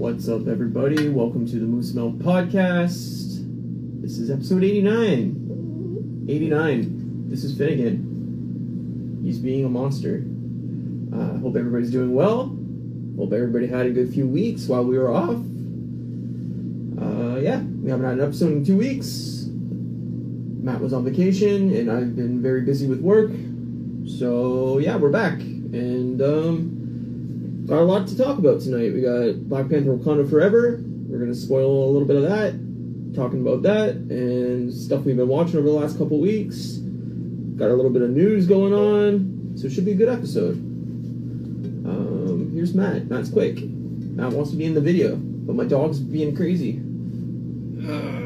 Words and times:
What's 0.00 0.30
up, 0.30 0.48
everybody? 0.48 1.10
Welcome 1.10 1.46
to 1.48 1.56
the 1.56 1.66
Moose 1.66 1.92
Milk 1.92 2.14
Podcast. 2.14 3.44
This 4.00 4.16
is 4.16 4.30
episode 4.30 4.64
89. 4.64 6.24
89. 6.26 7.28
This 7.28 7.44
is 7.44 7.54
Finnegan. 7.54 9.20
He's 9.22 9.38
being 9.38 9.66
a 9.66 9.68
monster. 9.68 10.24
Uh, 11.12 11.36
hope 11.40 11.54
everybody's 11.54 11.90
doing 11.90 12.14
well. 12.14 12.56
Hope 13.18 13.34
everybody 13.34 13.66
had 13.66 13.84
a 13.84 13.90
good 13.90 14.10
few 14.10 14.26
weeks 14.26 14.68
while 14.68 14.86
we 14.86 14.96
were 14.96 15.12
off. 15.12 15.36
Uh, 16.98 17.36
yeah, 17.40 17.60
we 17.60 17.90
haven't 17.90 18.06
had 18.06 18.14
an 18.14 18.22
episode 18.22 18.52
in 18.52 18.64
two 18.64 18.78
weeks. 18.78 19.48
Matt 19.50 20.80
was 20.80 20.94
on 20.94 21.04
vacation, 21.04 21.76
and 21.76 21.92
I've 21.92 22.16
been 22.16 22.40
very 22.40 22.62
busy 22.62 22.86
with 22.86 23.02
work. 23.02 23.32
So, 24.18 24.78
yeah, 24.78 24.96
we're 24.96 25.10
back. 25.10 25.40
And, 25.40 26.22
um, 26.22 26.79
got 27.70 27.82
a 27.82 27.84
lot 27.84 28.08
to 28.08 28.18
talk 28.18 28.36
about 28.36 28.60
tonight. 28.60 28.92
We 28.92 29.00
got 29.00 29.48
Black 29.48 29.68
Panther 29.70 29.96
Wakanda 29.96 30.28
Forever. 30.28 30.82
We're 31.08 31.18
going 31.18 31.30
to 31.30 31.36
spoil 31.36 31.84
a 31.84 31.90
little 31.92 32.06
bit 32.06 32.16
of 32.16 32.22
that, 32.22 33.14
talking 33.14 33.40
about 33.40 33.62
that, 33.62 33.90
and 33.90 34.74
stuff 34.74 35.04
we've 35.04 35.16
been 35.16 35.28
watching 35.28 35.56
over 35.56 35.68
the 35.68 35.74
last 35.74 35.96
couple 35.96 36.20
weeks. 36.20 36.78
Got 37.56 37.70
a 37.70 37.74
little 37.74 37.92
bit 37.92 38.02
of 38.02 38.10
news 38.10 38.46
going 38.46 38.74
on. 38.74 39.52
So, 39.56 39.68
it 39.68 39.72
should 39.72 39.84
be 39.84 39.92
a 39.92 39.94
good 39.94 40.08
episode. 40.08 40.56
Um, 41.86 42.50
here's 42.52 42.74
Matt. 42.74 43.06
Matt's 43.06 43.30
quick. 43.30 43.62
Matt 43.62 44.32
wants 44.32 44.50
to 44.50 44.56
be 44.56 44.64
in 44.64 44.74
the 44.74 44.80
video, 44.80 45.14
but 45.14 45.54
my 45.54 45.64
dog's 45.64 46.00
being 46.00 46.34
crazy. 46.34 46.82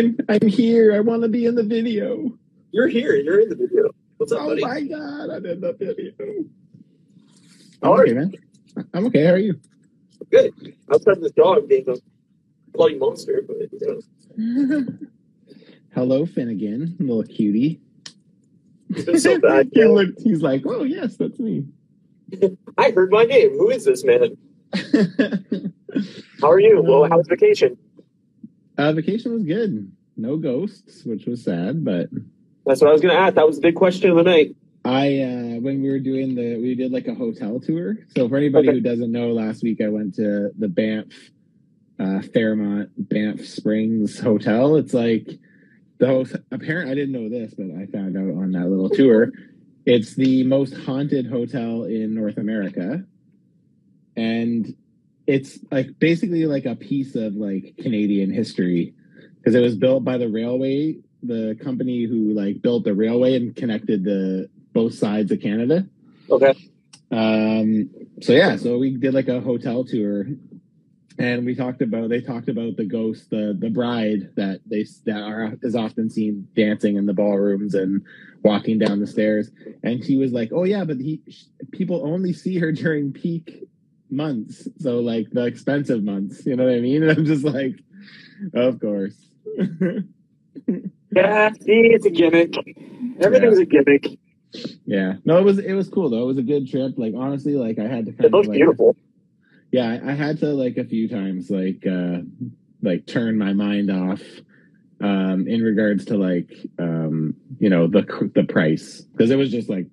I'm 0.00 0.16
I'm 0.30 0.48
here. 0.48 0.94
I 0.94 1.00
want 1.00 1.22
to 1.22 1.28
be 1.28 1.44
in 1.44 1.54
the 1.54 1.62
video. 1.62 2.32
You're 2.72 2.88
here. 2.88 3.16
You're 3.16 3.40
in 3.40 3.50
the 3.50 3.54
video. 3.54 3.90
What's 4.16 4.32
up, 4.32 4.40
oh 4.40 4.48
buddy? 4.48 4.62
my 4.62 4.80
god, 4.82 5.28
I'm 5.28 5.44
in 5.44 5.60
the 5.60 5.74
video. 5.74 6.12
How 7.82 7.92
I'm 7.92 7.98
are 7.98 8.02
okay, 8.02 8.10
you? 8.12 8.16
man. 8.16 8.32
I'm 8.94 9.06
okay. 9.08 9.26
How 9.26 9.32
are 9.32 9.38
you? 9.38 9.60
Good. 10.30 10.54
Outside 10.90 11.20
this 11.20 11.32
dog 11.32 11.68
being 11.68 11.84
a 11.86 11.96
bloody 12.72 12.96
monster, 12.96 13.42
but 13.46 13.56
you 13.58 14.02
know, 14.38 14.86
Hello, 15.94 16.24
Finnegan, 16.24 16.96
little 16.98 17.22
cutie. 17.22 17.82
so 19.18 19.38
bad. 19.38 19.68
he 19.74 19.84
looked, 19.84 20.22
he's 20.22 20.40
like, 20.40 20.62
oh 20.64 20.84
yes, 20.84 21.18
that's 21.18 21.38
me. 21.38 21.66
I 22.78 22.90
heard 22.92 23.10
my 23.10 23.24
name. 23.24 23.50
Who 23.50 23.68
is 23.68 23.84
this 23.84 24.02
man? 24.02 24.38
How 26.40 26.50
are 26.50 26.60
you? 26.60 26.80
Well, 26.80 27.04
how's 27.04 27.28
um, 27.28 27.36
vacation? 27.36 27.76
Uh, 28.80 28.92
vacation 28.92 29.32
was 29.32 29.42
good. 29.44 29.90
No 30.16 30.36
ghosts, 30.36 31.04
which 31.04 31.26
was 31.26 31.44
sad, 31.44 31.84
but 31.84 32.08
That's 32.66 32.80
what 32.80 32.88
I 32.90 32.92
was 32.92 33.00
going 33.00 33.14
to 33.14 33.20
ask. 33.20 33.34
That 33.34 33.46
was 33.46 33.56
the 33.56 33.62
big 33.62 33.74
question 33.74 34.10
of 34.10 34.16
the 34.16 34.22
night. 34.22 34.56
I 34.82 35.20
uh 35.20 35.60
when 35.60 35.82
we 35.82 35.90
were 35.90 35.98
doing 35.98 36.34
the 36.34 36.56
we 36.56 36.74
did 36.74 36.90
like 36.90 37.06
a 37.06 37.14
hotel 37.14 37.60
tour. 37.60 37.96
So 38.16 38.26
for 38.30 38.38
anybody 38.38 38.68
Okay. 38.68 38.76
who 38.78 38.80
doesn't 38.80 39.12
know, 39.12 39.32
last 39.32 39.62
week 39.62 39.82
I 39.82 39.88
went 39.88 40.14
to 40.14 40.50
the 40.58 40.68
Banff 40.68 41.12
uh 41.98 42.22
Fairmont 42.32 42.88
Banff 42.96 43.44
Springs 43.44 44.18
Hotel. 44.18 44.76
It's 44.76 44.94
like 44.94 45.28
the 45.98 46.06
host 46.06 46.34
apparent 46.50 46.90
I 46.90 46.94
didn't 46.94 47.12
know 47.12 47.28
this, 47.28 47.52
but 47.52 47.66
I 47.78 47.84
found 47.92 48.16
out 48.16 48.30
on 48.42 48.52
that 48.52 48.68
little 48.70 48.88
tour. 48.88 49.32
It's 49.84 50.14
the 50.14 50.44
most 50.44 50.72
haunted 50.74 51.26
hotel 51.26 51.84
in 51.84 52.14
North 52.14 52.38
America. 52.38 53.04
And 54.16 54.74
it's 55.30 55.60
like 55.70 55.96
basically 56.00 56.44
like 56.44 56.64
a 56.64 56.74
piece 56.74 57.14
of 57.14 57.34
like 57.34 57.74
Canadian 57.78 58.32
history 58.32 58.94
because 59.36 59.54
it 59.54 59.60
was 59.60 59.76
built 59.76 60.02
by 60.02 60.18
the 60.18 60.28
railway, 60.28 60.96
the 61.22 61.56
company 61.62 62.04
who 62.04 62.32
like 62.34 62.60
built 62.60 62.82
the 62.82 62.94
railway 62.94 63.36
and 63.36 63.54
connected 63.54 64.02
the 64.02 64.48
both 64.72 64.94
sides 64.94 65.30
of 65.30 65.40
Canada. 65.40 65.86
Okay. 66.28 66.52
Um, 67.12 67.90
so 68.20 68.32
yeah, 68.32 68.56
so 68.56 68.76
we 68.76 68.96
did 68.96 69.14
like 69.14 69.28
a 69.28 69.40
hotel 69.40 69.84
tour, 69.84 70.26
and 71.16 71.46
we 71.46 71.54
talked 71.54 71.80
about 71.80 72.08
they 72.08 72.20
talked 72.20 72.48
about 72.48 72.76
the 72.76 72.84
ghost, 72.84 73.30
the 73.30 73.56
the 73.56 73.70
bride 73.70 74.30
that 74.34 74.60
they 74.66 74.84
that 75.06 75.22
are 75.22 75.54
is 75.62 75.76
often 75.76 76.10
seen 76.10 76.48
dancing 76.56 76.96
in 76.96 77.06
the 77.06 77.14
ballrooms 77.14 77.74
and 77.74 78.02
walking 78.42 78.80
down 78.80 78.98
the 78.98 79.06
stairs, 79.06 79.50
and 79.84 80.04
she 80.04 80.16
was 80.16 80.32
like, 80.32 80.50
"Oh 80.52 80.64
yeah, 80.64 80.84
but 80.84 80.96
he 80.96 81.20
people 81.70 82.04
only 82.04 82.32
see 82.32 82.58
her 82.58 82.72
during 82.72 83.12
peak 83.12 83.68
months, 84.10 84.68
so 84.78 85.00
like 85.00 85.30
the 85.30 85.46
expensive 85.46 86.02
months, 86.04 86.44
you 86.46 86.56
know 86.56 86.64
what 86.64 86.74
I 86.74 86.80
mean?" 86.80 87.02
And 87.02 87.12
I'm 87.18 87.24
just 87.24 87.44
like, 87.44 87.76
"Of 88.54 88.80
course." 88.80 89.16
Yeah, 91.12 91.50
see, 91.52 91.90
it's 91.92 92.06
a 92.06 92.10
gimmick. 92.10 92.54
Everything's 93.20 93.58
a 93.58 93.64
gimmick. 93.64 94.06
yeah, 94.84 95.14
no, 95.24 95.38
it 95.38 95.44
was 95.44 95.58
it 95.58 95.72
was 95.74 95.88
cool 95.88 96.08
though. 96.10 96.22
It 96.22 96.26
was 96.26 96.38
a 96.38 96.42
good 96.42 96.68
trip. 96.70 96.94
Like 96.96 97.14
honestly, 97.16 97.54
like 97.54 97.78
I 97.78 97.88
had 97.88 98.06
to 98.06 98.12
kind 98.12 98.26
It 98.26 98.34
of 98.34 98.46
like, 98.46 98.56
beautiful. 98.56 98.96
yeah 99.72 99.98
I, 100.04 100.12
I 100.12 100.14
had 100.14 100.38
to 100.40 100.46
like 100.46 100.76
a 100.76 100.84
few 100.84 101.08
times 101.08 101.50
like 101.50 101.84
uh 101.86 102.18
like 102.82 103.06
turn 103.06 103.38
my 103.38 103.52
mind 103.52 103.90
off 103.90 104.20
um 105.00 105.46
in 105.48 105.62
regards 105.62 106.04
to 106.06 106.16
like 106.16 106.50
um 106.78 107.34
you 107.58 107.70
know 107.70 107.86
the 107.88 108.30
the 108.34 108.44
price 108.44 109.00
because 109.00 109.30
it 109.30 109.36
was 109.36 109.50
just 109.50 109.68
like 109.68 109.86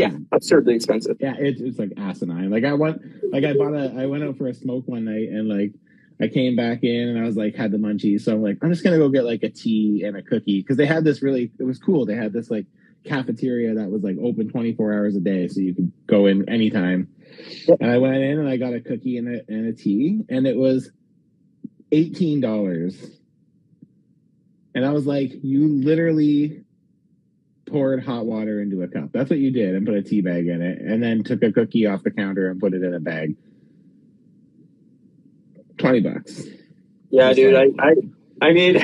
Yeah, 0.00 0.16
absurdly 0.32 0.74
expensive. 0.74 1.16
yeah 1.20 1.34
it's 1.38 1.60
it's 1.60 1.78
like 1.78 1.92
asinine. 1.96 2.50
Like 2.50 2.64
i 2.64 2.72
went 2.72 3.00
like 3.32 3.44
i 3.44 3.52
bought 3.54 3.74
a 3.74 3.94
i 3.98 4.06
went 4.06 4.24
out 4.24 4.36
for 4.36 4.48
a 4.48 4.54
smoke 4.54 4.86
one 4.86 5.04
night 5.04 5.28
and 5.28 5.48
like 5.48 5.72
i 6.20 6.28
came 6.28 6.56
back 6.56 6.82
in 6.84 7.08
and 7.08 7.18
i 7.18 7.22
was 7.22 7.36
like 7.36 7.54
had 7.54 7.70
the 7.70 7.78
munchies. 7.78 8.22
So 8.22 8.32
i'm 8.32 8.42
like 8.42 8.58
i'm 8.62 8.70
just 8.70 8.84
gonna 8.84 8.98
go 8.98 9.08
get 9.08 9.24
like 9.24 9.42
a 9.42 9.50
tea 9.50 10.02
and 10.04 10.16
a 10.16 10.22
cookie. 10.22 10.60
Because 10.60 10.76
they 10.76 10.86
had 10.86 11.04
this 11.04 11.22
really 11.22 11.50
it 11.58 11.64
was 11.64 11.78
cool. 11.78 12.06
They 12.06 12.16
had 12.16 12.32
this 12.32 12.50
like 12.50 12.66
cafeteria 13.04 13.74
that 13.74 13.90
was 13.90 14.02
like 14.02 14.16
open 14.22 14.48
24 14.48 14.92
hours 14.92 15.14
a 15.16 15.20
day. 15.20 15.46
So 15.48 15.60
you 15.60 15.74
could 15.74 15.92
go 16.06 16.26
in 16.26 16.48
anytime. 16.48 17.08
And 17.80 17.90
i 17.90 17.98
went 17.98 18.16
in 18.16 18.38
and 18.38 18.48
i 18.48 18.56
got 18.56 18.74
a 18.74 18.80
cookie 18.80 19.18
and 19.18 19.28
a, 19.36 19.40
and 19.48 19.66
a 19.68 19.72
tea. 19.72 20.22
And 20.28 20.46
it 20.46 20.56
was 20.56 20.90
$18 21.92 23.10
and 24.74 24.84
i 24.84 24.90
was 24.90 25.06
like 25.06 25.32
you 25.42 25.68
literally 25.68 26.63
poured 27.66 28.04
hot 28.04 28.26
water 28.26 28.60
into 28.60 28.82
a 28.82 28.88
cup 28.88 29.10
that's 29.12 29.30
what 29.30 29.38
you 29.38 29.50
did 29.50 29.74
and 29.74 29.86
put 29.86 29.94
a 29.94 30.02
tea 30.02 30.20
bag 30.20 30.46
in 30.46 30.60
it 30.62 30.78
and 30.80 31.02
then 31.02 31.22
took 31.24 31.42
a 31.42 31.50
cookie 31.52 31.86
off 31.86 32.02
the 32.02 32.10
counter 32.10 32.50
and 32.50 32.60
put 32.60 32.74
it 32.74 32.82
in 32.82 32.92
a 32.94 33.00
bag 33.00 33.34
20 35.78 36.00
bucks 36.00 36.42
Yeah, 37.10 37.32
dude. 37.32 37.54
I. 37.54 37.66
I, 37.78 37.94
I 38.42 38.52
mean, 38.52 38.76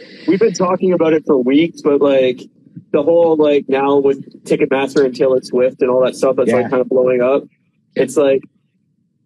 we've 0.28 0.38
been 0.40 0.52
talking 0.52 0.92
about 0.92 1.12
it 1.12 1.24
for 1.26 1.38
weeks, 1.38 1.82
but 1.82 2.00
like 2.00 2.40
the 2.92 3.02
whole 3.02 3.36
like 3.36 3.66
now 3.68 3.96
with 3.98 4.44
Ticketmaster 4.44 5.04
and 5.04 5.14
Taylor 5.14 5.40
Swift 5.42 5.80
and 5.82 5.90
all 5.90 6.04
that 6.04 6.16
stuff 6.16 6.36
that's 6.36 6.48
Yeah. 6.50 6.56
like 6.56 6.70
kind 6.70 6.80
of 6.80 6.88
blowing 6.88 7.20
up. 7.22 7.44
It's 7.94 8.16
like 8.16 8.42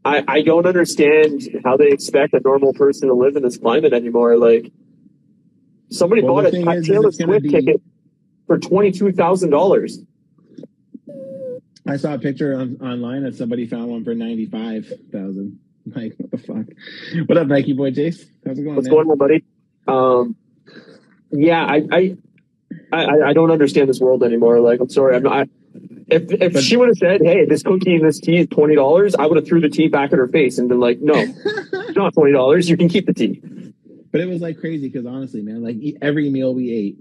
I, 0.05 0.25
I 0.27 0.43
don't 0.43 0.67
understand 0.67 1.43
how 1.65 1.77
they 1.77 1.89
expect 1.91 2.35
a 2.35 2.41
normal 2.45 2.73
person 2.73 3.09
to 3.09 3.15
live 3.15 3.37
in 3.37 3.43
this 3.43 3.57
climate 3.59 3.93
anymore. 3.93 4.37
Like 4.37 4.73
somebody 5.91 6.23
Well, 6.23 6.35
bought 6.35 6.47
a 6.47 6.51
thing 6.51 6.69
is, 6.69 6.83
is 6.83 6.89
Taylor 6.89 7.13
Swift 7.13 7.43
be- 7.45 7.49
ticket 7.51 7.81
for 8.53 8.59
twenty 8.59 8.93
two 8.93 9.11
thousand 9.13 9.49
dollars. 9.49 9.99
I 11.89 11.97
saw 11.97 12.15
a 12.15 12.19
picture 12.19 12.55
on, 12.55 12.77
online 12.83 13.23
that 13.23 13.35
somebody 13.35 13.67
found 13.67 13.87
one 13.87 14.05
for 14.05 14.15
ninety 14.15 14.45
five 14.45 14.87
thousand. 15.11 15.59
Like 15.87 16.13
what 16.19 16.31
the 16.31 16.39
fuck? 16.39 17.27
What 17.27 17.39
up, 17.39 17.47
Nike 17.47 17.73
boy, 17.73 17.93
Jace? 17.93 18.27
How's 18.47 18.59
it 18.59 18.63
going? 18.63 18.77
What's 18.77 18.89
man? 18.89 18.95
going 18.95 19.11
on, 19.11 19.17
buddy? 19.17 19.45
Um, 19.89 20.37
yeah, 21.31 21.65
I, 21.65 21.83
I, 21.91 22.17
I, 22.93 23.29
I 23.29 23.33
don't 23.33 23.51
understand 23.51 23.89
this 23.89 24.01
world 24.01 24.23
anymore. 24.23 24.61
Like, 24.61 24.81
I'm 24.81 24.91
sorry, 24.91 25.17
I'm 25.17 25.23
not. 25.23 25.33
I, 25.33 25.47
if 26.09 26.31
if 26.31 26.53
But- 26.53 26.63
she 26.63 26.77
would 26.77 26.89
have 26.89 26.99
said, 26.99 27.23
"Hey, 27.23 27.47
this 27.47 27.63
cookie 27.63 27.97
and 27.97 28.07
this 28.07 28.21
tea 28.21 28.37
is 28.37 28.49
twenty 28.49 28.75
dollars," 28.75 29.15
I 29.15 29.25
would 29.25 29.37
have 29.39 29.47
threw 29.47 29.63
the 29.63 29.71
tea 29.71 29.89
back 29.89 30.13
at 30.13 30.19
her 30.19 30.29
face 30.29 30.59
and 30.59 30.69
been 30.69 30.79
like, 30.79 31.01
"No, 31.01 31.15
it's 31.17 31.97
not 31.97 32.13
twenty 32.13 32.33
dollars. 32.33 32.69
You 32.69 32.77
can 32.77 32.91
keep 32.91 33.07
the 33.07 33.15
tea." 33.15 33.41
But 34.13 34.21
it 34.21 34.29
was 34.29 34.43
like 34.43 34.61
crazy 34.61 34.89
because 34.89 35.07
honestly, 35.07 35.41
man, 35.41 35.65
like 35.65 35.79
every 36.03 36.29
meal 36.29 36.55
we 36.55 36.71
ate, 36.71 36.99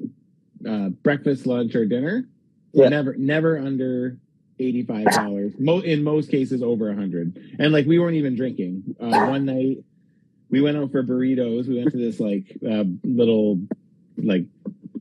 uh, 0.67 0.89
breakfast, 0.89 1.45
lunch, 1.47 1.75
or 1.75 1.85
dinner, 1.85 2.27
Yeah. 2.73 2.89
never, 2.89 3.15
never 3.15 3.57
under 3.57 4.17
eighty 4.59 4.83
five 4.83 5.05
dollars. 5.05 5.53
Mo- 5.59 5.79
in 5.79 6.03
most 6.03 6.29
cases, 6.29 6.61
over 6.61 6.89
a 6.89 6.95
hundred. 6.95 7.37
And 7.59 7.73
like 7.73 7.85
we 7.85 7.99
weren't 7.99 8.15
even 8.15 8.35
drinking. 8.35 8.95
Uh, 8.99 9.27
one 9.27 9.45
night, 9.45 9.77
we 10.49 10.61
went 10.61 10.77
out 10.77 10.91
for 10.91 11.03
burritos. 11.03 11.67
We 11.67 11.77
went 11.77 11.91
to 11.91 11.97
this 11.97 12.19
like 12.19 12.57
uh, 12.67 12.83
little 13.03 13.61
like 14.17 14.45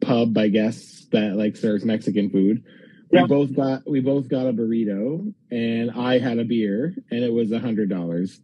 pub, 0.01 0.37
I 0.39 0.49
guess, 0.49 1.07
that 1.13 1.37
like 1.37 1.57
serves 1.57 1.85
Mexican 1.85 2.31
food. 2.31 2.65
Yeah. 3.13 3.23
We 3.23 3.29
both 3.29 3.55
got 3.55 3.91
we 3.91 4.01
both 4.01 4.29
got 4.29 4.47
a 4.47 4.53
burrito, 4.53 5.35
and 5.51 5.91
I 5.91 6.19
had 6.19 6.39
a 6.39 6.45
beer, 6.45 6.95
and 7.11 7.25
it 7.25 7.33
was 7.33 7.51
a 7.53 7.59
hundred 7.59 7.91
dollars. 7.91 8.41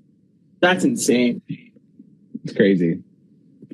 That's 0.61 0.85
insane. 0.85 1.43
It's 2.45 2.53
crazy. 2.55 3.03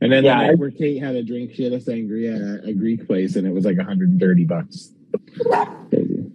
And 0.02 0.10
then 0.10 0.24
Yeah, 0.24 0.38
the 0.40 0.46
night 0.48 0.58
where 0.58 0.70
Kate 0.72 1.00
had 1.00 1.14
a 1.14 1.22
drink, 1.22 1.52
she 1.54 1.62
had 1.62 1.72
a 1.72 1.78
sangria 1.78 2.58
at 2.58 2.68
a 2.68 2.72
Greek 2.72 3.06
place, 3.06 3.36
and 3.36 3.46
it 3.46 3.52
was 3.52 3.64
like 3.64 3.76
130 3.76 4.44
bucks. 4.44 4.92
Crazy. 5.90 6.30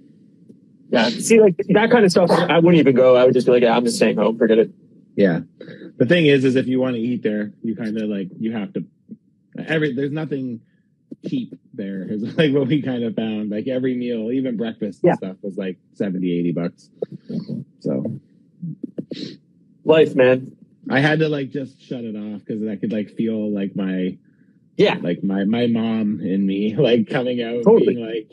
Yeah, 0.89 1.09
see, 1.09 1.41
like 1.41 1.57
that 1.69 1.91
kind 1.91 2.05
of 2.05 2.11
stuff, 2.11 2.31
I 2.31 2.59
wouldn't 2.59 2.75
even 2.79 2.95
go. 2.95 3.17
I 3.17 3.25
would 3.25 3.33
just 3.33 3.45
be 3.45 3.51
like, 3.51 3.63
yeah, 3.63 3.75
I'm 3.75 3.83
just 3.83 3.97
staying 3.97 4.15
home. 4.15 4.37
Forget 4.37 4.57
it. 4.57 4.71
Yeah. 5.17 5.41
the 5.97 6.05
thing 6.05 6.27
is, 6.27 6.45
is 6.45 6.55
if 6.55 6.67
you 6.67 6.79
want 6.79 6.95
to 6.95 7.01
eat 7.01 7.23
there, 7.23 7.51
you 7.61 7.75
kind 7.75 7.97
of 7.97 8.07
like 8.09 8.29
you 8.39 8.53
have 8.53 8.71
to. 8.73 8.85
Every 9.67 9.93
there's 9.93 10.11
nothing 10.13 10.61
cheap 11.27 11.53
there. 11.73 12.03
Is 12.09 12.21
like 12.37 12.53
what 12.53 12.67
we 12.67 12.81
kind 12.81 13.03
of 13.03 13.15
found. 13.15 13.49
Like 13.49 13.67
every 13.67 13.95
meal, 13.95 14.31
even 14.31 14.55
breakfast 14.55 15.03
and 15.03 15.09
Yeah. 15.09 15.15
stuff, 15.15 15.37
was 15.41 15.57
like 15.57 15.77
70, 15.95 16.39
80 16.39 16.51
bucks. 16.53 16.89
So 17.81 18.19
Life, 19.83 20.15
man. 20.15 20.56
I 20.89 21.00
had 21.00 21.19
to 21.19 21.30
like 21.30 21.50
just 21.51 21.81
shut 21.81 22.04
it 22.04 22.16
off 22.16 22.42
because 22.45 22.68
I 22.68 22.75
could 22.75 22.92
like 22.92 23.12
feel 23.12 23.51
like 23.54 23.75
my 23.75 24.18
Yeah. 24.78 24.98
like 25.01 25.24
my 25.24 25.44
my 25.45 25.68
mom 25.68 26.19
in 26.22 26.45
me 26.45 26.75
like 26.78 27.10
coming 27.10 27.42
out 27.42 27.63
Totally. 27.63 27.95
being 27.95 28.06
like 28.06 28.31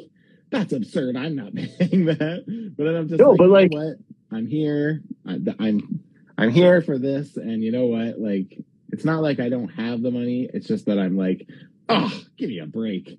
that's 0.50 0.72
absurd. 0.72 1.16
I'm 1.16 1.34
not 1.34 1.54
paying 1.54 2.04
that. 2.06 2.72
But 2.76 2.84
then 2.84 2.94
i'm 2.96 3.08
just 3.08 3.18
No, 3.20 3.30
like, 3.30 3.38
but, 3.38 3.44
you 3.44 3.48
know 3.48 3.54
like- 3.54 3.72
what? 3.72 3.96
I'm 4.36 4.46
here. 4.46 5.02
I, 5.26 5.38
i'm 5.60 6.00
i'm 6.38 6.50
here 6.50 6.80
for 6.82 6.98
this. 6.98 7.36
And 7.36 7.62
you 7.62 7.72
know 7.72 7.86
what? 7.86 8.18
Like 8.18 8.58
it's 8.90 9.04
not 9.04 9.22
like 9.22 9.40
i 9.40 9.48
don't 9.48 9.68
have 9.70 10.02
the 10.02 10.10
money. 10.10 10.48
It's 10.52 10.66
just 10.68 10.86
that 10.86 10.98
i'm 10.98 11.16
like 11.16 11.48
oh 11.88 12.12
give 12.36 12.48
me 12.50 12.58
a 12.60 12.66
break. 12.66 13.18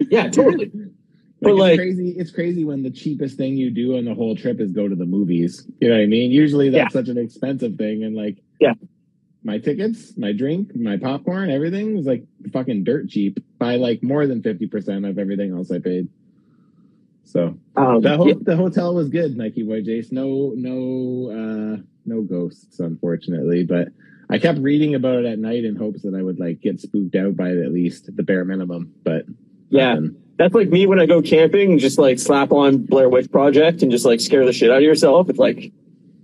Yeah, 0.00 0.28
totally. 0.28 0.70
But, 1.40 1.50
it's 1.50 1.58
like- 1.60 1.78
crazy 1.78 2.08
it's 2.16 2.30
crazy 2.30 2.64
when 2.64 2.82
the 2.82 2.90
cheapest 2.90 3.36
thing 3.36 3.56
you 3.56 3.70
do 3.70 3.96
on 3.98 4.04
the 4.06 4.14
whole 4.14 4.34
trip 4.36 4.60
is 4.60 4.72
go 4.72 4.88
to 4.88 4.94
the 4.96 5.04
movies 5.04 5.66
you 5.80 5.88
know 5.88 5.94
what 5.94 6.02
i 6.02 6.06
mean 6.06 6.30
usually 6.30 6.70
that's 6.70 6.92
such 6.94 7.08
an 7.08 7.18
expensive 7.18 7.76
thing 7.76 8.04
and 8.04 8.16
like 8.16 8.38
Yeah. 8.58 8.72
my 9.44 9.58
tickets 9.58 10.16
my 10.16 10.32
drink 10.32 10.74
my 10.74 10.96
popcorn 10.96 11.50
everything 11.50 11.94
was 11.96 12.06
like 12.06 12.24
fucking 12.52 12.84
dirt 12.84 13.08
cheap 13.10 13.38
by 13.58 13.76
like 13.76 14.02
more 14.02 14.26
than 14.26 14.40
50% 14.42 15.08
of 15.08 15.18
everything 15.18 15.52
else 15.52 15.70
i 15.70 15.78
paid 15.78 16.08
so 17.24 17.58
Um, 17.76 18.00
the, 18.00 18.16
ho- 18.16 18.26
yeah, 18.28 18.34
the 18.40 18.56
hotel 18.56 18.94
was 18.94 19.08
good 19.10 19.36
nike 19.36 19.62
boy 19.62 19.82
jace 19.82 20.10
no 20.12 20.52
no 20.56 21.30
uh 21.30 21.82
no 22.06 22.22
ghosts 22.22 22.80
unfortunately 22.80 23.62
but 23.64 23.88
i 24.30 24.38
kept 24.38 24.58
reading 24.60 24.94
about 24.94 25.18
it 25.18 25.26
at 25.26 25.38
night 25.38 25.64
in 25.64 25.76
hopes 25.76 26.02
that 26.02 26.14
i 26.14 26.22
would 26.22 26.38
like 26.40 26.60
get 26.62 26.80
spooked 26.80 27.14
out 27.14 27.36
by 27.36 27.50
it 27.50 27.58
at 27.62 27.72
least 27.72 28.14
the 28.16 28.22
bare 28.22 28.44
minimum 28.46 28.92
but 29.04 29.24
yeah. 29.68 29.94
nothing. 29.94 30.16
That's 30.38 30.54
like 30.54 30.68
me 30.68 30.86
when 30.86 31.00
I 31.00 31.06
go 31.06 31.22
camping 31.22 31.78
just 31.78 31.98
like 31.98 32.18
slap 32.18 32.52
on 32.52 32.84
Blair 32.84 33.08
Witch 33.08 33.30
Project 33.30 33.82
and 33.82 33.90
just 33.90 34.04
like 34.04 34.20
scare 34.20 34.44
the 34.44 34.52
shit 34.52 34.70
out 34.70 34.78
of 34.78 34.82
yourself. 34.82 35.30
It's 35.30 35.38
like 35.38 35.72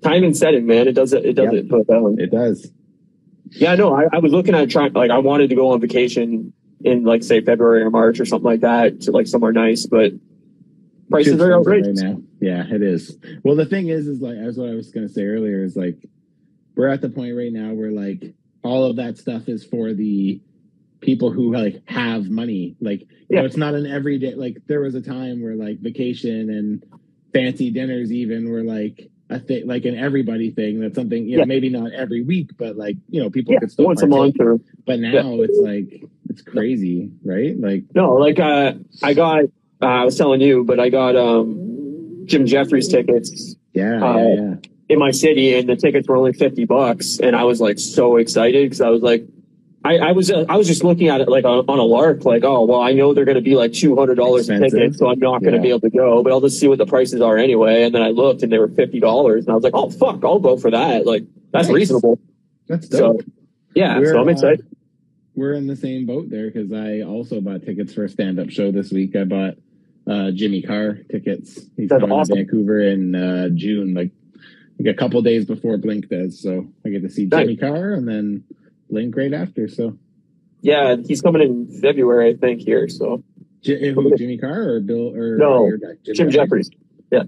time 0.03 0.23
and 0.25 0.37
setting, 0.37 0.67
man. 0.67 0.87
It 0.89 0.93
does 0.93 1.13
it. 1.13 1.25
It 1.25 1.33
does 1.35 1.53
Yep. 1.53 1.65
it. 1.71 2.21
It 2.21 2.31
does 2.31 2.71
Yeah, 3.53 3.75
no, 3.75 3.95
I, 3.95 4.05
I 4.13 4.19
was 4.19 4.33
looking 4.33 4.55
at 4.55 4.69
trying, 4.71 4.93
like, 4.93 5.11
I 5.11 5.19
wanted 5.19 5.51
to 5.51 5.57
go 5.57 5.71
on 5.73 5.81
vacation 5.81 6.53
in, 6.85 7.05
like, 7.05 7.23
say, 7.23 7.41
February 7.43 7.83
or 7.83 7.91
March 7.91 8.19
or 8.19 8.25
something 8.25 8.45
like 8.47 8.61
that 8.63 9.03
to, 9.03 9.13
like, 9.13 9.27
somewhere 9.27 9.53
nice, 9.53 9.87
but 9.87 10.13
prices 11.11 11.41
are 11.41 11.55
outrageous. 11.55 12.03
right 12.03 12.13
now. 12.13 12.23
Yeah, 12.41 12.65
it 12.67 12.83
is. 12.83 13.17
Well, 13.45 13.55
the 13.57 13.67
thing 13.67 13.89
is, 13.89 14.07
is 14.09 14.21
like 14.21 14.37
as 14.37 14.57
what 14.59 14.69
I 14.71 14.75
was 14.75 14.91
going 14.91 15.07
to 15.07 15.13
say 15.13 15.25
earlier 15.25 15.63
is 15.63 15.77
like 15.77 15.97
we're 16.75 16.89
at 16.89 17.01
the 17.03 17.11
point 17.11 17.37
right 17.37 17.53
now 17.53 17.73
where 17.75 17.91
like 17.93 18.35
all 18.65 18.85
of 18.85 18.97
that 18.97 19.19
stuff 19.19 19.49
is 19.49 19.65
for 19.65 19.93
the 19.93 20.41
people 21.03 21.31
who 21.31 21.53
like 21.53 21.83
have 21.87 22.31
money. 22.31 22.77
Like 22.81 23.01
you 23.03 23.09
Yeah. 23.29 23.41
know, 23.41 23.47
it's 23.47 23.57
not 23.59 23.75
an 23.75 23.87
everyday. 23.87 24.35
Like 24.35 24.57
there 24.67 24.81
was 24.81 24.95
a 24.95 25.03
time 25.03 25.43
where 25.43 25.55
like 25.57 25.81
vacation 25.81 26.49
and 26.49 26.83
fancy 27.35 27.71
dinners 27.71 28.11
even 28.11 28.49
were 28.49 28.63
like 28.63 29.11
a 29.29 29.39
thing, 29.39 29.67
like 29.67 29.85
an 29.85 29.97
everybody 29.97 30.51
thing. 30.51 30.81
That's 30.81 30.95
something 30.95 31.27
you 31.29 31.37
know 31.37 31.43
Yeah. 31.43 31.47
maybe 31.47 31.69
not 31.69 31.93
every 31.93 32.23
week, 32.23 32.51
but 32.57 32.77
like 32.77 32.97
you 33.11 33.21
know 33.23 33.29
people 33.29 33.53
Yeah, 33.53 33.61
could 33.61 33.73
still 33.73 33.87
once 33.87 34.03
a 34.03 34.07
month 34.07 34.37
or, 34.41 34.59
But 34.87 35.01
now 35.01 35.41
it's 35.43 35.59
like 35.59 36.03
it's 36.31 36.41
crazy, 36.43 37.11
right? 37.25 37.59
Like 37.59 37.85
no, 37.95 38.15
like, 38.15 38.39
uh, 38.41 38.75
I 39.03 39.13
got, 39.13 39.45
uh, 39.83 39.87
I 39.87 40.05
was 40.05 40.17
telling 40.17 40.41
you, 40.41 40.65
but 40.65 40.81
I 40.81 40.89
got, 40.89 41.15
um, 41.17 42.23
Jim 42.25 42.47
Jeffries 42.47 42.89
tickets 42.89 43.57
yeah, 43.75 44.03
Uh, 44.03 44.17
yeah, 44.17 44.35
yeah. 44.35 44.55
in 44.89 44.99
my 44.99 45.11
city 45.11 45.55
and 45.57 45.69
the 45.69 45.77
tickets 45.77 46.09
were 46.09 46.17
only 46.17 46.33
50 46.33 46.65
bucks. 46.67 47.19
And 47.19 47.35
I 47.37 47.45
was, 47.45 47.61
like, 47.61 47.79
so 47.79 48.17
excited 48.17 48.65
because 48.65 48.81
I 48.81 48.89
was 48.91 49.03
like, 49.03 49.27
I, 49.85 49.99
I 49.99 50.13
was 50.13 50.31
uh, 50.31 50.45
I 50.49 50.57
was 50.57 50.69
just 50.69 50.85
looking 50.85 51.09
at 51.09 51.21
it 51.21 51.29
like 51.29 51.45
on, 51.45 51.65
on 51.69 51.79
a 51.79 51.83
lark, 51.83 52.25
like 52.25 52.45
oh 52.45 52.65
well 52.65 52.81
I 52.83 52.93
know 52.93 53.15
they're 53.15 53.25
going 53.25 53.37
to 53.37 53.41
be 53.43 53.57
like 53.57 53.73
two 53.73 53.97
hundred 53.97 54.15
dollars 54.15 54.49
a 54.49 54.59
ticket, 54.59 54.95
so 54.95 55.09
I'm 55.11 55.19
not 55.19 55.41
going 55.43 55.53
to 55.53 55.59
Yeah. 55.59 55.63
be 55.63 55.69
able 55.71 55.81
to 55.81 55.91
go, 55.91 56.23
but 56.23 56.31
I'll 56.33 56.41
just 56.41 56.61
see 56.61 56.69
what 56.69 56.79
the 56.79 56.87
prices 56.87 57.21
are 57.21 57.37
anyway. 57.37 57.83
And 57.83 57.95
then 57.95 58.03
I 58.03 58.09
looked 58.11 58.43
and 58.43 58.53
they 58.53 58.59
were 58.59 58.69
fifty 58.69 59.01
dollars, 59.01 59.45
and 59.47 59.53
I 59.53 59.55
was 59.55 59.65
like, 59.65 59.75
oh 59.75 59.91
fuck, 59.91 60.25
I'll 60.25 60.39
go 60.39 60.57
for 60.57 60.71
that. 60.71 61.05
Like 61.07 61.25
that's 61.53 61.69
Nice. 61.69 61.75
reasonable. 61.75 62.21
That's 62.69 62.89
So 62.89 63.15
dope. 63.15 63.23
yeah, 63.75 63.99
We're, 63.99 64.13
so 64.13 64.21
I'm 64.21 64.29
uh, 64.29 64.33
excited. 64.33 64.67
we're 65.35 65.55
in 65.55 65.67
the 65.67 65.77
same 65.77 66.07
boat 66.07 66.31
there 66.31 66.49
because 66.51 66.73
I 66.73 67.01
also 67.03 67.41
bought 67.41 67.65
tickets 67.65 67.93
for 67.93 68.05
a 68.05 68.09
stand 68.09 68.39
up 68.39 68.51
show 68.51 68.71
this 68.71 68.93
week. 68.93 69.17
I 69.17 69.25
bought 69.25 69.55
uh, 70.07 70.31
Jimmy 70.31 70.63
Carr 70.63 70.99
tickets. 71.11 71.59
He's 71.77 71.89
That's 71.89 72.01
coming 72.01 72.17
awesome. 72.17 72.37
to 72.37 72.43
Vancouver 72.45 72.81
in 72.83 73.15
uh, 73.17 73.49
June, 73.55 73.95
like, 73.95 74.11
like 74.79 74.95
a 74.95 74.97
couple 74.99 75.21
days 75.23 75.45
before 75.45 75.77
Blink 75.77 76.09
does. 76.09 76.41
So 76.41 76.69
I 76.85 76.91
get 76.91 77.03
to 77.03 77.11
see 77.11 77.27
Nice. 77.27 77.41
Jimmy 77.41 77.57
Carr 77.57 77.93
and 77.95 78.07
then 78.09 78.45
Blink 78.93 79.17
right 79.17 79.33
after. 79.33 79.67
So 79.69 79.99
Yeah, 80.61 80.97
he's 81.05 81.23
coming 81.23 81.43
in 81.43 81.81
February, 81.81 82.31
I 82.31 82.37
think 82.37 82.61
here. 82.61 82.89
So 82.89 83.25
J- 83.63 83.93
who, 83.93 84.15
Jimmy 84.17 84.39
Carr 84.39 84.75
or 84.75 84.81
Bill 84.81 85.15
or 85.17 85.37
No, 85.39 85.67
your 85.67 85.79
guy, 85.79 85.95
Jim 86.15 86.31
Jeffries. 86.31 86.71
Yeah. 87.11 87.23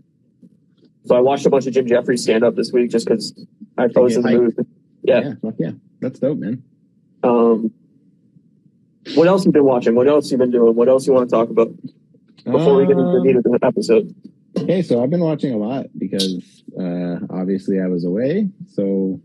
So 1.07 1.17
I 1.17 1.21
watched 1.21 1.47
a 1.47 1.51
bunch 1.51 1.67
of 1.67 1.73
Jim 1.73 1.87
Jeffries 1.87 2.23
stand 2.23 2.45
up 2.45 2.55
this 2.55 2.71
week 2.73 2.91
just 2.91 3.07
because 3.07 3.35
I 3.79 3.87
was 3.95 4.17
in 4.17 4.23
the 4.23 4.31
mood. 4.31 4.67
Yeah. 5.03 5.35
Yeah, 5.43 5.51
yeah, 5.59 5.71
that's 6.01 6.19
dope, 6.19 6.39
man. 6.39 6.63
Um, 7.23 7.73
what 9.15 9.27
else 9.29 9.45
you 9.45 9.53
been 9.53 9.65
watching? 9.65 9.95
What 9.95 10.09
else 10.09 10.31
you 10.31 10.39
been 10.39 10.51
doing? 10.51 10.75
What 10.75 10.89
else 10.89 11.07
you 11.07 11.13
want 11.13 11.29
to 11.29 11.35
talk 11.37 11.51
about 11.51 11.69
before 12.45 12.77
we 12.77 12.87
get 12.87 12.93
into 12.93 13.03
the 13.05 13.19
Um, 13.19 13.23
meat 13.27 13.37
of 13.37 13.43
the 13.43 13.59
episode? 13.63 14.15
Okay, 14.59 14.83
so 14.83 15.03
I've 15.03 15.11
been 15.11 15.21
watching 15.21 15.53
a 15.53 15.59
lot 15.59 15.87
because 15.99 16.63
uh, 16.79 17.19
obviously 17.31 17.81
I 17.81 17.87
was 17.89 18.05
away. 18.05 18.49
So 18.69 19.21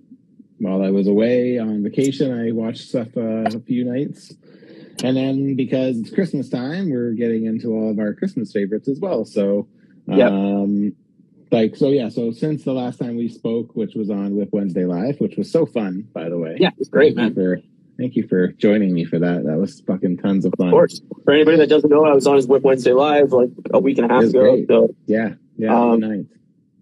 while 0.60 0.82
I 0.84 0.90
was 0.90 1.08
away 1.08 1.58
on 1.58 1.84
vacation, 1.84 2.32
I 2.32 2.52
watched 2.52 2.88
stuff 2.90 3.08
uh, 3.18 3.22
a 3.22 3.60
few 3.62 3.84
nights. 3.86 4.34
And 5.04 5.16
then 5.16 5.56
because 5.56 5.98
it's 5.98 6.10
Christmas 6.14 6.50
time, 6.50 6.92
we're 6.92 7.14
getting 7.14 7.46
into 7.46 7.70
all 7.74 7.90
of 7.92 8.00
our 8.00 8.14
Christmas 8.14 8.52
favorites 8.52 8.88
as 8.90 9.00
well. 9.00 9.24
So, 9.26 9.68
Yeah. 10.08 10.28
um, 10.28 10.94
like, 11.52 11.76
so 11.78 11.90
yeah, 11.90 12.10
so 12.10 12.32
since 12.32 12.64
the 12.64 12.74
last 12.74 13.00
time 13.00 13.16
we 13.16 13.30
spoke, 13.30 13.76
which 13.76 13.96
was 13.96 14.10
on 14.10 14.36
Whip 14.36 14.50
Wednesday 14.52 14.86
Live, 14.86 15.20
which 15.20 15.36
was 15.38 15.50
so 15.52 15.66
fun, 15.66 16.08
by 16.14 16.28
the 16.30 16.38
way. 16.38 16.58
Yeah, 16.60 16.72
it's 16.78 16.90
great, 16.90 17.16
Thank 17.16 17.36
man. 17.36 17.44
you 17.46 17.56
For, 17.58 17.62
thank 17.98 18.16
you 18.18 18.28
for 18.28 18.48
joining 18.50 18.94
me 18.94 19.06
for 19.06 19.18
that. 19.20 19.46
That 19.46 19.58
was 19.58 19.80
fucking 19.82 20.18
tons 20.18 20.44
of 20.46 20.54
fun. 20.58 20.68
Of 20.68 20.72
course. 20.74 21.02
For 21.24 21.34
anybody 21.34 21.58
that 21.58 21.70
doesn't 21.70 21.90
know, 21.90 22.04
I 22.06 22.14
was 22.14 22.28
on 22.28 22.36
his 22.36 22.46
Whip 22.48 22.64
Wednesday 22.64 22.92
Live 22.94 23.32
like 23.32 23.50
a 23.74 23.80
week 23.80 23.98
and 24.00 24.12
a 24.12 24.14
half 24.14 24.24
ago. 24.26 24.42
great. 24.56 24.68
So 24.68 24.94
Yeah, 25.08 25.36
yeah, 25.58 25.80
Um, 25.82 26.02
ninth. 26.02 26.28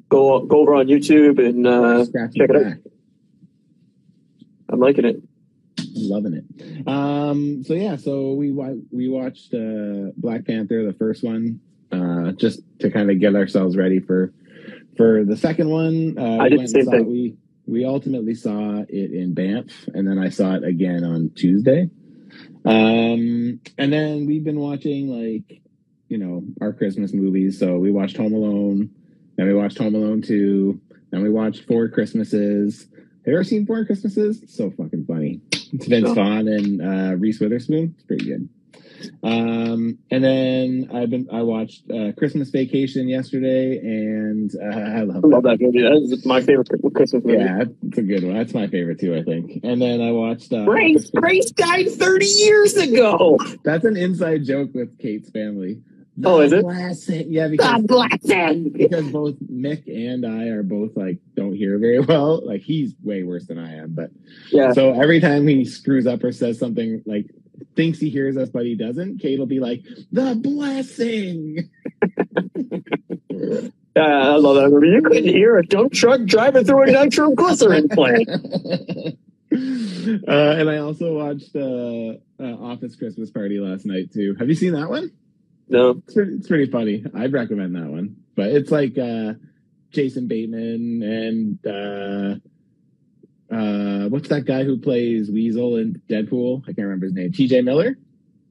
go 0.10 0.44
go 0.46 0.62
over 0.62 0.74
on 0.76 0.88
YouTube 0.88 1.38
and 1.38 1.68
uh, 1.68 2.06
check 2.06 2.32
it 2.34 2.50
it 2.50 2.66
out. 2.66 2.74
I'm 4.70 4.80
liking 4.80 5.06
it. 5.06 5.22
loving 5.96 6.34
it. 6.34 6.88
Um, 6.88 7.64
so 7.64 7.74
yeah, 7.74 7.96
so 7.96 8.34
we 8.34 8.52
we 8.92 9.10
watched 9.10 9.54
uh, 9.54 10.12
Black 10.18 10.46
Panther, 10.46 10.86
the 10.86 10.96
first 10.98 11.24
one, 11.24 11.60
uh, 11.92 12.32
just 12.34 12.62
to 12.80 12.92
kind 12.92 13.10
of 13.12 13.20
get 13.20 13.36
ourselves 13.36 13.78
ready 13.78 14.00
for 14.00 14.34
for 14.96 15.24
the 15.24 15.38
second 15.38 15.70
one. 15.70 16.16
Uh, 16.18 16.38
I 16.38 16.44
we 16.44 16.50
did 16.50 16.62
the 16.62 16.68
same 16.68 16.86
thing. 16.86 17.06
We 17.06 17.38
we 17.66 17.86
ultimately 17.86 18.34
saw 18.34 18.84
it 18.88 19.12
in 19.12 19.34
Banff, 19.34 19.88
and 19.94 20.08
then 20.08 20.18
I 20.18 20.30
saw 20.30 20.56
it 20.56 20.64
again 20.64 21.04
on 21.04 21.32
Tuesday. 21.36 21.90
Um, 22.66 23.60
and 23.78 23.94
then 23.94 24.26
we've 24.26 24.44
been 24.44 24.60
watching 24.60 25.08
like 25.10 25.62
you 26.10 26.18
know 26.18 26.44
our 26.62 26.74
Christmas 26.74 27.14
movies. 27.14 27.60
So 27.60 27.78
we 27.78 27.92
watched 27.92 28.18
Home 28.18 28.34
Alone, 28.34 28.90
then 29.36 29.48
we 29.48 29.54
watched 29.54 29.78
Home 29.78 29.96
Alone 29.96 30.22
Two, 30.22 30.82
then 31.12 31.24
we 31.24 31.30
watched 31.30 31.66
Four 31.68 31.90
Christmases. 31.90 32.88
Have 33.28 33.34
you 33.34 33.38
ever 33.40 33.44
seen 33.44 33.66
Four 33.66 33.84
Christmases? 33.84 34.42
It's 34.42 34.56
so 34.56 34.72
fucking 34.72 35.04
funny. 35.06 35.42
It's 35.52 35.86
Vince 35.86 36.12
Vaughn 36.12 36.48
and 36.48 36.82
uh, 36.82 37.18
Reese 37.18 37.42
Witherspoon. 37.42 37.94
It's 37.94 38.04
pretty 38.04 38.24
good. 38.24 38.48
Um, 39.22 39.98
and 40.10 40.24
then 40.24 40.90
I've 40.94 41.10
been 41.10 41.28
I 41.30 41.42
watched 41.42 41.92
uh, 41.92 42.14
Christmas 42.18 42.52
Vacation 42.52 43.10
yesterday, 43.10 43.80
and 43.80 44.50
uh, 44.56 44.66
I 44.66 45.02
love, 45.02 45.26
I 45.26 45.28
love 45.28 45.44
that 45.44 45.58
movie. 45.60 45.82
That 45.82 46.08
is 46.10 46.26
my 46.26 46.40
favorite 46.40 46.70
Christmas 46.96 47.26
movie. 47.26 47.40
Yeah, 47.40 47.66
it's 47.86 47.98
a 47.98 48.02
good 48.02 48.24
one. 48.24 48.34
That's 48.34 48.54
my 48.54 48.68
favorite 48.68 49.02
too, 49.02 49.14
I 49.14 49.24
think. 49.24 49.60
And 49.62 49.82
then 49.82 50.00
I 50.00 50.12
watched. 50.14 50.54
Uh, 50.54 50.64
Grace, 50.64 51.12
Grace 51.12 51.52
died 51.52 51.90
30 51.92 52.26
years 52.26 52.78
ago. 52.78 53.38
That's 53.66 53.84
an 53.84 53.98
inside 53.98 54.46
joke 54.46 54.74
with 54.74 54.98
Kate's 55.00 55.30
family. 55.32 55.82
Oh, 56.24 56.40
is 56.42 56.52
it? 56.52 56.64
Blessing. 56.64 57.28
Yeah, 57.32 57.48
because 57.48 57.66
God 57.68 57.88
bless 57.88 58.26
him. 58.26 58.70
because 58.70 59.12
both 59.12 59.36
Mick 59.52 59.88
and 59.88 60.26
I 60.26 60.46
are 60.48 60.64
both 60.64 60.96
like 60.96 61.20
don't 61.36 61.54
hear 61.54 61.78
very 61.78 62.00
well. 62.00 62.46
Like 62.46 62.62
he's 62.62 62.96
way 63.04 63.24
worse 63.24 63.46
than 63.48 63.60
I 63.60 63.76
am, 63.78 63.94
but 63.94 64.10
Yeah. 64.52 64.72
so 64.72 64.94
every 65.00 65.20
time 65.20 65.48
he 65.48 65.64
screws 65.66 66.08
up 66.08 66.24
or 66.24 66.32
says 66.32 66.58
something 66.58 67.04
like 67.06 67.28
thinks 67.76 68.00
he 68.00 68.10
hears 68.10 68.38
us 68.38 68.50
but 68.50 68.66
he 68.66 68.76
doesn't, 68.76 69.20
Kate 69.20 69.38
will 69.38 69.46
be 69.46 69.60
like, 69.60 69.84
"The 70.12 70.36
blessing." 70.36 71.70
Yeah, 73.30 73.70
I 74.30 74.36
love 74.36 74.56
that 74.58 74.70
movie. 74.70 74.90
You 74.90 75.02
couldn't 75.02 75.28
hear 75.28 75.58
a 75.58 75.66
dump 75.66 75.92
truck 75.94 76.22
driving 76.26 76.66
through 76.66 76.84
a 76.84 76.92
nitroglycerin 76.92 77.90
plant. 77.90 78.30
uh, 78.30 79.16
and 79.52 80.70
I 80.70 80.78
also 80.78 81.14
watched 81.16 81.56
uh, 81.56 82.14
uh, 82.44 82.64
Office 82.64 82.96
Christmas 82.96 83.32
Party 83.32 83.60
last 83.60 83.86
night 83.88 84.14
too. 84.14 84.36
Have 84.38 84.50
you 84.50 84.56
seen 84.56 84.74
that 84.74 84.90
one? 84.90 85.12
No. 85.70 86.02
It's 86.06 86.14
pretty, 86.14 86.34
it's 86.36 86.48
pretty 86.48 86.72
funny. 86.72 87.04
I'd 87.16 87.34
recommend 87.34 87.76
that 87.76 87.88
one. 87.88 88.18
But 88.36 88.48
it's 88.50 88.72
like 88.72 88.98
uh, 88.98 89.34
Jason 89.92 90.28
Bateman 90.28 91.04
and 91.04 91.66
uh, 91.66 93.54
uh, 93.54 94.10
what's 94.10 94.30
that 94.30 94.46
guy 94.46 94.64
who 94.64 94.78
plays 94.80 95.32
Weasel 95.32 95.78
in 95.78 96.02
Deadpool? 96.10 96.64
I 96.64 96.68
can't 96.68 96.80
remember 96.80 97.06
his 97.08 97.14
name. 97.16 97.32
T.J. 97.32 97.62
Miller. 97.62 97.98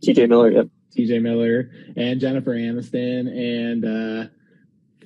T.J. 0.03 0.27
Miller. 0.27 0.51
Yep. 0.51 0.69
T.J. 0.93 1.19
Miller 1.19 1.71
and 1.97 2.21
Jennifer 2.21 2.55
Aniston 2.55 3.29
and 3.29 3.85
uh, 3.85 4.29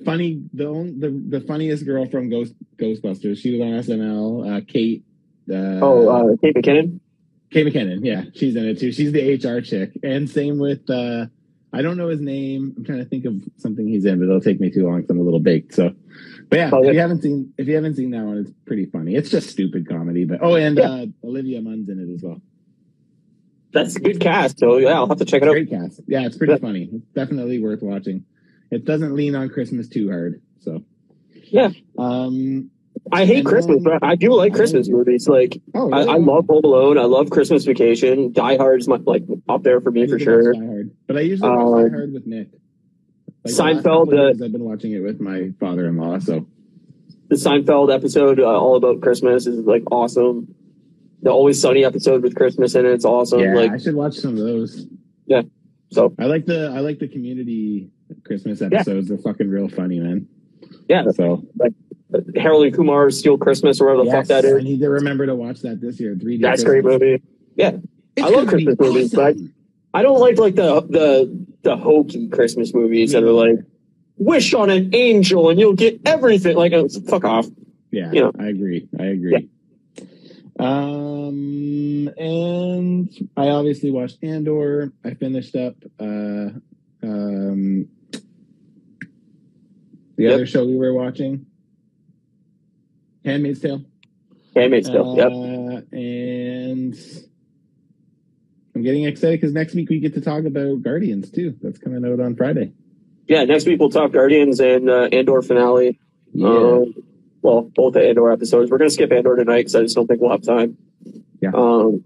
funny 0.05 0.41
the 0.53 0.65
only, 0.67 0.91
the 0.97 1.39
the 1.39 1.45
funniest 1.45 1.85
girl 1.85 2.05
from 2.07 2.29
Ghost 2.29 2.53
Ghostbusters. 2.77 3.37
She 3.39 3.51
was 3.51 3.61
on 3.61 3.97
SNL. 3.97 4.57
Uh, 4.57 4.61
Kate. 4.67 5.03
Uh, 5.49 5.83
Oh, 5.83 6.07
uh, 6.07 6.35
Kate 6.41 6.55
McKinnon. 6.55 6.99
Kate 7.51 7.67
McKinnon. 7.67 7.99
Yeah, 8.03 8.23
she's 8.33 8.55
in 8.55 8.65
it 8.65 8.79
too. 8.79 8.93
She's 8.93 9.11
the 9.11 9.33
HR 9.35 9.59
chick. 9.61 9.91
And 10.01 10.29
same 10.29 10.59
with 10.59 10.89
uh, 10.89 11.25
I 11.73 11.81
don't 11.81 11.97
know 11.97 12.09
his 12.09 12.19
name. 12.21 12.73
I'm 12.77 12.83
trying 12.83 12.99
to 12.99 13.05
think 13.05 13.25
of 13.25 13.35
something 13.57 13.87
he's 13.87 14.03
in, 14.05 14.19
but 14.19 14.25
it'll 14.25 14.41
take 14.41 14.59
me 14.59 14.69
too 14.69 14.85
long 14.85 14.97
because 14.97 15.11
I'm 15.11 15.19
a 15.19 15.23
little 15.23 15.39
baked. 15.39 15.73
So, 15.73 15.93
but 16.49 16.57
yeah, 16.59 16.69
Oh, 16.73 16.83
if 16.83 16.93
you 16.93 16.99
haven't 16.99 17.21
seen 17.21 17.53
if 17.57 17.67
you 17.67 17.75
haven't 17.75 17.95
seen 17.95 18.11
that 18.11 18.23
one, 18.23 18.37
it's 18.39 18.51
pretty 18.65 18.85
funny. 18.87 19.15
It's 19.15 19.29
just 19.29 19.49
stupid 19.49 19.87
comedy. 19.87 20.25
But 20.25 20.39
oh, 20.41 20.55
and 20.55 20.77
Yeah. 20.77 20.89
uh, 20.89 21.05
Olivia 21.23 21.61
Munn's 21.61 21.87
in 21.89 21.99
it 21.99 22.13
as 22.13 22.21
well. 22.23 22.41
That's 23.73 23.95
a 23.95 24.01
good 24.01 24.19
cast. 24.19 24.59
So 24.59 24.77
yeah, 24.77 24.95
I'll 24.95 25.07
have 25.07 25.19
to 25.19 25.25
check 25.25 25.41
it 25.43 25.47
out. 25.47 25.51
Great 25.51 25.69
cast. 25.69 26.01
Yeah, 26.07 26.25
it's 26.25 26.37
pretty 26.37 26.53
Yeah. 26.53 26.59
funny. 26.59 26.89
It's 26.91 27.07
definitely 27.15 27.61
worth 27.61 27.81
watching. 27.81 28.25
It 28.69 28.83
doesn't 28.85 29.13
lean 29.15 29.35
on 29.35 29.47
Christmas 29.49 29.87
too 29.87 30.09
hard. 30.09 30.41
So 30.59 30.83
Yeah. 31.45 31.69
Um. 31.97 32.69
I 33.11 33.25
hate 33.25 33.45
Christmas, 33.45 33.81
but 33.83 34.03
I 34.03 34.15
do 34.15 34.33
like 34.33 34.53
Christmas 34.53 34.87
movies. 34.89 35.27
Like 35.27 35.61
Oh, 35.73 35.89
I, 35.91 35.99
really? 35.99 36.09
I 36.09 36.17
love 36.17 36.45
Home 36.47 36.61
Alone. 36.63 36.97
I 36.97 37.03
love 37.05 37.29
Christmas 37.29 37.65
Vacation. 37.65 38.31
Die 38.31 38.57
Hard's 38.57 38.87
my, 38.87 38.97
like 38.97 39.23
up 39.49 39.63
there 39.63 39.79
for 39.81 39.91
me 39.91 40.07
for 40.07 40.19
sure. 40.19 40.53
Die 40.53 40.59
Hard. 40.65 40.91
But 41.07 41.17
I 41.17 41.21
usually 41.21 41.49
watch 41.49 41.59
Uh, 41.59 41.83
Die 41.87 41.89
Hard 41.95 42.13
with 42.13 42.27
Nick. 42.27 42.51
the 42.51 42.57
last 43.51 43.59
Seinfeld, 43.59 43.83
couple 44.11 44.19
uh, 44.19 44.45
I've 44.45 44.51
been 44.51 44.63
watching 44.63 44.91
it 44.93 44.99
with 44.99 45.19
my 45.19 45.51
father-in-law. 45.59 46.19
So 46.19 46.45
The 47.29 47.35
Seinfeld 47.37 47.93
episode, 47.93 48.39
uh, 48.39 48.43
all 48.45 48.75
about 48.75 49.01
Christmas, 49.01 49.47
is 49.47 49.65
like 49.65 49.83
awesome. 49.91 50.53
The 51.23 51.31
Always 51.31 51.59
Sunny 51.61 51.83
episode 51.85 52.23
with 52.23 52.35
Christmas 52.35 52.75
in 52.75 52.85
it, 52.85 52.91
it's 52.91 53.05
awesome. 53.05 53.39
yeah, 53.41 53.53
Like 53.55 53.71
I 53.71 53.77
should 53.77 53.95
watch 53.95 54.15
some 54.15 54.31
of 54.31 54.37
those. 54.43 54.85
Yeah. 55.25 55.41
So, 55.91 56.13
I 56.17 56.25
like 56.25 56.45
the 56.45 56.67
I 56.73 56.79
like 56.79 56.99
the 56.99 57.07
community 57.07 57.89
Christmas 58.25 58.61
episodes. 58.61 59.09
They're 59.09 59.17
fucking 59.17 59.49
real 59.49 59.67
funny, 59.69 59.99
man. 59.99 60.27
yeah. 60.87 61.03
So 61.13 61.43
Harold 62.35 62.73
Kumar's 62.73 63.17
Steal 63.19 63.37
Christmas 63.37 63.79
or 63.79 63.85
whatever 63.85 64.03
the 64.05 64.11
fuck 64.11 64.29
yes, 64.29 64.41
that 64.43 64.45
I 64.45 64.61
need 64.61 64.79
to 64.81 64.89
remember 64.89 65.25
to 65.25 65.35
watch 65.35 65.61
that 65.61 65.79
this 65.81 65.99
year. 65.99 66.15
Three. 66.19 66.37
That's 66.37 66.61
a 66.61 66.65
great 66.65 66.83
movie. 66.83 67.21
Yeah, 67.55 67.77
I 68.21 68.29
love 68.29 68.47
Christmas 68.47 68.75
movies, 68.79 69.13
but 69.13 69.35
I 69.93 70.01
don't 70.01 70.19
like 70.19 70.37
like 70.37 70.55
the 70.55 70.81
the 70.81 71.45
the 71.63 71.77
hokey 71.77 72.27
Christmas 72.29 72.73
movies 72.73 73.11
that 73.11 73.23
are 73.23 73.31
like 73.31 73.59
wish 74.17 74.53
on 74.53 74.69
an 74.69 74.93
angel 74.93 75.49
and 75.49 75.59
you'll 75.59 75.73
get 75.73 76.01
everything. 76.05 76.55
Like, 76.55 76.73
uh, 76.73 76.87
fuck 77.07 77.23
off. 77.25 77.47
Yeah, 77.91 78.11
you 78.11 78.21
know. 78.21 78.31
I 78.39 78.47
agree. 78.47 78.87
I 78.99 79.03
agree. 79.05 79.49
Um, 80.59 82.07
and 82.17 83.09
I 83.35 83.49
obviously 83.49 83.89
watched 83.91 84.23
Andor. 84.23 84.93
I 85.03 85.13
finished 85.15 85.55
up 85.55 85.75
uh, 85.99 86.49
um, 87.03 87.87
the 90.15 90.23
Yep. 90.23 90.33
other 90.33 90.45
show 90.45 90.65
we 90.65 90.75
were 90.77 90.93
watching, 90.93 91.47
Handmaid's 93.25 93.59
Tale. 93.59 93.83
Handmaid's 94.55 94.89
Tale. 94.89 95.15
Yep. 95.17 95.31
Uh, 95.31 95.95
and 95.95 96.95
I'm 98.75 98.81
getting 98.81 99.03
excited 99.05 99.39
because 99.39 99.53
next 99.53 99.75
week 99.75 99.89
we 99.89 99.99
get 99.99 100.13
to 100.15 100.21
talk 100.21 100.45
about 100.45 100.81
Guardians 100.81 101.29
too. 101.29 101.55
That's 101.61 101.77
coming 101.77 102.05
out 102.05 102.19
on 102.19 102.35
Friday. 102.35 102.73
Yeah, 103.27 103.43
next 103.45 103.65
week 103.65 103.79
we'll 103.79 103.89
talk 103.89 104.11
Guardians 104.11 104.59
and 104.59 104.89
uh, 104.89 105.09
Andor 105.11 105.41
finale. 105.41 105.99
Yeah. 106.33 106.47
Um, 106.47 106.93
well, 107.41 107.61
both 107.61 107.93
the 107.93 108.07
Andor 108.07 108.31
episodes. 108.31 108.69
We're 108.71 108.77
gonna 108.77 108.89
skip 108.89 109.11
Andor 109.11 109.35
tonight 109.35 109.59
because 109.59 109.75
I 109.75 109.81
just 109.83 109.95
don't 109.95 110.07
think 110.07 110.21
we'll 110.21 110.31
have 110.31 110.43
time. 110.43 110.77
Yeah. 111.41 111.51
Um. 111.53 112.03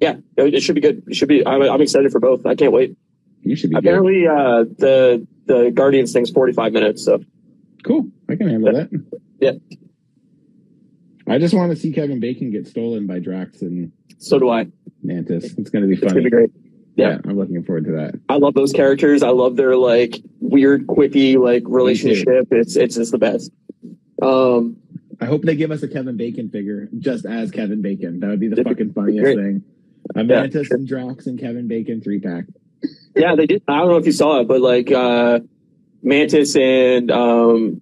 Yeah, 0.00 0.16
it, 0.36 0.54
it 0.54 0.60
should 0.62 0.76
be 0.76 0.80
good. 0.80 1.02
It 1.08 1.16
should 1.16 1.28
be. 1.28 1.44
I'm, 1.46 1.60
I'm 1.62 1.80
excited 1.80 2.12
for 2.12 2.20
both. 2.20 2.46
I 2.46 2.54
can't 2.54 2.72
wait. 2.72 2.96
you 3.42 3.56
should 3.56 3.70
be 3.70 3.74
good. 3.74 3.84
Apparently, 3.84 4.26
uh, 4.26 4.64
the 4.78 5.26
the 5.46 5.70
Guardians 5.72 6.12
thing's 6.12 6.30
45 6.30 6.72
minutes. 6.72 7.04
So 7.04 7.24
Cool. 7.84 8.08
I 8.28 8.36
can 8.36 8.48
handle 8.48 8.72
that. 8.72 8.90
Yeah. 9.40 9.52
I 11.26 11.38
just 11.38 11.54
want 11.54 11.70
to 11.70 11.76
see 11.76 11.92
Kevin 11.92 12.20
Bacon 12.20 12.50
get 12.50 12.66
stolen 12.66 13.06
by 13.06 13.18
Drax 13.18 13.62
and 13.62 13.92
so 14.18 14.38
do 14.38 14.48
I. 14.50 14.66
Mantis. 15.02 15.44
It's 15.58 15.70
going 15.70 15.82
to 15.82 15.88
be 15.88 15.94
fun. 15.96 16.06
It's 16.06 16.12
gonna 16.14 16.24
be 16.24 16.30
great. 16.30 16.50
Yeah. 16.96 17.10
Yeah. 17.10 17.18
I'm 17.24 17.38
looking 17.38 17.62
forward 17.62 17.84
to 17.84 17.92
that. 17.92 18.20
I 18.28 18.36
love 18.36 18.54
those 18.54 18.72
characters. 18.72 19.22
I 19.22 19.28
love 19.28 19.56
their 19.56 19.76
like 19.76 20.20
weird, 20.40 20.86
quippy 20.86 21.36
like 21.36 21.62
relationship. 21.66 22.48
It's 22.50 22.76
it's 22.76 22.96
just 22.96 23.12
the 23.12 23.18
best. 23.18 23.50
Um. 24.22 24.78
I 25.20 25.24
hope 25.24 25.42
they 25.42 25.56
give 25.56 25.72
us 25.72 25.82
a 25.82 25.88
Kevin 25.88 26.16
Bacon 26.16 26.48
figure 26.48 26.88
just 27.00 27.26
as 27.26 27.50
Kevin 27.50 27.82
Bacon. 27.82 28.20
That 28.20 28.28
would 28.28 28.38
be 28.38 28.46
the 28.46 28.62
fucking 28.62 28.92
funniest 28.92 29.24
great. 29.24 29.36
thing. 29.36 29.64
A 30.14 30.20
Yeah, 30.20 30.22
Mantis 30.42 30.68
sure. 30.68 30.76
and 30.76 30.86
Drax 30.86 31.26
and 31.26 31.36
Kevin 31.40 31.66
Bacon 31.66 32.00
three 32.00 32.20
pack. 32.20 32.44
Yeah, 33.16 33.34
they 33.34 33.46
did. 33.46 33.62
I 33.66 33.78
don't 33.78 33.88
know 33.88 33.96
if 33.96 34.06
you 34.06 34.12
saw 34.12 34.38
it, 34.40 34.46
but 34.46 34.60
like 34.60 34.92
uh 34.92 35.40
Mantis 36.04 36.54
and 36.56 37.10
um 37.10 37.80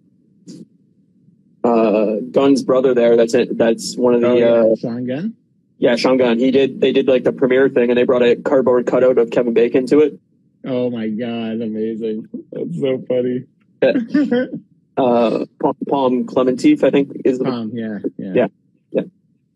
uh 1.67 2.21
Gunn's 2.31 2.63
brother 2.63 2.95
there, 2.95 3.17
that's 3.17 3.35
it 3.35 3.57
that's 3.59 3.97
one 3.97 4.15
of 4.15 4.21
the 4.21 4.29
Oh, 4.29 4.35
yeah. 4.37 4.73
uh 4.73 4.77
Sean 4.77 5.07
Gunn? 5.07 5.35
yeah, 5.79 5.97
Sean 5.97 6.17
Gunn. 6.17 6.39
He 6.39 6.51
did 6.51 6.81
they 6.81 6.93
did 6.93 7.07
like 7.09 7.25
the 7.25 7.33
premiere 7.33 7.69
thing 7.69 7.91
and 7.91 7.99
they 7.99 8.05
brought 8.05 8.23
a 8.23 8.37
cardboard 8.37 8.87
cutout 8.87 9.19
of 9.19 9.31
Kevin 9.31 9.55
Bacon 9.55 9.87
to 9.87 10.01
it. 10.01 10.19
Oh 10.65 10.91
my 10.91 11.09
God. 11.09 11.61
Amazing. 11.63 12.29
That's 12.53 12.81
so 12.81 13.05
funny. 13.09 13.45
Uh 14.99 15.45
Pom 15.61 16.25
Klementieff, 16.25 16.83
I 16.83 16.91
think 16.91 17.11
is 17.27 17.39
the 17.39 17.45
Tom, 17.45 17.71
yeah. 17.75 17.99
Yeah. 18.17 18.47
Yeah. 18.93 19.03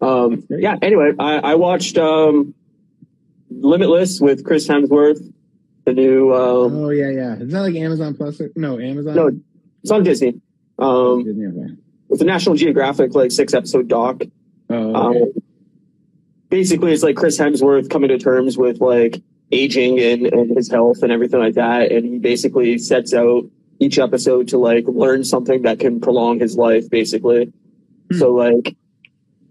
um 0.03 0.45
yeah, 0.51 0.77
anyway, 0.83 1.13
I, 1.19 1.37
I 1.39 1.55
watched 1.55 1.97
um 1.97 2.55
Limitless 3.51 4.21
with 4.21 4.45
Chris 4.45 4.69
Hemsworth, 4.69 5.21
the 5.87 5.95
new 5.95 6.33
um 6.35 6.77
Oh, 6.85 6.91
yeah, 6.91 7.09
yeah. 7.11 7.35
Is 7.37 7.51
that 7.53 7.63
like 7.63 7.75
Amazon 7.75 8.15
Plus? 8.15 8.39
Or, 8.41 8.51
no, 8.55 8.79
Amazon? 8.79 9.15
no 9.17 9.31
it's 9.83 9.91
on 9.91 10.03
Disney. 10.05 10.41
Um 10.79 11.25
Disney, 11.25 11.47
okay. 11.47 11.75
It's 12.11 12.21
a 12.21 12.25
National 12.25 12.57
Geographic 12.57 13.15
like 13.15 13.31
six 13.31 13.55
episode 13.55 13.89
doc. 13.89 14.23
Oh, 14.69 14.95
Um, 14.95 15.33
basically, 16.49 16.93
it's 16.93 17.03
like 17.03 17.17
Chris 17.17 17.39
Hemsworth 17.39 17.89
coming 17.91 18.09
to 18.09 18.19
terms 18.19 18.59
with 18.59 18.81
like 18.81 19.23
aging 19.53 19.99
and, 19.99 20.27
and 20.27 20.57
his 20.57 20.71
health 20.71 21.03
and 21.03 21.11
everything 21.13 21.41
like 21.41 21.55
that. 21.55 21.91
And 21.91 22.05
he 22.05 22.19
basically 22.19 22.79
sets 22.79 23.15
out 23.15 23.45
each 23.79 23.99
episode 23.99 24.49
to 24.49 24.59
like 24.59 24.85
learn 24.87 25.25
something 25.25 25.63
that 25.63 25.81
can 25.81 26.01
prolong 26.01 26.39
his 26.39 26.57
life, 26.57 26.89
basically. 26.91 27.53
Hmm. 28.11 28.19
So 28.19 28.33
like 28.33 28.77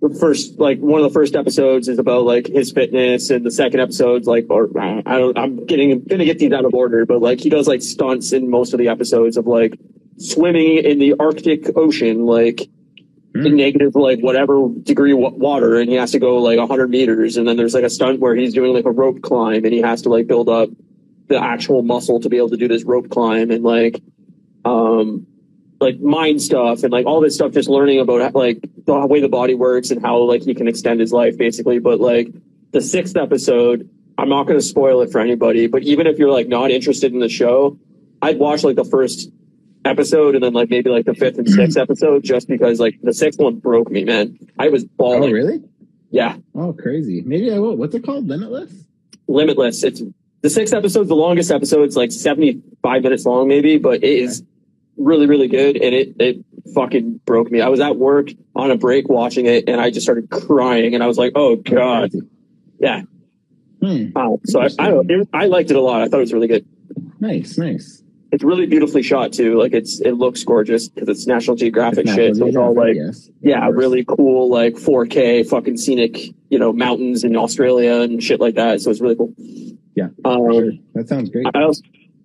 the 0.02 0.10
first, 0.18 0.60
like 0.60 0.80
one 0.80 1.02
of 1.02 1.12
the 1.12 1.14
first 1.14 1.36
episodes 1.36 1.88
is 1.88 2.00
about 2.00 2.24
like 2.24 2.48
his 2.48 2.72
fitness, 2.72 3.30
and 3.30 3.46
the 3.46 3.52
second 3.52 3.80
episode's 3.82 4.28
like, 4.28 4.46
or 4.50 4.70
I 4.78 5.02
don't, 5.18 5.38
I'm 5.38 5.66
getting 5.66 6.04
gonna 6.04 6.26
get 6.26 6.40
these 6.40 6.54
out 6.54 6.66
of 6.66 6.74
order, 6.74 7.06
but 7.06 7.22
like 7.22 7.40
he 7.42 7.50
does 7.50 7.68
like 7.68 7.82
stunts 7.82 8.32
in 8.32 8.50
most 8.50 8.74
of 8.74 8.80
the 8.80 8.88
episodes 8.88 9.36
of 9.36 9.48
like 9.48 9.78
swimming 10.20 10.78
in 10.78 11.00
the 11.00 11.16
Arctic 11.20 11.76
Ocean, 11.76 12.26
like 12.26 12.70
in 13.36 13.56
negative 13.56 13.96
like 13.96 14.20
whatever 14.22 14.68
degree 14.84 15.14
wa- 15.14 15.30
water 15.30 15.80
and 15.80 15.90
he 15.90 15.96
has 15.96 16.12
to 16.12 16.20
go 16.20 16.38
like 16.38 16.58
100 16.58 16.90
meters 16.90 17.38
and 17.38 17.48
then 17.48 17.58
there's 17.58 17.74
like 17.74 17.84
a 17.84 17.90
stunt 17.90 18.20
where 18.20 18.36
he's 18.36 18.54
doing 18.54 18.74
like 18.74 18.86
a 18.86 18.92
rope 18.92 19.22
climb 19.22 19.64
and 19.66 19.74
he 19.74 19.80
has 19.82 20.02
to 20.02 20.10
like 20.10 20.26
build 20.28 20.50
up 20.50 20.70
the 21.28 21.42
actual 21.42 21.84
muscle 21.84 22.20
to 22.20 22.28
be 22.28 22.38
able 22.38 22.50
to 22.50 22.58
do 22.58 22.68
this 22.68 22.84
rope 22.84 23.10
climb 23.10 23.52
and 23.52 23.64
like 23.64 24.02
um 24.66 25.28
like 25.80 26.00
mind 26.00 26.42
stuff 26.42 26.84
and 26.84 26.92
like 26.92 27.06
all 27.06 27.22
this 27.22 27.36
stuff 27.36 27.52
just 27.52 27.70
learning 27.70 28.00
about 28.00 28.34
like 28.34 28.60
the 28.86 29.06
way 29.06 29.22
the 29.22 29.30
body 29.30 29.54
works 29.54 29.92
and 29.92 30.02
how 30.02 30.18
like 30.18 30.42
he 30.42 30.56
can 30.56 30.68
extend 30.68 31.00
his 31.00 31.14
life 31.14 31.38
basically 31.38 31.78
but 31.78 32.00
like 32.00 32.30
the 32.72 32.82
sixth 32.82 33.16
episode 33.16 33.88
i'm 34.18 34.28
not 34.28 34.48
going 34.48 34.60
to 34.60 34.66
spoil 34.66 35.02
it 35.02 35.12
for 35.12 35.22
anybody 35.22 35.68
but 35.68 35.84
even 35.84 36.08
if 36.08 36.18
you're 36.18 36.32
like 36.32 36.48
not 36.48 36.72
interested 36.72 37.14
in 37.14 37.20
the 37.20 37.30
show 37.30 37.78
i'd 38.24 38.40
watch 38.40 38.64
like 38.64 38.76
the 38.76 38.84
first 38.84 39.30
episode 39.86 40.36
and 40.36 40.44
then 40.44 40.54
like 40.54 40.70
maybe 40.70 40.90
like 40.90 41.06
the 41.06 41.14
fifth 41.14 41.38
and 41.38 41.50
sixth 41.50 41.78
episode 41.86 42.24
just 42.24 42.48
because 42.48 42.80
like 42.80 43.00
the 43.02 43.14
sixth 43.14 43.40
one 43.40 43.56
broke 43.56 43.90
me, 43.90 44.04
man. 44.04 44.38
I 44.58 44.70
was 44.70 44.86
Oh, 45.00 45.30
really? 45.30 45.62
Yeah, 46.12 46.38
Oh, 46.56 46.74
crazy. 46.74 47.22
Maybe 47.26 47.52
I 47.54 47.60
will. 47.60 47.76
What's 47.76 47.94
it 47.96 48.04
called? 48.04 48.28
Limitless? 48.28 48.72
limitless. 49.28 49.84
It's 49.84 50.02
the 50.42 50.50
sixth 50.50 50.74
episode's 50.74 51.10
the 51.10 51.16
longest 51.16 51.52
episode. 51.52 51.84
It's 51.84 51.96
like 51.96 52.12
seventy 52.12 52.62
five 52.82 53.04
minutes 53.04 53.26
long, 53.26 53.48
maybe, 53.48 53.78
but 53.78 54.04
it 54.04 54.20
is 54.20 54.44
really 54.98 55.28
really 55.28 55.48
good 55.48 55.78
and 55.78 55.96
it 55.96 56.16
it 56.20 56.44
fucking 56.74 57.22
broke 57.26 57.52
me. 57.52 57.62
I 57.62 57.70
was 57.70 57.80
at 57.80 57.96
work 57.96 58.30
on 58.56 58.72
a 58.72 58.76
break 58.76 59.08
watching 59.08 59.46
it 59.46 59.70
and 59.70 59.80
I 59.80 59.92
just 59.92 60.06
started 60.06 60.30
crying 60.30 60.94
and 60.96 61.04
I 61.04 61.08
was 61.08 61.18
like, 61.18 61.34
oh 61.36 61.56
god, 61.58 62.12
yeah. 62.80 63.04
Hmm. 63.82 64.08
Uh, 64.16 64.38
so 64.46 64.60
I 64.62 64.70
I, 64.78 64.92
it, 65.08 65.30
I 65.32 65.46
liked 65.46 65.70
it 65.72 65.78
a 65.78 65.82
lot. 65.82 66.02
I 66.02 66.08
thought 66.10 66.18
it 66.18 66.22
was 66.22 66.34
really 66.34 66.48
good. 66.48 66.66
Nice, 67.20 67.58
nice. 67.58 67.99
It's 68.32 68.44
really 68.44 68.68
beautifully 68.68 69.02
shot 69.02 69.34
too. 69.34 69.58
Like 69.58 69.74
it's 69.74 70.00
it 70.02 70.14
looks 70.14 70.44
gorgeous 70.44 70.88
because 70.88 71.10
it's 71.10 71.26
National 71.26 71.56
Geographic 71.56 72.06
It's 72.06 72.14
shit. 72.14 72.36
So 72.36 72.46
it's 72.46 72.56
all 72.58 72.76
like 72.76 72.96
yes. 72.96 73.30
yeah, 73.42 73.68
really 73.70 74.06
cool, 74.06 74.50
like 74.50 74.76
4K 74.76 75.48
fucking 75.50 75.78
scenic, 75.78 76.18
you 76.50 76.60
know, 76.60 76.72
mountains 76.72 77.24
in 77.24 77.36
Australia 77.36 78.02
and 78.02 78.22
shit 78.22 78.40
like 78.40 78.56
that. 78.56 78.82
So 78.82 78.92
it's 78.92 79.02
really 79.02 79.16
cool. 79.16 79.34
Yeah, 79.96 80.10
Um, 80.24 80.52
sure. 80.52 80.72
That 80.94 81.08
sounds 81.10 81.30
great. 81.30 81.48
I 81.54 81.64
also, 81.64 81.82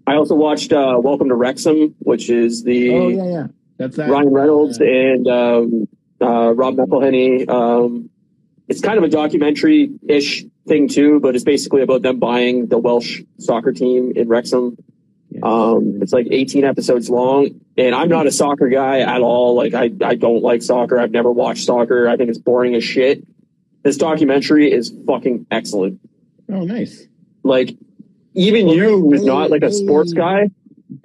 I 0.07 0.15
also 0.17 0.35
watched 0.35 0.73
uh, 0.73 1.01
Welcome 1.03 1.29
to 1.31 1.35
Wrexham, 1.35 1.95
which 2.01 2.29
is 2.29 2.63
the 2.65 2.95
Oh 2.95 3.09
yeah, 3.09 3.25
yeah. 3.25 3.47
That's 3.79 3.97
that. 3.97 4.11
Ryan 4.11 4.29
Reynolds 4.29 4.81
uh, 4.81 4.85
and 4.85 5.27
um, 5.27 5.89
uh, 6.21 6.53
Rob 6.55 6.77
McElhenney. 6.77 7.49
Um, 7.49 8.11
it's 8.69 8.81
kind 8.81 8.99
of 8.99 9.05
a 9.05 9.09
documentary 9.09 9.91
ish 10.09 10.45
thing 10.67 10.89
too, 10.89 11.21
but 11.21 11.35
it's 11.35 11.45
basically 11.45 11.83
about 11.83 12.03
them 12.03 12.19
buying 12.19 12.67
the 12.67 12.79
Welsh 12.79 13.23
soccer 13.39 13.73
team 13.73 14.13
in 14.15 14.29
Wrexham. 14.29 14.77
Um, 15.43 15.99
it's 16.03 16.13
like 16.13 16.29
18 16.31 16.65
episodes 16.65 17.11
long, 17.11 17.61
and 17.77 17.95
I'm 17.95 18.09
not 18.09 18.27
a 18.27 18.31
soccer 18.31 18.69
guy 18.69 19.01
at 19.01 19.21
all. 19.21 19.55
Like 19.55 19.75
I, 19.75 19.91
I 20.05 20.15
don't 20.15 20.43
like 20.43 20.63
soccer. 20.63 20.99
I've 20.99 21.11
never 21.11 21.31
watched 21.33 21.65
soccer. 21.65 22.09
I 22.09 22.17
think 22.17 22.31
it's 22.31 22.39
boring 22.39 22.75
as 22.75 22.85
shit. 22.85 23.27
This 23.83 23.97
documentary 23.97 24.73
is 24.73 24.93
fucking 25.07 25.47
excellent. 25.51 26.01
oh, 26.51 26.65
nice. 26.65 27.07
Like 27.43 27.77
even 28.35 28.67
Well, 28.67 28.75
you, 28.77 29.01
who's 29.01 29.21
they- 29.21 29.27
not 29.27 29.51
like 29.51 29.63
a 29.63 29.69
they- 29.69 29.73
sports 29.73 30.13
guy, 30.13 30.51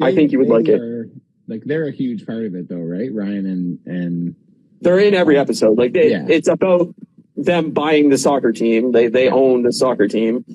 I 0.02 0.14
think 0.16 0.32
you 0.32 0.40
would 0.40 0.48
like 0.50 0.68
it. 0.68 0.80
Are, 0.80 1.10
like 1.48 1.64
they're 1.66 1.88
a 1.88 1.92
huge 1.92 2.26
part 2.28 2.46
of 2.46 2.56
it, 2.56 2.70
though, 2.70 2.78
right? 2.78 3.10
Ryan 3.14 3.46
and 3.48 3.80
and 3.88 4.36
they're 4.82 5.00
in 5.00 5.14
every 5.16 5.38
episode. 5.38 5.78
Like 5.78 5.94
they, 5.94 6.12
Yeah. 6.12 6.26
it's 6.30 6.48
about 6.48 6.94
them 7.36 7.72
buying 7.72 8.10
the 8.10 8.18
soccer 8.18 8.52
team. 8.52 8.92
They 8.92 9.08
they 9.08 9.30
own 9.30 9.64
the 9.64 9.74
soccer 9.74 10.08
team, 10.08 10.46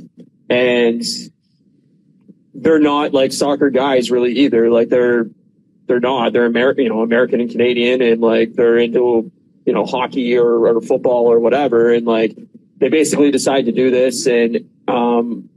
and 0.48 1.02
they're 2.64 2.80
not 2.80 3.12
like 3.12 3.30
soccer 3.32 3.70
guys 3.70 4.10
really 4.10 4.32
either. 4.32 4.70
Like 4.70 4.88
they're 4.88 5.26
they're 5.86 6.00
not. 6.00 6.32
They're 6.32 6.46
American, 6.46 6.84
you 6.84 6.88
know, 6.90 7.02
American 7.02 7.40
and 7.40 7.50
Canadian, 7.50 8.00
and 8.00 8.20
like 8.20 8.54
they're 8.54 8.78
into 8.78 9.30
you 9.66 9.72
know 9.72 9.84
hockey 9.84 10.36
or, 10.36 10.66
or 10.66 10.80
football 10.80 11.26
or 11.30 11.38
whatever. 11.38 11.92
And 11.92 12.06
like 12.06 12.36
they 12.78 12.88
basically 12.88 13.30
decide 13.30 13.66
to 13.66 13.72
do 13.72 13.90
this, 13.90 14.26
and 14.26 14.68
um, 14.88 15.48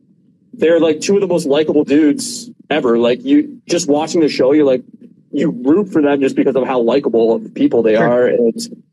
they're 0.54 0.82
like 0.82 1.00
two 1.00 1.16
of 1.16 1.22
the 1.22 1.28
most 1.28 1.46
likable 1.46 1.86
dudes 1.86 2.52
ever. 2.70 2.98
Like 3.00 3.24
you 3.24 3.62
just 3.68 3.88
watching 3.88 4.20
the 4.20 4.30
show, 4.30 4.52
you're 4.52 4.66
like 4.66 4.84
you 5.32 5.52
root 5.52 5.90
for 5.92 6.02
them 6.02 6.20
just 6.20 6.36
because 6.36 6.56
of 6.58 6.68
how 6.68 6.82
likable 6.82 7.34
of 7.36 7.54
people 7.54 7.84
they 7.84 7.96
Sure. 7.96 8.06
are, 8.06 8.28
and 8.28 8.84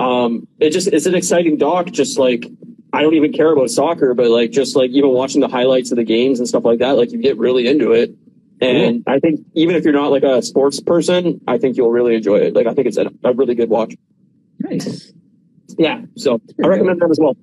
um, 0.00 0.48
it 0.58 0.70
just 0.70 0.88
it's 0.88 1.06
an 1.06 1.14
exciting 1.14 1.56
doc. 1.56 1.86
Just 1.92 2.18
like 2.18 2.46
I 2.92 3.02
don't 3.02 3.14
even 3.14 3.32
care 3.32 3.52
about 3.52 3.70
soccer, 3.70 4.14
but 4.14 4.30
like 4.30 4.50
just 4.50 4.74
like 4.76 4.90
even 4.90 5.10
watching 5.10 5.40
the 5.40 5.48
highlights 5.48 5.90
of 5.92 5.96
the 5.96 6.04
games 6.04 6.38
and 6.38 6.48
stuff 6.48 6.64
like 6.64 6.80
that, 6.80 6.96
like 6.96 7.12
you 7.12 7.18
get 7.18 7.38
really 7.38 7.66
into 7.68 7.92
it. 7.92 8.14
And 8.60 9.04
I 9.06 9.18
think 9.20 9.40
even 9.54 9.74
if 9.74 9.84
you're 9.84 9.94
not 9.94 10.10
like 10.10 10.22
a 10.22 10.42
sports 10.42 10.80
person, 10.80 11.40
I 11.48 11.56
think 11.58 11.76
you'll 11.76 11.90
really 11.90 12.14
enjoy 12.14 12.36
it. 12.38 12.54
Like 12.54 12.66
I 12.66 12.74
think 12.74 12.88
it's 12.88 12.98
a, 12.98 13.10
a 13.24 13.32
really 13.32 13.54
good 13.54 13.70
watch. 13.70 13.94
nice. 14.58 15.12
Yeah, 15.78 16.02
so 16.16 16.40
I 16.62 16.66
recommend 16.66 17.00
that 17.00 17.10
as 17.10 17.18
well. 17.20 17.36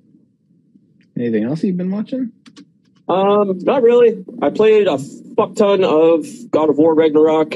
Anything 1.18 1.44
else 1.44 1.64
you've 1.64 1.76
been 1.78 1.90
watching? 1.90 2.30
Um, 3.08 3.58
not 3.60 3.82
really. 3.82 4.22
I 4.42 4.50
played 4.50 4.86
a 4.86 4.98
fuck 4.98 5.56
ton 5.56 5.82
of 5.82 6.26
God 6.50 6.68
of 6.68 6.76
War 6.76 6.94
Ragnarok. 6.94 7.54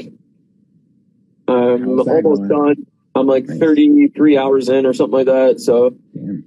I'm 1.47 1.99
almost 1.99 2.07
going? 2.07 2.47
done. 2.47 2.75
I'm 3.15 3.27
like 3.27 3.45
Nice. 3.45 3.59
33 3.59 4.37
hours 4.37 4.69
in 4.69 4.85
or 4.85 4.93
something 4.93 5.13
like 5.19 5.27
that. 5.27 5.59
So, 5.59 5.95
Damn. 6.15 6.43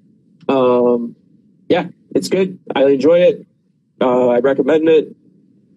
um, 0.49 1.17
yeah, 1.69 1.89
it's 2.15 2.29
good. 2.29 2.59
I 2.75 2.85
enjoy 2.87 3.21
it. 3.21 3.47
Uh, 4.01 4.29
I 4.29 4.41
recommend 4.41 4.89
it. 4.89 5.17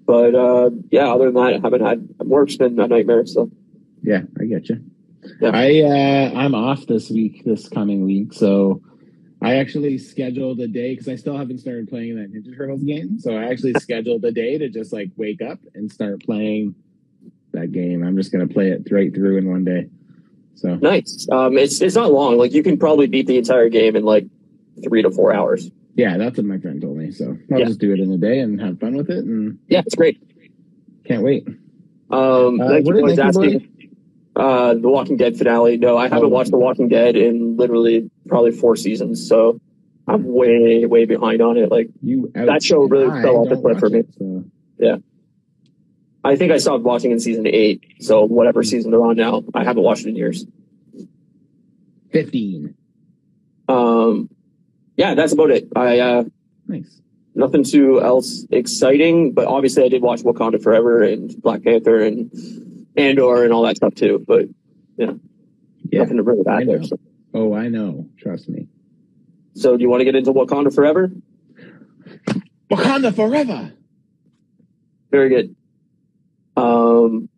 But, 0.06 0.34
uh, 0.34 0.72
yeah, 0.90 1.08
other 1.14 1.26
than 1.26 1.36
that, 1.36 1.54
I 1.54 1.60
haven't 1.60 1.82
had 1.86 2.10
work's 2.20 2.58
been 2.58 2.80
a 2.80 2.88
nightmare. 2.88 3.26
So, 3.28 3.52
Yeah, 4.02 4.22
I 4.40 4.46
get 4.46 4.70
you. 4.70 4.84
Yeah. 5.42 5.52
I 5.54 5.82
uh, 5.82 6.40
I'm 6.40 6.56
off 6.56 6.88
this 6.88 7.10
week, 7.10 7.44
this 7.46 7.68
coming 7.68 8.06
week, 8.06 8.34
so 8.34 8.82
I 9.42 9.56
actually 9.56 9.98
scheduled 9.98 10.60
a 10.60 10.68
day 10.68 10.94
because 10.94 11.08
I 11.08 11.16
still 11.16 11.38
haven't 11.38 11.60
started 11.60 11.90
playing 11.90 12.16
that 12.16 12.34
Ninja 12.34 12.56
Turtles 12.56 12.84
game. 12.84 13.20
So 13.20 13.36
I 13.36 13.46
actually 13.46 13.74
scheduled 13.80 14.24
a 14.26 14.32
day 14.32 14.58
to 14.58 14.70
just 14.70 14.92
like 14.92 15.10
wake 15.18 15.42
up 15.42 15.60
and 15.76 15.92
start 15.92 16.24
playing 16.24 16.76
that 17.54 17.72
game. 17.72 18.04
I'm 18.04 18.18
just 18.18 18.32
gonna 18.32 18.48
play 18.48 18.72
it 18.72 18.88
right 18.92 19.14
through 19.14 19.38
in 19.38 19.50
one 19.50 19.64
day. 19.64 19.90
So 20.56 20.76
nice. 20.76 21.28
Um, 21.32 21.58
it's, 21.58 21.82
it's 21.82 21.96
not 21.96 22.12
long. 22.12 22.38
Like 22.38 22.54
you 22.54 22.64
can 22.64 22.78
probably 22.78 23.08
beat 23.08 23.28
the 23.28 23.38
entire 23.38 23.70
game 23.70 23.96
in 23.96 24.04
like 24.04 24.26
three 24.84 25.02
to 25.02 25.12
four 25.12 25.34
hours. 25.34 25.72
Yeah, 26.00 26.18
that's 26.18 26.38
what 26.38 26.46
my 26.46 26.58
friend 26.58 26.82
told 26.82 26.96
me. 26.98 27.12
So 27.12 27.38
I'll 27.52 27.60
Yeah. 27.60 27.66
just 27.66 27.80
do 27.82 27.92
it 27.92 28.00
in 28.00 28.10
a 28.12 28.18
day 28.18 28.40
and 28.40 28.60
have 28.62 28.80
fun 28.80 28.96
with 28.96 29.10
it, 29.10 29.26
and 29.26 29.58
Yeah, 29.68 29.82
it's 29.86 29.96
great. 29.96 30.18
can't 31.04 31.24
wait. 31.24 31.46
Um, 32.10 32.62
Uh, 32.62 32.68
what 32.68 32.86
you 32.86 32.94
did 32.94 33.02
boys 33.02 33.18
Thank 33.18 33.36
You 33.36 33.42
asking. 33.42 33.68
Uh, 34.36 34.74
the 34.76 34.88
Walking 34.88 35.18
Dead 35.18 35.36
finale. 35.36 35.76
No, 35.78 35.98
I 35.98 36.08
haven't 36.08 36.26
Oh. 36.26 36.30
watched 36.30 36.52
The 36.52 36.58
Walking 36.58 36.88
Dead 36.88 37.18
in 37.18 37.58
literally 37.58 38.10
probably 38.28 38.52
four 38.52 38.78
seasons, 38.78 39.28
so 39.28 39.60
I'm 40.08 40.24
way, 40.24 40.86
way 40.86 41.04
behind 41.06 41.42
on 41.42 41.58
it. 41.58 41.70
Like, 41.70 41.90
You 42.02 42.32
That 42.34 42.64
show 42.64 42.84
really 42.84 43.08
I 43.08 43.22
fell 43.22 43.36
off 43.38 43.50
the 43.50 43.58
cliff 43.58 43.80
for 43.80 43.90
me. 43.90 44.00
it, 44.00 44.08
so. 44.18 44.44
Yeah, 44.80 44.98
I 46.24 46.38
think 46.38 46.54
I 46.54 46.58
stopped 46.58 46.84
watching 46.86 47.12
in 47.12 47.20
season 47.20 47.46
eight, 47.48 47.84
so 48.00 48.24
whatever 48.26 48.64
season 48.64 48.92
they're 48.92 49.04
on 49.06 49.18
now, 49.18 49.44
I 49.54 49.66
haven't 49.66 49.84
watched 49.84 50.06
it 50.06 50.10
in 50.10 50.16
years. 50.16 50.46
Fifteen. 52.12 52.76
Um, 53.68 54.30
yeah, 55.00 55.16
that's 55.16 55.32
about 55.34 55.50
it. 55.50 55.68
I 55.76 56.00
uh, 56.00 56.24
Nice. 56.68 57.02
nothing 57.34 57.64
too 57.64 58.02
else 58.02 58.46
exciting, 58.52 59.32
but 59.34 59.48
obviously 59.48 59.84
I 59.86 59.90
did 59.90 60.02
watch 60.04 60.22
Wakanda 60.22 60.62
Forever 60.62 61.02
and 61.02 61.34
Black 61.42 61.64
Panther 61.64 62.00
and 62.00 62.30
Andor 62.98 63.44
and 63.46 63.54
all 63.54 63.64
that 63.64 63.78
stuff 63.78 63.96
too. 63.96 64.24
But 64.28 64.46
Yeah. 64.98 65.14
yeah 65.92 66.02
nothing 66.04 66.18
to 66.18 66.24
bring 66.24 66.44
back 66.44 66.66
there. 66.66 66.84
So. 66.84 67.00
Oh, 67.34 67.54
I 67.54 67.70
know. 67.70 68.08
Trust 68.20 68.50
me. 68.50 68.68
so, 69.56 69.78
do 69.78 69.82
you 69.84 69.90
want 69.90 70.02
to 70.02 70.06
get 70.06 70.16
into 70.16 70.32
Wakanda 70.34 70.74
Forever? 70.74 71.12
Wakanda 72.72 73.16
forever. 73.16 73.72
Very 75.12 75.30
good. 75.30 75.56
Um, 76.56 77.30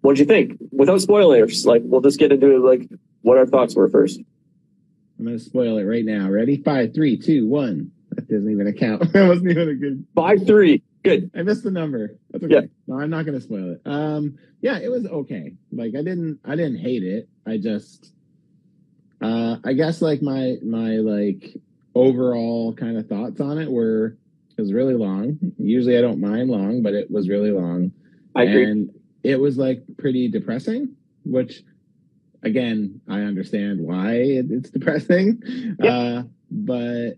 what 0.00 0.16
did 0.16 0.20
you 0.20 0.26
think? 0.26 0.58
Without 0.72 1.00
spoilers, 1.00 1.64
like 1.66 1.82
we'll 1.84 2.00
just 2.00 2.18
get 2.18 2.32
into 2.32 2.58
like 2.58 2.88
what 3.22 3.38
our 3.38 3.46
thoughts 3.46 3.76
were 3.76 3.88
first. 3.88 4.20
I'm 5.18 5.24
gonna 5.24 5.38
spoil 5.38 5.78
it 5.78 5.84
right 5.84 6.04
now. 6.04 6.28
Ready? 6.28 6.56
Five, 6.56 6.94
three, 6.94 7.16
two, 7.16 7.46
one. 7.46 7.92
That 8.10 8.28
doesn't 8.28 8.50
even 8.50 8.66
account. 8.66 9.12
that 9.12 9.28
wasn't 9.28 9.50
even 9.50 9.68
a 9.68 9.74
good. 9.74 10.06
Five 10.14 10.46
three, 10.46 10.82
good. 11.02 11.30
I 11.34 11.42
missed 11.42 11.64
the 11.64 11.70
number. 11.70 12.16
That's 12.30 12.44
okay. 12.44 12.54
Yeah. 12.54 12.60
No, 12.86 13.00
I'm 13.00 13.10
not 13.10 13.26
gonna 13.26 13.40
spoil 13.40 13.72
it. 13.72 13.82
Um, 13.84 14.38
yeah, 14.60 14.78
it 14.78 14.90
was 14.90 15.06
okay. 15.06 15.54
Like 15.70 15.94
I 15.94 16.02
didn't, 16.02 16.40
I 16.44 16.56
didn't 16.56 16.78
hate 16.78 17.02
it. 17.02 17.28
I 17.46 17.58
just, 17.58 18.12
uh, 19.20 19.56
I 19.64 19.72
guess 19.72 20.02
like 20.02 20.22
my 20.22 20.56
my 20.62 20.96
like 20.96 21.56
overall 21.94 22.74
kind 22.74 22.96
of 22.96 23.08
thoughts 23.08 23.40
on 23.40 23.58
it 23.58 23.70
were 23.70 24.16
it 24.56 24.60
was 24.60 24.72
really 24.72 24.94
long. 24.94 25.38
Usually 25.58 25.98
I 25.98 26.00
don't 26.00 26.20
mind 26.20 26.50
long, 26.50 26.82
but 26.82 26.94
it 26.94 27.10
was 27.10 27.28
really 27.28 27.50
long. 27.50 27.92
I 28.34 28.44
agree. 28.44 28.64
And 28.64 28.90
it 29.22 29.40
was 29.40 29.56
like 29.56 29.82
pretty 29.98 30.28
depressing, 30.28 30.96
which 31.24 31.62
again, 32.42 33.00
I 33.08 33.20
understand 33.20 33.80
why 33.80 34.14
it, 34.14 34.46
it's 34.50 34.70
depressing. 34.70 35.42
Uh, 35.82 36.24
but 36.50 37.14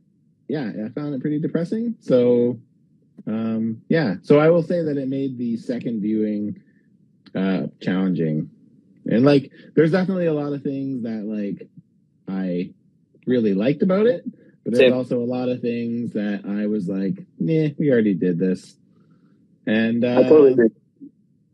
yeah, 0.48 0.70
I 0.84 0.88
found 0.90 1.14
it 1.14 1.20
pretty 1.20 1.40
depressing. 1.40 1.96
So, 2.00 2.60
um, 3.26 3.82
yeah, 3.88 4.16
so 4.22 4.38
I 4.38 4.50
will 4.50 4.62
say 4.62 4.82
that 4.82 4.96
it 4.96 5.08
made 5.08 5.38
the 5.38 5.56
second 5.56 6.02
viewing, 6.02 6.60
uh, 7.34 7.68
challenging. 7.80 8.50
And 9.06 9.24
like, 9.24 9.50
there's 9.74 9.92
definitely 9.92 10.26
a 10.26 10.34
lot 10.34 10.52
of 10.52 10.62
things 10.62 11.02
that 11.02 11.24
like 11.24 11.68
I 12.28 12.72
really 13.26 13.54
liked 13.54 13.82
about 13.82 14.06
it, 14.06 14.24
but 14.64 14.72
there's 14.72 14.78
Same. 14.78 14.94
also 14.94 15.20
a 15.20 15.24
lot 15.24 15.48
of 15.48 15.60
things 15.60 16.12
that 16.12 16.42
I 16.46 16.66
was 16.66 16.88
like, 16.88 17.24
nah, 17.38 17.68
we 17.78 17.90
already 17.90 18.14
did 18.14 18.38
this. 18.38 18.76
And, 19.66 20.04
uh, 20.04 20.20
I 20.20 20.22
totally 20.24 20.52
agree. 20.52 20.70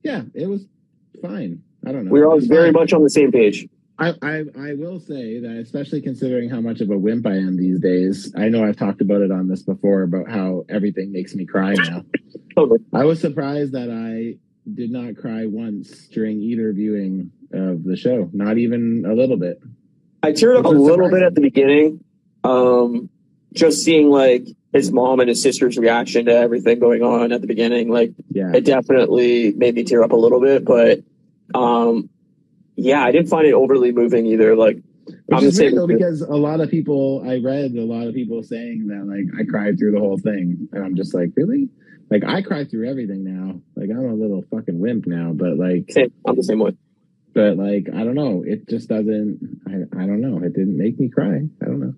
yeah, 0.02 0.22
it 0.34 0.48
was 0.48 0.66
fine. 1.22 1.62
I 1.86 1.92
don't 1.92 2.04
know. 2.06 2.10
We're 2.10 2.24
It 2.24 2.28
all 2.28 2.40
very 2.40 2.72
much 2.72 2.92
on 2.92 3.02
the 3.02 3.10
same 3.10 3.32
page. 3.32 3.66
I, 3.98 4.14
I 4.22 4.44
I 4.58 4.74
will 4.74 4.98
say 4.98 5.40
that, 5.40 5.58
especially 5.58 6.00
considering 6.00 6.48
how 6.48 6.60
much 6.60 6.80
of 6.80 6.90
a 6.90 6.96
wimp 6.96 7.26
I 7.26 7.36
am 7.36 7.56
these 7.56 7.78
days. 7.80 8.32
I 8.34 8.48
know 8.48 8.64
I've 8.64 8.76
talked 8.76 9.02
about 9.02 9.20
it 9.20 9.30
on 9.30 9.46
this 9.46 9.62
before 9.62 10.02
about 10.02 10.28
how 10.28 10.64
everything 10.70 11.12
makes 11.12 11.34
me 11.34 11.44
cry 11.44 11.74
now. 11.74 12.04
Totally. 12.56 12.80
I 12.94 13.04
was 13.04 13.20
surprised 13.20 13.72
that 13.72 13.90
I 13.90 14.38
did 14.72 14.90
not 14.90 15.16
cry 15.16 15.46
once 15.46 16.08
during 16.08 16.40
either 16.40 16.72
viewing 16.72 17.30
of 17.52 17.84
the 17.84 17.96
show, 17.96 18.30
not 18.32 18.56
even 18.56 19.04
a 19.06 19.12
little 19.12 19.36
bit. 19.36 19.60
I 20.22 20.32
teared 20.32 20.58
up 20.58 20.64
a 20.64 20.68
Which 20.68 20.78
was 20.78 20.88
little 20.88 21.10
bit 21.10 21.22
at 21.22 21.34
the 21.34 21.40
beginning, 21.42 22.02
um, 22.42 23.10
just 23.52 23.84
seeing 23.84 24.10
like 24.10 24.46
his 24.72 24.92
mom 24.92 25.20
and 25.20 25.28
his 25.28 25.42
sister's 25.42 25.76
reaction 25.76 26.26
to 26.26 26.34
everything 26.34 26.78
going 26.78 27.02
on 27.02 27.32
at 27.32 27.42
the 27.42 27.46
beginning. 27.46 27.90
Like 27.90 28.12
Yeah, 28.30 28.52
it 28.54 28.64
definitely 28.64 29.52
made 29.52 29.74
me 29.74 29.84
tear 29.84 30.02
up 30.02 30.12
a 30.12 30.16
little 30.16 30.40
bit, 30.40 30.64
but 30.64 31.00
um, 31.54 32.10
yeah, 32.76 33.02
I 33.02 33.12
didn't 33.12 33.28
find 33.28 33.46
it 33.46 33.54
overly 33.54 33.92
moving 33.92 34.26
either. 34.26 34.56
Like 34.56 34.76
which 35.06 35.18
I'm 35.32 35.44
is 35.44 35.56
the 35.56 35.64
same 35.64 35.76
though 35.76 35.86
because 35.86 36.20
a 36.20 36.36
lot 36.36 36.60
of 36.60 36.70
people 36.70 37.22
I 37.26 37.38
read 37.38 37.72
a 37.72 37.84
lot 37.84 38.06
of 38.06 38.14
people 38.14 38.42
saying 38.42 38.88
that 38.88 39.06
like 39.06 39.40
I 39.40 39.48
cried 39.48 39.78
through 39.78 39.92
the 39.92 40.00
whole 40.00 40.18
thing, 40.18 40.68
and 40.72 40.84
I'm 40.84 40.96
just 40.96 41.14
like, 41.14 41.30
really? 41.36 41.68
Like 42.10 42.24
I 42.24 42.42
cry 42.42 42.64
through 42.64 42.88
everything 42.88 43.24
now. 43.24 43.60
Like 43.76 43.90
I'm 43.90 44.04
a 44.04 44.14
little 44.14 44.42
fucking 44.50 44.78
wimp 44.78 45.06
now, 45.06 45.32
but 45.32 45.56
like 45.56 45.90
same, 45.90 46.12
I'm 46.26 46.36
the 46.36 46.42
same 46.42 46.58
way. 46.58 46.76
but 47.34 47.56
like 47.56 47.88
I 47.94 48.04
don't 48.04 48.14
know, 48.14 48.42
it 48.46 48.68
just 48.68 48.88
doesn't. 48.88 49.60
I 49.66 50.02
I 50.02 50.06
don't 50.06 50.20
know. 50.20 50.38
It 50.38 50.54
didn't 50.54 50.76
make 50.76 50.98
me 50.98 51.08
cry. 51.08 51.42
I 51.62 51.64
don't 51.64 51.80
know. 51.80 51.94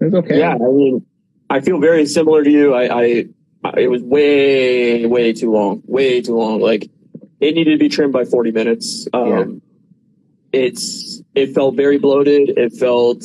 It's 0.00 0.14
okay. 0.14 0.38
Yeah, 0.38 0.54
I 0.54 0.58
mean, 0.58 1.06
I 1.48 1.60
feel 1.60 1.80
very 1.80 2.06
similar 2.06 2.42
to 2.42 2.50
you. 2.50 2.74
I, 2.74 3.02
I 3.02 3.24
it 3.76 3.88
was 3.88 4.02
way, 4.02 5.06
way 5.06 5.32
too 5.32 5.52
long, 5.52 5.82
way 5.86 6.20
too 6.20 6.36
long. 6.36 6.60
Like 6.60 6.90
it 7.42 7.56
needed 7.56 7.72
to 7.72 7.78
be 7.78 7.88
trimmed 7.88 8.12
by 8.12 8.24
40 8.24 8.52
minutes. 8.52 9.08
Um, 9.12 9.60
it's 10.52 11.20
it 11.34 11.54
felt 11.54 11.74
very 11.74 11.98
bloated. 11.98 12.56
It 12.56 12.72
felt 12.72 13.24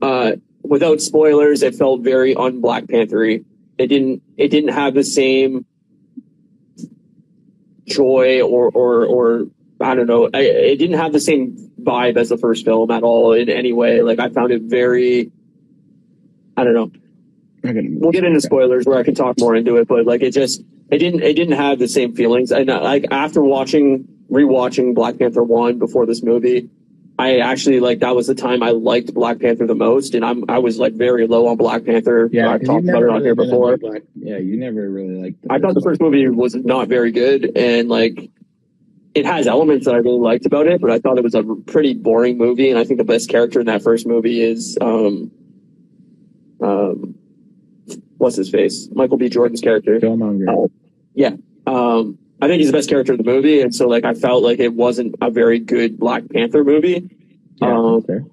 uh, 0.00 0.32
without 0.62 1.00
spoilers, 1.00 1.62
it 1.62 1.74
felt 1.74 2.00
very 2.00 2.34
un 2.34 2.60
Black 2.60 2.88
Panthery. 2.88 3.44
It 3.76 3.88
didn't 3.88 4.22
it 4.38 4.48
didn't 4.48 4.72
have 4.72 4.94
the 4.94 5.04
same 5.04 5.66
joy 7.84 8.40
or 8.40 8.70
or 8.70 9.04
or 9.04 9.46
I 9.80 9.94
don't 9.94 10.06
know. 10.06 10.30
I, 10.32 10.40
it 10.40 10.76
didn't 10.76 10.98
have 10.98 11.12
the 11.12 11.20
same 11.20 11.70
vibe 11.82 12.16
as 12.16 12.30
the 12.30 12.38
first 12.38 12.64
film 12.64 12.90
at 12.90 13.02
all 13.02 13.32
in 13.34 13.50
any 13.50 13.74
way. 13.74 14.00
Like 14.00 14.20
I 14.20 14.30
found 14.30 14.52
it 14.52 14.62
very. 14.62 15.30
I 16.56 16.64
don't 16.64 16.74
know. 16.74 16.92
We'll 17.64 18.12
get 18.12 18.24
into 18.24 18.40
spoilers 18.40 18.86
where 18.86 18.98
I 18.98 19.02
can 19.02 19.14
talk 19.14 19.38
more 19.38 19.54
into 19.54 19.76
it, 19.76 19.86
but 19.86 20.06
like 20.06 20.22
it 20.22 20.32
just 20.32 20.62
it 20.92 20.98
didn't 20.98 21.22
it 21.22 21.34
didn't 21.34 21.56
have 21.56 21.78
the 21.78 21.88
same 21.88 22.14
feelings. 22.14 22.52
And 22.52 22.68
uh, 22.68 22.82
like 22.82 23.06
after 23.10 23.42
watching 23.42 24.06
rewatching 24.30 24.94
Black 24.94 25.18
Panther 25.18 25.42
one 25.42 25.78
before 25.78 26.04
this 26.04 26.22
movie, 26.22 26.68
I 27.18 27.38
actually 27.38 27.80
like 27.80 28.00
that 28.00 28.14
was 28.14 28.26
the 28.26 28.34
time 28.34 28.62
I 28.62 28.70
liked 28.70 29.14
Black 29.14 29.40
Panther 29.40 29.66
the 29.66 29.74
most, 29.74 30.14
and 30.14 30.22
I'm 30.22 30.44
I 30.50 30.58
was 30.58 30.78
like 30.78 30.92
very 30.92 31.26
low 31.26 31.46
on 31.46 31.56
Black 31.56 31.86
Panther. 31.86 32.28
Yeah, 32.30 32.50
I've 32.50 32.64
talked 32.64 32.84
about 32.86 33.02
it 33.02 33.08
on 33.08 33.14
really 33.14 33.24
here 33.24 33.34
before. 33.34 33.78
Black, 33.78 34.02
yeah, 34.14 34.36
you 34.36 34.58
never 34.58 34.88
really 34.90 35.22
liked. 35.22 35.46
I 35.48 35.58
thought 35.58 35.74
the 35.74 35.80
first 35.80 36.00
movie 36.00 36.28
was 36.28 36.54
not 36.54 36.88
very 36.88 37.10
good, 37.10 37.56
and 37.56 37.88
like 37.88 38.30
it 39.14 39.24
has 39.24 39.46
elements 39.46 39.86
that 39.86 39.94
I 39.94 39.98
really 39.98 40.20
liked 40.20 40.44
about 40.44 40.66
it, 40.66 40.80
but 40.82 40.90
I 40.90 40.98
thought 40.98 41.16
it 41.16 41.24
was 41.24 41.34
a 41.34 41.42
pretty 41.42 41.94
boring 41.94 42.36
movie. 42.36 42.68
And 42.70 42.78
I 42.78 42.84
think 42.84 42.98
the 42.98 43.04
best 43.04 43.30
character 43.30 43.60
in 43.60 43.66
that 43.66 43.82
first 43.82 44.06
movie 44.06 44.42
is 44.42 44.76
um, 44.80 45.30
um, 46.62 47.14
what's 48.18 48.36
his 48.36 48.50
face, 48.50 48.88
Michael 48.92 49.16
B. 49.16 49.28
Jordan's 49.30 49.60
character. 49.60 49.98
Killmonger. 49.98 50.70
Oh. 51.16 51.38
Um, 51.66 52.18
I 52.40 52.48
think 52.48 52.58
he's 52.58 52.72
the 52.72 52.76
best 52.76 52.88
character 52.88 53.12
in 53.12 53.18
the 53.18 53.24
movie, 53.24 53.60
and 53.60 53.72
so 53.72 53.86
like 53.86 54.04
I 54.04 54.14
felt 54.14 54.42
like 54.42 54.58
it 54.58 54.74
wasn't 54.74 55.14
a 55.20 55.30
very 55.30 55.60
good 55.60 55.96
Black 55.98 56.24
Panther 56.28 56.64
movie. 56.64 57.08
yeah, 57.56 57.76
um, 57.78 58.02
fair. 58.02 58.24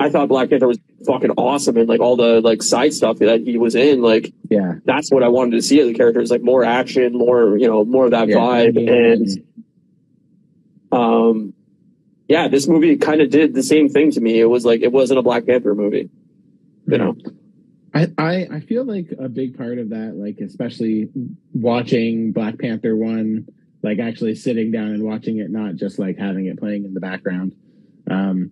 I 0.00 0.10
thought 0.10 0.28
Black 0.28 0.50
Panther 0.50 0.66
was 0.66 0.80
fucking 1.06 1.30
awesome, 1.36 1.76
and 1.76 1.88
like 1.88 2.00
all 2.00 2.16
the 2.16 2.40
like 2.40 2.64
side 2.64 2.92
stuff 2.92 3.18
that 3.18 3.42
he 3.42 3.58
was 3.58 3.76
in, 3.76 4.02
like 4.02 4.32
yeah, 4.50 4.74
that's 4.84 5.12
what 5.12 5.22
I 5.22 5.28
wanted 5.28 5.52
to 5.52 5.62
see 5.62 5.78
of 5.80 5.86
the 5.86 5.94
characters, 5.94 6.32
like 6.32 6.42
more 6.42 6.64
action, 6.64 7.16
more 7.16 7.56
you 7.56 7.68
know, 7.68 7.84
more 7.84 8.06
of 8.06 8.10
that 8.10 8.26
yeah. 8.26 8.36
vibe, 8.36 8.68
I 8.68 8.70
mean, 8.72 8.88
and 8.88 9.44
um, 10.90 11.54
yeah, 12.26 12.48
this 12.48 12.66
movie 12.66 12.96
kind 12.96 13.20
of 13.20 13.30
did 13.30 13.54
the 13.54 13.62
same 13.62 13.88
thing 13.88 14.10
to 14.10 14.20
me. 14.20 14.40
It 14.40 14.46
was 14.46 14.64
like 14.64 14.80
it 14.80 14.90
wasn't 14.90 15.20
a 15.20 15.22
Black 15.22 15.46
Panther 15.46 15.76
movie, 15.76 16.10
you 16.88 16.98
know. 16.98 17.14
I, 17.94 18.10
I 18.16 18.48
I 18.50 18.60
feel 18.60 18.84
like 18.84 19.12
a 19.18 19.28
big 19.28 19.56
part 19.56 19.78
of 19.78 19.90
that, 19.90 20.14
like 20.16 20.38
especially 20.38 21.10
watching 21.52 22.32
Black 22.32 22.58
Panther 22.58 22.96
one, 22.96 23.46
like 23.82 23.98
actually 23.98 24.34
sitting 24.34 24.70
down 24.70 24.88
and 24.88 25.02
watching 25.02 25.38
it, 25.38 25.50
not 25.50 25.76
just 25.76 25.98
like 25.98 26.18
having 26.18 26.46
it 26.46 26.58
playing 26.58 26.84
in 26.84 26.94
the 26.94 27.00
background. 27.00 27.54
Um, 28.10 28.50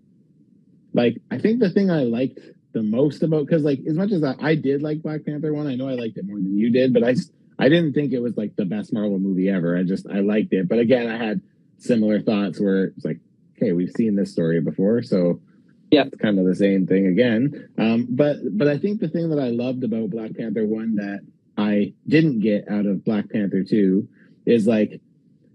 like 0.92 1.20
I 1.30 1.38
think 1.38 1.60
the 1.60 1.70
thing 1.70 1.90
I 1.90 2.02
liked 2.02 2.38
the 2.72 2.82
most 2.82 3.22
about 3.22 3.46
because 3.46 3.62
like 3.64 3.80
as 3.88 3.94
much 3.94 4.12
as 4.12 4.22
I, 4.22 4.34
I 4.40 4.54
did 4.54 4.82
like 4.82 5.02
Black 5.02 5.24
Panther 5.24 5.54
one, 5.54 5.66
I 5.66 5.74
know 5.74 5.88
I 5.88 5.94
liked 5.94 6.18
it 6.18 6.26
more 6.26 6.36
than 6.36 6.56
you 6.58 6.70
did, 6.70 6.92
but 6.92 7.02
I 7.02 7.14
I 7.58 7.68
didn't 7.68 7.94
think 7.94 8.12
it 8.12 8.20
was 8.20 8.36
like 8.36 8.56
the 8.56 8.64
best 8.64 8.92
Marvel 8.92 9.18
movie 9.18 9.48
ever. 9.48 9.76
I 9.76 9.84
just 9.84 10.06
I 10.08 10.20
liked 10.20 10.52
it, 10.52 10.68
but 10.68 10.78
again, 10.78 11.08
I 11.08 11.16
had 11.16 11.40
similar 11.78 12.20
thoughts 12.20 12.60
where 12.60 12.84
it's 12.84 13.04
like, 13.04 13.20
okay, 13.56 13.72
we've 13.72 13.92
seen 13.92 14.16
this 14.16 14.32
story 14.32 14.60
before, 14.60 15.02
so 15.02 15.40
Yeah. 15.90 16.04
it's 16.06 16.16
kind 16.20 16.38
of 16.38 16.44
the 16.46 16.54
same 16.54 16.86
thing 16.86 17.06
again. 17.06 17.68
Um, 17.78 18.06
but 18.10 18.36
but 18.56 18.68
I 18.68 18.78
think 18.78 19.00
the 19.00 19.08
thing 19.08 19.30
that 19.30 19.38
I 19.40 19.48
loved 19.48 19.82
about 19.84 20.10
Black 20.10 20.34
Panther 20.36 20.64
one 20.66 20.96
that 20.96 21.20
I 21.56 21.94
didn't 22.06 22.40
get 22.40 22.68
out 22.70 22.86
of 22.86 23.04
Black 23.04 23.28
Panther 23.30 23.62
two 23.64 24.08
is 24.46 24.66
like 24.66 25.00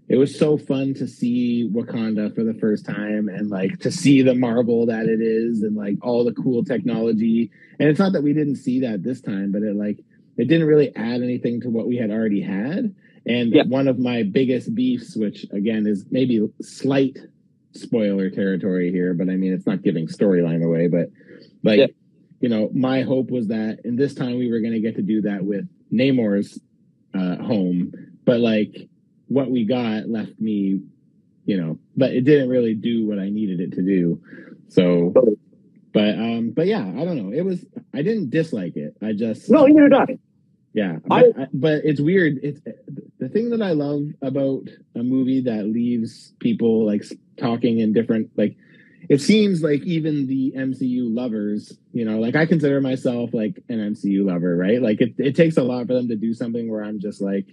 it 0.08 0.16
was 0.16 0.38
so 0.38 0.56
fun 0.56 0.94
to 0.94 1.08
see 1.08 1.68
Wakanda 1.72 2.32
for 2.34 2.44
the 2.44 2.54
first 2.54 2.86
time 2.86 3.28
and 3.28 3.50
like 3.50 3.80
to 3.80 3.90
see 3.90 4.22
the 4.22 4.34
marvel 4.36 4.86
that 4.86 5.06
it 5.06 5.20
is 5.20 5.62
and 5.62 5.74
like 5.74 5.96
all 6.00 6.24
the 6.24 6.32
cool 6.32 6.64
technology. 6.64 7.50
And 7.80 7.88
it's 7.88 7.98
not 7.98 8.12
that 8.12 8.22
we 8.22 8.32
didn't 8.32 8.56
see 8.56 8.80
that 8.80 9.02
this 9.02 9.20
time, 9.20 9.50
but 9.52 9.62
it 9.62 9.74
like 9.74 9.98
it 10.36 10.48
didn't 10.48 10.68
really 10.68 10.94
add 10.94 11.22
anything 11.22 11.60
to 11.62 11.70
what 11.70 11.86
we 11.88 11.96
had 11.96 12.10
already 12.10 12.42
had. 12.42 12.94
And 13.26 13.52
Yeah. 13.52 13.64
one 13.64 13.88
of 13.88 13.98
my 13.98 14.22
biggest 14.22 14.72
beefs, 14.74 15.16
which 15.16 15.44
again 15.50 15.86
is 15.86 16.06
maybe 16.10 16.46
slight 16.62 17.18
spoiler 17.80 18.30
territory 18.30 18.90
here, 18.90 19.14
but 19.14 19.28
I 19.28 19.36
mean 19.36 19.52
it's 19.52 19.66
not 19.66 19.82
giving 19.82 20.06
storyline 20.08 20.64
away, 20.64 20.88
but 20.88 21.10
like 21.62 21.78
Yeah. 21.78 21.86
you 22.40 22.48
know, 22.48 22.70
my 22.74 23.02
hope 23.02 23.30
was 23.30 23.48
that 23.48 23.80
in 23.84 23.96
this 23.96 24.14
time 24.14 24.36
we 24.38 24.50
were 24.50 24.60
going 24.60 24.72
to 24.74 24.80
get 24.80 24.96
to 24.96 25.02
do 25.02 25.22
that 25.22 25.44
with 25.44 25.68
Namor's 25.92 26.58
uh, 27.14 27.36
home, 27.36 27.92
but 28.24 28.40
like 28.40 28.88
what 29.28 29.50
we 29.50 29.64
got 29.64 30.08
left 30.08 30.38
me, 30.40 30.80
you 31.46 31.56
know, 31.56 31.78
but 31.96 32.12
it 32.12 32.22
didn't 32.24 32.48
really 32.48 32.74
do 32.74 33.06
what 33.06 33.18
I 33.18 33.28
needed 33.30 33.60
it 33.60 33.72
to 33.72 33.82
do. 33.82 34.20
So, 34.68 35.14
but 35.92 36.14
um, 36.18 36.50
but 36.50 36.66
yeah, 36.66 36.80
I 36.84 37.04
don't 37.04 37.16
know. 37.16 37.32
It 37.32 37.42
was 37.44 37.64
I 37.94 38.02
didn't 38.02 38.30
dislike 38.30 38.76
it. 38.76 38.96
I 39.02 39.12
just 39.12 39.48
No, 39.48 39.64
neither 39.66 39.88
did 39.88 39.94
I. 39.98 40.18
yeah, 40.74 40.98
I- 41.10 41.22
but, 41.22 41.40
I, 41.40 41.46
but 41.54 41.84
it's 41.84 42.00
weird. 42.00 42.38
It's 42.42 42.60
the 43.18 43.28
thing 43.30 43.50
that 43.50 43.62
I 43.62 43.72
love 43.72 44.02
about 44.22 44.68
a 44.94 45.02
movie 45.02 45.40
that 45.42 45.66
leaves 45.66 46.34
people 46.38 46.84
like 46.84 47.04
talking 47.38 47.78
in 47.80 47.92
different 47.92 48.30
like. 48.36 48.56
It 49.08 49.20
seems 49.20 49.62
like 49.62 49.82
even 49.84 50.26
the 50.26 50.52
MCU 50.56 51.14
lovers, 51.14 51.78
you 51.92 52.04
know, 52.04 52.18
like 52.18 52.34
I 52.34 52.44
consider 52.44 52.80
myself 52.80 53.32
like 53.32 53.62
an 53.68 53.78
MCU 53.94 54.26
lover, 54.26 54.56
right? 54.56 54.82
Like 54.82 55.00
it, 55.00 55.14
it 55.18 55.36
takes 55.36 55.56
a 55.56 55.62
lot 55.62 55.86
for 55.86 55.92
them 55.94 56.08
to 56.08 56.16
do 56.16 56.34
something 56.34 56.68
where 56.68 56.82
I'm 56.82 56.98
just 56.98 57.20
like, 57.20 57.46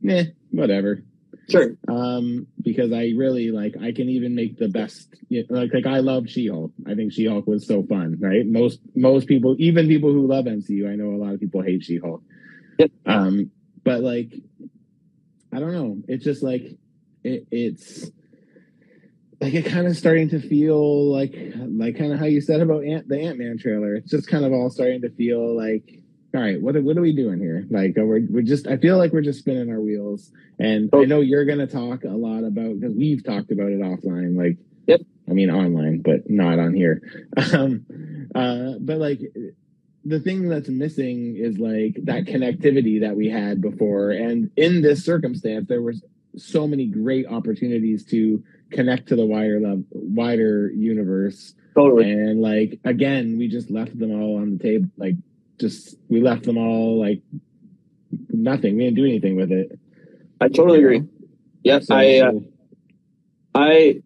meh, 0.00 0.24
whatever 0.50 1.04
Sure. 1.48 1.76
um 1.88 2.46
because 2.62 2.92
i 2.92 3.10
really 3.16 3.50
like 3.50 3.74
i 3.80 3.90
can 3.90 4.08
even 4.08 4.34
make 4.34 4.58
the 4.58 4.68
best 4.68 5.08
you 5.28 5.44
know, 5.50 5.60
like 5.60 5.74
like 5.74 5.86
i 5.86 5.98
love 5.98 6.28
she-hulk 6.28 6.72
i 6.86 6.94
think 6.94 7.12
she-hulk 7.12 7.46
was 7.46 7.66
so 7.66 7.82
fun 7.82 8.16
right 8.20 8.46
most 8.46 8.78
most 8.94 9.26
people 9.26 9.56
even 9.58 9.88
people 9.88 10.12
who 10.12 10.26
love 10.26 10.44
mcu 10.44 10.88
i 10.90 10.94
know 10.94 11.10
a 11.14 11.20
lot 11.22 11.32
of 11.34 11.40
people 11.40 11.60
hate 11.62 11.82
she-hulk 11.82 12.22
Yep. 12.78 12.90
um 13.06 13.50
but 13.82 14.02
like 14.02 14.32
i 15.52 15.58
don't 15.58 15.72
know 15.72 15.98
it's 16.06 16.24
just 16.24 16.42
like 16.42 16.62
it, 17.24 17.46
it's 17.50 18.10
like 19.42 19.54
it 19.54 19.66
kind 19.66 19.86
of 19.86 19.96
starting 19.96 20.28
to 20.30 20.40
feel 20.40 21.10
like 21.12 21.34
like 21.56 21.98
kind 21.98 22.12
of 22.12 22.18
how 22.18 22.24
you 22.26 22.40
said 22.40 22.60
about 22.60 22.84
Ant, 22.84 23.08
the 23.08 23.18
ant-man 23.20 23.58
trailer 23.58 23.94
it's 23.96 24.10
just 24.10 24.28
kind 24.28 24.44
of 24.44 24.52
all 24.52 24.70
starting 24.70 25.02
to 25.02 25.10
feel 25.10 25.56
like 25.56 25.98
all 26.34 26.40
right 26.40 26.60
what, 26.62 26.76
are- 26.76 26.82
what 26.82 26.96
are 26.96 27.02
we 27.02 27.14
doing 27.14 27.38
here 27.40 27.66
like 27.70 27.94
we're, 27.96 28.20
we're 28.30 28.42
just 28.42 28.66
i 28.66 28.76
feel 28.76 28.96
like 28.96 29.12
we're 29.12 29.20
just 29.20 29.40
spinning 29.40 29.70
our 29.70 29.80
wheels 29.80 30.30
and 30.58 30.90
I 30.92 31.04
know 31.06 31.20
you're 31.20 31.44
going 31.44 31.58
to 31.58 31.66
talk 31.66 32.04
a 32.04 32.08
lot 32.08 32.44
about 32.44 32.78
because 32.78 32.94
we've 32.94 33.24
talked 33.24 33.50
about 33.50 33.72
it 33.72 33.80
offline, 33.80 34.36
like, 34.36 34.58
Yep. 34.86 35.00
I 35.28 35.32
mean, 35.32 35.50
online, 35.50 36.02
but 36.02 36.30
not 36.30 36.58
on 36.60 36.72
here. 36.74 37.02
Um, 37.52 37.84
uh, 38.34 38.74
but 38.80 38.98
like, 38.98 39.20
the 40.04 40.20
thing 40.20 40.48
that's 40.48 40.68
missing 40.68 41.36
is 41.36 41.58
like 41.58 41.96
that 42.04 42.26
connectivity 42.26 43.00
that 43.00 43.16
we 43.16 43.28
had 43.28 43.60
before. 43.60 44.10
And 44.12 44.50
in 44.56 44.82
this 44.82 45.04
circumstance, 45.04 45.66
there 45.68 45.82
was 45.82 46.04
so 46.36 46.66
many 46.68 46.86
great 46.86 47.26
opportunities 47.26 48.04
to 48.06 48.42
connect 48.72 49.08
to 49.08 49.16
the 49.16 49.26
wider 49.26 49.60
love, 49.60 49.84
wider 49.90 50.70
universe. 50.70 51.54
Totally. 51.74 52.10
And 52.10 52.40
like, 52.42 52.80
again, 52.84 53.38
we 53.38 53.48
just 53.48 53.70
left 53.70 53.98
them 53.98 54.10
all 54.10 54.36
on 54.36 54.58
the 54.58 54.62
table. 54.62 54.88
Like, 54.96 55.14
just, 55.58 55.96
we 56.08 56.20
left 56.20 56.44
them 56.44 56.58
all 56.58 57.00
like 57.00 57.20
nothing. 58.30 58.76
We 58.76 58.84
didn't 58.84 58.96
do 58.96 59.04
anything 59.04 59.36
with 59.36 59.52
it. 59.52 59.78
I 60.40 60.48
totally 60.48 60.80
you 60.80 60.84
agree. 60.86 60.98
know? 61.00 61.08
Yep. 61.64 61.82
So- 61.84 61.94
I, 61.94 62.18
uh, 62.18 62.32
I, 63.54 64.02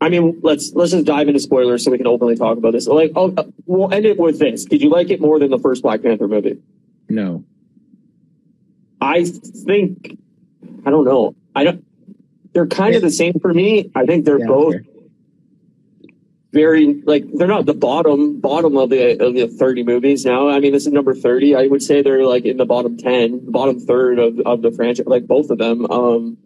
I 0.00 0.08
mean, 0.10 0.38
let's 0.42 0.72
let's 0.74 0.92
just 0.92 1.04
dive 1.06 1.26
into 1.26 1.40
spoilers 1.40 1.84
so 1.84 1.90
we 1.90 1.98
can 1.98 2.06
openly 2.06 2.36
talk 2.36 2.56
about 2.56 2.72
this. 2.72 2.86
Like, 2.86 3.10
oh, 3.16 3.34
uh, 3.36 3.42
we'll 3.66 3.92
end 3.92 4.06
it 4.06 4.16
with 4.16 4.38
this. 4.38 4.64
Did 4.64 4.80
you 4.80 4.90
like 4.90 5.10
it 5.10 5.20
more 5.20 5.40
than 5.40 5.50
the 5.50 5.58
first 5.58 5.82
Black 5.82 6.02
Panther 6.02 6.28
movie? 6.28 6.58
no. 7.08 7.44
I 9.00 9.24
think, 9.24 10.18
I 10.84 10.90
don't 10.90 11.04
know. 11.04 11.36
I 11.54 11.62
don't. 11.64 11.84
They're 12.52 12.66
kind 12.66 12.94
of 12.94 13.02
the 13.02 13.10
same 13.10 13.34
for 13.40 13.52
me. 13.52 13.90
I 13.94 14.04
think 14.06 14.24
they're 14.24 14.40
Yeah, 14.40 14.46
both 14.46 14.74
fair. 14.74 14.84
very 16.52 17.02
like 17.04 17.24
they're 17.34 17.46
not 17.46 17.66
the 17.66 17.74
bottom 17.74 18.40
bottom 18.40 18.76
of 18.76 18.90
the 18.90 19.22
of 19.22 19.34
the 19.34 19.48
30 19.48 19.84
movies 19.84 20.24
now. 20.24 20.48
I 20.48 20.60
mean, 20.60 20.72
this 20.72 20.86
is 20.86 20.92
number 20.92 21.14
30. 21.14 21.54
I 21.54 21.66
would 21.66 21.82
say 21.82 22.02
they're 22.02 22.24
like 22.24 22.44
in 22.46 22.56
the 22.56 22.64
bottom 22.64 22.96
10, 22.96 23.50
bottom 23.50 23.78
third 23.80 24.18
of 24.18 24.40
of 24.40 24.62
the 24.62 24.70
franchise. 24.72 25.06
Like 25.06 25.26
both 25.26 25.50
of 25.50 25.58
them. 25.58 25.86
Um, 25.90 26.38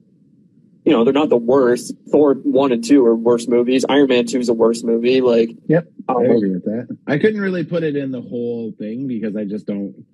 you 0.84 0.90
know, 0.90 1.04
they're 1.04 1.12
not 1.12 1.28
the 1.28 1.36
worst. 1.36 1.94
Thor 2.10 2.34
one 2.34 2.72
and 2.72 2.82
two 2.82 3.06
are 3.06 3.14
worst 3.14 3.48
movies. 3.48 3.84
Iron 3.88 4.08
Man 4.08 4.26
two 4.26 4.40
is 4.40 4.48
a 4.48 4.52
worst 4.52 4.84
movie. 4.84 5.20
Like, 5.20 5.50
Yep, 5.68 5.86
I 6.08 6.12
um, 6.12 6.24
agree 6.24 6.50
with 6.50 6.64
that. 6.64 6.98
I 7.06 7.18
couldn't 7.18 7.40
really 7.40 7.62
put 7.62 7.84
it 7.84 7.94
in 7.94 8.10
the 8.10 8.20
whole 8.20 8.72
thing 8.72 9.06
because 9.06 9.36
I 9.36 9.44
just 9.44 9.64
don't 9.64 10.04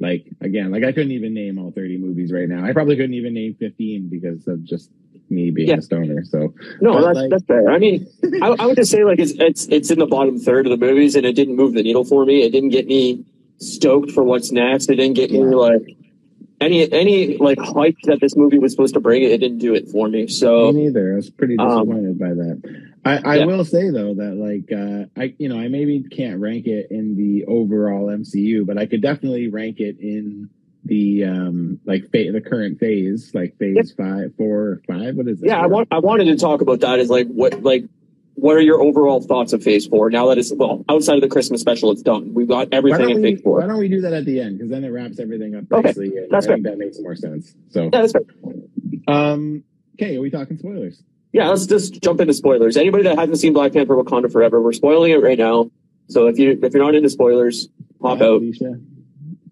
like 0.00 0.26
again, 0.40 0.70
like 0.70 0.82
I 0.82 0.92
couldn't 0.92 1.12
even 1.12 1.34
name 1.34 1.58
all 1.58 1.72
30 1.72 1.98
movies 1.98 2.32
right 2.32 2.48
now. 2.48 2.64
I 2.64 2.72
probably 2.72 2.96
couldn't 2.96 3.12
even 3.12 3.34
name 3.34 3.54
15 3.60 4.08
because 4.08 4.48
of 4.48 4.64
just 4.64 4.90
me 5.30 5.50
being 5.50 5.68
Yeah. 5.68 5.76
a 5.76 5.82
stoner. 5.82 6.24
So 6.24 6.54
no, 6.80 7.02
that's 7.02 7.16
like- 7.16 7.30
that's 7.30 7.44
fair. 7.44 7.68
I 7.70 7.78
mean, 7.78 8.06
I, 8.42 8.48
I 8.58 8.66
would 8.66 8.76
just 8.76 8.90
say 8.90 9.04
like 9.04 9.18
it's 9.18 9.32
it's 9.32 9.66
it's 9.68 9.90
in 9.90 9.98
the 9.98 10.06
bottom 10.06 10.38
third 10.38 10.66
of 10.66 10.70
the 10.78 10.86
movies, 10.86 11.16
and 11.16 11.24
it 11.26 11.34
didn't 11.34 11.56
move 11.56 11.74
the 11.74 11.82
needle 11.82 12.04
for 12.04 12.24
me. 12.24 12.42
It 12.42 12.50
didn't 12.52 12.70
get 12.70 12.86
me 12.86 13.24
stoked 13.58 14.10
for 14.10 14.22
what's 14.24 14.52
next. 14.52 14.90
It 14.90 14.96
didn't 14.96 15.14
get 15.16 15.30
me 15.30 15.40
like 15.40 15.96
any 16.60 16.90
any 16.92 17.36
like 17.38 17.58
hype 17.58 17.96
that 18.04 18.20
this 18.20 18.36
movie 18.36 18.58
was 18.58 18.72
supposed 18.72 18.94
to 18.94 19.00
bring, 19.00 19.22
it 19.22 19.38
didn't 19.38 19.58
do 19.58 19.74
it 19.74 19.88
for 19.88 20.08
me. 20.08 20.22
Me 20.22 20.28
So 20.28 20.70
neither. 20.70 21.12
I 21.12 21.16
was 21.16 21.30
pretty 21.30 21.56
Um, 21.58 21.68
disappointed 21.68 22.18
by 22.18 22.28
that. 22.34 22.84
I, 23.06 23.18
I 23.18 23.34
yeah. 23.36 23.44
will 23.44 23.64
say 23.64 23.90
though 23.90 24.14
that 24.14 24.34
like 24.36 24.72
uh, 24.72 25.06
I 25.20 25.34
you 25.38 25.48
know 25.48 25.58
I 25.58 25.68
maybe 25.68 26.02
can't 26.04 26.40
rank 26.40 26.66
it 26.66 26.88
in 26.90 27.16
the 27.16 27.44
overall 27.46 28.06
MCU, 28.06 28.64
but 28.66 28.78
I 28.78 28.86
could 28.86 29.02
definitely 29.02 29.48
rank 29.48 29.80
it 29.80 29.98
in 30.00 30.48
the 30.84 31.24
um 31.24 31.80
like 31.86 32.02
fa- 32.10 32.30
the 32.32 32.40
current 32.40 32.78
phase, 32.78 33.32
like 33.34 33.56
phase 33.58 33.92
five, 33.96 34.34
four, 34.36 34.60
or 34.60 34.82
five. 34.86 35.16
What 35.16 35.28
is 35.28 35.42
it? 35.42 35.46
yeah, 35.48 35.60
I 35.60 35.66
want 35.66 35.88
I 35.90 35.98
wanted 35.98 36.26
to 36.26 36.36
talk 36.36 36.60
about 36.60 36.80
that. 36.80 36.98
Is 36.98 37.08
like 37.10 37.26
what 37.28 37.62
like 37.62 37.84
what 38.36 38.56
are 38.56 38.60
your 38.60 38.82
overall 38.82 39.20
thoughts 39.20 39.52
of 39.52 39.62
Phase 39.62 39.86
Four 39.86 40.10
now 40.10 40.26
that 40.28 40.38
it's 40.38 40.52
well 40.52 40.84
outside 40.88 41.14
of 41.14 41.20
the 41.22 41.28
Christmas 41.28 41.60
special, 41.60 41.90
it's 41.92 42.02
done. 42.02 42.34
We've 42.34 42.48
got 42.48 42.68
everything 42.72 43.10
in 43.10 43.22
we, 43.22 43.34
Phase 43.34 43.40
Four. 43.42 43.60
why 43.60 43.66
don't 43.66 43.78
we 43.78 43.88
do 43.88 44.00
that 44.02 44.12
at 44.12 44.24
the 44.24 44.40
end? 44.40 44.58
Because 44.58 44.70
then 44.70 44.84
it 44.84 44.88
wraps 44.88 45.18
everything 45.20 45.54
up 45.54 45.64
Okay, 45.72 45.82
nicely. 45.88 46.16
and 46.18 46.30
that's 46.30 46.46
I 46.46 46.54
think 46.54 46.64
that 46.64 46.76
makes 46.78 46.98
more 47.00 47.14
sense. 47.16 47.54
So, 47.70 47.84
Yeah, 47.84 47.90
that's 48.02 48.12
fair. 48.12 48.22
um, 49.08 49.62
okay, 49.94 50.16
are 50.16 50.20
we 50.20 50.30
talking 50.30 50.58
spoilers? 50.58 51.02
Yeah, 51.32 51.48
let's 51.48 51.66
just 51.66 52.00
jump 52.02 52.20
into 52.20 52.32
spoilers. 52.34 52.76
Anybody 52.76 53.04
that 53.04 53.16
hasn't 53.18 53.38
seen 53.38 53.52
Black 53.52 53.72
Panther: 53.72 53.94
Wakanda 53.94 54.30
Forever, 54.30 54.60
we're 54.60 54.72
spoiling 54.72 55.12
it 55.12 55.22
right 55.22 55.38
now. 55.38 55.70
So 56.08 56.26
if 56.26 56.38
you 56.38 56.58
if 56.62 56.74
you're 56.74 56.82
not 56.84 56.94
into 56.94 57.10
spoilers, 57.10 57.68
pop 58.00 58.18
Bye, 58.18 58.24
out. 58.26 58.42
Alicia. 58.42 58.78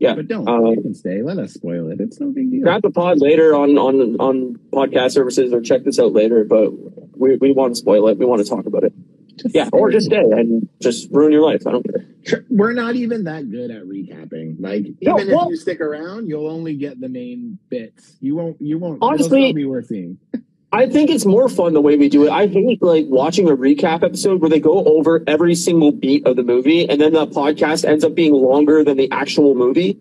Yeah. 0.03 0.15
but 0.17 0.29
don't. 0.29 0.49
Um, 0.49 0.67
you 0.67 0.83
can 0.83 0.95
stay. 0.95 1.23
Let 1.23 1.39
us 1.39 1.53
spoil 1.55 1.91
it. 1.91 2.01
It's 2.01 2.19
no 2.21 2.31
big 2.31 2.51
deal. 2.51 2.63
grab 2.63 2.83
the 2.83 2.91
pod 2.91 3.21
later 3.21 3.55
on 3.55 3.79
on 3.79 4.17
on 4.21 4.57
podcast 4.73 5.13
services 5.13 5.53
or 5.53 5.61
check 5.61 5.85
this 5.85 5.99
out 5.99 6.13
later. 6.13 6.45
But 6.45 6.71
we, 7.17 7.37
we 7.37 7.53
want 7.53 7.75
to 7.75 7.79
spoil 7.79 8.09
it. 8.09 8.19
We 8.19 8.27
want 8.27 8.43
to 8.45 8.49
talk 8.49 8.67
about 8.67 8.85
it. 8.85 8.93
Just 9.37 9.55
Yeah, 9.55 9.69
or 9.73 9.91
just 9.91 10.07
stay 10.07 10.19
and 10.21 10.69
just 10.81 11.11
ruin 11.11 11.33
your 11.33 11.43
life. 11.43 11.63
I 11.67 11.71
don't 11.73 11.87
care. 11.89 12.45
We're 12.51 12.75
not 12.75 12.97
even 12.97 13.25
that 13.25 13.51
good 13.51 13.71
at 13.71 13.83
recapping. 13.85 14.57
Like 14.61 14.85
No, 15.01 15.19
even 15.19 15.35
well- 15.35 15.47
if 15.47 15.51
you 15.51 15.57
stick 15.57 15.81
around, 15.81 16.29
you'll 16.29 16.49
only 16.49 16.75
get 16.77 17.01
the 17.01 17.09
main 17.09 17.59
bits. 17.71 18.17
You 18.21 18.37
won't. 18.37 18.61
You 18.61 18.79
won't. 18.79 18.99
Honestly- 19.03 19.53
be 19.53 19.65
worth 19.65 19.87
seeing. 19.87 20.19
I 20.75 20.89
think 20.89 21.11
it's 21.11 21.27
more 21.27 21.49
fun 21.51 21.75
the 21.75 21.83
way 21.83 21.97
we 21.97 22.09
do 22.09 22.25
it. 22.27 22.31
I 22.31 22.47
hate 22.47 22.83
like 22.83 23.05
watching 23.09 23.49
a 23.49 23.57
recap 23.57 24.03
episode 24.03 24.41
where 24.41 24.49
they 24.49 24.61
go 24.61 24.83
over 24.85 25.23
every 25.27 25.55
single 25.55 25.93
beat 25.93 26.27
of 26.27 26.37
the 26.37 26.43
movie 26.43 26.89
and 26.89 26.99
then 27.01 27.13
the 27.13 27.27
podcast 27.27 27.85
ends 27.87 28.05
up 28.05 28.15
being 28.15 28.33
longer 28.33 28.83
than 28.83 28.97
the 28.97 29.11
actual 29.11 29.55
movie. 29.55 29.99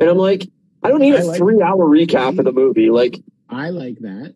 And 0.00 0.10
I'm 0.10 0.16
like, 0.18 0.48
I 0.82 0.88
don't 0.88 1.00
need 1.00 1.14
I 1.14 1.20
a 1.20 1.24
like- 1.24 1.38
three 1.38 1.62
hour 1.62 1.86
recap 1.88 2.36
of 2.38 2.44
the 2.44 2.52
movie. 2.52 2.90
Like, 2.90 3.20
I 3.48 3.70
like 3.70 3.98
that 4.00 4.34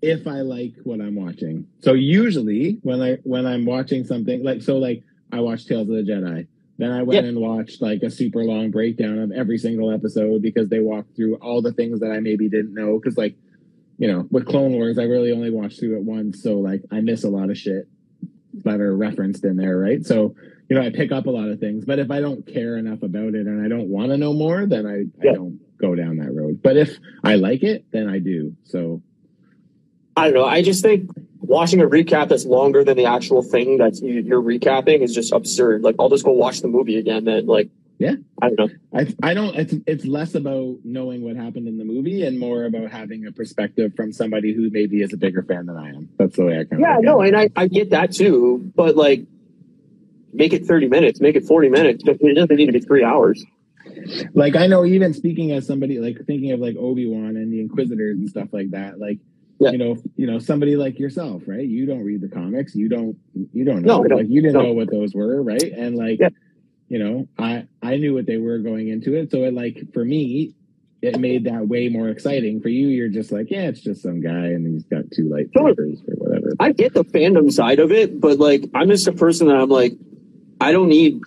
if 0.00 0.28
I 0.28 0.42
like 0.42 0.74
what 0.84 1.00
I'm 1.00 1.16
watching. 1.16 1.66
So 1.80 1.94
usually 1.94 2.78
when 2.82 3.02
I 3.02 3.14
when 3.24 3.46
I'm 3.46 3.64
watching 3.64 4.04
something 4.04 4.44
like 4.44 4.62
so 4.62 4.78
like 4.78 5.02
I 5.32 5.40
watched 5.40 5.66
Tales 5.66 5.88
of 5.88 5.94
the 5.96 6.02
Jedi. 6.02 6.46
Then 6.78 6.90
I 6.92 7.02
went 7.02 7.22
Yeah. 7.24 7.28
and 7.30 7.40
watched 7.40 7.80
like 7.82 8.02
a 8.02 8.10
super 8.10 8.44
long 8.44 8.70
breakdown 8.70 9.18
of 9.18 9.32
every 9.32 9.58
single 9.58 9.90
episode 9.90 10.42
because 10.42 10.68
they 10.68 10.80
walked 10.80 11.16
through 11.16 11.36
all 11.36 11.62
the 11.62 11.72
things 11.72 11.98
that 12.00 12.10
I 12.12 12.20
maybe 12.20 12.48
didn't 12.48 12.74
know. 12.74 12.98
Cause 13.00 13.16
like, 13.16 13.34
you 13.98 14.08
know, 14.08 14.26
with 14.30 14.46
Clone 14.46 14.72
Wars, 14.72 14.98
I 14.98 15.04
really 15.04 15.32
only 15.32 15.50
watched 15.50 15.80
through 15.80 15.96
it 15.96 16.02
once. 16.02 16.42
So 16.42 16.58
like 16.58 16.82
I 16.90 17.00
miss 17.00 17.24
a 17.24 17.28
lot 17.28 17.50
of 17.50 17.56
shit 17.56 17.88
that 18.64 18.80
are 18.80 18.96
referenced 18.96 19.44
in 19.44 19.56
there, 19.56 19.78
right? 19.78 20.04
So, 20.04 20.34
you 20.68 20.76
know, 20.76 20.82
I 20.82 20.90
pick 20.90 21.12
up 21.12 21.26
a 21.26 21.30
lot 21.30 21.48
of 21.48 21.60
things. 21.60 21.84
But 21.84 21.98
if 21.98 22.10
I 22.10 22.20
don't 22.20 22.46
care 22.46 22.76
enough 22.76 23.02
about 23.02 23.34
it 23.34 23.46
and 23.46 23.64
I 23.64 23.68
don't 23.68 23.88
want 23.88 24.10
to 24.10 24.16
know 24.16 24.32
more, 24.32 24.66
then 24.66 24.86
I, 24.86 25.04
Yeah. 25.22 25.32
I 25.32 25.34
don't 25.34 25.60
go 25.78 25.94
down 25.94 26.16
that 26.18 26.32
road. 26.32 26.60
But 26.62 26.76
if 26.76 26.96
I 27.22 27.34
like 27.36 27.62
it, 27.62 27.84
then 27.92 28.08
I 28.08 28.18
do. 28.18 28.56
So 28.64 29.02
I 30.16 30.24
don't 30.24 30.34
know. 30.34 30.44
I 30.44 30.62
just 30.62 30.82
think 30.82 31.10
watching 31.40 31.80
a 31.80 31.86
recap 31.86 32.28
that's 32.28 32.46
longer 32.46 32.84
than 32.84 32.96
the 32.96 33.06
actual 33.06 33.42
thing 33.42 33.78
that 33.78 34.00
you, 34.00 34.22
you're 34.22 34.42
recapping 34.42 35.02
is 35.02 35.14
just 35.14 35.32
absurd. 35.32 35.82
Like, 35.82 35.96
I'll 35.98 36.08
just 36.08 36.24
go 36.24 36.32
watch 36.32 36.60
the 36.60 36.68
movie 36.68 36.96
again. 36.96 37.24
Then, 37.24 37.46
like, 37.46 37.68
Yeah. 37.98 38.14
I 38.42 38.50
don't 38.50 38.58
know. 38.58 38.68
I 38.98 39.14
I 39.22 39.34
don't 39.34 39.54
it's 39.54 39.74
it's 39.86 40.04
less 40.04 40.34
about 40.34 40.78
knowing 40.84 41.22
what 41.22 41.36
happened 41.36 41.68
in 41.68 41.78
the 41.78 41.84
movie 41.84 42.24
and 42.26 42.38
more 42.38 42.64
about 42.64 42.90
having 42.90 43.26
a 43.26 43.32
perspective 43.32 43.92
from 43.94 44.12
somebody 44.12 44.52
who 44.52 44.68
maybe 44.70 45.00
is 45.02 45.12
a 45.12 45.16
bigger 45.16 45.42
fan 45.42 45.66
than 45.66 45.76
I 45.76 45.90
am. 45.90 46.08
That's 46.18 46.36
the 46.36 46.44
way 46.44 46.54
I 46.54 46.64
kind 46.64 46.72
of 46.74 46.80
Yeah, 46.80 46.98
no, 47.00 47.20
and 47.20 47.36
I, 47.36 47.48
I 47.54 47.68
get 47.68 47.90
that 47.90 48.12
too. 48.12 48.70
But 48.74 48.96
like, 48.96 49.24
make 50.32 50.52
it 50.52 50.66
30 50.66 50.88
minutes, 50.88 51.20
make 51.20 51.36
it 51.36 51.44
40 51.44 51.68
minutes. 51.68 52.02
But 52.02 52.16
it 52.20 52.34
doesn't 52.34 52.56
need 52.56 52.66
to 52.66 52.72
be 52.72 52.80
three 52.80 53.04
hours. 53.04 53.44
like 54.34 54.56
I 54.56 54.66
know 54.66 54.84
even 54.84 55.14
speaking 55.14 55.52
as 55.52 55.66
somebody 55.66 55.98
like 56.00 56.18
thinking 56.26 56.50
of 56.52 56.58
like 56.60 56.76
Obi-Wan 56.76 57.36
and 57.36 57.52
the 57.52 57.60
Inquisitors 57.60 58.18
and 58.18 58.28
stuff 58.28 58.48
like 58.52 58.70
that, 58.72 58.98
like 58.98 59.18
Yeah. 59.60 59.70
you 59.70 59.78
know, 59.78 59.96
you 60.16 60.26
know, 60.26 60.40
somebody 60.40 60.74
like 60.76 60.98
yourself, 60.98 61.42
right? 61.46 61.64
You 61.64 61.86
don't 61.86 62.02
read 62.02 62.20
the 62.22 62.28
comics, 62.28 62.74
you 62.74 62.88
don't 62.88 63.16
you 63.52 63.64
don't 63.64 63.82
know 63.82 64.02
No, 64.02 64.08
don't. 64.08 64.18
like 64.18 64.28
you 64.28 64.40
didn't 64.42 64.54
No. 64.54 64.62
know 64.62 64.72
what 64.72 64.90
those 64.90 65.14
were, 65.14 65.40
right? 65.42 65.62
And 65.62 65.94
like 65.94 66.18
Yeah. 66.18 66.30
You 66.88 66.98
know, 66.98 67.28
I 67.38 67.66
I 67.82 67.96
knew 67.96 68.14
what 68.14 68.26
they 68.26 68.36
were 68.36 68.58
going 68.58 68.88
into 68.88 69.14
it. 69.14 69.30
So 69.30 69.44
it 69.44 69.54
like 69.54 69.92
for 69.92 70.04
me, 70.04 70.54
it 71.04 71.20
made 71.20 71.44
that 71.44 71.68
way 71.68 71.88
more 71.88 72.08
exciting. 72.08 72.60
For 72.60 72.68
you, 72.68 72.88
you're 72.88 73.08
just 73.08 73.30
like, 73.30 73.50
yeah, 73.50 73.68
it's 73.68 73.80
just 73.80 74.02
some 74.02 74.22
guy 74.22 74.46
and 74.46 74.66
he's 74.66 74.84
got 74.84 75.10
two 75.14 75.24
lightsabers 75.24 76.00
or 76.08 76.14
whatever. 76.16 76.54
I 76.58 76.72
get 76.72 76.94
the 76.94 77.04
fandom 77.04 77.52
side 77.52 77.78
of 77.78 77.92
it, 77.92 78.20
but 78.20 78.38
like, 78.38 78.64
I'm 78.74 78.88
just 78.88 79.06
a 79.06 79.12
person 79.12 79.48
that 79.48 79.56
I'm 79.56 79.68
like, 79.68 79.92
I 80.60 80.72
don't 80.72 80.88
need 80.88 81.20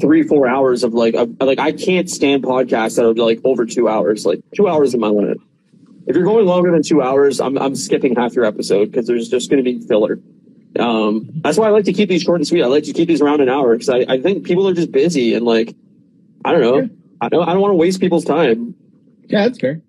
three, 0.00 0.22
four 0.22 0.46
hours 0.46 0.84
of 0.84 0.94
like, 0.94 1.14
of, 1.14 1.34
like, 1.40 1.58
I 1.58 1.72
can't 1.72 2.08
stand 2.08 2.44
podcasts 2.44 2.96
that 2.96 3.04
are 3.04 3.14
like 3.14 3.40
over 3.42 3.66
two 3.66 3.88
hours. 3.88 4.24
Like, 4.24 4.40
two 4.54 4.68
hours 4.68 4.90
is 4.90 5.00
my 5.00 5.08
limit. 5.08 5.38
If 6.06 6.14
you're 6.14 6.24
going 6.24 6.46
longer 6.46 6.70
than 6.70 6.82
two 6.82 7.02
hours, 7.02 7.40
I'm, 7.40 7.58
I'm 7.58 7.74
skipping 7.74 8.14
half 8.14 8.34
your 8.34 8.44
episode 8.44 8.92
because 8.92 9.08
there's 9.08 9.28
just 9.28 9.50
going 9.50 9.62
to 9.62 9.68
be 9.68 9.84
filler. 9.86 10.20
Um, 10.78 11.28
that's 11.36 11.58
why 11.58 11.66
I 11.66 11.70
like 11.70 11.84
to 11.86 11.92
keep 11.92 12.08
these 12.08 12.22
short 12.22 12.40
and 12.40 12.46
sweet. 12.46 12.62
I 12.62 12.66
like 12.66 12.84
to 12.84 12.92
keep 12.92 13.08
these 13.08 13.20
around 13.20 13.40
an 13.40 13.48
hour 13.48 13.74
because 13.74 13.88
I, 13.88 14.04
I 14.08 14.20
think 14.20 14.44
people 14.44 14.68
are 14.68 14.74
just 14.74 14.92
busy 14.92 15.34
and 15.34 15.44
like, 15.44 15.74
I 16.44 16.52
don't 16.52 16.60
know. 16.60 16.88
I 17.20 17.28
don't, 17.28 17.48
I 17.48 17.52
don't 17.52 17.60
want 17.60 17.72
to 17.72 17.76
waste 17.76 18.00
people's 18.00 18.24
time. 18.24 18.74
Yeah, 19.26 19.44
that's 19.44 19.58
fair. 19.58 19.82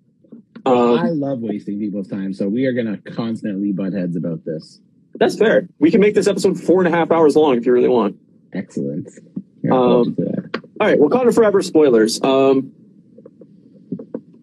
Um, 0.66 0.98
I 0.98 1.08
love 1.08 1.40
wasting 1.40 1.78
people's 1.78 2.08
time, 2.08 2.34
so 2.34 2.46
we 2.48 2.66
are 2.66 2.72
gonna 2.72 2.98
constantly 2.98 3.72
butt 3.72 3.94
heads 3.94 4.16
about 4.16 4.44
this. 4.44 4.80
that's 5.14 5.36
fair. 5.36 5.68
We 5.78 5.90
can 5.90 6.00
make 6.00 6.14
this 6.14 6.26
episode 6.26 6.60
four 6.60 6.84
and 6.84 6.92
a 6.92 6.96
half 6.96 7.10
hours 7.10 7.34
long 7.36 7.56
if 7.56 7.64
you 7.64 7.72
really 7.72 7.88
want. 7.88 8.16
Excellent. 8.52 9.08
Um, 9.64 9.70
hold 9.70 10.06
you 10.08 10.14
to 10.16 10.22
that. 10.22 10.62
All 10.80 10.86
right, 10.86 10.98
Wakanda 10.98 11.34
Forever 11.34 11.62
spoilers. 11.62 12.20
Um, 12.22 12.72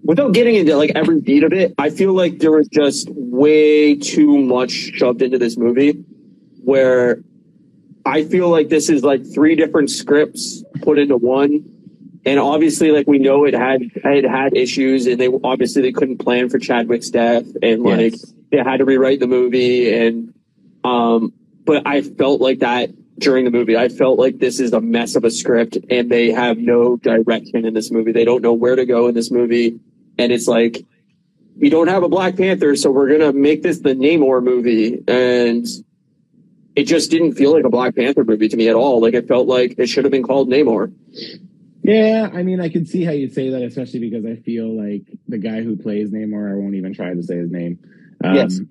without 0.04 0.34
getting 0.34 0.56
into 0.56 0.76
like 0.76 0.92
every 0.96 1.22
beat 1.22 1.44
of 1.44 1.54
it, 1.54 1.76
I 1.78 1.90
feel 1.92 2.14
like 2.14 2.40
there 2.40 2.52
was 2.52 2.68
just 2.68 3.10
way 3.12 3.96
too 3.96 4.38
much 4.40 4.72
shoved 4.72 5.22
into 5.22 5.38
this 5.38 5.58
movie, 5.58 6.04
where 6.68 7.22
I 8.06 8.26
feel 8.26 8.50
like 8.50 8.68
this 8.68 8.90
is 8.90 9.04
like 9.04 9.26
three 9.34 9.56
different 9.56 9.90
scripts 9.90 10.64
put 10.82 11.00
into 11.00 11.16
one, 11.16 11.64
and 12.26 12.40
obviously, 12.40 12.92
like 12.92 13.08
we 13.08 13.20
know 13.20 13.46
it 13.46 13.54
had 13.54 13.82
it 13.84 14.26
had 14.30 14.56
issues, 14.56 15.08
and 15.08 15.20
they 15.20 15.30
obviously 15.44 15.82
they 15.82 15.94
couldn't 15.94 16.18
plan 16.18 16.50
for 16.50 16.60
Chadwick's 16.60 17.10
death, 17.10 17.46
and 17.64 17.84
like 17.84 18.12
Yes. 18.14 18.34
they 18.52 18.58
had 18.58 18.78
to 18.78 18.86
rewrite 18.86 19.22
the 19.22 19.28
movie, 19.28 19.94
and 19.94 20.34
um, 20.84 21.32
but 21.64 21.88
I 21.88 22.02
felt 22.02 22.42
like 22.42 22.60
that 22.60 22.90
during 23.18 23.46
the 23.46 23.52
movie. 23.52 23.78
I 23.78 23.88
felt 23.90 24.20
like 24.20 24.40
this 24.40 24.60
is 24.60 24.74
a 24.74 24.82
mess 24.82 25.16
of 25.16 25.24
a 25.24 25.32
script 25.32 25.76
and 25.90 26.12
they 26.12 26.32
have 26.32 26.60
no 26.60 26.98
direction 26.98 27.66
in 27.66 27.74
this 27.74 27.90
movie. 27.92 28.12
They 28.12 28.26
don't 28.26 28.44
know 28.44 28.54
where 28.54 28.76
to 28.76 28.86
go 28.86 29.08
in 29.08 29.16
this 29.16 29.32
movie. 29.32 29.80
And 30.20 30.32
it's 30.32 30.48
like, 30.48 30.86
we 31.60 31.72
don't 31.72 31.88
have 31.88 32.04
a 32.04 32.10
Black 32.10 32.38
Panther, 32.38 32.76
so 32.76 32.92
we're 32.92 33.08
going 33.08 33.22
to 33.22 33.34
make 33.34 33.64
this 33.64 33.80
the 33.80 33.96
Namor 33.96 34.44
movie. 34.44 35.04
And 35.08 35.66
it 36.78 36.84
just 36.86 37.10
didn't 37.10 37.34
feel 37.34 37.52
like 37.54 37.64
a 37.64 37.70
Black 37.70 37.96
Panther 37.96 38.24
movie 38.24 38.48
to 38.48 38.56
me 38.56 38.70
at 38.70 38.76
all. 38.76 39.02
Like 39.02 39.16
it 39.16 39.28
felt 39.28 39.48
like 39.48 39.74
it 39.80 39.88
should 39.88 40.06
have 40.06 40.12
been 40.12 40.22
called 40.22 40.48
Namor. 40.48 40.94
Yeah, 41.82 42.30
I 42.32 42.44
mean, 42.44 42.62
I 42.62 42.70
can 42.70 42.86
see 42.86 43.04
how 43.04 43.14
you'd 43.14 43.34
say 43.34 43.50
that, 43.50 43.64
especially 43.64 44.00
because 44.00 44.26
I 44.26 44.36
feel 44.36 44.78
like 44.78 45.02
the 45.28 45.40
guy 45.40 45.64
who 45.64 45.76
plays 45.76 46.12
Namor, 46.12 46.52
I 46.52 46.54
won't 46.54 46.76
even 46.76 46.94
try 46.94 47.16
to 47.16 47.24
say 47.24 47.38
his 47.38 47.50
name. 47.50 47.80
Um, 48.24 48.36
Yes. 48.36 48.62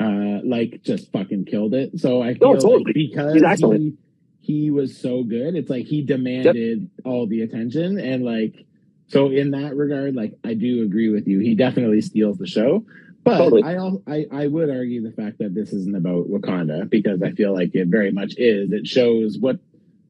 Uh, 0.00 0.40
like 0.42 0.82
just 0.82 1.12
fucking 1.12 1.44
killed 1.44 1.74
it. 1.74 2.00
So 2.00 2.22
I 2.22 2.32
feel 2.34 2.54
No, 2.54 2.60
like 2.68 2.94
because 2.94 3.60
he, 3.60 3.92
he 4.40 4.70
was 4.70 4.96
so 4.96 5.22
good, 5.22 5.54
it's 5.54 5.68
like 5.68 5.84
he 5.84 6.00
demanded 6.02 6.88
all 7.04 7.26
the 7.26 7.42
attention 7.42 8.00
and 8.00 8.24
like 8.24 8.64
so 9.08 9.30
in 9.30 9.50
that 9.50 9.76
regard, 9.76 10.16
like 10.16 10.32
I 10.42 10.54
do 10.54 10.82
agree 10.82 11.10
with 11.10 11.28
you. 11.28 11.40
He 11.40 11.54
definitely 11.54 12.00
steals 12.00 12.38
the 12.38 12.46
show. 12.46 12.84
But 13.24 13.38
Totally. 13.38 13.64
I, 13.64 13.76
I 14.06 14.26
I 14.30 14.46
would 14.46 14.68
argue 14.68 15.02
the 15.02 15.12
fact 15.12 15.38
that 15.38 15.54
this 15.54 15.72
isn't 15.72 15.96
about 15.96 16.28
Wakanda 16.28 16.88
because 16.88 17.22
I 17.22 17.32
feel 17.32 17.54
like 17.54 17.74
it 17.74 17.88
very 17.88 18.12
much 18.12 18.34
is. 18.36 18.70
It 18.70 18.86
shows 18.86 19.38
what 19.38 19.58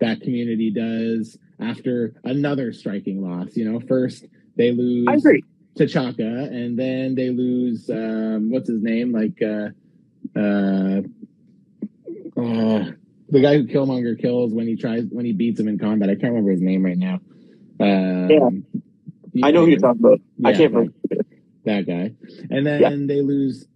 that 0.00 0.20
community 0.20 0.72
does 0.72 1.38
after 1.60 2.14
another 2.24 2.72
striking 2.72 3.22
loss. 3.22 3.56
You 3.56 3.70
know, 3.70 3.78
first 3.78 4.24
they 4.56 4.72
lose 4.72 5.06
I 5.08 5.14
agree. 5.14 5.44
T'Chaka, 5.76 6.48
and 6.52 6.76
then 6.78 7.14
they 7.14 7.30
lose 7.30 7.88
um, 7.88 8.50
what's 8.50 8.68
his 8.68 8.82
name, 8.82 9.12
like 9.12 9.40
uh, 9.42 9.70
uh, 10.36 11.02
uh, 12.36 12.92
the 13.28 13.40
guy 13.40 13.56
who 13.56 13.66
Killmonger 13.66 14.20
kills 14.20 14.52
when 14.52 14.66
he 14.66 14.76
tries 14.76 15.04
when 15.10 15.24
he 15.24 15.32
beats 15.32 15.60
him 15.60 15.68
in 15.68 15.78
combat. 15.78 16.10
I 16.10 16.14
can't 16.14 16.32
remember 16.32 16.50
his 16.50 16.62
name 16.62 16.84
right 16.84 16.98
now. 16.98 17.20
Um, 17.80 18.64
I 19.42 19.50
know 19.50 19.64
who 19.64 19.70
you're 19.70 19.80
talking 19.80 20.04
about. 20.04 20.20
I 20.44 20.52
can't 20.52 20.72
remember. 20.72 20.94
That 21.64 21.86
guy. 21.86 22.12
And 22.50 22.66
then 22.66 23.06
they 23.06 23.20
lose 23.20 23.66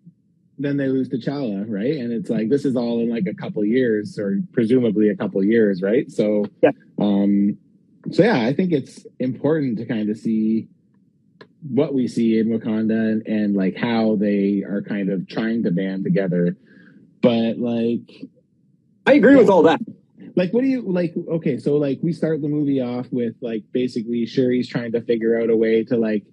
then 0.60 0.76
they 0.76 0.88
lose 0.88 1.08
T'Challa, 1.08 1.64
right? 1.68 1.98
And 1.98 2.12
it's 2.12 2.28
like 2.30 2.48
this 2.48 2.64
is 2.64 2.74
all 2.76 3.00
in 3.00 3.08
like 3.08 3.26
a 3.26 3.34
couple 3.34 3.64
years 3.64 4.18
or 4.18 4.40
presumably 4.52 5.08
a 5.08 5.16
couple 5.16 5.42
years, 5.44 5.82
right? 5.82 6.10
So 6.10 6.46
Yeah. 6.62 6.70
um 6.98 7.56
so 8.10 8.22
yeah, 8.24 8.40
I 8.40 8.52
think 8.54 8.72
it's 8.72 9.06
important 9.18 9.78
to 9.78 9.86
kind 9.86 10.08
of 10.10 10.16
see 10.16 10.68
what 11.68 11.92
we 11.92 12.06
see 12.08 12.38
in 12.38 12.48
Wakanda 12.48 13.12
and, 13.12 13.26
and 13.26 13.56
like 13.56 13.76
how 13.76 14.16
they 14.16 14.62
are 14.62 14.82
kind 14.82 15.10
of 15.10 15.28
trying 15.28 15.62
to 15.64 15.70
band 15.70 16.04
together. 16.04 16.56
But 17.20 17.58
like 17.58 18.24
I 19.06 19.14
agree 19.14 19.36
with 19.36 19.48
all 19.48 19.62
that. 19.62 19.80
like 20.36 20.52
what 20.52 20.62
do 20.62 20.68
you 20.68 20.82
like 20.82 21.14
okay 21.28 21.56
so 21.58 21.76
like 21.76 21.98
we 22.02 22.12
start 22.12 22.40
the 22.42 22.48
movie 22.48 22.80
off 22.80 23.06
with 23.10 23.34
like 23.40 23.62
basically 23.72 24.24
Shuri's 24.26 24.68
trying 24.68 24.92
to 24.92 25.00
figure 25.00 25.40
out 25.40 25.50
a 25.50 25.56
way 25.56 25.82
to 25.84 25.96
like 25.96 26.24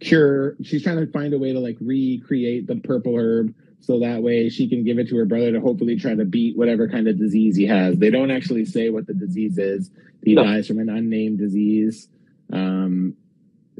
cure 0.00 0.56
she's 0.62 0.82
trying 0.82 0.98
to 0.98 1.10
find 1.10 1.32
a 1.32 1.38
way 1.38 1.52
to 1.52 1.60
like 1.60 1.76
recreate 1.80 2.66
the 2.66 2.76
purple 2.76 3.16
herb 3.16 3.54
so 3.80 4.00
that 4.00 4.22
way 4.22 4.48
she 4.48 4.68
can 4.68 4.84
give 4.84 4.98
it 4.98 5.08
to 5.08 5.16
her 5.16 5.24
brother 5.24 5.52
to 5.52 5.60
hopefully 5.60 5.96
try 5.98 6.14
to 6.14 6.24
beat 6.24 6.56
whatever 6.56 6.88
kind 6.88 7.08
of 7.08 7.18
disease 7.18 7.56
he 7.56 7.66
has 7.66 7.96
they 7.96 8.10
don't 8.10 8.30
actually 8.30 8.64
say 8.64 8.90
what 8.90 9.06
the 9.06 9.14
disease 9.14 9.56
is 9.58 9.90
he 10.22 10.34
No. 10.34 10.44
dies 10.44 10.66
from 10.66 10.78
an 10.80 10.90
unnamed 10.90 11.38
disease 11.38 12.08
um 12.52 13.14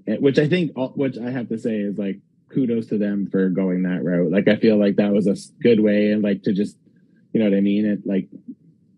which 0.07 0.38
i 0.38 0.48
think 0.48 0.72
which 0.94 1.18
i 1.18 1.31
have 1.31 1.48
to 1.48 1.59
say 1.59 1.76
is 1.76 1.98
like 1.98 2.18
kudos 2.50 2.87
to 2.87 2.98
them 2.98 3.26
for 3.31 3.48
going 3.50 3.83
that 3.83 4.02
route 4.02 4.31
like 4.31 4.48
i 4.48 4.57
feel 4.57 4.79
like 4.79 4.96
that 4.96 5.12
was 5.12 5.26
a 5.26 5.37
good 5.62 5.81
way 5.81 6.12
and 6.12 6.22
like 6.22 6.42
to 6.44 6.52
just 6.55 6.79
you 7.33 7.40
know 7.40 7.50
what 7.50 7.57
i 7.57 7.61
mean 7.61 7.85
it 7.85 8.07
like 8.07 8.29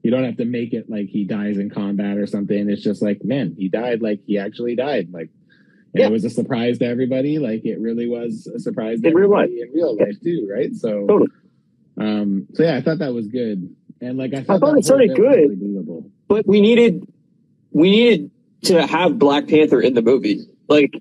you 0.04 0.12
don't 0.12 0.24
have 0.24 0.36
to 0.36 0.44
make 0.44 0.72
it 0.72 0.88
like 0.88 1.08
he 1.08 1.24
dies 1.24 1.58
in 1.58 1.68
combat 1.68 2.16
or 2.16 2.26
something. 2.26 2.70
It's 2.70 2.82
just 2.82 3.02
like, 3.02 3.24
man, 3.24 3.56
he 3.58 3.68
died 3.68 4.00
like 4.00 4.20
he 4.26 4.38
actually 4.38 4.76
died. 4.76 5.08
Like, 5.12 5.28
Yeah. 5.94 6.06
it 6.06 6.12
was 6.12 6.24
a 6.24 6.30
surprise 6.30 6.78
to 6.78 6.84
everybody. 6.86 7.38
Like, 7.38 7.64
it 7.64 7.80
really 7.80 8.06
was 8.08 8.46
a 8.46 8.58
surprise 8.60 9.00
to 9.00 9.08
In 9.08 9.14
real 9.14 9.24
everybody 9.34 9.62
in 9.62 9.70
real 9.72 9.96
life 9.96 10.20
too, 10.22 10.48
right? 10.52 10.74
So, 10.74 11.06
Totally. 11.06 11.30
um, 11.98 12.46
so 12.54 12.62
yeah, 12.62 12.76
I 12.76 12.82
thought 12.82 12.98
that 12.98 13.14
was 13.14 13.26
good, 13.28 13.74
and 14.00 14.18
like 14.18 14.34
I 14.34 14.42
thought 14.42 14.60
thought, 14.60 14.72
it 14.72 14.76
that 14.76 14.84
started 14.84 15.08
whole 15.10 15.16
bit 15.16 15.48
was 15.48 15.58
good. 15.58 15.66
really 15.88 16.10
but 16.28 16.46
we 16.46 16.60
needed 16.60 17.06
we 17.72 17.90
needed 17.90 18.30
to 18.64 18.86
have 18.86 19.18
Black 19.18 19.48
Panther 19.48 19.80
in 19.80 19.94
the 19.94 20.02
movie. 20.02 20.46
Like 20.68 21.00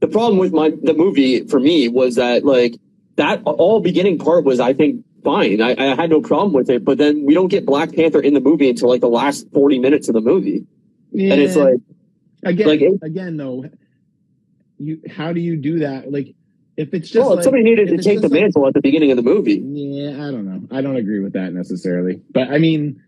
the 0.00 0.06
problem 0.08 0.38
with 0.38 0.52
my 0.52 0.70
the 0.82 0.94
movie 0.94 1.46
for 1.48 1.58
me 1.60 1.88
was 1.88 2.14
that 2.16 2.44
like 2.44 2.76
that 3.16 3.42
all 3.44 3.80
beginning 3.80 4.18
part 4.18 4.44
was 4.44 4.60
I 4.60 4.72
think 4.72 5.04
fine. 5.24 5.60
I, 5.60 5.70
I 5.76 5.94
had 5.96 6.10
no 6.10 6.20
problem 6.20 6.52
with 6.52 6.70
it, 6.70 6.84
but 6.84 6.98
then 6.98 7.24
we 7.24 7.34
don't 7.34 7.48
get 7.48 7.66
Black 7.66 7.92
Panther 7.92 8.20
in 8.20 8.34
the 8.34 8.40
movie 8.40 8.68
until 8.70 8.88
like 8.88 9.00
the 9.00 9.08
last 9.08 9.46
forty 9.52 9.78
minutes 9.80 10.08
of 10.08 10.14
the 10.14 10.20
movie, 10.20 10.64
Yeah. 11.12 11.32
and 11.34 11.42
it's 11.42 11.56
like 11.56 11.78
again, 12.44 12.66
like, 12.68 12.80
again 13.02 13.36
though, 13.36 13.64
you 14.82 15.02
how 15.10 15.32
do 15.32 15.40
you 15.40 15.56
do 15.56 15.80
that? 15.80 16.10
Like, 16.10 16.34
if 16.76 16.94
it's 16.94 17.08
just 17.08 17.24
well, 17.24 17.36
like, 17.36 17.44
somebody 17.44 17.64
needed 17.64 17.88
to 17.88 17.98
take 17.98 18.16
the 18.18 18.22
just 18.22 18.32
like- 18.32 18.40
mantle 18.42 18.66
at 18.66 18.74
the 18.74 18.80
beginning 18.80 19.10
of 19.10 19.16
the 19.16 19.22
movie. 19.22 19.56
Yeah, 19.56 20.12
I 20.12 20.30
don't 20.30 20.46
know. 20.46 20.76
I 20.76 20.80
don't 20.80 20.96
agree 20.96 21.20
with 21.20 21.34
that 21.34 21.52
necessarily. 21.52 22.20
But 22.30 22.48
I 22.48 22.58
mean, 22.58 23.02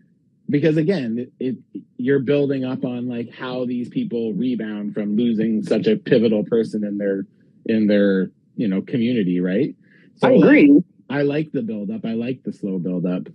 because 0.49 0.77
again, 0.77 1.31
it, 1.39 1.57
it 1.73 1.83
you're 1.97 2.19
building 2.19 2.65
up 2.65 2.85
on 2.85 3.07
like 3.07 3.33
how 3.33 3.65
these 3.65 3.89
people 3.89 4.33
rebound 4.33 4.93
from 4.93 5.15
losing 5.15 5.63
such 5.63 5.87
a 5.87 5.95
pivotal 5.95 6.43
person 6.43 6.83
in 6.83 6.97
their 6.97 7.25
in 7.65 7.87
their 7.87 8.31
you 8.55 8.67
know 8.67 8.81
community, 8.81 9.39
right? 9.39 9.75
I 10.23 10.29
like, 10.29 10.43
agree. 10.43 10.83
I 11.09 11.21
like 11.23 11.51
the 11.51 11.61
build 11.61 11.91
up. 11.91 12.05
I 12.05 12.13
like 12.13 12.43
the 12.43 12.53
slow 12.53 12.79
build 12.79 13.05
up. 13.05 13.27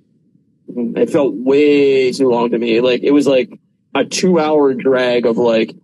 It 0.69 1.11
felt 1.11 1.35
way 1.35 2.13
too 2.13 2.29
long 2.29 2.51
to 2.51 2.59
me. 2.59 2.81
Like 2.81 3.03
it 3.03 3.11
was 3.11 3.27
like 3.27 3.59
a 3.95 4.05
two 4.05 4.39
hour 4.39 4.75
drag 4.75 5.27
of 5.27 5.37
like 5.37 5.75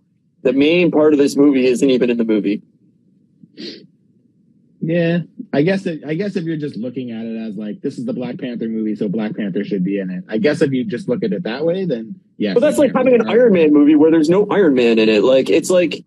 the 0.47 0.53
main 0.53 0.91
part 0.91 1.11
of 1.11 1.19
this 1.19 1.35
movie 1.35 1.65
isn't 1.65 1.89
even 1.89 2.09
in 2.09 2.17
the 2.17 2.23
movie. 2.23 2.61
Yeah, 4.79 5.19
I 5.51 5.61
guess 5.61 5.85
it, 5.85 6.05
I 6.07 6.13
guess 6.13 6.37
if 6.37 6.45
you're 6.45 6.55
just 6.55 6.77
looking 6.77 7.11
at 7.11 7.25
it 7.25 7.37
as 7.37 7.57
like 7.57 7.81
this 7.81 7.97
is 7.97 8.05
the 8.05 8.13
Black 8.13 8.37
Panther 8.37 8.69
movie, 8.69 8.95
so 8.95 9.09
Black 9.09 9.35
Panther 9.35 9.65
should 9.65 9.83
be 9.83 9.99
in 9.99 10.09
it. 10.09 10.23
I 10.29 10.37
guess 10.37 10.61
if 10.61 10.71
you 10.71 10.85
just 10.85 11.09
look 11.09 11.21
at 11.25 11.33
it 11.33 11.43
that 11.43 11.65
way, 11.65 11.83
then 11.83 12.17
yeah. 12.37 12.53
But 12.53 12.61
that's 12.61 12.77
like 12.77 12.93
having 12.95 13.13
an 13.13 13.27
Iron 13.27 13.51
Man 13.51 13.73
movie 13.73 13.95
where 13.95 14.09
there's 14.09 14.29
no 14.29 14.47
Iron 14.49 14.75
Man 14.75 14.99
in 14.99 15.09
it. 15.09 15.23
Like 15.23 15.49
it's 15.49 15.69
like 15.69 16.05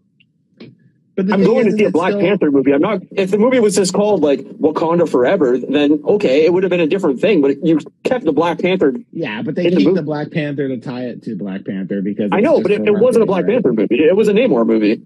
I'm 1.21 1.45
going 1.45 1.67
is, 1.67 1.75
to 1.75 1.79
see 1.79 1.85
a 1.85 1.91
Black 1.91 2.13
still- 2.13 2.21
Panther 2.21 2.51
movie. 2.51 2.73
I'm 2.73 2.81
not. 2.81 3.03
If 3.13 3.31
the 3.31 3.39
movie 3.39 3.61
was 3.61 3.75
just 3.75 3.93
called 3.93 4.23
like 4.23 4.41
Wakanda 4.41 5.09
Forever, 5.09 5.59
then 5.59 6.01
okay, 6.05 6.45
it 6.45 6.53
would 6.53 6.63
have 6.63 6.71
been 6.71 6.81
a 6.81 6.87
different 6.87 7.21
thing. 7.21 7.41
But 7.41 7.65
you 7.65 7.79
kept 8.05 8.25
the 8.25 8.33
Black 8.33 8.59
Panther. 8.59 8.95
Yeah, 9.13 9.43
but 9.43 9.55
they 9.55 9.65
the 9.71 9.77
keep 9.77 9.87
movie. 9.89 9.97
the 9.97 10.03
Black 10.03 10.31
Panther 10.31 10.69
to 10.69 10.79
tie 10.79 11.07
it 11.07 11.23
to 11.25 11.37
Black 11.37 11.65
Panther 11.65 12.03
because 12.03 12.31
I 12.33 12.41
know, 12.41 12.61
but 12.63 12.71
it, 12.71 12.87
it 12.87 12.93
wasn't 12.93 13.23
a 13.23 13.27
Black 13.27 13.45
right? 13.45 13.55
Panther 13.55 13.73
movie. 13.73 13.97
It 13.97 14.17
was 14.17 14.29
a 14.29 14.33
Namor 14.33 14.67
movie. 14.67 15.03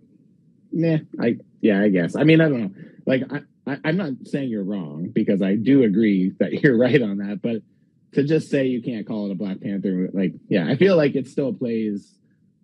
Nah, 0.73 0.99
I 1.21 1.39
yeah, 1.61 1.81
I 1.81 1.89
guess. 1.89 2.17
I 2.17 2.25
mean, 2.25 2.41
I 2.41 2.49
don't 2.49 2.61
know. 2.63 2.71
Like, 3.07 3.23
I, 3.33 3.73
I 3.73 3.79
I'm 3.85 3.97
not 3.97 4.13
saying 4.25 4.49
you're 4.51 4.65
wrong 4.65 5.11
because 5.13 5.41
I 5.43 5.55
do 5.55 5.83
agree 5.83 6.33
that 6.41 6.53
you're 6.63 6.77
right 6.77 7.01
on 7.01 7.19
that. 7.19 7.41
But 7.43 7.63
to 8.15 8.25
just 8.25 8.51
say 8.51 8.67
you 8.67 8.83
can't 8.83 9.07
call 9.07 9.27
it 9.27 9.33
a 9.33 9.35
Black 9.35 9.61
Panther, 9.61 10.09
like, 10.13 10.35
yeah, 10.49 10.67
I 10.69 10.77
feel 10.77 10.97
like 10.97 11.15
it 11.15 11.29
still 11.29 11.53
plays. 11.53 12.13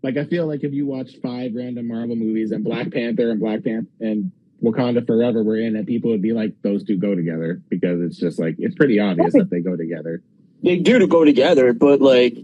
Like, 0.02 0.16
I 0.16 0.24
feel 0.24 0.46
like 0.46 0.64
if 0.64 0.72
you 0.72 0.86
watched 0.86 1.18
five 1.22 1.54
random 1.54 1.88
Marvel 1.88 2.16
movies 2.16 2.52
and 2.52 2.64
Black 2.64 2.90
Panther 2.90 3.30
and 3.30 3.40
Black 3.40 3.62
Panther 3.62 3.88
and 4.00 4.32
Wakanda 4.62 5.06
Forever 5.06 5.42
were 5.42 5.58
in 5.58 5.76
it, 5.76 5.86
people 5.86 6.10
would 6.10 6.22
be 6.22 6.32
like, 6.32 6.54
those 6.62 6.84
two 6.84 6.96
go 6.96 7.14
together 7.14 7.60
because 7.68 8.00
it's 8.00 8.18
just 8.18 8.38
like 8.38 8.56
it's 8.58 8.74
pretty 8.74 8.98
obvious 8.98 9.34
that 9.34 9.50
they 9.50 9.60
go 9.60 9.76
together. 9.76 10.22
They 10.62 10.76
do 10.76 10.98
to 10.98 11.06
go 11.06 11.24
together, 11.24 11.72
but 11.72 12.00
like, 12.00 12.36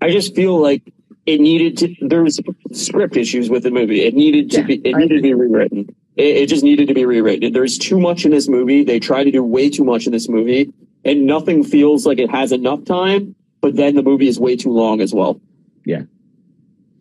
I 0.00 0.10
just 0.10 0.34
feel 0.34 0.58
like 0.58 0.92
it 1.26 1.40
needed 1.40 1.78
to. 1.78 1.94
There 2.06 2.22
was 2.22 2.40
script 2.72 3.16
issues 3.16 3.48
with 3.48 3.62
the 3.62 3.70
movie. 3.70 4.02
It 4.02 4.14
needed 4.14 4.50
to 4.52 4.60
Yeah, 4.60 4.66
be. 4.66 4.74
It 4.84 4.94
I 4.94 4.98
needed 4.98 5.16
to 5.16 5.22
be 5.22 5.34
rewritten. 5.34 5.94
It, 6.16 6.36
it 6.36 6.48
just 6.48 6.62
needed 6.62 6.88
to 6.88 6.94
be 6.94 7.06
rewritten. 7.06 7.52
There's 7.52 7.78
too 7.78 7.98
much 7.98 8.24
in 8.24 8.30
this 8.30 8.48
movie. 8.48 8.84
They 8.84 9.00
try 9.00 9.24
to 9.24 9.30
do 9.30 9.42
way 9.42 9.70
too 9.70 9.84
much 9.84 10.06
in 10.06 10.12
this 10.12 10.28
movie, 10.28 10.72
and 11.04 11.26
nothing 11.26 11.64
feels 11.64 12.06
like 12.06 12.18
it 12.18 12.30
has 12.30 12.52
enough 12.52 12.84
time. 12.84 13.34
But 13.60 13.76
then 13.76 13.94
the 13.94 14.02
movie 14.02 14.28
is 14.28 14.38
way 14.38 14.56
too 14.56 14.70
long 14.70 15.00
as 15.00 15.14
well. 15.14 15.40
Yeah. 15.84 16.02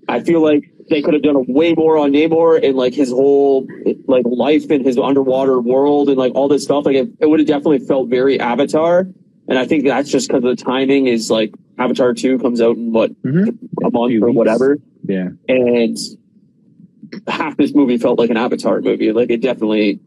I 0.07 0.19
feel 0.21 0.41
like 0.41 0.69
they 0.89 1.01
could 1.01 1.13
have 1.13 1.23
done 1.23 1.45
way 1.47 1.73
more 1.73 1.97
on 1.97 2.11
Namor 2.11 2.61
and 2.61 2.75
like 2.75 2.93
his 2.93 3.09
whole 3.09 3.65
like 4.07 4.25
life 4.27 4.69
in 4.69 4.83
his 4.83 4.97
underwater 4.97 5.59
world 5.61 6.09
and 6.09 6.17
like 6.17 6.33
all 6.35 6.47
this 6.49 6.63
stuff. 6.63 6.85
Like 6.85 6.95
it, 6.95 7.09
it 7.19 7.29
would 7.29 7.39
have 7.39 7.47
definitely 7.47 7.79
felt 7.79 8.09
very 8.09 8.39
Avatar. 8.39 9.07
And 9.47 9.57
I 9.59 9.65
think 9.65 9.85
that's 9.85 10.09
just 10.09 10.27
because 10.27 10.43
the 10.43 10.55
timing 10.55 11.07
is 11.07 11.31
like 11.31 11.53
Avatar 11.77 12.13
two 12.13 12.37
comes 12.39 12.61
out 12.61 12.75
in 12.75 12.91
what 12.91 13.11
a 13.23 13.89
month 13.91 14.21
or 14.23 14.31
whatever, 14.31 14.77
Yeah. 15.05 15.29
and 15.47 15.97
half 17.27 17.57
this 17.57 17.73
movie 17.73 17.97
felt 17.97 18.19
like 18.19 18.29
an 18.29 18.37
Avatar 18.37 18.81
movie. 18.81 19.11
Like 19.11 19.29
it 19.29 19.41
definitely 19.41 19.99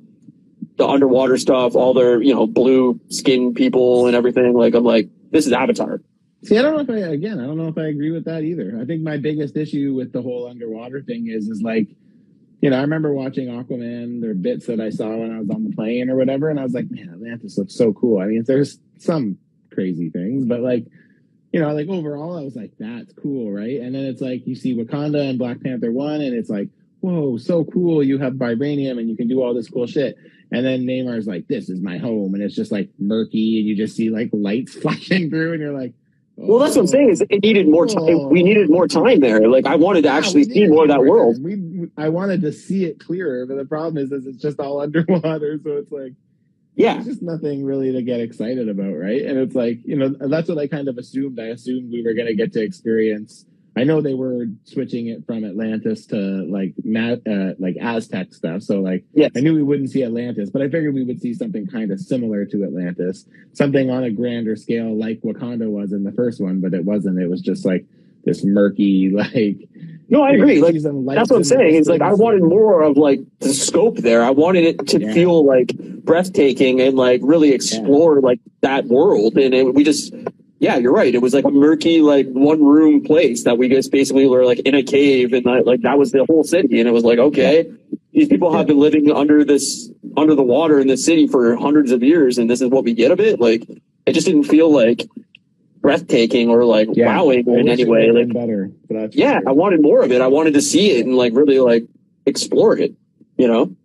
the 0.76 0.86
underwater 0.86 1.38
stuff, 1.38 1.74
all 1.74 1.94
their 1.94 2.20
you 2.22 2.34
know 2.34 2.46
blue 2.46 3.00
skin 3.08 3.54
people 3.54 4.06
and 4.06 4.14
everything. 4.16 4.52
Like 4.54 4.74
I'm 4.74 4.84
like 4.84 5.08
this 5.30 5.46
is 5.46 5.52
Avatar. 5.52 6.00
See, 6.44 6.58
I 6.58 6.62
don't 6.62 6.74
know 6.74 6.94
if 6.94 7.04
I 7.04 7.08
again, 7.08 7.40
I 7.40 7.46
don't 7.46 7.56
know 7.56 7.68
if 7.68 7.78
I 7.78 7.86
agree 7.86 8.10
with 8.10 8.26
that 8.26 8.42
either. 8.42 8.78
I 8.80 8.84
think 8.84 9.02
my 9.02 9.16
biggest 9.16 9.56
issue 9.56 9.94
with 9.94 10.12
the 10.12 10.22
whole 10.22 10.48
underwater 10.48 11.02
thing 11.02 11.28
is 11.28 11.48
is 11.48 11.62
like, 11.62 11.88
you 12.60 12.70
know, 12.70 12.78
I 12.78 12.82
remember 12.82 13.12
watching 13.12 13.48
Aquaman, 13.48 14.20
there 14.20 14.30
are 14.30 14.34
bits 14.34 14.66
that 14.66 14.80
I 14.80 14.90
saw 14.90 15.08
when 15.08 15.34
I 15.34 15.40
was 15.40 15.50
on 15.50 15.64
the 15.64 15.74
plane 15.74 16.10
or 16.10 16.16
whatever, 16.16 16.48
and 16.48 16.60
I 16.60 16.62
was 16.62 16.74
like, 16.74 16.90
man, 16.90 17.10
Atlantis 17.12 17.58
looks 17.58 17.74
so 17.74 17.92
cool. 17.92 18.20
I 18.20 18.26
mean, 18.26 18.44
there's 18.46 18.78
some 18.98 19.38
crazy 19.72 20.10
things, 20.10 20.44
but 20.44 20.60
like, 20.60 20.86
you 21.52 21.60
know, 21.60 21.72
like 21.72 21.88
overall 21.88 22.38
I 22.38 22.42
was 22.42 22.54
like, 22.54 22.72
that's 22.78 23.12
cool, 23.14 23.50
right? 23.50 23.80
And 23.80 23.94
then 23.94 24.04
it's 24.04 24.20
like 24.20 24.46
you 24.46 24.54
see 24.54 24.76
Wakanda 24.76 25.28
and 25.28 25.38
Black 25.38 25.62
Panther 25.62 25.90
one, 25.90 26.20
and 26.20 26.34
it's 26.34 26.50
like, 26.50 26.68
whoa, 27.00 27.38
so 27.38 27.64
cool. 27.64 28.02
You 28.02 28.18
have 28.18 28.34
vibranium 28.34 28.98
and 28.98 29.08
you 29.08 29.16
can 29.16 29.28
do 29.28 29.42
all 29.42 29.54
this 29.54 29.68
cool 29.68 29.86
shit. 29.86 30.16
And 30.52 30.64
then 30.64 30.82
Namor's 30.82 31.26
like, 31.26 31.48
this 31.48 31.68
is 31.68 31.80
my 31.80 31.98
home, 31.98 32.34
and 32.34 32.42
it's 32.42 32.54
just 32.54 32.70
like 32.70 32.90
murky, 32.98 33.58
and 33.58 33.68
you 33.68 33.74
just 33.74 33.96
see 33.96 34.10
like 34.10 34.30
lights 34.32 34.74
flashing 34.80 35.30
through, 35.30 35.52
and 35.52 35.60
you're 35.60 35.78
like, 35.78 35.94
Well, 36.36 36.58
that's 36.58 36.76
what 36.76 36.82
I'm 36.82 36.86
saying. 36.86 37.10
Is 37.10 37.22
it 37.22 37.42
needed 37.42 37.66
more 37.66 37.86
time. 37.86 38.02
Oh. 38.02 38.28
We 38.28 38.42
needed 38.42 38.68
more 38.68 38.86
time 38.86 39.20
there. 39.20 39.48
Like 39.48 39.66
I 39.66 39.76
wanted 39.76 40.02
to 40.02 40.10
actually 40.10 40.42
Yeah, 40.42 40.54
see 40.54 40.66
more 40.66 40.82
of 40.82 40.88
that 40.88 41.00
world. 41.00 41.42
We, 41.42 41.88
I 41.96 42.10
wanted 42.10 42.42
to 42.42 42.52
see 42.52 42.84
it 42.84 43.00
clearer, 43.00 43.46
but 43.46 43.56
the 43.56 43.64
problem 43.64 44.02
is, 44.02 44.12
is 44.12 44.26
it's 44.26 44.42
just 44.42 44.60
all 44.60 44.80
underwater, 44.82 45.58
so 45.62 45.78
it's 45.78 45.90
like 45.90 46.12
Yeah, 46.74 46.94
there's 46.94 47.06
just 47.06 47.22
nothing 47.22 47.64
really 47.64 47.92
to 47.92 48.02
get 48.02 48.20
excited 48.20 48.68
about, 48.68 48.92
right? 48.92 49.22
And 49.22 49.38
it's 49.38 49.54
like 49.54 49.78
you 49.84 49.96
know 49.96 50.14
that's 50.28 50.48
what 50.48 50.58
I 50.58 50.66
kind 50.66 50.88
of 50.88 50.98
assumed. 50.98 51.40
I 51.40 51.46
assumed 51.46 51.90
we 51.90 52.02
were 52.02 52.14
going 52.14 52.28
to 52.28 52.34
get 52.34 52.52
to 52.52 52.62
experience. 52.62 53.46
I 53.76 53.84
know 53.84 54.00
they 54.00 54.14
were 54.14 54.46
switching 54.64 55.08
it 55.08 55.26
from 55.26 55.44
Atlantis 55.44 56.06
to 56.06 56.16
like 56.16 56.74
uh, 57.26 57.52
like 57.58 57.76
Aztec 57.80 58.32
stuff, 58.32 58.62
so 58.62 58.80
like 58.80 59.04
yes. 59.12 59.32
I 59.36 59.40
knew 59.40 59.54
we 59.54 59.62
wouldn't 59.62 59.90
see 59.90 60.02
Atlantis, 60.02 60.48
but 60.50 60.62
I 60.62 60.68
figured 60.68 60.94
we 60.94 61.04
would 61.04 61.20
see 61.20 61.34
something 61.34 61.66
kind 61.66 61.90
of 61.90 62.00
similar 62.00 62.46
to 62.46 62.64
Atlantis, 62.64 63.26
something 63.52 63.90
on 63.90 64.02
a 64.04 64.10
grander 64.10 64.56
scale 64.56 64.98
like 64.98 65.20
Wakanda 65.20 65.68
was 65.70 65.92
in 65.92 66.04
the 66.04 66.12
first 66.12 66.40
one, 66.40 66.60
but 66.60 66.72
it 66.72 66.84
wasn't. 66.84 67.20
It 67.20 67.28
was 67.28 67.42
just 67.42 67.66
like 67.66 67.84
this 68.24 68.44
murky, 68.44 69.10
like. 69.14 69.68
No, 70.08 70.22
I 70.22 70.30
agree. 70.30 70.60
Like 70.60 70.74
that's 70.74 71.30
what 71.30 71.36
I'm 71.36 71.42
saying. 71.44 71.74
It's 71.74 71.88
like 71.88 72.00
I 72.00 72.12
wanted 72.12 72.44
more 72.44 72.80
of 72.82 72.96
like 72.96 73.18
the 73.40 73.52
scope 73.52 73.96
there. 73.96 74.22
I 74.22 74.30
wanted 74.30 74.62
it 74.62 74.86
to 74.88 75.00
Yeah. 75.00 75.12
feel 75.12 75.44
like 75.44 75.76
breathtaking 75.76 76.80
and 76.80 76.96
like 76.96 77.20
really 77.24 77.50
explore 77.50 78.20
like 78.20 78.38
that 78.60 78.86
world. 78.86 79.36
And 79.36 79.52
it, 79.52 79.74
we 79.74 79.82
just, 79.82 80.14
yeah, 80.58 80.76
you're 80.76 80.92
right. 80.92 81.14
It 81.14 81.20
was 81.22 81.34
like 81.34 81.44
a 81.44 81.50
murky, 81.50 82.00
like 82.00 82.26
one 82.28 82.64
room 82.64 83.02
place 83.02 83.44
that 83.44 83.58
we 83.58 83.68
just 83.68 83.90
basically 83.92 84.26
were 84.26 84.44
like 84.44 84.60
in 84.60 84.74
a 84.74 84.82
cave 84.82 85.32
and 85.32 85.44
like, 85.44 85.66
like 85.66 85.82
that 85.82 85.98
was 85.98 86.12
the 86.12 86.24
whole 86.24 86.44
city. 86.44 86.78
And 86.80 86.88
it 86.88 86.92
was 86.92 87.04
like, 87.04 87.18
okay, 87.18 87.70
these 88.12 88.28
people 88.28 88.52
have 88.56 88.66
been 88.66 88.78
living 88.78 89.10
under 89.12 89.44
this, 89.44 89.90
under 90.16 90.34
the 90.34 90.42
water 90.42 90.80
in 90.80 90.86
this 90.86 91.04
city 91.04 91.26
for 91.26 91.56
hundreds 91.56 91.92
of 91.92 92.02
years. 92.02 92.38
And 92.38 92.48
this 92.48 92.60
is 92.62 92.70
what 92.70 92.84
we 92.84 92.94
get 92.94 93.10
of 93.10 93.20
it. 93.20 93.38
Like 93.40 93.68
it 94.06 94.12
just 94.12 94.26
didn't 94.26 94.44
feel 94.44 94.72
like 94.72 95.06
breathtaking 95.80 96.48
or 96.48 96.64
like 96.64 96.88
Yeah. 96.94 97.06
wowing 97.14 97.46
in 97.46 97.68
any 97.68 97.84
way. 97.84 98.10
Like, 98.10 98.32
better. 98.32 98.70
Yeah, 99.12 99.40
I 99.46 99.52
wanted 99.52 99.82
more 99.82 100.02
of 100.02 100.10
it. 100.10 100.20
I 100.20 100.26
wanted 100.26 100.54
to 100.54 100.62
see 100.62 100.92
it 100.92 101.06
and 101.06 101.16
like 101.16 101.34
really 101.34 101.60
like 101.60 101.84
explore 102.24 102.78
it. 102.78 102.94
You 103.36 103.48
know, 103.48 103.76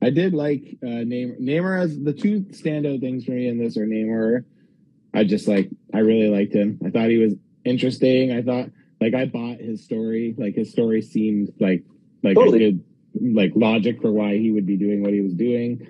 I 0.00 0.10
did 0.10 0.32
like 0.32 0.78
uh, 0.82 0.86
Namor. 1.04 1.40
Namor 1.40 1.82
as 1.82 1.98
the 1.98 2.12
two 2.12 2.42
standout 2.52 3.00
things 3.00 3.24
for 3.24 3.32
me 3.32 3.48
in 3.48 3.58
this 3.58 3.76
are 3.76 3.86
Namor. 3.86 4.44
I 5.14 5.24
just 5.24 5.48
like 5.48 5.70
I 5.94 5.98
really 6.00 6.28
liked 6.28 6.54
him. 6.54 6.78
I 6.84 6.90
thought 6.90 7.08
he 7.10 7.18
was 7.18 7.34
interesting. 7.64 8.32
I 8.32 8.42
thought 8.42 8.70
like 9.00 9.14
I 9.14 9.26
bought 9.26 9.58
his 9.58 9.82
story. 9.84 10.34
Like 10.36 10.54
his 10.54 10.70
story 10.70 11.02
seemed 11.02 11.52
like 11.60 11.84
like 12.22 12.34
Totally. 12.36 12.64
a 12.64 12.72
good 12.72 12.84
like 13.20 13.52
logic 13.56 14.00
for 14.00 14.12
why 14.12 14.36
he 14.38 14.50
would 14.50 14.66
be 14.66 14.76
doing 14.76 15.02
what 15.02 15.12
he 15.12 15.20
was 15.20 15.34
doing, 15.34 15.86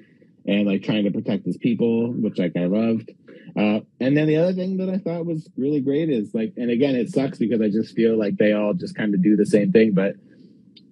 and 0.47 0.67
like 0.67 0.83
trying 0.83 1.05
to 1.05 1.11
protect 1.11 1.45
his 1.45 1.57
people, 1.59 2.13
which 2.13 2.39
like 2.39 2.57
I 2.57 2.65
loved. 2.67 3.11
Uh, 3.57 3.81
and 3.99 4.17
then 4.17 4.29
the 4.29 4.37
other 4.37 4.53
thing 4.53 4.77
that 4.77 4.89
I 4.89 4.99
thought 4.99 5.27
was 5.27 5.49
really 5.57 5.81
great 5.81 6.09
is 6.09 6.33
like, 6.35 6.53
and 6.57 6.71
again, 6.71 6.95
it 6.95 7.11
sucks 7.11 7.37
because 7.37 7.61
I 7.61 7.69
just 7.69 7.97
feel 7.97 8.17
like 8.17 8.37
they 8.37 8.53
all 8.53 8.75
just 8.75 8.95
kind 8.95 9.13
of 9.13 9.23
do 9.23 9.35
the 9.37 9.45
same 9.45 9.73
thing, 9.73 9.93
but 9.93 10.15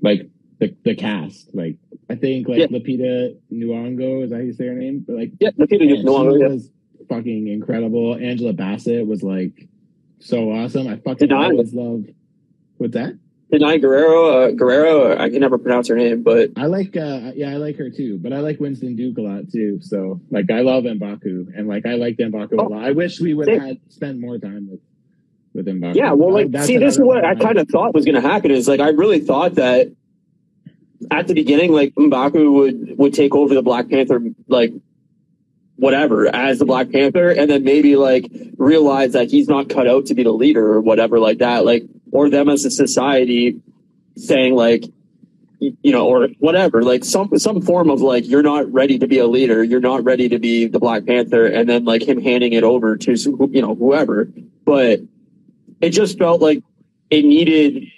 like 0.03 0.29
the 0.59 0.75
the 0.85 0.95
cast, 0.95 1.55
like 1.55 1.77
I 2.11 2.17
think 2.17 2.49
like 2.49 2.59
Yeah. 2.59 2.67
Lupita 2.67 3.37
Nyong'o 3.53 4.25
is 4.25 4.31
that 4.31 4.37
how 4.37 4.43
you 4.43 4.53
say 4.53 4.67
her 4.67 4.75
name? 4.75 5.05
But 5.07 5.17
like 5.17 5.33
yeah, 5.41 5.51
the 5.57 5.67
people 5.67 5.87
Man, 5.87 5.97
you 5.97 6.03
she 6.03 6.41
yeah. 6.41 6.49
was 6.49 6.71
fucking 7.09 7.49
incredible. 7.49 8.15
Angela 8.15 8.53
Bassett 8.53 9.07
was 9.07 9.23
like 9.23 9.69
so 10.21 10.51
awesome. 10.51 10.87
I 10.89 10.97
fucking 10.97 11.29
Danai. 11.29 11.51
always 11.51 11.75
love. 11.75 12.05
What's 12.77 12.95
that? 12.95 13.19
Danai 13.53 13.81
Guerrero, 13.81 14.43
uh, 14.43 14.51
Guerrero. 14.51 15.17
I 15.19 15.31
can 15.31 15.41
never 15.41 15.57
pronounce 15.57 15.89
her 15.89 15.95
name, 15.97 16.23
but 16.23 16.51
I 16.57 16.67
like, 16.67 16.97
uh 16.97 17.33
yeah, 17.35 17.51
I 17.51 17.57
like 17.57 17.77
her 17.79 17.89
too. 17.91 18.19
But 18.19 18.33
I 18.35 18.41
like 18.41 18.61
Winston 18.61 18.95
Duke 18.95 19.17
a 19.19 19.23
lot 19.23 19.51
too. 19.51 19.79
So 19.81 20.21
like, 20.31 20.51
I 20.51 20.61
love 20.61 20.85
Mbaku, 20.85 21.57
and 21.57 21.67
like, 21.67 21.87
I 21.87 21.95
like 21.95 22.17
Mbaku 22.19 22.57
Oh. 22.59 22.67
a 22.67 22.69
lot. 22.69 22.85
I 22.85 22.93
wish 22.93 23.21
we 23.21 23.33
would 23.35 23.49
have 23.49 23.79
spent 23.89 24.21
more 24.21 24.39
time 24.39 24.69
with 24.71 24.81
with 25.55 25.67
Mbaku. 25.67 25.95
yeah. 25.95 26.13
Well, 26.13 26.31
like, 26.33 26.51
That's 26.51 26.67
see, 26.67 26.77
this 26.77 26.95
is 26.95 27.01
what 27.01 27.25
I 27.25 27.35
kind 27.35 27.57
of 27.59 27.69
thought 27.69 27.95
was 27.95 28.05
going 28.05 28.17
to 28.17 28.21
happen. 28.21 28.51
Is 28.51 28.69
like 28.69 28.81
I 28.81 28.91
really 28.91 29.21
thought 29.21 29.55
that 29.55 29.93
at 31.11 31.27
the 31.27 31.33
beginning, 31.35 31.73
like 31.73 31.95
Mbaku 31.95 32.53
would 32.53 32.99
would 32.99 33.15
take 33.15 33.35
over 33.35 33.55
the 33.55 33.63
Black 33.63 33.89
Panther, 33.89 34.21
like 34.47 34.73
whatever 35.79 36.27
as 36.35 36.59
the 36.59 36.67
Black 36.67 36.91
Panther, 36.91 37.31
and 37.31 37.51
then 37.51 37.65
maybe 37.65 37.97
like 37.97 38.31
realize 38.59 39.13
that 39.13 39.31
he's 39.31 39.49
not 39.49 39.69
cut 39.69 39.87
out 39.87 40.07
to 40.07 40.15
be 40.15 40.25
the 40.25 40.33
leader 40.33 40.67
or 40.75 40.81
whatever 40.81 41.19
like 41.19 41.39
that, 41.39 41.65
like 41.65 41.85
or 42.11 42.29
them 42.29 42.49
as 42.49 42.65
a 42.65 42.71
society 42.71 43.61
saying 44.17 44.55
like 44.55 44.85
you 45.61 45.93
know 45.93 46.07
or 46.07 46.29
whatever 46.39 46.83
like 46.83 47.05
some 47.05 47.37
some 47.39 47.61
form 47.61 47.91
of 47.91 48.01
like 48.01 48.29
you're 48.29 48.43
not 48.43 48.71
ready 48.73 48.99
to 48.99 49.09
be 49.09 49.19
a 49.19 49.27
leader 49.27 49.65
you're 49.65 49.81
not 49.81 50.05
ready 50.05 50.29
to 50.29 50.39
be 50.39 50.67
the 50.67 50.79
black 50.79 51.05
panther 51.05 51.47
and 51.47 51.69
then 51.69 51.85
like 51.85 52.03
him 52.03 52.21
handing 52.21 52.53
it 52.53 52.63
over 52.63 52.97
to 52.97 53.17
you 53.51 53.61
know 53.61 53.75
whoever 53.75 54.29
but 54.65 55.01
it 55.81 55.91
just 55.91 56.17
felt 56.17 56.41
like 56.41 56.63
it 57.11 57.25
needed 57.25 57.89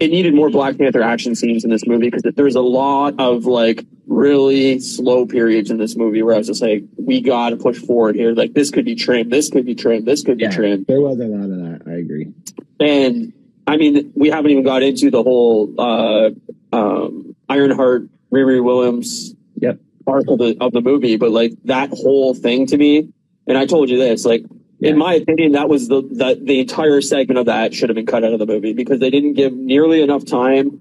it 0.00 0.10
needed 0.10 0.34
more 0.34 0.48
black 0.50 0.78
panther 0.78 1.02
action 1.02 1.34
scenes 1.34 1.64
in 1.64 1.70
this 1.70 1.86
movie 1.86 2.08
because 2.10 2.22
there's 2.36 2.54
a 2.54 2.60
lot 2.60 3.14
of 3.18 3.46
like 3.46 3.84
really 4.06 4.78
slow 4.80 5.26
periods 5.26 5.70
in 5.70 5.76
this 5.76 5.96
movie 5.96 6.22
where 6.22 6.34
i 6.34 6.38
was 6.38 6.46
just 6.46 6.62
like 6.62 6.82
we 6.96 7.20
got 7.20 7.50
to 7.50 7.56
push 7.56 7.78
forward 7.78 8.14
here 8.16 8.32
like 8.32 8.52
this 8.54 8.70
could 8.70 8.84
be 8.84 8.94
trimmed 8.94 9.30
this 9.30 9.50
could 9.50 9.66
be 9.66 9.74
trimmed 9.74 10.06
this 10.06 10.22
could 10.22 10.38
be 10.38 10.48
trimmed 10.48 10.86
there 10.86 11.00
was 11.00 11.18
a 11.20 11.24
lot 11.24 11.44
of 11.44 11.50
that. 11.50 11.82
I 11.86 11.94
agree. 11.96 12.32
and 12.80 13.32
I 13.66 13.76
mean, 13.76 14.12
we 14.16 14.30
haven't 14.30 14.50
even 14.50 14.64
got 14.64 14.82
into 14.82 15.10
the 15.10 15.22
whole 15.22 15.74
uh, 15.78 16.30
um, 16.72 17.36
Ironheart, 17.50 18.08
Riri 18.32 18.64
Williams 18.64 19.34
Yep. 19.56 19.78
part 20.06 20.24
of 20.26 20.38
the 20.38 20.56
of 20.58 20.72
the 20.72 20.80
movie, 20.80 21.18
but 21.18 21.32
like 21.32 21.52
that 21.64 21.90
whole 21.90 22.32
thing 22.34 22.64
to 22.68 22.78
me, 22.78 23.12
and 23.46 23.58
I 23.58 23.66
told 23.66 23.90
you 23.90 23.98
this, 23.98 24.24
like 24.24 24.42
Yeah. 24.42 24.57
In 24.80 24.96
my 24.96 25.14
opinion, 25.14 25.52
that 25.52 25.68
was 25.68 25.88
the, 25.88 26.02
the 26.02 26.40
the 26.40 26.60
entire 26.60 27.00
segment 27.00 27.38
of 27.38 27.46
that 27.46 27.74
should 27.74 27.88
have 27.88 27.96
been 27.96 28.06
cut 28.06 28.24
out 28.24 28.32
of 28.32 28.38
the 28.38 28.46
movie 28.46 28.72
because 28.72 29.00
they 29.00 29.10
didn't 29.10 29.34
give 29.34 29.52
nearly 29.52 30.02
enough 30.02 30.24
time 30.24 30.80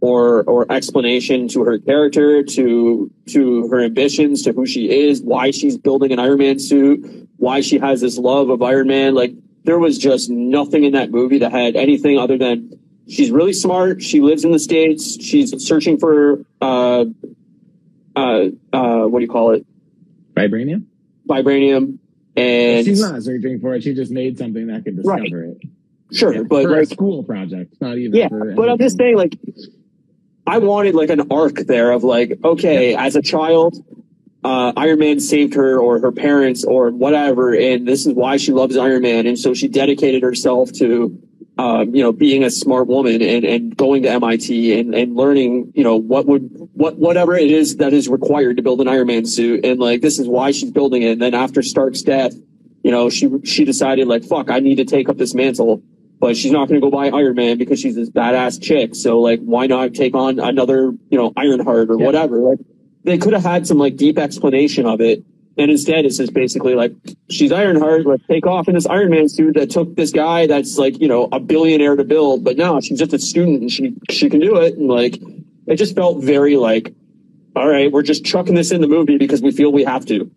or 0.00 0.42
or 0.44 0.70
explanation 0.70 1.48
to 1.48 1.64
her 1.64 1.78
character, 1.78 2.42
to 2.42 3.10
to 3.26 3.68
her 3.68 3.80
ambitions, 3.80 4.42
to 4.42 4.52
who 4.52 4.66
she 4.66 4.90
is, 4.90 5.22
why 5.22 5.50
she's 5.50 5.78
building 5.78 6.12
an 6.12 6.18
Iron 6.18 6.38
Man 6.38 6.58
suit, 6.58 7.28
why 7.36 7.60
she 7.60 7.78
has 7.78 8.00
this 8.00 8.18
love 8.18 8.50
of 8.50 8.62
Iron 8.62 8.88
Man, 8.88 9.14
like 9.14 9.32
there 9.64 9.78
was 9.78 9.98
just 9.98 10.30
nothing 10.30 10.84
in 10.84 10.92
that 10.92 11.10
movie 11.10 11.38
that 11.38 11.52
had 11.52 11.76
anything 11.76 12.18
other 12.18 12.38
than 12.38 12.78
she's 13.08 13.30
really 13.30 13.52
smart. 13.52 14.02
She 14.02 14.20
lives 14.20 14.44
in 14.44 14.52
the 14.52 14.58
states. 14.58 15.22
She's 15.22 15.52
searching 15.66 15.98
for 15.98 16.44
uh, 16.60 17.06
uh, 18.14 18.46
uh, 18.72 19.02
what 19.04 19.18
do 19.18 19.24
you 19.24 19.30
call 19.30 19.52
it? 19.54 19.66
Vibranium. 20.34 20.84
Vibranium. 21.28 21.98
And 22.38 22.86
She's 22.86 23.00
not 23.00 23.22
searching 23.22 23.60
for 23.60 23.74
it. 23.74 23.82
She 23.82 23.94
just 23.94 24.10
made 24.12 24.38
something 24.38 24.66
that 24.68 24.84
could 24.84 24.96
discover 24.96 25.20
Right. 25.22 25.32
it. 25.32 25.68
sure, 26.12 26.34
Yeah, 26.34 26.42
but 26.42 26.62
for 26.64 26.74
a 26.74 26.78
like, 26.80 26.88
school 26.88 27.22
project, 27.22 27.74
not 27.80 27.98
even. 27.98 28.14
yeah, 28.16 28.28
but 28.28 28.68
I'm 28.68 28.78
just 28.78 28.96
saying, 28.96 29.16
like, 29.16 29.36
I 30.46 30.58
wanted 30.58 30.94
like 30.94 31.10
an 31.10 31.30
arc 31.30 31.56
there 31.66 31.90
of 31.92 32.04
like, 32.04 32.38
okay, 32.42 32.94
as 32.94 33.16
a 33.16 33.22
child, 33.22 33.76
uh, 34.44 34.72
Iron 34.76 34.98
Man 35.00 35.20
saved 35.20 35.54
her 35.54 35.78
or 35.78 35.98
her 36.00 36.12
parents 36.12 36.64
or 36.64 36.90
whatever, 36.90 37.54
and 37.54 37.86
this 37.86 38.06
is 38.06 38.14
why 38.14 38.36
she 38.38 38.52
loves 38.52 38.76
Iron 38.76 39.02
Man, 39.02 39.26
and 39.26 39.38
so 39.38 39.52
she 39.52 39.68
dedicated 39.68 40.22
herself 40.22 40.72
to, 40.74 41.18
um, 41.58 41.92
you 41.94 42.02
know, 42.02 42.12
being 42.12 42.44
a 42.44 42.50
smart 42.50 42.86
woman 42.86 43.20
and, 43.20 43.44
and 43.44 43.76
going 43.76 44.02
to 44.04 44.10
MIT 44.10 44.78
and, 44.78 44.94
and 44.94 45.16
learning, 45.16 45.72
you 45.74 45.82
know, 45.82 45.96
what 45.96 46.26
would 46.26 46.48
what 46.74 46.96
whatever 46.98 47.34
it 47.34 47.50
is 47.50 47.76
that 47.78 47.92
is 47.92 48.08
required 48.08 48.56
to 48.58 48.62
build 48.62 48.80
an 48.80 48.86
Iron 48.88 49.08
Man 49.08 49.26
suit, 49.26 49.64
and 49.64 49.80
like 49.80 50.00
this 50.00 50.18
is 50.20 50.28
why 50.28 50.52
she's 50.52 50.70
building 50.70 51.02
it. 51.02 51.12
And 51.12 51.22
then 51.22 51.34
after 51.34 51.60
Stark's 51.62 52.02
death, 52.02 52.32
you 52.84 52.92
know, 52.92 53.10
she 53.10 53.28
she 53.44 53.64
decided 53.64 54.06
like, 54.06 54.24
fuck, 54.24 54.50
I 54.50 54.60
need 54.60 54.76
to 54.76 54.84
take 54.84 55.08
up 55.08 55.16
this 55.18 55.34
mantle. 55.34 55.82
But 56.20 56.36
she's 56.36 56.50
not 56.50 56.66
going 56.66 56.80
to 56.80 56.84
go 56.84 56.90
buy 56.90 57.10
Iron 57.10 57.34
Man 57.36 57.58
because 57.58 57.78
she's 57.80 57.94
this 57.94 58.10
badass 58.10 58.60
chick. 58.60 58.96
So 58.96 59.20
like, 59.20 59.40
why 59.40 59.68
not 59.68 59.94
take 59.94 60.16
on 60.16 60.40
another, 60.40 60.92
you 61.10 61.18
know, 61.18 61.32
Ironheart 61.36 61.90
or 61.90 61.98
Yeah. 61.98 62.06
whatever? 62.06 62.38
Like, 62.38 62.58
they 63.04 63.18
could 63.18 63.32
have 63.34 63.44
had 63.44 63.68
some 63.68 63.78
like 63.78 63.94
deep 63.96 64.18
explanation 64.18 64.84
of 64.84 65.00
it. 65.00 65.24
And 65.58 65.72
instead, 65.72 66.04
it's 66.04 66.16
just 66.16 66.32
basically 66.32 66.74
like 66.74 66.92
she's 67.28 67.50
Ironheart. 67.50 68.06
Let's 68.06 68.24
take 68.26 68.46
off 68.46 68.68
in 68.68 68.74
this 68.74 68.86
Iron 68.86 69.10
Man 69.10 69.28
suit 69.28 69.54
that 69.54 69.70
took 69.70 69.96
this 69.96 70.12
guy 70.12 70.46
that's 70.46 70.78
like 70.78 71.00
you 71.00 71.08
know 71.08 71.28
a 71.32 71.40
billionaire 71.40 71.96
to 71.96 72.04
build, 72.04 72.44
but 72.44 72.56
no, 72.56 72.80
she's 72.80 72.98
just 72.98 73.12
a 73.12 73.18
student 73.18 73.60
and 73.62 73.70
she 73.70 73.94
she 74.08 74.30
can 74.30 74.40
do 74.40 74.56
it. 74.56 74.78
And 74.78 74.88
like 74.88 75.20
it 75.66 75.76
just 75.76 75.94
felt 75.94 76.22
very 76.22 76.56
like, 76.56 76.94
all 77.56 77.68
right, 77.68 77.90
we're 77.90 78.02
just 78.02 78.24
chucking 78.24 78.54
this 78.54 78.70
in 78.70 78.80
the 78.80 78.88
movie 78.88 79.18
because 79.18 79.42
we 79.42 79.50
feel 79.50 79.72
we 79.72 79.84
have 79.84 80.06
to. 80.06 80.30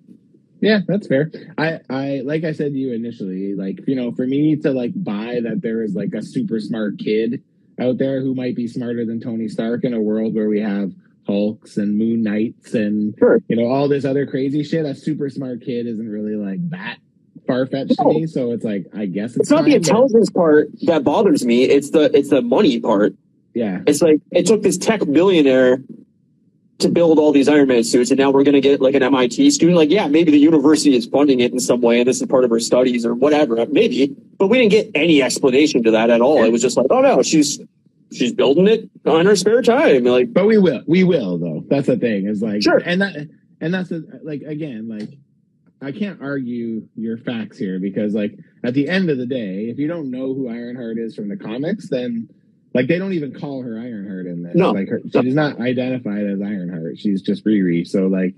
Yeah, 0.62 0.80
that's 0.88 1.08
fair. 1.08 1.32
I, 1.58 1.80
I, 1.90 2.22
like 2.24 2.44
I 2.44 2.52
said 2.52 2.74
to 2.74 2.78
you 2.78 2.94
initially, 2.94 3.56
like, 3.56 3.80
you 3.88 3.96
know, 3.96 4.12
for 4.12 4.28
me 4.28 4.56
to 4.58 4.72
like 4.72 4.92
buy 4.96 5.40
that 5.42 5.62
there 5.62 5.82
is 5.82 5.96
like 5.96 6.14
a 6.14 6.22
super 6.22 6.60
smart 6.60 7.00
kid 7.00 7.42
out 7.80 7.98
there 7.98 8.22
who 8.22 8.36
might 8.36 8.56
be 8.56 8.68
smarter 8.68 9.04
than 9.04 9.20
Tony 9.20 9.48
Stark 9.48 9.84
in 9.84 9.94
a 9.96 10.00
world 10.00 10.36
where 10.36 10.50
we 10.50 10.60
have 10.60 10.92
Hulks 11.32 11.78
and 11.78 11.98
Moon 11.98 12.24
Knights 12.24 12.74
and, 12.74 13.16
Sure. 13.18 13.42
you 13.48 13.56
know, 13.56 13.68
all 13.68 13.88
this 13.88 14.04
other 14.06 14.26
crazy 14.26 14.64
shit. 14.64 14.86
A 14.86 14.94
super 14.94 15.30
smart 15.30 15.62
kid 15.62 15.88
isn't 15.88 16.08
really 16.10 16.36
like 16.36 16.60
that 16.72 16.98
far 17.48 17.66
fetched 17.66 17.96
No. 18.00 18.12
to 18.14 18.20
me. 18.20 18.28
So 18.28 18.52
it's 18.52 18.66
like, 18.66 18.86
I 18.94 19.06
guess 19.06 19.32
it's, 19.32 19.42
It's 19.42 19.50
not 19.52 19.64
the 19.66 19.72
fine, 19.72 19.82
but- 19.82 19.88
intelligence 19.88 20.30
part 20.30 20.70
that 20.84 21.04
bothers 21.04 21.46
me. 21.46 21.64
It's 21.64 21.92
the 21.92 22.12
it's 22.16 22.30
the 22.30 22.42
money 22.42 22.80
part. 22.80 23.16
Yeah. 23.54 23.82
It's 23.88 24.02
like 24.02 24.20
it 24.32 24.46
took 24.46 24.62
this 24.62 24.78
tech 24.78 25.02
billionaire 25.10 25.82
to 26.80 26.90
build 26.90 27.20
all 27.20 27.32
these 27.32 27.48
Iron 27.48 27.68
Man 27.68 27.84
suits, 27.84 28.10
and 28.10 28.20
now 28.20 28.32
we're 28.32 28.44
going 28.44 28.54
to 28.56 28.62
get 28.62 28.82
like 28.82 28.96
an 28.96 29.04
MIT 29.04 29.52
student. 29.52 29.78
Like, 29.78 29.92
yeah, 29.92 30.08
maybe 30.08 30.32
the 30.32 30.40
university 30.40 30.96
is 30.96 31.06
funding 31.06 31.40
it 31.40 31.52
in 31.54 31.60
some 31.60 31.80
way, 31.80 32.00
and 32.00 32.08
this 32.08 32.20
is 32.22 32.28
part 32.28 32.44
of 32.44 32.50
her 32.50 32.60
studies 32.60 33.06
or 33.06 33.14
whatever, 33.14 33.64
maybe. 33.68 34.16
But 34.40 34.48
we 34.48 34.58
didn't 34.58 34.72
get 34.72 34.90
any 34.96 35.22
explanation 35.22 35.84
to 35.84 35.92
that 35.92 36.10
at 36.10 36.22
all. 36.22 36.44
It 36.44 36.52
was 36.52 36.62
just 36.62 36.78
like, 36.78 36.88
oh 36.90 37.02
no, 37.02 37.22
she's 37.22 37.60
she's 38.12 38.34
building 38.34 38.68
it 38.68 38.89
on 39.05 39.26
her 39.26 39.36
spare 39.36 39.62
time. 39.62 40.03
Like, 40.03 40.34
But 40.34 40.45
we 40.45 40.57
will, 40.57 40.82
we 40.88 41.03
will 41.03 41.38
though. 41.38 41.64
That's 41.70 41.88
the 41.88 41.97
thing 41.97 42.28
is 42.28 42.41
like, 42.41 42.62
Sure. 42.62 42.82
and 42.86 43.01
that, 43.01 43.16
and 43.59 43.74
that's 43.74 43.89
the, 43.89 44.20
like, 44.24 44.41
again, 44.41 44.88
like, 44.89 45.09
I 45.84 45.91
can't 45.91 46.22
argue 46.22 46.88
your 46.95 47.18
facts 47.18 47.57
here 47.57 47.80
because 47.80 48.14
like 48.14 48.38
at 48.64 48.76
the 48.76 48.88
end 48.88 49.09
of 49.09 49.18
the 49.18 49.26
day, 49.26 49.66
if 49.72 49.80
you 49.80 49.88
don't 49.88 50.12
know 50.12 50.36
who 50.36 50.47
Ironheart 50.47 50.99
is 50.99 51.16
from 51.16 51.28
the 51.28 51.36
comics, 51.38 51.89
then 51.89 52.30
like 52.76 52.86
they 52.86 52.99
don't 52.99 53.14
even 53.14 53.34
call 53.34 53.64
her 53.64 53.80
Ironheart 53.80 54.28
in 54.28 54.43
this. 54.43 54.55
No. 54.55 54.74
Like 54.74 54.89
her, 54.89 55.01
she 55.12 55.28
is 55.28 55.34
not 55.34 55.59
identified 55.59 56.24
as 56.28 56.39
Ironheart. 56.39 56.99
She's 56.99 57.24
just 57.24 57.43
Riri. 57.45 57.88
So 57.88 58.05
like, 58.05 58.36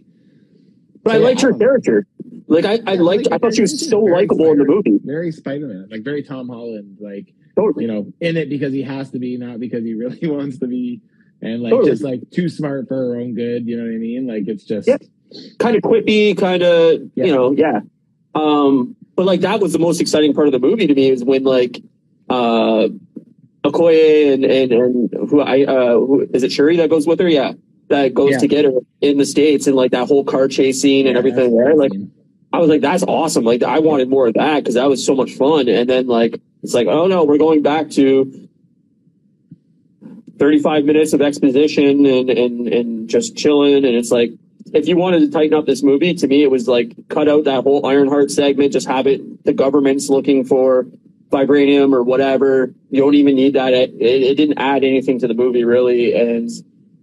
but 1.04 1.16
I 1.16 1.18
Yeah, 1.18 1.24
liked 1.26 1.42
her 1.42 1.50
don't 1.50 1.60
know. 1.60 1.66
character. 1.66 2.08
Like, 2.48 2.64
I, 2.64 2.80
I 2.88 2.94
Yeah, 2.94 3.02
liked. 3.02 3.24
like, 3.26 3.34
I 3.34 3.38
thought 3.40 3.56
she 3.56 3.62
was 3.64 3.90
so 3.90 4.00
likable 4.00 4.50
in 4.54 4.60
the 4.60 4.64
movie. 4.66 5.00
very 5.04 5.34
Spider-Man, 5.34 5.90
like 5.92 6.04
very 6.06 6.24
Tom 6.24 6.48
Holland, 6.48 6.98
like 7.02 7.34
Totally. 7.56 7.86
you 7.86 7.92
know, 7.92 8.12
in 8.20 8.36
it 8.38 8.50
because 8.50 8.74
he 8.74 8.82
has 8.84 9.12
to 9.12 9.20
be, 9.20 9.38
not 9.38 9.60
because 9.60 9.84
he 9.84 9.94
really 10.04 10.28
wants 10.28 10.58
to 10.60 10.68
be, 10.68 11.02
and 11.42 11.62
like 11.62 11.72
Totally. 11.72 11.92
just 11.92 12.04
like 12.04 12.22
too 12.32 12.50
smart 12.50 12.88
for 12.88 12.96
her 12.96 13.16
own 13.18 13.34
good. 13.36 13.68
You 13.68 13.78
know 13.78 13.84
what 13.84 13.94
I 13.94 13.98
mean? 13.98 14.28
Like 14.28 14.48
it's 14.48 14.64
just. 14.64 14.88
Yep. 14.88 15.04
kind 15.60 15.76
of 15.76 15.82
quippy, 15.82 16.38
kind 16.38 16.62
of 16.64 17.02
Yeah. 17.16 17.26
you 17.26 17.34
know, 17.36 17.52
yeah. 17.52 17.80
Um, 18.36 18.96
but 19.16 19.26
like 19.26 19.42
that 19.42 19.60
was 19.60 19.74
the 19.74 19.80
most 19.80 20.02
exciting 20.02 20.34
part 20.34 20.48
of 20.48 20.54
the 20.54 20.60
movie 20.60 20.88
to 20.88 20.94
me 20.96 21.10
is 21.10 21.24
when 21.24 21.44
like 21.44 21.82
uh 22.30 22.88
Okoye 23.64 24.34
and 24.34 24.44
and 24.46 24.72
and 24.72 25.10
who 25.30 25.42
I 25.42 25.64
uh 25.64 25.94
who 25.94 26.28
is 26.34 26.44
it 26.44 26.52
Shuri 26.52 26.78
that 26.78 26.90
goes 26.90 27.06
with 27.08 27.20
her? 27.20 27.28
Yeah. 27.30 27.54
That 27.90 28.14
goes 28.14 28.32
Yeah. 28.32 28.38
to 28.40 28.48
get 28.48 28.66
her 28.66 28.72
in 29.02 29.18
the 29.18 29.26
States 29.26 29.68
and 29.68 29.76
like 29.76 29.92
that 29.92 30.08
whole 30.08 30.24
car 30.24 30.48
chase 30.48 30.82
scene 30.82 31.06
and 31.08 31.18
everything 31.18 31.56
that's 31.56 31.66
there. 31.68 31.76
Like 31.76 31.94
insane. 31.94 32.12
I 32.54 32.60
was 32.60 32.70
like, 32.70 32.82
that's 32.82 33.04
awesome. 33.04 33.44
Like 33.44 33.64
I 33.64 33.80
wanted 33.80 34.10
more 34.10 34.28
of 34.28 34.36
that 34.36 34.58
because 34.58 34.76
that 34.76 34.88
was 34.88 35.04
so 35.04 35.16
much 35.16 35.32
fun. 35.34 35.68
And 35.68 35.90
then 35.90 36.06
like 36.06 36.40
it's 36.62 36.76
like, 36.76 36.88
oh 36.88 37.08
no, 37.08 37.24
we're 37.26 37.40
going 37.40 37.64
back 37.64 37.90
to 37.92 38.48
35 40.38 40.86
minutes 40.86 41.14
of 41.14 41.22
exposition 41.22 42.06
and, 42.06 42.30
and, 42.30 42.68
and 42.68 43.10
just 43.10 43.36
chilling. 43.36 43.78
And 43.78 43.96
it's 43.96 44.12
like, 44.12 44.32
if 44.72 44.88
you 44.88 44.96
wanted 44.98 45.22
to 45.22 45.32
tighten 45.32 45.56
up 45.58 45.66
this 45.66 45.82
movie, 45.82 46.14
to 46.14 46.28
me, 46.28 46.44
it 46.44 46.52
was 46.52 46.68
like 46.68 46.96
cut 47.10 47.28
out 47.28 47.46
that 47.46 47.64
whole 47.64 47.86
Ironheart 47.88 48.30
segment, 48.30 48.72
just 48.72 48.88
have 48.88 49.08
it, 49.08 49.44
the 49.46 49.54
government's 49.54 50.10
looking 50.10 50.46
for 50.46 50.86
vibranium 51.32 51.92
or 51.92 52.04
whatever. 52.04 52.74
You 52.92 53.02
don't 53.02 53.16
even 53.16 53.36
need 53.36 53.54
that. 53.54 53.74
It, 53.74 54.00
it 54.00 54.36
didn't 54.36 54.60
add 54.60 54.84
anything 54.84 55.18
to 55.20 55.28
the 55.28 55.34
movie 55.34 55.64
really. 55.64 56.14
And 56.14 56.52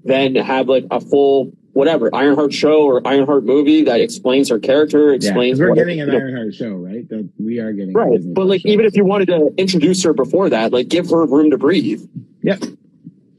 then 0.04 0.36
have 0.36 0.68
like 0.68 0.86
a 0.92 1.00
full 1.00 1.52
whatever 1.72 2.14
Ironheart 2.14 2.52
show 2.52 2.82
or 2.82 3.06
Ironheart 3.06 3.44
movie 3.44 3.84
that 3.84 4.00
explains 4.00 4.48
her 4.48 4.58
character, 4.58 5.12
explains. 5.12 5.58
Yeah, 5.58 5.64
we're 5.64 5.70
whatever, 5.70 5.86
getting 5.86 6.00
an 6.02 6.08
you 6.08 6.18
know. 6.18 6.24
Ironheart 6.24 6.54
show, 6.54 6.72
right? 6.74 7.08
That 7.08 7.28
we 7.38 7.58
are 7.58 7.72
getting. 7.72 7.92
Right. 7.92 8.16
Disney 8.16 8.32
But 8.32 8.46
like 8.46 8.60
show. 8.62 8.68
even 8.68 8.86
if 8.86 8.96
you 8.96 9.04
wanted 9.04 9.26
to 9.26 9.52
introduce 9.56 10.02
her 10.02 10.12
before 10.12 10.48
that, 10.50 10.72
like 10.72 10.88
give 10.88 11.10
her 11.10 11.24
room 11.26 11.50
to 11.50 11.58
breathe. 11.58 12.06
Yep. 12.42 12.64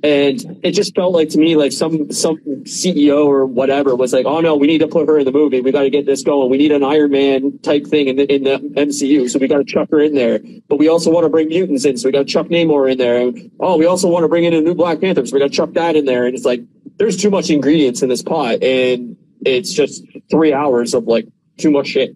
And 0.04 0.60
it 0.64 0.72
just 0.72 0.96
felt 0.96 1.14
like 1.14 1.30
to 1.30 1.38
me 1.38 1.56
like 1.56 1.72
some 1.72 2.12
some 2.12 2.38
CEO 2.64 3.24
or 3.28 3.46
whatever 3.46 3.96
was 3.96 4.14
like, 4.14 4.26
oh 4.26 4.42
no, 4.42 4.56
we 4.56 4.66
need 4.66 4.80
to 4.80 4.88
put 4.88 5.08
her 5.08 5.20
in 5.20 5.26
the 5.26 5.32
movie. 5.32 5.62
We 5.62 5.72
got 5.72 5.84
to 5.84 5.92
get 5.92 6.08
this 6.08 6.24
going. 6.24 6.50
We 6.50 6.58
need 6.58 6.72
an 6.72 6.84
Iron 6.84 7.12
Man 7.12 7.60
type 7.60 7.86
thing 7.86 8.08
in 8.08 8.16
the 8.16 8.34
in 8.34 8.44
the 8.44 8.58
MCU, 8.82 9.30
so 9.30 9.38
we 9.38 9.48
got 9.48 9.60
to 9.60 9.64
chuck 9.64 9.92
her 9.92 10.00
in 10.00 10.16
there. 10.16 10.40
But 10.68 10.80
we 10.80 10.88
also 10.88 11.12
want 11.12 11.26
to 11.26 11.30
bring 11.30 11.50
mutants 11.50 11.86
in, 11.86 11.98
so 11.98 12.08
we 12.08 12.14
got 12.14 12.20
to 12.20 12.26
chuck 12.26 12.48
Namor 12.48 12.92
in 12.92 12.98
there. 12.98 13.28
And, 13.28 13.52
oh, 13.60 13.78
we 13.78 13.86
also 13.86 14.08
want 14.08 14.24
to 14.24 14.28
bring 14.28 14.44
in 14.44 14.56
a 14.56 14.62
new 14.62 14.74
Black 14.74 15.02
Panther, 15.02 15.24
so 15.24 15.36
we 15.36 15.40
got 15.40 15.52
to 15.52 15.56
chuck 15.56 15.74
that 15.74 15.96
in 15.96 16.06
there. 16.06 16.26
And 16.26 16.34
it's 16.34 16.46
like 16.46 16.62
there's 16.98 17.18
too 17.18 17.30
much 17.30 17.50
ingredients 17.50 18.02
in 18.02 18.10
this 18.10 18.22
pot, 18.22 18.62
and 18.64 19.18
it's 19.46 19.74
just 19.74 20.06
three 20.30 20.54
hours 20.54 20.94
of 20.94 21.06
like 21.06 21.28
too 21.58 21.72
much 21.72 21.88
shit. 21.88 22.16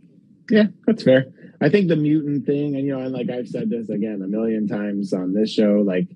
Yeah, 0.49 0.65
that's 0.85 1.03
fair. 1.03 1.25
I 1.61 1.69
think 1.69 1.87
the 1.87 1.95
mutant 1.95 2.45
thing, 2.45 2.75
and 2.75 2.85
you 2.85 2.95
know, 2.95 3.01
and 3.03 3.13
like 3.13 3.29
I've 3.29 3.47
said 3.47 3.69
this 3.69 3.89
again 3.89 4.21
a 4.23 4.27
million 4.27 4.67
times 4.67 5.13
on 5.13 5.33
this 5.33 5.51
show, 5.51 5.83
like 5.85 6.07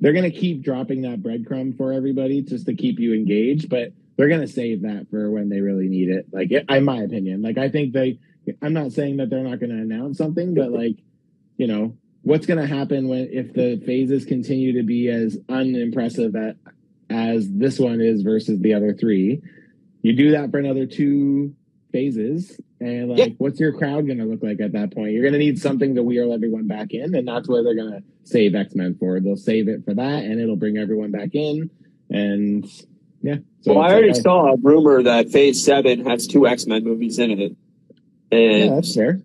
they're 0.00 0.12
gonna 0.12 0.30
keep 0.30 0.62
dropping 0.62 1.02
that 1.02 1.22
breadcrumb 1.22 1.76
for 1.76 1.92
everybody 1.92 2.42
just 2.42 2.66
to 2.66 2.74
keep 2.74 2.98
you 2.98 3.14
engaged, 3.14 3.68
but 3.68 3.92
they're 4.16 4.28
gonna 4.28 4.48
save 4.48 4.82
that 4.82 5.06
for 5.10 5.30
when 5.30 5.48
they 5.48 5.60
really 5.60 5.88
need 5.88 6.10
it. 6.10 6.26
Like, 6.32 6.50
in 6.50 6.84
my 6.84 6.98
opinion, 7.02 7.42
like 7.42 7.58
I 7.58 7.68
think 7.68 7.92
they. 7.92 8.18
I'm 8.60 8.74
not 8.74 8.92
saying 8.92 9.16
that 9.16 9.30
they're 9.30 9.42
not 9.42 9.60
gonna 9.60 9.76
announce 9.76 10.18
something, 10.18 10.54
but 10.54 10.70
like, 10.70 10.96
you 11.56 11.66
know, 11.66 11.96
what's 12.22 12.44
gonna 12.44 12.66
happen 12.66 13.08
when 13.08 13.28
if 13.32 13.54
the 13.54 13.80
phases 13.86 14.26
continue 14.26 14.74
to 14.74 14.82
be 14.82 15.08
as 15.08 15.38
unimpressive 15.48 16.36
at, 16.36 16.56
as 17.14 17.50
this 17.50 17.78
one 17.78 18.00
is 18.00 18.22
versus 18.22 18.60
the 18.60 18.74
other 18.74 18.92
three? 18.94 19.40
You 20.02 20.12
do 20.14 20.32
that 20.32 20.50
for 20.50 20.58
another 20.58 20.86
two 20.86 21.54
phases 21.92 22.60
and 22.80 23.10
like 23.10 23.18
Yeah. 23.18 23.26
what's 23.38 23.60
your 23.60 23.72
crowd 23.72 24.06
going 24.06 24.18
to 24.18 24.24
look 24.24 24.42
like 24.42 24.60
at 24.60 24.72
that 24.72 24.92
point 24.92 25.12
you're 25.12 25.22
going 25.22 25.32
to 25.32 25.38
need 25.38 25.60
something 25.60 25.94
to 25.94 26.02
wheel 26.02 26.32
everyone 26.32 26.66
back 26.66 26.88
in 26.90 27.14
and 27.14 27.28
that's 27.28 27.48
where 27.48 27.62
they're 27.62 27.76
going 27.76 27.92
to 27.92 28.02
save 28.24 28.56
x-men 28.56 28.96
for 28.98 29.20
they'll 29.20 29.36
save 29.36 29.68
it 29.68 29.84
for 29.84 29.94
that 29.94 30.24
and 30.24 30.40
it'll 30.40 30.56
bring 30.56 30.76
everyone 30.76 31.12
back 31.12 31.28
in 31.34 31.70
and 32.10 32.66
yeah 33.22 33.36
so 33.60 33.74
well, 33.74 33.82
I 33.84 33.92
already 33.92 34.12
like, 34.12 34.22
saw 34.22 34.52
a 34.52 34.56
rumor 34.56 35.04
that 35.04 35.30
Phase 35.30 35.64
Seven 35.64 36.04
has 36.04 36.26
two 36.26 36.48
X 36.48 36.66
Men 36.66 36.82
movies 36.82 37.20
in 37.20 37.30
it, 37.30 37.56
yeah 38.32 38.38
and 38.38 38.76
that's 38.76 38.92
fair 38.92 39.20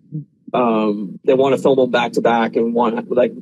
um, 0.54 1.18
they 1.24 1.34
want 1.34 1.56
to 1.56 1.60
film 1.60 1.76
them 1.76 1.90
back 1.90 2.12
to 2.12 2.20
back 2.20 2.54
and 2.54 2.72
want 2.72 3.10
like 3.10 3.32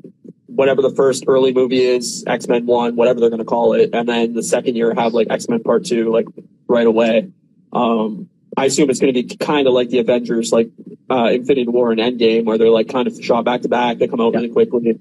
whatever 0.59 0.83
the 0.83 0.91
first 0.91 1.23
early 1.29 1.53
movie 1.53 1.81
is, 1.81 2.25
X 2.27 2.49
Men 2.49 2.67
One, 2.67 2.97
whatever 2.97 3.21
they're 3.21 3.31
going 3.31 3.39
to 3.39 3.45
call 3.45 3.75
it, 3.75 3.91
and 3.93 4.09
then 4.09 4.35
the 4.35 4.43
second 4.43 4.75
year 4.75 4.93
have 4.93 5.15
like 5.15 5.29
X 5.31 5.49
Men 5.49 5.63
Part 5.63 5.85
Two, 5.85 6.11
like 6.11 6.27
right 6.67 6.87
away. 6.87 7.31
Um, 7.73 8.29
I 8.57 8.65
assume 8.65 8.91
it's 8.91 8.99
going 8.99 9.15
to 9.15 9.23
be 9.23 9.37
kind 9.37 9.69
of 9.69 9.73
like 9.73 9.89
the 9.91 10.01
Avengers, 10.01 10.51
like 10.51 10.71
uh, 11.09 11.29
Infinity 11.33 11.69
War 11.69 11.93
and 11.93 12.01
Endgame, 12.01 12.45
where 12.45 12.59
they're 12.59 12.71
like 12.71 12.89
kind 12.89 13.07
of 13.07 13.23
shot 13.23 13.45
back 13.45 13.63
to 13.63 13.69
back. 13.69 13.99
They 13.99 14.09
come 14.09 14.21
out 14.21 14.33
Yeah. 14.33 14.41
really 14.41 14.51
quickly. 14.51 14.81
like 14.81 14.99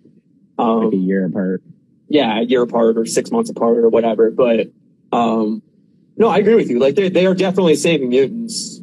a 0.59 0.61
Um, 0.61 0.93
year 0.93 1.25
apart 1.25 1.63
yeah, 2.09 2.39
a 2.39 2.43
year 2.43 2.61
apart 2.61 2.97
or 2.97 3.05
six 3.05 3.31
months 3.31 3.49
apart 3.49 3.77
or 3.79 3.89
whatever. 3.89 4.29
But 4.31 4.71
um, 5.11 5.61
no, 6.17 6.27
I 6.29 6.37
agree 6.37 6.55
with 6.55 6.69
you. 6.69 6.77
Like 6.79 6.95
they 6.95 7.09
they 7.09 7.25
are 7.25 7.33
definitely 7.35 7.75
saving 7.75 8.09
mutants 8.09 8.79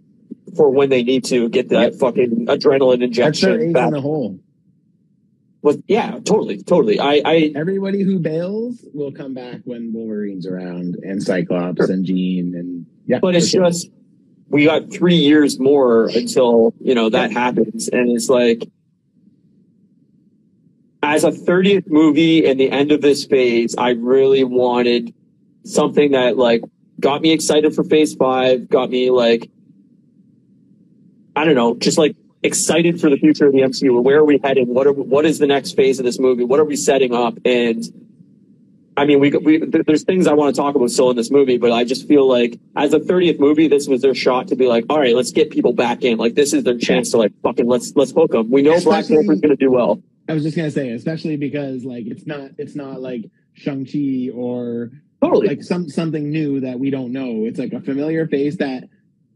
for 0.57 0.71
when 0.71 0.89
they 0.91 1.03
need 1.05 1.25
to 1.27 1.49
get 1.49 1.69
that 1.71 1.95
fucking 1.95 2.47
adrenaline 2.47 2.99
that's 3.01 3.41
their 3.41 3.55
injection 3.55 3.61
ace 3.69 3.73
back. 3.73 3.87
in 3.89 3.93
the 3.95 4.01
hole 4.01 4.39
Yeah, 5.87 6.19
totally, 6.25 6.63
totally. 6.63 7.01
I 7.01 7.23
I 7.25 7.53
everybody 7.57 8.03
who 8.03 8.19
bails 8.19 8.85
will 8.93 9.13
come 9.13 9.33
back 9.35 9.61
when 9.65 9.93
wolverine's 9.93 10.47
around 10.47 10.97
and 11.03 11.23
cyclops 11.23 11.89
and 11.89 12.05
jean 12.05 12.55
and 12.55 12.87
yeah 13.07 13.19
but 13.21 13.35
it's 13.35 13.49
sure. 13.49 13.65
just 13.65 13.89
we 14.49 14.67
got 14.67 14.93
three 14.93 15.17
years 15.17 15.59
more 15.59 16.07
until 16.07 16.75
you 16.81 16.95
know 16.95 17.11
that 17.11 17.33
happens, 17.33 17.89
and 17.89 18.11
it's 18.11 18.29
like 18.29 18.69
as 21.03 21.25
a 21.25 21.31
30th 21.31 21.89
movie 21.89 22.47
and 22.47 22.59
the 22.59 22.71
end 22.71 22.93
of 22.93 23.03
this 23.03 23.27
phase, 23.27 23.75
I 23.77 23.91
really 23.91 24.45
wanted 24.45 25.13
something 25.65 26.13
that 26.13 26.37
like 26.37 26.63
got 27.01 27.21
me 27.21 27.33
excited 27.33 27.75
for 27.75 27.85
phase 27.85 28.15
five, 28.15 28.69
got 28.69 28.91
me 28.91 29.11
like 29.11 29.51
I 31.37 31.45
don't 31.45 31.57
know, 31.57 31.75
just 31.75 31.99
like 31.99 32.17
excited 32.45 33.01
for 33.01 33.11
the 33.11 33.17
future 33.17 33.47
of 33.47 33.53
the 33.53 33.61
MCU. 33.61 34.01
Where 34.03 34.19
are 34.19 34.25
we 34.25 34.39
heading? 34.43 34.73
What 34.73 34.87
are 34.87 34.93
what 34.93 35.25
is 35.25 35.39
the 35.39 35.47
next 35.47 35.73
phase 35.73 35.99
of 35.99 36.05
this 36.05 36.19
movie? 36.19 36.45
What 36.45 36.61
are 36.61 36.65
we 36.65 36.77
setting 36.77 37.15
up? 37.15 37.39
And 37.45 37.83
I 38.97 39.07
mean, 39.07 39.19
we, 39.19 39.31
we 39.31 39.59
there's 39.59 40.05
things 40.05 40.29
I 40.29 40.35
want 40.35 40.55
to 40.55 40.61
talk 40.61 40.77
about 40.77 40.91
still 40.91 41.11
in 41.11 41.17
this 41.17 41.31
movie, 41.31 41.59
but 41.59 41.73
I 41.73 41.85
just 41.85 42.07
feel 42.07 42.29
like 42.29 42.61
as 42.77 42.93
a 42.95 43.01
30th 43.01 43.41
movie, 43.41 43.67
this 43.67 43.89
was 43.89 44.03
their 44.03 44.15
shot 44.15 44.49
to 44.49 44.57
be 44.57 44.67
like, 44.67 44.85
all 44.89 45.01
right, 45.01 45.17
let's 45.17 45.33
get 45.33 45.51
people 45.51 45.73
back 45.73 46.03
in. 46.03 46.19
Like 46.19 46.35
this 46.35 46.53
is 46.53 46.63
their 46.63 46.79
chance 46.79 47.11
to 47.11 47.17
like 47.17 47.33
fucking 47.43 47.67
let's 47.67 47.93
let's 47.97 48.13
hook 48.13 48.31
them. 48.31 48.51
We 48.51 48.63
know 48.63 48.79
Black 48.81 49.09
Panther's 49.09 49.41
going 49.41 49.57
to 49.57 49.57
do 49.57 49.73
well. 49.73 50.01
I 50.29 50.35
was 50.35 50.43
just 50.43 50.57
gonna 50.57 50.71
say, 50.71 50.91
especially 50.91 51.37
because 51.37 51.85
like 51.85 52.07
it's 52.07 52.27
not 52.27 52.53
it's 52.59 52.75
not 52.75 53.01
like 53.01 53.25
Shang 53.55 53.85
Chi 53.85 54.31
or 54.35 54.91
Totally. 55.23 55.49
like 55.49 55.63
some 55.63 55.89
something 55.89 56.31
new 56.31 56.61
that 56.61 56.79
we 56.79 56.91
don't 56.91 57.13
know. 57.13 57.45
It's 57.45 57.59
like 57.59 57.73
a 57.73 57.81
familiar 57.81 58.27
face 58.27 58.57
that 58.59 58.85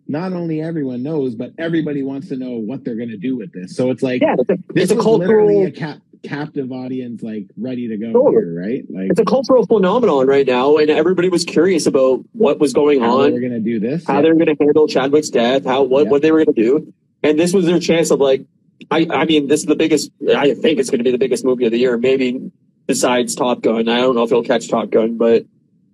not 0.09 0.33
only 0.33 0.61
everyone 0.61 1.03
knows, 1.03 1.35
but 1.35 1.53
everybody 1.59 2.03
wants 2.03 2.29
to 2.29 2.37
know 2.37 2.53
what 2.53 2.85
they're 2.85 2.97
gonna 2.97 3.17
do 3.19 3.37
with 3.37 3.53
this. 3.53 3.77
So 3.77 3.91
it's 3.91 4.03
like 4.03 4.23
yeah, 4.23 4.37
it's 4.39 4.51
a, 4.51 4.57
this 4.73 4.91
it's 4.91 4.93
a 5.05 5.09
literally 5.11 5.65
a 5.65 5.71
cap, 5.71 5.99
captive 6.23 6.73
audience, 6.73 7.23
like 7.23 7.47
ready 7.57 7.89
to 7.89 7.97
go 7.97 8.31
here, 8.31 8.59
right? 8.61 8.85
Like 8.91 9.11
it's 9.11 9.21
a 9.21 9.25
cultural 9.25 9.67
phenomenon 9.67 10.27
right 10.27 10.47
now, 10.47 10.77
and 10.79 10.91
everybody 10.91 11.29
was 11.29 11.45
curious 11.45 11.87
about 11.87 12.25
what 12.33 12.59
was 12.59 12.73
going 12.73 13.01
how 13.01 13.21
on. 13.21 13.31
they're 13.33 13.41
gonna 13.41 13.61
do 13.61 13.79
this. 13.81 14.05
how 14.07 14.15
Yeah. 14.17 14.23
they 14.23 14.29
were 14.31 14.45
going 14.45 14.57
to 14.57 14.65
handle 14.65 14.89
Chadwick's 14.89 15.31
death, 15.31 15.65
how 15.65 15.83
what, 15.85 16.05
Yeah. 16.05 16.11
what 16.11 16.23
they 16.23 16.33
were 16.33 16.45
going 16.45 16.55
to 16.57 16.63
do, 16.63 16.93
and 17.23 17.39
this 17.39 17.53
was 17.53 17.67
their 17.67 17.79
chance 17.79 18.11
of 18.11 18.19
like, 18.21 18.45
I 18.91 19.07
I 19.11 19.25
mean, 19.27 19.47
this 19.49 19.61
is 19.61 19.67
the 19.67 19.77
biggest. 19.77 20.11
I 20.35 20.55
think 20.55 20.79
it's 20.81 20.89
going 20.91 20.99
to 20.99 21.05
be 21.05 21.11
the 21.13 21.19
biggest 21.19 21.45
movie 21.45 21.67
of 21.67 21.73
the 21.73 21.79
year, 21.79 21.99
maybe 21.99 22.51
besides 22.87 23.35
Top 23.35 23.61
Gun. 23.61 23.89
I 23.89 23.99
don't 24.01 24.15
know 24.15 24.23
if 24.23 24.31
it'll 24.31 24.43
catch 24.43 24.69
Top 24.69 24.89
Gun, 24.91 25.19
but 25.19 25.45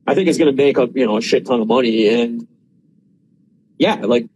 I 0.07 0.15
think 0.15 0.29
it's 0.29 0.39
going 0.39 0.55
to 0.55 0.57
make 0.57 0.79
a 0.79 0.89
you 0.95 1.05
know 1.07 1.17
a 1.17 1.23
shit 1.23 1.47
ton 1.47 1.61
of 1.61 1.67
money, 1.67 2.09
and 2.09 2.47
yeah, 3.79 3.95
like. 3.97 4.27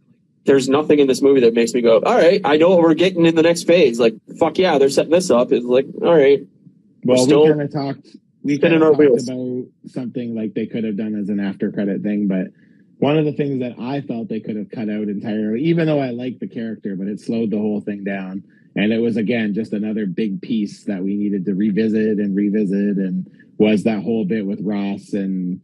There's 0.45 0.69
nothing 0.69 0.97
in 0.97 1.05
this 1.05 1.21
movie 1.21 1.41
that 1.41 1.53
makes 1.53 1.73
me 1.75 1.81
go, 1.81 1.99
all 1.99 2.15
right, 2.15 2.41
I 2.43 2.57
know 2.57 2.69
what 2.69 2.79
we're 2.79 2.95
getting 2.95 3.25
in 3.27 3.35
the 3.35 3.43
next 3.43 3.67
phase. 3.67 3.99
Like, 3.99 4.15
fuck 4.39 4.57
yeah, 4.57 4.79
they're 4.79 4.89
setting 4.89 5.11
this 5.11 5.29
up. 5.29 5.51
It's 5.51 5.65
like, 5.65 5.85
all 6.01 6.15
right, 6.15 6.41
Well, 7.03 7.23
still 7.23 7.43
we 7.43 7.49
kind 7.49 7.61
of 7.61 7.71
talked. 7.71 8.07
We 8.41 8.57
kind 8.57 8.73
of 8.73 8.81
talked 8.81 8.97
wheels. 8.97 9.27
about 9.29 9.65
something 9.85 10.33
like 10.33 10.55
they 10.55 10.65
could 10.65 10.85
have 10.85 10.95
done 10.97 11.13
as 11.13 11.29
an 11.29 11.39
after 11.39 11.71
credit 11.71 12.01
thing, 12.01 12.27
but 12.27 12.47
one 12.97 13.17
of 13.17 13.25
the 13.25 13.33
things 13.33 13.59
that 13.59 13.75
I 13.79 14.01
felt 14.01 14.29
they 14.29 14.39
could 14.39 14.55
have 14.55 14.71
cut 14.71 14.89
out 14.89 15.07
entirely, 15.09 15.61
even 15.65 15.85
though 15.85 15.99
I 15.99 16.09
liked 16.11 16.39
the 16.39 16.47
character, 16.47 16.95
but 16.95 17.07
it 17.07 17.19
slowed 17.19 17.51
the 17.51 17.57
whole 17.59 17.81
thing 17.81 18.03
down. 18.03 18.41
And 18.75 18.91
it 18.91 18.99
was 18.99 19.17
again 19.17 19.53
just 19.53 19.73
another 19.73 20.07
big 20.07 20.41
piece 20.41 20.85
that 20.85 21.03
we 21.03 21.15
needed 21.15 21.45
to 21.45 21.53
revisit 21.53 22.17
and 22.17 22.35
revisit, 22.35 22.97
and 22.97 23.29
was 23.59 23.83
that 23.83 24.01
whole 24.01 24.25
bit 24.25 24.47
with 24.47 24.61
Ross 24.61 25.13
and 25.13 25.61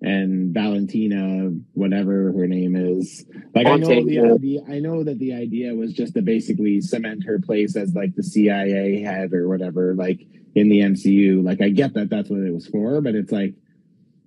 and 0.00 0.54
Valentina, 0.54 1.50
whatever 1.72 2.32
her 2.32 2.46
name 2.46 2.76
is. 2.76 3.24
Like 3.54 3.66
I 3.66 3.76
know 3.76 4.04
the 4.04 4.20
idea, 4.20 4.60
I 4.68 4.78
know 4.78 5.02
that 5.02 5.18
the 5.18 5.34
idea 5.34 5.74
was 5.74 5.92
just 5.92 6.14
to 6.14 6.22
basically 6.22 6.80
cement 6.80 7.24
her 7.24 7.40
place 7.40 7.76
as 7.76 7.94
like 7.94 8.14
the 8.14 8.22
CIA 8.22 9.02
head 9.02 9.32
or 9.32 9.48
whatever, 9.48 9.94
like 9.94 10.20
in 10.54 10.68
the 10.68 10.80
MCU. 10.80 11.44
Like 11.44 11.60
I 11.60 11.70
get 11.70 11.94
that 11.94 12.10
that's 12.10 12.30
what 12.30 12.40
it 12.40 12.52
was 12.52 12.66
for, 12.66 13.00
but 13.00 13.14
it's 13.14 13.32
like 13.32 13.54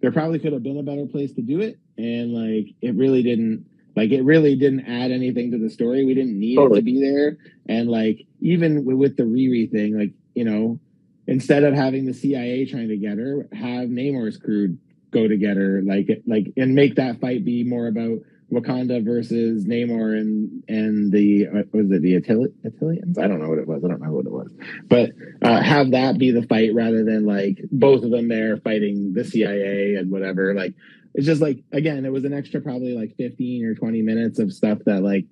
there 0.01 0.11
probably 0.11 0.39
could 0.39 0.53
have 0.53 0.63
been 0.63 0.79
a 0.79 0.83
better 0.83 1.05
place 1.05 1.33
to 1.33 1.41
do 1.41 1.61
it, 1.61 1.79
and 1.97 2.33
like 2.33 2.75
it 2.81 2.95
really 2.95 3.23
didn't. 3.23 3.67
Like 3.95 4.11
it 4.11 4.23
really 4.23 4.55
didn't 4.55 4.85
add 4.87 5.11
anything 5.11 5.51
to 5.51 5.57
the 5.57 5.69
story. 5.69 6.05
We 6.05 6.13
didn't 6.13 6.39
need 6.39 6.57
it 6.57 6.75
to 6.75 6.81
be 6.81 7.01
there, 7.01 7.37
and 7.67 7.89
like 7.89 8.25
even 8.39 8.85
with 8.85 9.17
the 9.17 9.23
Riri 9.23 9.69
thing, 9.69 9.97
like 9.97 10.11
you 10.33 10.45
know, 10.45 10.79
instead 11.27 11.63
of 11.63 11.73
having 11.73 12.05
the 12.05 12.13
CIA 12.13 12.65
trying 12.65 12.87
to 12.87 12.97
get 12.97 13.17
her, 13.17 13.47
have 13.53 13.89
Namor's 13.89 14.37
crew 14.37 14.77
go 15.11 15.27
together, 15.27 15.81
like 15.85 16.09
like 16.25 16.53
and 16.57 16.75
make 16.75 16.95
that 16.95 17.19
fight 17.21 17.45
be 17.45 17.63
more 17.63 17.87
about 17.87 18.19
Wakanda 18.51 19.03
versus 19.03 19.65
Namor 19.65 20.17
and 20.17 20.63
and 20.67 21.11
the 21.11 21.47
uh, 21.47 21.63
was 21.71 21.89
it 21.91 22.01
the 22.01 22.15
Attil- 22.15 22.53
Attilians? 22.65 23.17
I 23.17 23.27
don't 23.27 23.41
know 23.41 23.49
what 23.49 23.59
it 23.59 23.67
was. 23.67 23.83
I 23.83 23.87
don't 23.87 24.01
know 24.01 24.11
what 24.11 24.25
it 24.25 24.31
was, 24.31 24.51
but 24.87 25.11
uh, 25.41 25.61
have 25.61 25.91
that 25.91 26.17
be 26.17 26.31
the 26.31 26.43
fight 26.43 26.73
rather 26.73 27.05
than 27.05 27.25
like 27.25 27.61
both 27.71 28.03
of 28.03 28.11
them 28.11 28.27
there 28.27 28.57
fighting 28.57 29.13
the 29.13 29.23
CIA 29.23 29.95
and 29.95 30.11
whatever. 30.11 30.53
Like 30.53 30.73
it's 31.13 31.25
just 31.25 31.41
like 31.41 31.63
again, 31.71 32.05
it 32.05 32.11
was 32.11 32.25
an 32.25 32.33
extra 32.33 32.61
probably 32.61 32.93
like 32.93 33.15
fifteen 33.15 33.65
or 33.65 33.73
twenty 33.75 34.01
minutes 34.01 34.37
of 34.39 34.51
stuff 34.51 34.79
that 34.85 35.01
like 35.01 35.25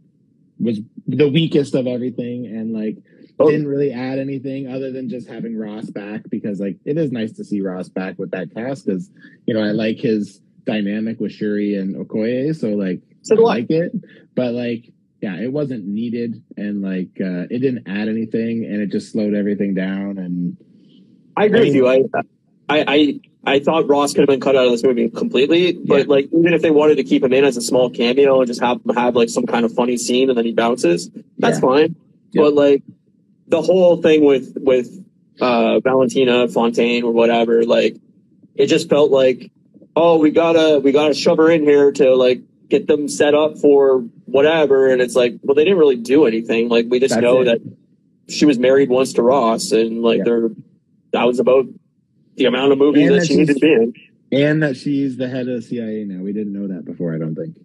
was 0.60 0.80
the 1.08 1.30
weakest 1.30 1.76
of 1.76 1.88
everything 1.88 2.46
and 2.46 2.74
like 2.74 2.98
Oh. 3.40 3.50
didn't 3.50 3.68
really 3.68 3.92
add 3.94 4.20
anything 4.20 4.68
other 4.68 4.92
than 4.92 5.10
just 5.10 5.28
having 5.30 5.58
Ross 5.58 5.86
back 5.90 6.22
because 6.30 6.60
like 6.60 6.78
it 6.86 6.98
is 6.98 7.12
nice 7.12 7.32
to 7.34 7.44
see 7.44 7.62
Ross 7.62 7.88
back 7.90 8.20
with 8.20 8.32
that 8.32 8.54
cast 8.54 8.86
because 8.86 9.10
you 9.46 9.54
know 9.54 9.62
I 9.62 9.72
like 9.72 9.98
his 9.98 10.42
dynamic 10.66 11.20
with 11.20 11.32
Shuri 11.32 11.76
and 11.76 11.96
Okoye, 11.96 12.56
so 12.56 12.70
like 12.70 13.00
So 13.22 13.36
I 13.36 13.40
I. 13.40 13.44
like 13.44 13.70
it, 13.72 13.92
but 14.36 14.54
like 14.54 14.92
yeah, 15.22 15.36
it 15.40 15.52
wasn't 15.52 15.86
needed 15.86 16.42
and 16.58 16.82
like 16.82 17.10
uh, 17.20 17.48
it 17.50 17.60
didn't 17.62 17.88
add 17.88 18.08
anything 18.10 18.66
and 18.66 18.82
it 18.82 18.88
just 18.92 19.12
slowed 19.12 19.34
everything 19.34 19.74
down 19.74 20.18
and 20.18 20.58
I 21.38 21.46
agree 21.46 21.60
I 21.60 21.64
with 21.64 21.76
you. 21.76 21.88
I, 21.88 22.04
I, 22.70 22.84
I, 22.88 23.20
I 23.56 23.60
thought 23.60 23.88
Ross 23.88 24.12
could 24.14 24.22
have 24.22 24.28
been 24.30 24.40
cut 24.42 24.56
out 24.56 24.66
of 24.66 24.72
this 24.72 24.84
movie 24.84 25.10
completely, 25.10 25.74
but 25.74 26.00
Yeah. 26.00 26.06
like 26.08 26.26
even 26.34 26.54
if 26.54 26.62
they 26.62 26.72
wanted 26.72 26.96
to 26.96 27.04
keep 27.04 27.24
him 27.24 27.32
in 27.34 27.44
as 27.46 27.56
a 27.58 27.62
small 27.62 27.90
cameo 27.90 28.40
and 28.42 28.48
just 28.48 28.62
have 28.62 28.82
him 28.86 28.96
have 28.96 29.16
like 29.16 29.30
some 29.30 29.46
kind 29.46 29.64
of 29.66 29.74
funny 29.74 29.96
scene 29.98 30.30
and 30.30 30.38
then 30.38 30.46
he 30.46 30.52
bounces, 30.54 31.10
that's 31.38 31.58
Yeah. 31.58 31.62
fine. 31.62 31.96
Yeah. 32.32 32.42
But 32.44 32.54
like 32.54 32.84
the 33.50 33.62
whole 33.62 34.02
thing 34.02 34.24
with 34.24 34.54
with 34.58 35.06
uh, 35.42 35.80
Valentina 35.82 36.48
Fontaine 36.48 37.04
or 37.04 37.12
whatever, 37.12 37.64
like 37.64 37.98
it 38.56 38.68
just 38.68 38.90
felt 38.90 39.12
like, 39.12 39.52
oh, 39.96 40.18
we 40.18 40.32
gotta 40.32 40.80
we 40.80 40.92
gotta 40.92 41.14
shove 41.14 41.38
her 41.38 41.50
in 41.50 41.64
here 41.64 41.92
to 41.94 42.16
like 42.16 42.42
get 42.70 42.88
them 42.88 43.08
set 43.10 43.34
up 43.34 43.58
for 43.58 44.00
whatever, 44.26 44.90
and 44.90 45.02
it's 45.02 45.16
like, 45.16 45.40
well, 45.44 45.56
they 45.56 45.64
didn't 45.64 45.80
really 45.80 45.96
do 45.96 46.26
anything. 46.26 46.70
Like 46.70 46.86
we 46.90 47.00
just 47.00 47.14
That's 47.16 47.24
know 47.24 47.42
it. 47.42 47.46
that 47.46 47.62
she 48.32 48.46
was 48.46 48.60
married 48.60 48.90
once 48.90 49.14
to 49.14 49.24
Ross, 49.24 49.72
and 49.72 50.02
like 50.02 50.20
Yeah. 50.20 50.24
they're 50.26 50.50
that 51.14 51.24
was 51.26 51.40
about 51.40 51.66
the 52.36 52.46
amount 52.46 52.72
of 52.72 52.78
movies 52.78 53.08
And 53.08 53.16
that 53.16 53.20
that 53.22 53.28
she 53.28 53.36
needed 53.38 53.56
to 53.56 53.60
be 53.60 53.74
in. 53.74 53.94
and 54.32 54.62
that 54.64 54.78
she's 54.78 55.18
the 55.18 55.28
head 55.28 55.48
of 55.48 55.56
the 55.56 55.62
CIA 55.64 56.04
now. 56.06 56.22
We 56.24 56.32
didn't 56.34 56.54
know 56.54 56.68
that 56.68 56.86
before, 56.86 57.16
I 57.16 57.18
don't 57.18 57.34
think. 57.36 57.56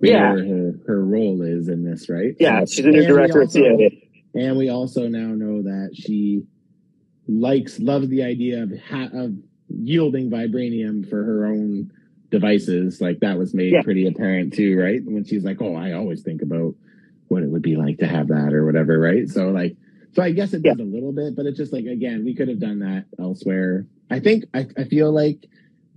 We 0.00 0.10
Yeah. 0.10 0.32
know 0.32 0.36
where 0.36 0.46
her, 0.46 0.74
her 0.86 1.04
role 1.04 1.42
is 1.42 1.68
in 1.68 1.84
this, 1.84 2.08
right? 2.08 2.34
Yeah, 2.40 2.64
she's 2.64 2.86
a 2.86 2.88
new 2.88 3.00
And 3.00 3.08
director 3.08 3.42
at 3.42 3.48
also- 3.48 3.60
CIA. 3.60 4.07
And 4.34 4.56
we 4.58 4.68
also 4.68 5.08
now 5.08 5.28
know 5.34 5.62
that 5.62 5.90
she 5.94 6.42
likes, 7.26 7.78
loves 7.78 8.08
the 8.08 8.22
idea 8.22 8.62
of 8.62 8.72
ha- 8.88 9.10
of 9.12 9.34
yielding 9.68 10.30
vibranium 10.30 11.08
for 11.08 11.22
her 11.24 11.46
own 11.46 11.90
devices. 12.30 13.00
Like 13.00 13.20
that 13.20 13.38
was 13.38 13.54
made 13.54 13.72
Yeah. 13.72 13.82
pretty 13.82 14.06
apparent 14.06 14.52
too, 14.54 14.78
right? 14.78 15.00
When 15.04 15.24
she's 15.24 15.44
like, 15.44 15.60
"Oh, 15.60 15.74
I 15.74 15.92
always 15.92 16.22
think 16.22 16.42
about 16.42 16.74
what 17.28 17.42
it 17.42 17.50
would 17.50 17.62
be 17.62 17.76
like 17.76 17.98
to 17.98 18.06
have 18.06 18.28
that 18.28 18.52
or 18.54 18.64
whatever," 18.64 18.98
right? 18.98 19.28
So 19.28 19.50
like, 19.50 19.76
so 20.12 20.22
I 20.22 20.32
guess 20.32 20.54
it 20.54 20.62
Yeah. 20.64 20.72
does 20.74 20.80
a 20.80 20.90
little 20.90 21.12
bit, 21.12 21.36
but 21.36 21.46
it's 21.46 21.58
just 21.58 21.72
like 21.72 21.86
again, 21.86 22.24
we 22.24 22.34
could 22.34 22.48
have 22.48 22.60
done 22.60 22.78
that 22.80 23.04
elsewhere. 23.18 23.86
I 24.10 24.20
think 24.20 24.44
I, 24.54 24.66
I 24.76 24.84
feel 24.84 25.12
like 25.12 25.46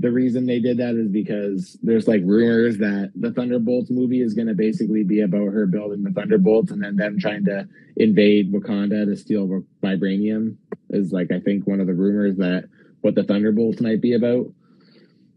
the 0.01 0.11
reason 0.11 0.47
they 0.47 0.59
did 0.59 0.77
that 0.77 0.95
is 0.95 1.09
because 1.09 1.77
there's 1.83 2.07
like 2.07 2.21
rumors 2.25 2.79
that 2.79 3.11
the 3.15 3.31
Thunderbolts 3.31 3.91
movie 3.91 4.21
is 4.21 4.33
going 4.33 4.47
to 4.47 4.55
basically 4.55 5.03
be 5.03 5.21
about 5.21 5.53
her 5.53 5.67
building 5.67 6.03
the 6.03 6.09
Thunderbolts 6.09 6.71
and 6.71 6.83
then 6.83 6.95
them 6.95 7.19
trying 7.19 7.45
to 7.45 7.67
invade 7.95 8.51
Wakanda 8.51 9.05
to 9.05 9.15
steal 9.15 9.63
vibranium 9.83 10.57
is 10.89 11.11
like 11.11 11.31
I 11.31 11.39
think 11.39 11.67
one 11.67 11.79
of 11.79 11.85
the 11.85 11.93
rumors 11.93 12.37
that 12.37 12.67
what 13.01 13.13
the 13.13 13.23
Thunderbolts 13.23 13.79
might 13.79 14.01
be 14.01 14.13
about. 14.13 14.47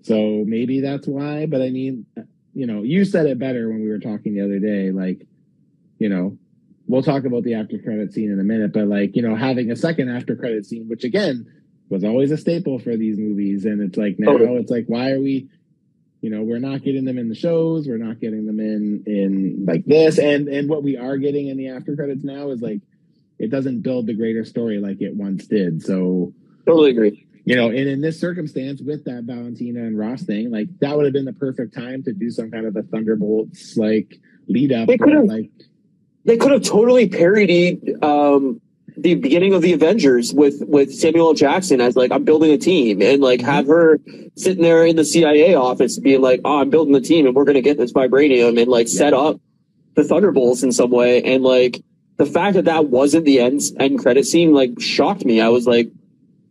So 0.03 0.45
maybe 0.47 0.81
that's 0.81 1.07
why, 1.07 1.45
but 1.45 1.61
I 1.61 1.69
mean, 1.69 2.07
you 2.55 2.67
know, 2.67 2.83
you 2.83 3.05
said 3.05 3.27
it 3.27 3.39
better 3.39 3.69
when 3.69 3.83
we 3.83 3.91
were 3.91 3.99
talking 3.99 4.35
the 4.35 4.45
other 4.45 4.61
day 4.61 4.93
like, 4.93 5.27
you 5.99 6.09
know, 6.09 6.39
we'll 6.87 7.03
talk 7.03 7.25
about 7.25 7.43
the 7.43 7.55
after 7.55 7.79
credit 7.79 8.15
scene 8.15 8.33
in 8.33 8.41
a 8.41 8.45
minute, 8.45 8.73
but 8.73 8.87
like, 8.87 9.15
you 9.15 9.23
know, 9.23 9.37
having 9.37 9.71
a 9.71 9.77
second 9.77 10.09
after 10.09 10.35
credit 10.35 10.65
scene 10.65 10.89
which 10.89 11.05
again 11.05 11.47
was 11.89 12.05
always 12.05 12.31
a 12.31 12.37
staple 12.37 12.79
for 12.79 12.97
these 12.97 13.19
movies 13.19 13.65
and 13.65 13.81
it's 13.83 13.97
like 13.97 14.17
now 14.19 14.33
Totally. 14.33 14.57
it's 14.61 14.71
like 14.71 14.87
why 14.87 15.11
are 15.13 15.21
we 15.21 15.49
you 16.21 16.31
know 16.31 16.43
we're 16.43 16.59
not 16.59 16.83
getting 16.83 17.05
them 17.05 17.19
in 17.19 17.29
the 17.29 17.35
shows 17.35 17.87
we're 17.87 17.99
not 17.99 18.21
getting 18.21 18.47
them 18.47 18.59
in 18.61 19.03
in 19.07 19.65
like 19.67 19.85
this 19.85 20.19
and 20.19 20.49
and 20.49 20.69
what 20.69 20.83
we 20.83 20.97
are 20.97 21.17
getting 21.19 21.49
in 21.49 21.57
the 21.57 21.69
after 21.69 21.95
credits 21.95 22.25
now 22.25 22.51
is 22.51 22.61
like 22.63 22.81
it 23.39 23.51
doesn't 23.51 23.83
build 23.83 24.07
the 24.07 24.15
greater 24.15 24.45
story 24.45 24.79
like 24.79 25.01
it 25.03 25.15
once 25.15 25.47
did 25.47 25.83
so 25.83 26.33
Totally 26.67 26.91
agree. 26.93 27.27
you 27.45 27.55
know 27.57 27.67
and 27.69 27.89
in 27.89 28.01
this 28.01 28.19
circumstance 28.19 28.81
with 28.81 29.05
that 29.05 29.25
valentina 29.25 29.81
and 29.81 29.99
ross 29.99 30.23
thing 30.23 30.51
like 30.51 30.69
that 30.81 30.97
would 30.97 31.05
have 31.05 31.13
been 31.13 31.27
the 31.27 31.33
perfect 31.35 31.75
time 31.75 32.03
to 32.05 32.13
do 32.15 32.31
some 32.31 32.51
kind 32.51 32.65
of 32.67 32.75
a 32.77 32.83
thunderbolts 32.83 33.77
like 33.77 34.17
lead 34.49 34.73
up 34.73 34.89
They 34.89 34.97
could've- 34.97 35.27
like 35.29 35.51
They 36.25 36.39
could 36.39 36.53
have 36.53 36.63
totally 36.63 37.07
parodied 37.09 38.03
um, 38.03 38.63
the 38.97 39.15
beginning 39.15 39.55
of 39.55 39.63
the 39.63 39.73
Avengers 39.73 40.33
with 40.33 40.63
with 40.67 40.95
Samuel 40.95 41.29
L. 41.29 41.35
Jackson 41.35 41.81
as 41.81 41.97
like 41.97 42.13
I'm 42.13 42.25
building 42.25 42.53
a 42.53 42.59
team 42.59 43.03
and 43.03 43.21
like 43.21 43.41
mm-hmm. 43.41 43.51
have 43.51 43.67
her 43.67 43.99
sitting 44.37 44.63
there 44.63 44.85
in 44.87 44.97
the 44.97 45.05
CIA 45.05 45.55
office 45.55 45.99
being 45.99 46.21
like, 46.21 46.41
oh, 46.45 46.61
I'm 46.61 46.71
building 46.71 46.93
the 46.93 47.01
team 47.01 47.27
and 47.27 47.35
we're 47.35 47.45
gonna 47.45 47.61
get 47.61 47.77
this 47.77 47.93
vibranium 47.93 48.61
and 48.61 48.71
like 48.71 48.89
set 48.89 49.13
up 49.13 49.41
the 49.95 50.05
Thunderbolts 50.05 50.63
in 50.63 50.73
some 50.73 50.91
way 50.91 51.23
and 51.23 51.43
like 51.43 51.83
the 52.17 52.27
fact 52.27 52.55
that 52.55 52.67
that 52.67 52.87
wasn't 52.87 53.25
the 53.25 53.41
end 53.41 53.61
end 53.81 53.99
credit 53.99 54.27
scene 54.27 54.53
like 54.53 54.81
shocked 54.81 55.25
me. 55.25 55.41
I 55.41 55.49
was 55.49 55.67
like, 55.67 55.91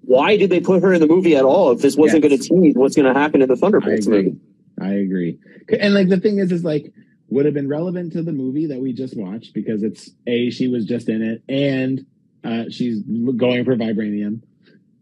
why 0.02 0.36
did 0.36 0.50
they 0.50 0.60
put 0.60 0.84
her 0.84 0.94
in 0.94 1.00
the 1.00 1.08
movie 1.08 1.36
at 1.36 1.46
all 1.46 1.72
if 1.72 1.82
this 1.82 1.96
wasn't 1.96 2.24
Yes. 2.24 2.30
going 2.30 2.42
to 2.42 2.50
tease 2.50 2.76
what's 2.76 2.96
going 2.96 3.12
to 3.12 3.18
happen 3.18 3.42
in 3.42 3.48
the 3.48 3.56
I 3.56 3.58
Thunderbolts 3.58 4.06
agree. 4.06 4.24
movie? 4.24 4.38
I 4.82 4.94
agree. 4.96 5.40
And 5.80 5.94
like 5.94 6.10
the 6.10 6.20
thing 6.20 6.40
is, 6.40 6.52
is 6.52 6.64
like 6.64 6.92
would 7.30 7.46
have 7.46 7.54
been 7.54 7.70
relevant 7.70 8.12
to 8.14 8.22
the 8.22 8.34
movie 8.34 8.68
that 8.68 8.80
we 8.80 8.94
just 8.94 9.16
watched 9.18 9.54
because 9.54 9.82
it's 9.82 10.12
a 10.28 10.50
she 10.50 10.68
was 10.68 10.86
just 10.86 11.10
in 11.10 11.22
it 11.22 11.42
and 11.48 12.06
uh, 12.44 12.66
she's 12.70 13.00
going 13.38 13.66
for 13.66 13.76
vibranium, 13.76 14.42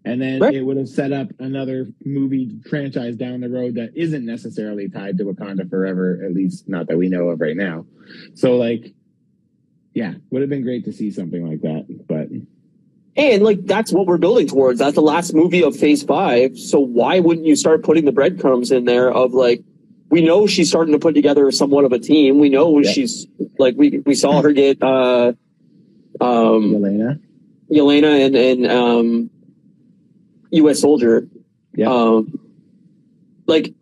and 0.05 0.21
then 0.21 0.39
Right. 0.39 0.53
it 0.55 0.61
would 0.63 0.77
have 0.77 0.89
set 0.89 1.11
up 1.11 1.29
another 1.39 1.87
movie 2.05 2.49
franchise 2.69 3.15
down 3.15 3.41
the 3.41 3.49
road 3.49 3.75
that 3.75 3.91
isn't 3.95 4.25
necessarily 4.25 4.89
tied 4.89 5.17
to 5.19 5.25
Wakanda 5.25 5.69
forever, 5.69 6.21
at 6.25 6.33
least 6.33 6.67
not 6.69 6.87
that 6.87 6.97
we 6.97 7.09
know 7.09 7.29
of 7.29 7.39
right 7.41 7.55
now. 7.57 7.85
So 8.35 8.57
like, 8.57 8.93
yeah, 9.93 10.13
would 10.29 10.41
have 10.41 10.49
been 10.49 10.63
great 10.63 10.85
to 10.85 10.93
see 10.93 11.11
something 11.11 11.47
like 11.47 11.61
that, 11.61 11.85
but 12.07 12.29
And 13.21 13.43
like 13.43 13.65
that's 13.65 13.91
what 13.91 14.07
we're 14.07 14.17
building 14.17 14.47
towards. 14.47 14.79
That's 14.79 14.95
the 14.95 15.01
last 15.01 15.33
movie 15.33 15.63
of 15.63 15.75
Phase 15.75 16.01
Five. 16.03 16.57
So 16.57 16.79
why 16.79 17.19
wouldn't 17.19 17.45
you 17.45 17.55
start 17.55 17.83
putting 17.83 18.05
the 18.05 18.11
breadcrumbs 18.13 18.71
in 18.71 18.85
there 18.85 19.11
of 19.11 19.33
like 19.33 19.61
we 20.09 20.21
know 20.21 20.47
she's 20.47 20.69
starting 20.69 20.93
to 20.93 20.99
put 20.99 21.13
together 21.15 21.49
somewhat 21.51 21.83
of 21.85 21.91
a 21.91 21.99
team. 21.99 22.39
We 22.39 22.49
know 22.49 22.79
Yeah. 22.79 22.91
she's 22.91 23.27
like 23.59 23.75
we 23.77 23.99
we 24.05 24.15
saw 24.15 24.41
her 24.41 24.51
get 24.53 24.81
uh 24.81 25.33
um 26.21 26.73
Elena, 26.75 27.19
Yelena 27.71 28.25
and 28.25 28.35
and 28.35 28.71
um 28.71 29.29
US 30.51 30.81
soldier. 30.81 31.27
Yeah. 31.73 31.89
Um 31.89 32.39
like 33.47 33.73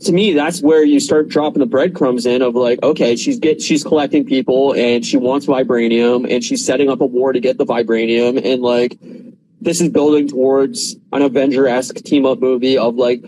to 0.00 0.12
me 0.12 0.32
that's 0.32 0.60
where 0.60 0.84
you 0.84 1.00
start 1.00 1.28
dropping 1.28 1.60
the 1.60 1.66
breadcrumbs 1.66 2.26
in 2.26 2.42
of 2.42 2.54
like 2.54 2.82
okay 2.82 3.16
she's 3.16 3.38
get 3.38 3.62
she's 3.62 3.82
collecting 3.82 4.24
people 4.24 4.74
and 4.74 5.04
she 5.04 5.16
wants 5.16 5.46
vibranium 5.46 6.30
and 6.30 6.44
she's 6.44 6.64
setting 6.64 6.90
up 6.90 7.00
a 7.00 7.06
war 7.06 7.32
to 7.32 7.40
get 7.40 7.58
the 7.58 7.64
vibranium 7.64 8.42
and 8.44 8.62
like 8.62 8.98
this 9.60 9.80
is 9.80 9.88
building 9.88 10.28
towards 10.28 10.96
an 11.12 11.22
avenger-esque 11.22 11.96
team 11.96 12.26
up 12.26 12.38
movie 12.38 12.76
of 12.76 12.96
like 12.96 13.22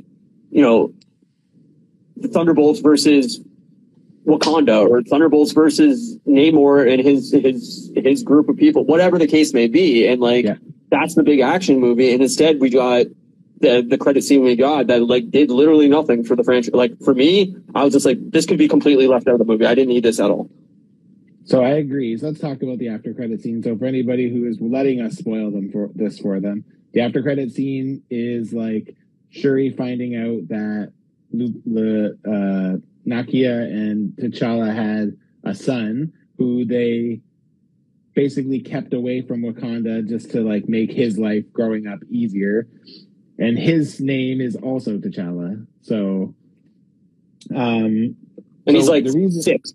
you 0.50 0.60
know 0.62 0.92
the 2.16 2.28
thunderbolts 2.28 2.80
versus 2.80 3.40
wakanda 4.26 4.88
or 4.88 5.02
thunderbolts 5.02 5.52
versus 5.52 6.16
namor 6.26 6.90
and 6.90 7.00
his 7.00 7.32
his 7.32 7.90
his 7.94 8.22
group 8.22 8.48
of 8.48 8.56
people 8.56 8.84
whatever 8.84 9.18
the 9.18 9.26
case 9.26 9.52
may 9.54 9.66
be 9.68 10.06
and 10.06 10.20
like 10.20 10.44
Yeah. 10.44 10.56
that's 10.90 11.14
the 11.14 11.22
big 11.22 11.40
action 11.40 11.78
movie 11.80 12.12
and 12.12 12.22
instead 12.22 12.60
we 12.60 12.70
got 12.70 13.06
the 13.60 13.82
the 13.88 13.96
credit 13.96 14.22
scene 14.22 14.42
we 14.42 14.56
got 14.56 14.88
that 14.88 15.02
like 15.06 15.30
did 15.30 15.50
literally 15.50 15.88
nothing 15.88 16.22
for 16.24 16.36
the 16.36 16.44
franchise. 16.44 16.74
Like 16.74 16.98
for 17.00 17.14
me, 17.14 17.56
I 17.74 17.84
was 17.84 17.94
just 17.94 18.04
like, 18.04 18.18
this 18.30 18.44
could 18.44 18.58
be 18.58 18.68
completely 18.68 19.06
left 19.06 19.26
out 19.28 19.32
of 19.32 19.38
the 19.38 19.46
movie. 19.46 19.64
I 19.64 19.74
didn't 19.74 19.88
need 19.88 20.02
this 20.02 20.20
at 20.20 20.30
all. 20.30 20.50
So 21.44 21.62
I 21.62 21.70
agree. 21.70 22.18
So 22.18 22.26
let's 22.26 22.38
talk 22.40 22.60
about 22.62 22.78
the 22.78 22.88
after 22.88 23.14
credit 23.14 23.40
scene. 23.40 23.62
So 23.62 23.74
for 23.78 23.86
anybody 23.86 24.28
who 24.28 24.44
is 24.46 24.60
letting 24.60 25.00
us 25.00 25.14
spoil 25.16 25.50
them 25.50 25.70
for 25.72 25.88
this 25.94 26.18
for 26.18 26.38
them, 26.38 26.64
the 26.92 27.00
after 27.00 27.22
credit 27.22 27.50
scene 27.52 28.02
is 28.10 28.52
like 28.52 28.94
Shuri 29.30 29.70
finding 29.70 30.16
out 30.16 30.48
that 30.48 30.92
Le, 31.32 32.10
uh, 32.28 32.76
Nakia 33.06 33.62
and 33.62 34.12
T'Challa 34.16 34.74
had 34.74 35.16
a 35.44 35.54
son 35.54 36.12
who 36.38 36.64
they 36.64 37.20
basically 38.14 38.60
kept 38.60 38.94
away 38.94 39.20
from 39.22 39.42
Wakanda 39.42 40.06
just 40.08 40.30
to 40.32 40.40
like 40.40 40.68
make 40.68 40.90
his 40.90 41.18
life 41.18 41.44
growing 41.52 41.86
up 41.86 42.00
easier. 42.10 42.66
And 43.38 43.58
his 43.58 44.00
name 44.00 44.40
is 44.40 44.56
also 44.56 44.96
T'Challa. 44.98 45.66
So, 45.82 46.34
um, 47.54 48.16
And 48.66 48.76
he's 48.76 48.86
So 48.86 48.92
like 48.92 49.04
the 49.04 49.12
reason- 49.12 49.42
six. 49.42 49.74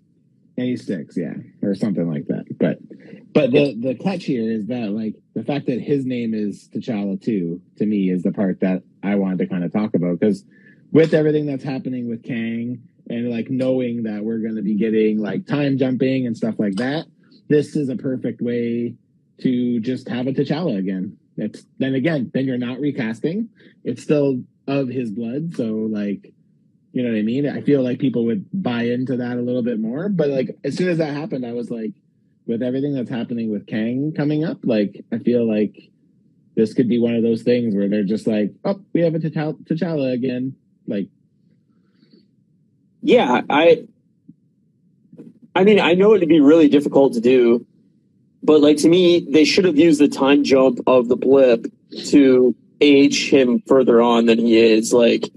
And 0.58 0.66
he's 0.66 0.84
six, 0.86 1.16
yeah 1.16 1.32
or 1.62 1.74
something 1.74 2.06
like 2.10 2.26
that 2.26 2.44
but 2.58 2.78
but 3.32 3.50
the 3.52 3.74
the 3.74 3.94
catch 3.94 4.24
here 4.24 4.50
is 4.52 4.66
that 4.66 4.90
like 4.90 5.14
the 5.34 5.42
fact 5.42 5.64
that 5.66 5.80
his 5.80 6.04
name 6.04 6.34
is 6.34 6.68
T'Challa 6.74 7.18
too 7.20 7.62
to 7.78 7.86
me 7.86 8.10
is 8.10 8.22
the 8.22 8.32
part 8.32 8.60
that 8.60 8.82
I 9.02 9.14
wanted 9.14 9.38
to 9.38 9.46
kind 9.46 9.64
of 9.64 9.72
talk 9.72 9.94
about 9.94 10.20
because 10.20 10.44
with 10.92 11.14
everything 11.14 11.46
that's 11.46 11.64
happening 11.64 12.06
with 12.06 12.22
Kang 12.22 12.82
and 13.08 13.30
like 13.30 13.50
knowing 13.50 14.04
that 14.04 14.24
we're 14.24 14.38
going 14.38 14.56
to 14.56 14.62
be 14.62 14.74
getting 14.74 15.18
like 15.18 15.46
time 15.46 15.78
jumping 15.78 16.26
and 16.26 16.36
stuff 16.36 16.54
like 16.58 16.74
that 16.74 17.06
this 17.48 17.76
is 17.76 17.88
a 17.88 17.96
perfect 17.96 18.40
way 18.40 18.94
to 19.40 19.80
just 19.80 20.08
have 20.08 20.26
a 20.26 20.32
T'Challa 20.32 20.78
again 20.78 21.16
it's 21.36 21.64
then 21.78 21.94
again 21.94 22.30
then 22.34 22.46
you're 22.46 22.58
not 22.58 22.80
recasting 22.80 23.48
it's 23.84 24.02
still 24.02 24.42
of 24.66 24.88
his 24.88 25.10
blood 25.10 25.54
so 25.56 25.88
like 25.90 26.32
you 26.92 27.02
know 27.02 27.10
what 27.10 27.18
I 27.18 27.22
mean? 27.22 27.48
I 27.48 27.62
feel 27.62 27.82
like 27.82 27.98
people 27.98 28.26
would 28.26 28.46
buy 28.52 28.82
into 28.82 29.16
that 29.16 29.38
a 29.38 29.40
little 29.40 29.62
bit 29.62 29.80
more. 29.80 30.08
But 30.08 30.28
like 30.28 30.56
as 30.62 30.76
soon 30.76 30.90
as 30.90 30.98
that 30.98 31.14
happened, 31.14 31.46
I 31.46 31.52
was 31.52 31.70
like, 31.70 31.92
with 32.46 32.62
everything 32.62 32.94
that's 32.94 33.10
happening 33.10 33.50
with 33.50 33.66
Kang 33.66 34.12
coming 34.16 34.44
up, 34.44 34.58
like 34.64 35.04
I 35.12 35.18
feel 35.18 35.48
like 35.48 35.90
this 36.54 36.74
could 36.74 36.88
be 36.88 36.98
one 36.98 37.14
of 37.14 37.22
those 37.22 37.42
things 37.42 37.74
where 37.74 37.88
they're 37.88 38.04
just 38.04 38.26
like, 38.26 38.52
oh, 38.64 38.80
we 38.92 39.00
have 39.02 39.14
a 39.14 39.18
T'Challa 39.18 40.12
again. 40.12 40.54
Like, 40.86 41.08
Yeah, 43.02 43.42
I. 43.50 43.84
I 45.54 45.64
mean, 45.64 45.80
I 45.80 45.92
know 45.92 46.14
it'd 46.14 46.28
be 46.28 46.40
really 46.40 46.68
difficult 46.68 47.12
to 47.12 47.20
do, 47.20 47.66
but 48.42 48.62
like 48.62 48.78
to 48.78 48.88
me, 48.88 49.26
they 49.28 49.44
should 49.44 49.66
have 49.66 49.76
used 49.76 50.00
the 50.00 50.08
time 50.08 50.44
jump 50.44 50.78
of 50.86 51.08
the 51.08 51.16
blip 51.16 51.66
to 52.06 52.54
age 52.80 53.28
him 53.28 53.62
further 53.66 54.00
on 54.00 54.26
than 54.26 54.38
he 54.38 54.56
is. 54.58 54.92
Like 54.94 55.28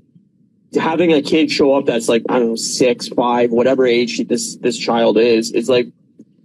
having 0.79 1.11
a 1.11 1.21
kid 1.21 1.51
show 1.51 1.73
up 1.73 1.85
that's 1.85 2.07
like 2.07 2.23
I 2.29 2.39
don't 2.39 2.49
know 2.49 2.55
six, 2.55 3.09
five, 3.09 3.51
whatever 3.51 3.85
age 3.85 4.25
this 4.27 4.55
this 4.57 4.77
child 4.77 5.17
is, 5.17 5.51
it's 5.51 5.67
like 5.67 5.87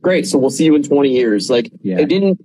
great. 0.03 0.27
So 0.27 0.39
we'll 0.39 0.51
see 0.51 0.65
you 0.65 0.75
in 0.75 0.83
twenty 0.83 1.11
years. 1.11 1.49
Like 1.49 1.71
Yeah. 1.83 2.01
it 2.01 2.07
didn't. 2.09 2.45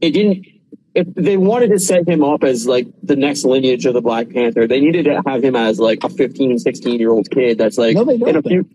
It 0.00 0.10
didn't. 0.12 0.46
If 0.94 1.06
they 1.14 1.36
wanted 1.38 1.70
to 1.70 1.78
set 1.78 2.06
him 2.06 2.22
up 2.22 2.44
as 2.44 2.66
like 2.66 2.86
the 3.02 3.16
next 3.16 3.44
lineage 3.44 3.86
of 3.86 3.94
the 3.94 4.02
Black 4.02 4.28
Panther, 4.30 4.66
they 4.66 4.80
needed 4.80 5.04
to 5.06 5.22
have 5.26 5.42
him 5.42 5.56
as 5.56 5.80
like 5.80 6.04
a 6.04 6.08
15, 6.10 6.58
16 6.58 7.00
year 7.00 7.10
old 7.10 7.30
kid 7.30 7.56
that's 7.58 7.78
like 7.78 7.94
No, 7.96 8.04
they 8.04 8.18
don't, 8.18 8.28
in 8.28 8.36
a 8.36 8.42
few, 8.42 8.68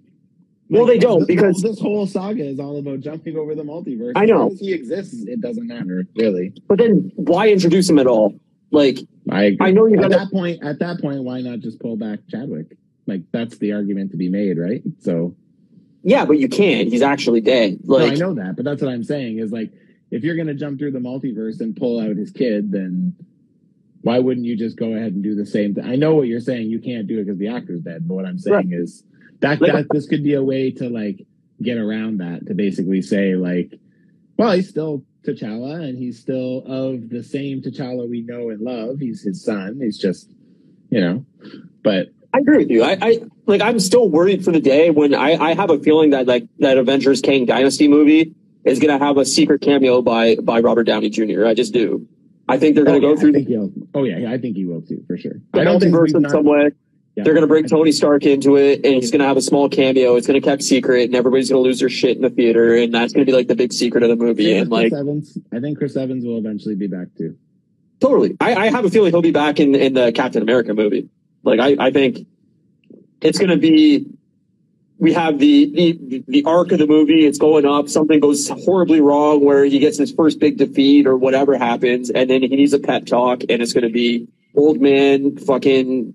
Well, 0.70 0.86
they 0.88 0.97
don't, 0.97 1.20
this, 1.20 1.28
because- 1.28 1.61
this 1.61 1.80
whole 1.80 2.07
saga 2.07 2.43
is 2.43 2.59
all 2.59 2.80
about 2.80 3.01
jumping 3.01 3.38
over 3.38 3.53
the 3.53 3.61
multiverse. 3.63 4.13
I 4.15 4.26
know. 4.26 4.51
He 4.59 4.74
exists, 4.74 5.24
it 5.28 5.41
doesn't 5.41 5.68
matter 5.68 6.07
really. 6.15 6.53
But 6.68 6.80
then 6.80 7.11
why 7.15 7.49
introduce 7.49 7.88
him 7.89 7.99
at 7.99 8.07
all? 8.07 8.39
Like, 8.72 8.97
I 9.30 9.43
agree. 9.43 9.68
I 9.68 9.72
know 9.72 9.86
you 9.86 9.95
at 9.97 10.01
gotta- 10.01 10.15
that 10.18 10.32
point. 10.32 10.63
At 10.63 10.80
that 10.80 10.99
point, 10.99 11.24
why 11.24 11.41
not 11.41 11.59
just 11.59 11.80
pull 11.80 11.97
back 11.97 12.20
Chadwick? 12.30 12.78
Like 13.05 13.22
that's 13.32 13.57
the 13.59 13.74
argument 13.74 14.11
to 14.11 14.18
be 14.18 14.28
made, 14.28 14.57
right? 14.57 14.82
So 14.99 15.36
yeah, 16.03 16.26
but 16.26 16.39
you 16.39 16.49
can't. 16.49 16.89
He's 16.89 17.01
actually 17.01 17.41
dead. 17.41 17.80
no, 17.84 17.95
Like, 17.97 18.13
I 18.13 18.15
know 18.15 18.34
that, 18.34 18.55
but 18.55 18.65
that's 18.65 18.82
what 18.82 18.91
I'm 18.91 19.03
saying 19.03 19.38
is 19.39 19.51
like 19.51 19.72
if 20.12 20.24
you're 20.24 20.36
gonna 20.36 20.53
jump 20.53 20.80
through 20.80 20.91
the 20.91 20.99
multiverse 20.99 21.60
and 21.60 21.76
pull 21.76 21.99
out 21.99 22.16
his 22.16 22.32
kid, 22.32 22.72
then 22.72 23.16
why 24.01 24.20
wouldn't 24.20 24.45
you 24.45 24.55
just 24.55 24.78
go 24.78 24.93
ahead 24.93 25.14
and 25.14 25.24
do 25.24 25.36
the 25.36 25.45
same 25.45 25.74
thing? 25.76 25.84
I 25.86 25.95
know 25.95 26.16
what 26.16 26.28
you're 26.28 26.39
saying. 26.39 26.70
You 26.70 26.80
can't 26.80 27.08
do 27.08 27.20
it 27.20 27.26
because 27.26 27.39
the 27.39 27.49
actor's 27.49 27.82
dead. 27.82 28.08
But 28.08 28.14
what 28.16 28.26
I'm 28.26 28.39
saying 28.39 28.72
is 28.72 29.03
that 29.41 29.60
Like- 29.62 29.74
that 29.74 29.88
this 29.91 30.08
could 30.08 30.24
be 30.24 30.34
a 30.34 30.43
way 30.43 30.72
to 30.72 30.89
like 30.89 31.26
get 31.62 31.78
around 31.78 32.20
that 32.20 32.45
to 32.47 32.53
basically 32.53 33.01
say 33.01 33.36
like, 33.36 33.78
well, 34.38 34.51
he's 34.55 34.70
still 34.70 35.03
T'Challa 35.26 35.84
and 35.84 35.97
he's 35.97 36.20
still 36.20 36.64
of 36.66 37.10
the 37.10 37.22
same 37.24 37.62
T'Challa 37.62 38.08
we 38.08 38.22
know 38.22 38.49
and 38.49 38.62
love. 38.62 38.99
He's 38.99 39.22
his 39.24 39.43
son. 39.43 39.80
He's 39.82 39.97
just, 39.97 40.32
you 40.89 41.01
know, 41.01 41.26
but 41.84 42.10
I 42.34 42.39
agree 42.39 42.58
with 42.60 42.70
you. 42.70 42.84
I, 42.84 42.97
I 43.01 43.20
like. 43.45 43.62
I'm 43.62 43.80
still 43.80 44.10
worried 44.10 44.45
for 44.45 44.51
the 44.51 44.60
day 44.60 44.89
when 44.89 45.16
I, 45.16 45.32
I 45.34 45.53
have 45.53 45.70
a 45.70 45.80
feeling 45.80 46.12
that 46.12 46.28
like 46.28 46.47
that 46.60 46.78
Avengers 46.78 47.20
Kang 47.22 47.45
Dynasty 47.45 47.88
movie 47.88 48.36
is 48.68 48.80
gonna 48.80 48.99
have 48.99 49.18
a 49.18 49.26
secret 49.26 49.61
cameo 49.61 50.01
by 50.01 50.36
by 50.36 50.59
Robert 50.59 50.84
Downey 50.84 51.09
Jr. 51.09 51.45
I 51.45 51.53
just 51.53 51.74
do. 51.74 52.07
I 52.49 52.57
think 52.57 52.76
they're 52.76 52.86
gonna 52.86 52.97
oh, 52.97 53.01
go 53.01 53.09
yeah, 53.13 53.20
through 53.20 53.34
he'll. 53.34 53.72
Oh 53.93 54.03
yeah, 54.03 54.32
I 54.32 54.38
think 54.38 54.55
he 54.55 54.65
will 54.65 54.82
too 54.82 55.03
for 55.07 55.18
sure. 55.18 55.34
I 55.53 55.63
don't 55.63 55.80
think 55.80 55.93
multiverse 55.93 56.15
in 56.15 56.22
not- 56.22 56.32
some 56.32 56.45
way. 56.45 56.72
yeah. 57.15 57.24
They're 57.24 57.34
gonna 57.34 57.47
bring 57.47 57.68
Tony 57.68 57.91
Stark 57.91 58.26
into 58.26 58.55
it, 58.57 58.86
and 58.86 58.95
he's 58.95 59.11
gonna 59.11 59.26
have 59.26 59.38
a 59.38 59.41
small 59.41 59.70
cameo. 59.70 60.15
It's 60.15 60.28
gonna 60.28 60.41
kept 60.41 60.63
secret, 60.63 61.05
and 61.05 61.15
everybody's 61.15 61.49
gonna 61.49 61.61
lose 61.61 61.80
their 61.80 61.89
shit 61.89 62.15
in 62.15 62.22
the 62.22 62.30
theater, 62.30 62.76
and 62.76 62.93
that's 62.93 63.13
gonna 63.13 63.26
be 63.26 63.34
like 63.34 63.47
the 63.47 63.55
big 63.55 63.74
secret 63.74 64.03
of 64.03 64.09
the 64.09 64.15
movie. 64.15 64.55
And 64.55 64.70
like, 64.70 64.89
Chris 64.89 64.99
Evans. 64.99 65.38
I 65.53 65.59
think 65.59 65.78
Chris 65.78 65.97
Evans 65.97 66.26
will 66.26 66.38
eventually 66.38 66.76
be 66.76 66.88
back 66.88 67.07
too. 67.18 67.38
Totally. 67.99 68.38
I, 68.39 68.55
I 68.55 68.70
have 68.70 68.86
a 68.86 68.89
feeling 68.89 69.11
he'll 69.11 69.22
be 69.22 69.32
back 69.32 69.59
in, 69.59 69.74
in 69.74 69.93
the 69.93 70.11
Captain 70.11 70.41
America 70.41 70.74
movie. 70.74 71.09
Like 71.43 71.59
I, 71.59 71.76
I 71.80 71.91
think 71.91 72.28
it's 73.22 73.39
gonna 73.39 73.57
be 73.57 74.05
we 75.00 75.14
have 75.14 75.39
the, 75.39 75.72
the 75.74 76.24
the 76.28 76.43
arc 76.45 76.72
of 76.72 76.80
the 76.80 76.88
movie, 76.88 77.26
it's 77.26 77.38
going 77.38 77.66
up, 77.66 77.88
something 77.88 78.20
goes 78.20 78.50
horribly 78.50 79.00
wrong 79.00 79.43
where 79.43 79.64
he 79.66 79.80
gets 79.80 79.98
his 79.98 80.12
first 80.12 80.39
big 80.39 80.58
defeat 80.58 81.06
or 81.06 81.16
whatever 81.16 81.58
happens, 81.58 82.10
and 82.10 82.30
then 82.30 82.41
he 82.41 82.48
needs 82.48 82.74
a 82.74 82.80
pep 82.80 83.06
talk 83.06 83.41
and 83.50 83.62
it's 83.62 83.74
gonna 83.74 83.89
be 83.89 84.28
old 84.56 84.82
man 84.82 85.38
fucking 85.38 86.14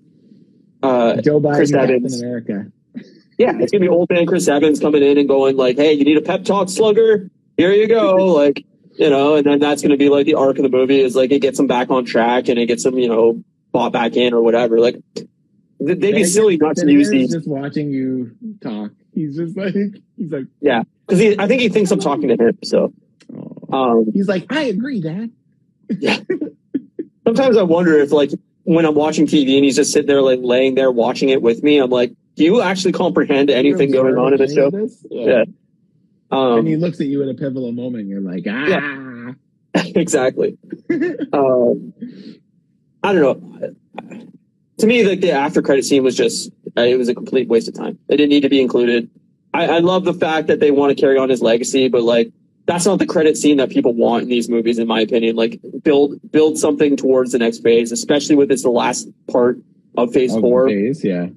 uh 0.81 1.21
Joe 1.21 1.39
Biden, 1.39 1.55
Chris 1.55 1.71
Captain 1.71 1.95
Evans. 1.95 2.21
America. 2.21 2.71
yeah, 3.37 3.53
it's 3.59 3.71
gonna 3.71 3.81
be 3.81 3.89
old 3.89 4.09
man 4.09 4.25
Chris 4.25 4.47
Evans 4.47 4.79
coming 4.79 5.01
in 5.01 5.17
and 5.17 5.27
going 5.27 5.55
like, 5.55 5.77
Hey, 5.77 5.93
you 5.93 6.03
need 6.03 6.17
a 6.17 6.21
pep 6.21 6.43
talk, 6.43 6.69
slugger? 6.69 7.29
Here 7.55 7.71
you 7.71 7.87
go. 7.87 8.25
like 8.33 8.65
you 8.95 9.09
know, 9.09 9.35
and 9.35 9.45
then 9.45 9.59
that's 9.59 9.81
gonna 9.81 9.97
be 9.97 10.09
like 10.09 10.25
the 10.25 10.35
arc 10.35 10.57
of 10.57 10.63
the 10.63 10.69
movie 10.69 10.99
is 10.99 11.15
like 11.15 11.31
it 11.31 11.39
gets 11.39 11.59
him 11.59 11.67
back 11.67 11.89
on 11.89 12.03
track 12.05 12.49
and 12.49 12.59
it 12.59 12.65
gets 12.65 12.85
him, 12.85 12.97
you 12.97 13.07
know, 13.07 13.43
bought 13.71 13.93
back 13.93 14.15
in 14.17 14.33
or 14.33 14.41
whatever. 14.41 14.79
Like 14.79 15.01
they'd 15.79 15.99
be 15.99 16.23
silly 16.23 16.57
not 16.57 16.75
to 16.77 16.91
use 16.91 17.09
these. 17.09 17.31
Just 17.31 17.47
watching 17.47 17.91
you 17.91 18.35
talk, 18.61 18.91
he's 19.13 19.35
just 19.37 19.57
like 19.57 19.73
he's 19.73 20.31
like, 20.31 20.45
Yeah, 20.61 20.83
because 21.07 21.37
I 21.39 21.47
think 21.47 21.61
he 21.61 21.69
thinks 21.69 21.91
I'm 21.91 21.99
talking 21.99 22.29
to 22.29 22.35
him. 22.35 22.57
So 22.63 22.93
um, 23.71 24.05
he's 24.13 24.27
like, 24.27 24.45
I 24.51 24.63
agree, 24.63 25.01
Dad. 25.01 25.31
yeah. 25.99 26.17
sometimes 27.25 27.57
I 27.57 27.63
wonder 27.63 27.97
if 27.99 28.11
like 28.11 28.31
when 28.63 28.85
I'm 28.85 28.95
watching 28.95 29.25
TV 29.27 29.55
and 29.55 29.65
he's 29.65 29.75
just 29.75 29.91
sitting 29.91 30.07
there 30.07 30.21
like 30.21 30.39
laying 30.41 30.75
there 30.75 30.91
watching 30.91 31.29
it 31.29 31.41
with 31.41 31.63
me, 31.63 31.77
I'm 31.79 31.89
like, 31.89 32.13
do 32.35 32.43
you 32.43 32.61
actually 32.61 32.93
comprehend 32.93 33.49
anything 33.49 33.91
going 33.91 34.17
on 34.17 34.33
in 34.33 34.39
the 34.39 34.47
show? 34.53 34.69
this? 34.69 35.05
Yeah. 35.11 35.43
and 36.31 36.67
he 36.67 36.73
Um, 36.75 36.79
looks 36.79 36.99
at 36.99 37.07
you 37.07 37.21
at 37.23 37.29
a 37.29 37.33
pivotal 37.33 37.71
moment. 37.71 38.01
And 38.03 38.09
you're 38.09 38.21
like, 38.21 38.45
ah. 38.49 39.33
exactly. 39.95 40.57
Um, 41.33 41.93
I 43.03 43.11
don't 43.13 43.21
know. 43.21 44.32
To 44.79 44.87
me, 44.87 45.03
like 45.03 45.21
the 45.21 45.31
after 45.31 45.61
credit 45.61 45.85
scene 45.85 46.03
was 46.03 46.15
just 46.15 46.51
uh, 46.77 46.81
it 46.81 46.97
was 46.97 47.09
a 47.09 47.15
complete 47.15 47.47
waste 47.47 47.67
of 47.67 47.75
time. 47.75 47.99
It 48.09 48.17
didn't 48.17 48.29
need 48.29 48.41
to 48.41 48.49
be 48.49 48.61
included. 48.61 49.09
I, 49.53 49.67
I 49.67 49.79
love 49.79 50.03
the 50.03 50.13
fact 50.13 50.47
that 50.47 50.59
they 50.59 50.71
want 50.71 50.95
to 50.95 50.99
carry 50.99 51.17
on 51.17 51.29
his 51.29 51.41
legacy, 51.41 51.87
but 51.87 52.03
like 52.03 52.31
that's 52.65 52.85
not 52.85 52.99
the 52.99 53.05
credit 53.05 53.37
scene 53.37 53.57
that 53.57 53.69
people 53.69 53.93
want 53.93 54.23
in 54.23 54.29
these 54.29 54.49
movies, 54.49 54.79
in 54.79 54.87
my 54.87 55.01
opinion. 55.01 55.35
Like 55.35 55.59
build 55.83 56.19
build 56.31 56.57
something 56.57 56.97
towards 56.97 57.33
the 57.33 57.39
next 57.39 57.59
phase, 57.59 57.91
especially 57.91 58.35
with 58.35 58.49
this 58.49 58.63
the 58.63 58.69
last 58.69 59.07
part 59.31 59.57
of 59.97 60.11
phase 60.13 60.33
Of 60.33 60.41
four. 60.41 60.67
days, 60.67 61.03
yeah. 61.03 61.27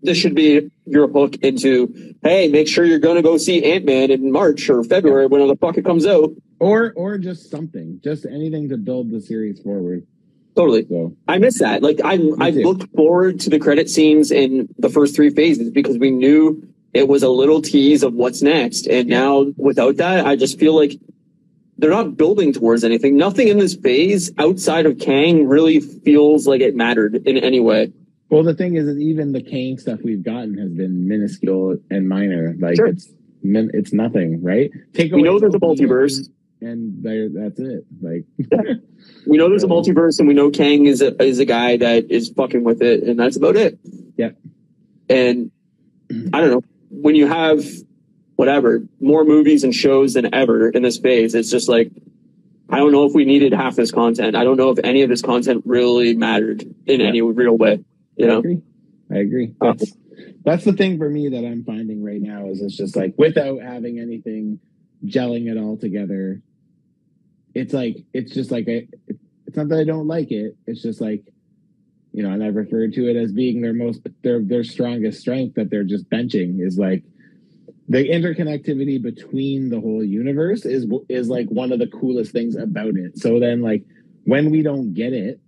This 0.00 0.16
should 0.16 0.34
be 0.34 0.70
your 0.86 1.08
hook 1.08 1.36
into 1.42 2.14
hey, 2.22 2.48
make 2.48 2.68
sure 2.68 2.84
you're 2.84 3.00
gonna 3.00 3.22
go 3.22 3.36
see 3.36 3.64
Ant 3.64 3.84
Man 3.84 4.10
in 4.10 4.30
March 4.32 4.70
or 4.70 4.84
February 4.84 5.26
when 5.26 5.46
the 5.46 5.56
fuck 5.56 5.76
it 5.76 5.84
comes 5.84 6.06
out. 6.06 6.30
Or 6.60 6.92
or 6.96 7.18
just 7.18 7.50
something, 7.50 8.00
just 8.02 8.24
anything 8.24 8.68
to 8.70 8.76
build 8.76 9.10
the 9.10 9.20
series 9.20 9.60
forward. 9.60 10.06
Totally. 10.58 10.86
So 10.88 11.16
I 11.28 11.38
miss 11.38 11.58
that. 11.60 11.82
Like 11.82 12.00
I, 12.04 12.14
I 12.40 12.50
too. 12.50 12.62
looked 12.64 12.92
forward 12.94 13.40
to 13.40 13.50
the 13.50 13.58
credit 13.58 13.88
scenes 13.88 14.30
in 14.32 14.68
the 14.78 14.88
first 14.88 15.14
three 15.14 15.30
phases 15.30 15.70
because 15.70 15.98
we 15.98 16.10
knew 16.10 16.62
it 16.92 17.06
was 17.06 17.22
a 17.22 17.28
little 17.28 17.62
tease 17.62 18.02
of 18.02 18.14
what's 18.14 18.42
next. 18.42 18.86
And 18.88 19.08
now 19.08 19.46
without 19.56 19.96
that, 19.98 20.26
I 20.26 20.34
just 20.36 20.58
feel 20.58 20.74
like 20.74 20.92
they're 21.76 21.90
not 21.90 22.16
building 22.16 22.52
towards 22.52 22.82
anything. 22.82 23.16
Nothing 23.16 23.46
in 23.48 23.58
this 23.58 23.76
phase 23.76 24.32
outside 24.38 24.84
of 24.84 24.98
Kang 24.98 25.46
really 25.46 25.78
feels 25.78 26.48
like 26.48 26.60
it 26.60 26.74
mattered 26.74 27.14
in 27.24 27.36
any 27.38 27.60
way. 27.60 27.92
Well, 28.30 28.42
the 28.42 28.54
thing 28.54 28.74
is, 28.74 28.88
even 28.98 29.32
the 29.32 29.42
Kang 29.42 29.78
stuff 29.78 30.00
we've 30.02 30.22
gotten 30.24 30.58
has 30.58 30.70
been 30.72 31.06
minuscule 31.06 31.78
and 31.88 32.08
minor. 32.08 32.56
Like 32.58 32.76
Sure. 32.76 32.88
it's 32.88 33.08
min- 33.44 33.70
it's 33.74 33.92
nothing, 33.92 34.42
right? 34.42 34.70
Take 34.92 35.12
We 35.12 35.22
know 35.22 35.38
there's 35.38 35.54
a 35.54 35.58
multiverse. 35.60 36.28
And 36.60 37.02
there, 37.02 37.28
that's 37.28 37.58
it. 37.60 37.84
Like 38.00 38.24
We 39.26 39.36
know 39.36 39.48
there's 39.48 39.64
a 39.64 39.68
multiverse, 39.68 40.18
and 40.18 40.26
we 40.28 40.34
know 40.34 40.50
Kang 40.50 40.86
is 40.86 41.00
a 41.02 41.20
is 41.22 41.38
a 41.38 41.44
guy 41.44 41.76
that 41.76 42.10
is 42.10 42.30
fucking 42.30 42.64
with 42.64 42.82
it, 42.82 43.02
and 43.04 43.18
that's 43.18 43.36
about 43.36 43.56
it. 43.56 43.78
yeah 44.16 44.30
And 45.08 45.50
I 46.32 46.40
don't 46.40 46.50
know 46.50 46.62
when 46.90 47.14
you 47.14 47.26
have 47.26 47.64
whatever 48.36 48.82
more 49.00 49.24
movies 49.24 49.64
and 49.64 49.74
shows 49.74 50.14
than 50.14 50.32
ever 50.34 50.68
in 50.70 50.82
this 50.82 50.98
phase. 50.98 51.34
It's 51.34 51.50
just 51.50 51.68
like 51.68 51.90
I 52.70 52.78
don't 52.78 52.92
know 52.92 53.04
if 53.04 53.14
we 53.14 53.24
needed 53.24 53.52
half 53.52 53.76
this 53.76 53.90
content. 53.90 54.36
I 54.36 54.44
don't 54.44 54.56
know 54.56 54.70
if 54.70 54.78
any 54.84 55.02
of 55.02 55.08
this 55.08 55.22
content 55.22 55.62
really 55.66 56.14
mattered 56.14 56.62
in 56.86 57.00
Yeah. 57.00 57.06
any 57.06 57.22
real 57.22 57.56
way. 57.56 57.82
You 58.16 58.26
I 58.26 58.28
know, 58.28 58.38
agree. 58.38 58.60
I 59.10 59.16
agree. 59.18 59.54
Uh, 59.60 59.72
That's 59.72 59.92
that's 60.44 60.64
the 60.64 60.72
thing 60.72 60.98
for 60.98 61.08
me 61.10 61.28
that 61.28 61.44
I'm 61.44 61.64
finding 61.64 62.02
right 62.02 62.20
now 62.20 62.48
is 62.48 62.60
it's 62.62 62.76
just 62.76 62.96
like 62.96 63.14
without 63.18 63.60
having 63.62 63.98
anything 63.98 64.60
gelling 65.04 65.50
it 65.50 65.56
all 65.58 65.76
together. 65.76 66.40
It's 67.54 67.72
like 67.72 68.04
it's 68.12 68.32
just 68.32 68.50
like 68.50 68.68
a, 68.68 68.88
it's 69.46 69.56
not 69.56 69.68
that 69.68 69.78
I 69.78 69.84
don't 69.84 70.06
like 70.06 70.30
it. 70.30 70.56
It's 70.66 70.82
just 70.82 71.00
like 71.00 71.24
you 72.12 72.22
know, 72.22 72.30
and 72.30 72.42
I've 72.42 72.56
referred 72.56 72.94
to 72.94 73.08
it 73.08 73.16
as 73.16 73.32
being 73.32 73.60
their 73.60 73.74
most 73.74 74.00
their 74.22 74.40
their 74.42 74.64
strongest 74.64 75.20
strength 75.20 75.54
that 75.54 75.70
they're 75.70 75.84
just 75.84 76.08
benching 76.10 76.60
is 76.60 76.78
like 76.78 77.04
the 77.88 78.08
interconnectivity 78.08 79.00
between 79.00 79.70
the 79.70 79.80
whole 79.80 80.04
universe 80.04 80.64
is 80.64 80.86
is 81.08 81.28
like 81.28 81.48
one 81.48 81.72
of 81.72 81.78
the 81.78 81.86
coolest 81.86 82.32
things 82.32 82.56
about 82.56 82.96
it. 82.96 83.18
So 83.18 83.40
then 83.40 83.62
like 83.62 83.84
when 84.24 84.50
we 84.50 84.62
don't 84.62 84.94
get 84.94 85.12
it, 85.12 85.40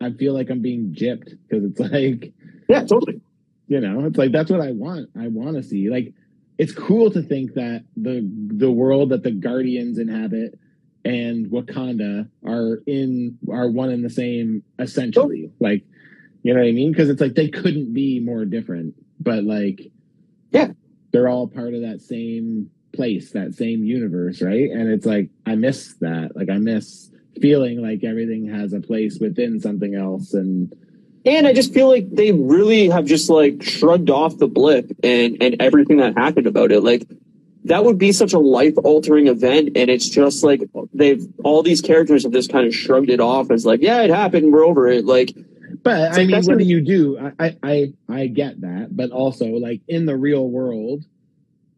I 0.00 0.10
feel 0.10 0.34
like 0.34 0.50
I'm 0.50 0.62
being 0.62 0.94
gypped 0.94 1.36
because 1.48 1.64
it's 1.64 1.80
like 1.92 2.32
yeah, 2.68 2.84
totally. 2.84 3.20
you 3.68 3.80
know 3.80 4.06
it's 4.06 4.16
like 4.16 4.32
that's 4.32 4.50
what 4.50 4.60
i 4.60 4.72
want 4.72 5.08
i 5.18 5.28
want 5.28 5.56
to 5.56 5.62
see 5.62 5.90
like 5.90 6.14
it's 6.58 6.72
cool 6.72 7.10
to 7.10 7.22
think 7.22 7.54
that 7.54 7.84
the 7.96 8.28
the 8.48 8.70
world 8.70 9.10
that 9.10 9.22
the 9.22 9.30
guardians 9.30 9.98
inhabit 9.98 10.58
and 11.04 11.46
wakanda 11.46 12.28
are 12.46 12.80
in 12.86 13.38
are 13.50 13.68
one 13.68 13.90
and 13.90 14.04
the 14.04 14.10
same 14.10 14.62
essentially 14.78 15.50
oh. 15.50 15.54
like 15.60 15.84
you 16.42 16.52
know 16.52 16.60
what 16.60 16.66
i 16.66 16.72
mean 16.72 16.92
because 16.92 17.08
it's 17.10 17.20
like 17.20 17.34
they 17.34 17.48
couldn't 17.48 17.92
be 17.92 18.20
more 18.20 18.44
different 18.44 18.94
but 19.20 19.44
like 19.44 19.90
Yeah. 20.50 20.72
they're 21.12 21.28
all 21.28 21.46
part 21.48 21.74
of 21.74 21.82
that 21.82 22.00
same 22.00 22.70
place, 22.92 23.30
that 23.32 23.54
same 23.54 23.84
universe, 23.84 24.42
right? 24.42 24.70
And 24.70 24.90
it's 24.90 25.06
like 25.06 25.30
I 25.46 25.54
miss 25.54 25.94
that. 26.00 26.36
Like 26.36 26.50
I 26.50 26.58
miss 26.58 27.10
feeling 27.40 27.80
like 27.80 28.04
everything 28.04 28.48
has 28.48 28.72
a 28.74 28.80
place 28.80 29.18
within 29.18 29.60
something 29.60 29.94
else 29.94 30.34
and 30.34 30.72
And 31.24 31.46
I 31.46 31.52
just 31.54 31.72
feel 31.72 31.88
like 31.88 32.10
they 32.10 32.32
really 32.32 32.88
have 32.90 33.06
just 33.06 33.30
like 33.30 33.62
shrugged 33.62 34.10
off 34.10 34.36
the 34.36 34.48
blip 34.48 34.90
and 35.02 35.42
and 35.42 35.56
everything 35.60 35.98
that 35.98 36.18
happened 36.18 36.46
about 36.46 36.72
it. 36.72 36.82
Like 36.82 37.06
that 37.64 37.84
would 37.84 37.98
be 37.98 38.12
such 38.12 38.32
a 38.32 38.38
life 38.38 38.74
altering 38.82 39.28
event, 39.28 39.76
and 39.76 39.88
it's 39.88 40.08
just 40.08 40.42
like 40.42 40.62
they've 40.92 41.24
all 41.44 41.62
these 41.62 41.80
characters 41.80 42.24
have 42.24 42.32
just 42.32 42.50
kind 42.50 42.66
of 42.66 42.74
shrugged 42.74 43.10
it 43.10 43.20
off 43.20 43.50
as 43.50 43.64
like, 43.64 43.80
yeah, 43.82 44.02
it 44.02 44.10
happened, 44.10 44.52
we're 44.52 44.64
over 44.64 44.88
it. 44.88 45.04
Like, 45.04 45.34
But 45.82 46.12
I 46.12 46.18
mean, 46.18 46.30
that's 46.30 46.48
what 46.48 46.58
do 46.58 46.64
you 46.64 46.80
do? 46.80 47.32
I, 47.38 47.56
I 47.62 47.92
I 48.08 48.26
get 48.26 48.60
that, 48.62 48.96
but 48.96 49.10
also 49.10 49.46
like 49.46 49.80
in 49.86 50.06
the 50.06 50.16
real 50.16 50.48
world, 50.48 51.04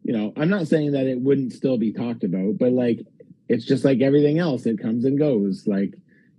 you 0.03 0.13
know, 0.13 0.33
I'm 0.35 0.49
not 0.49 0.67
saying 0.67 0.93
that 0.93 1.05
it 1.05 1.19
wouldn't 1.19 1.53
still 1.53 1.77
be 1.77 1.91
talked 1.91 2.23
about, 2.23 2.57
but 2.57 2.71
like 2.71 3.05
it's 3.47 3.65
just 3.65 3.85
like 3.85 4.01
everything 4.01 4.39
else, 4.39 4.65
it 4.65 4.79
comes 4.79 5.05
and 5.05 5.19
goes. 5.19 5.67
Like 5.67 5.93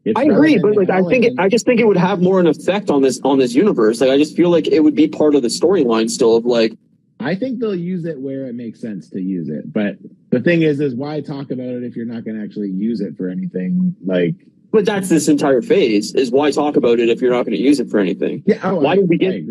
it's 0.04 0.18
I 0.18 0.24
agree, 0.24 0.58
but 0.58 0.76
like 0.76 0.90
I 0.90 1.02
think 1.02 1.24
it, 1.24 1.34
I 1.38 1.48
just 1.48 1.66
think 1.66 1.80
it 1.80 1.86
would 1.86 1.96
have 1.96 2.20
more 2.20 2.40
an 2.40 2.48
effect 2.48 2.90
on 2.90 3.02
this 3.02 3.20
on 3.22 3.38
this 3.38 3.54
universe. 3.54 4.00
Like 4.00 4.10
I 4.10 4.18
just 4.18 4.36
feel 4.36 4.50
like 4.50 4.66
it 4.66 4.80
would 4.80 4.96
be 4.96 5.06
part 5.06 5.36
of 5.36 5.42
the 5.42 5.48
storyline 5.48 6.10
still 6.10 6.36
of 6.36 6.44
like 6.44 6.76
I 7.18 7.34
think 7.34 7.60
they'll 7.60 7.74
use 7.74 8.04
it 8.04 8.20
where 8.20 8.46
it 8.46 8.54
makes 8.54 8.80
sense 8.80 9.08
to 9.10 9.20
use 9.20 9.48
it. 9.48 9.72
But 9.72 9.96
the 10.30 10.40
thing 10.40 10.62
is, 10.62 10.80
is 10.80 10.94
why 10.94 11.20
talk 11.20 11.50
about 11.50 11.68
it 11.68 11.82
if 11.82 11.96
you're 11.96 12.04
not 12.06 12.24
going 12.24 12.36
to 12.36 12.42
actually 12.44 12.70
use 12.70 13.00
it 13.00 13.16
for 13.16 13.28
anything? 13.28 13.96
Like, 14.04 14.34
but 14.70 14.84
that's 14.84 15.08
this 15.08 15.28
entire 15.28 15.62
phase 15.62 16.14
is 16.14 16.30
why 16.30 16.50
talk 16.50 16.76
about 16.76 16.98
it 17.00 17.08
if 17.08 17.22
you're 17.22 17.30
not 17.32 17.44
going 17.46 17.56
to 17.56 17.62
use 17.62 17.80
it 17.80 17.88
for 17.88 17.98
anything. 17.98 18.42
yeah, 18.46 18.58
oh, 18.62 18.76
Why 18.80 18.92
I, 18.92 18.96
did 18.96 19.08
we 19.08 19.16
get-. 19.16 19.44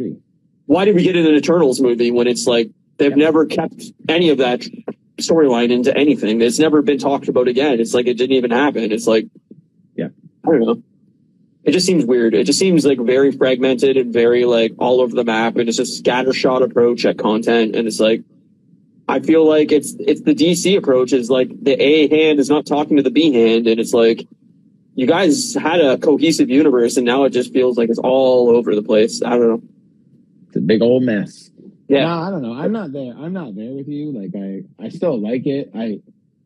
Why 0.68 0.86
did 0.86 0.96
we 0.96 1.04
get 1.04 1.16
in 1.16 1.26
an 1.26 1.34
Eternals 1.36 1.80
movie 1.82 2.12
when 2.12 2.28
it's 2.28 2.46
like 2.46 2.70
they've 2.98 3.12
Yeah. 3.12 3.16
never 3.26 3.46
kept 3.46 3.84
any 4.10 4.30
of 4.30 4.38
that 4.40 4.62
storyline 5.18 5.72
into 5.72 5.96
anything? 5.98 6.42
It's 6.42 6.60
never 6.60 6.82
been 6.84 6.98
talked 7.00 7.28
about 7.28 7.48
again. 7.48 7.80
It's 7.80 7.94
like 7.96 8.06
it 8.08 8.18
didn't 8.18 8.36
even 8.36 8.52
happen. 8.52 8.92
It's 8.92 9.08
like 9.08 9.28
Yeah. 9.96 10.10
I 10.48 10.52
don't 10.52 10.60
know. 10.62 10.84
It 11.66 11.72
just 11.72 11.88
seems 11.88 12.06
weird. 12.06 12.36
It 12.36 12.46
just 12.46 12.60
seems 12.60 12.86
like 12.86 13.00
very 13.00 13.32
fragmented 13.32 13.98
and 13.98 14.14
very 14.14 14.46
like 14.46 14.74
all 14.78 15.02
over 15.02 15.16
the 15.16 15.24
map, 15.24 15.56
and 15.58 15.68
it's 15.68 15.78
just 15.78 16.04
scattershot 16.04 16.64
approach 16.64 17.06
at 17.06 17.18
content. 17.18 17.76
And 17.76 17.88
it's 17.88 18.00
like, 18.00 18.22
I 19.08 19.20
feel 19.20 19.48
like 19.48 19.72
it's 19.72 19.96
it's 20.00 20.22
the 20.22 20.36
DC 20.36 20.78
approach 20.78 21.12
is 21.12 21.32
like 21.32 21.50
the 21.64 21.74
A 21.82 22.08
hand 22.08 22.40
is 22.40 22.50
not 22.50 22.68
talking 22.68 22.98
to 22.98 23.04
the 23.04 23.10
B 23.10 23.34
hand, 23.34 23.66
and 23.66 23.80
it's 23.80 23.94
like 23.94 24.28
you 24.94 25.08
guys 25.08 25.56
had 25.56 25.82
a 25.82 25.98
cohesive 25.98 26.52
universe, 26.52 26.98
and 26.98 27.06
now 27.06 27.24
it 27.24 27.32
just 27.32 27.52
feels 27.52 27.80
like 27.80 27.90
it's 27.90 28.00
all 28.00 28.50
over 28.50 28.76
the 28.76 28.84
place. 28.84 29.24
I 29.24 29.32
don't 29.32 29.50
know. 29.50 29.62
It's 30.48 30.58
a 30.58 30.62
big 30.62 30.84
old 30.84 31.02
mess. 31.02 31.50
Yeah. 31.88 32.06
No, 32.06 32.20
I 32.22 32.30
don't 32.30 32.42
know. 32.44 32.54
I'm 32.54 32.72
not 32.72 32.94
there. 32.94 33.14
I'm 33.18 33.34
not 33.34 33.56
there 33.56 33.74
with 33.74 33.88
you. 33.88 34.12
Like 34.12 34.32
I, 34.36 34.86
I 34.86 34.90
still 34.90 35.20
like 35.20 35.48
it. 35.48 35.72
I, 35.76 36.00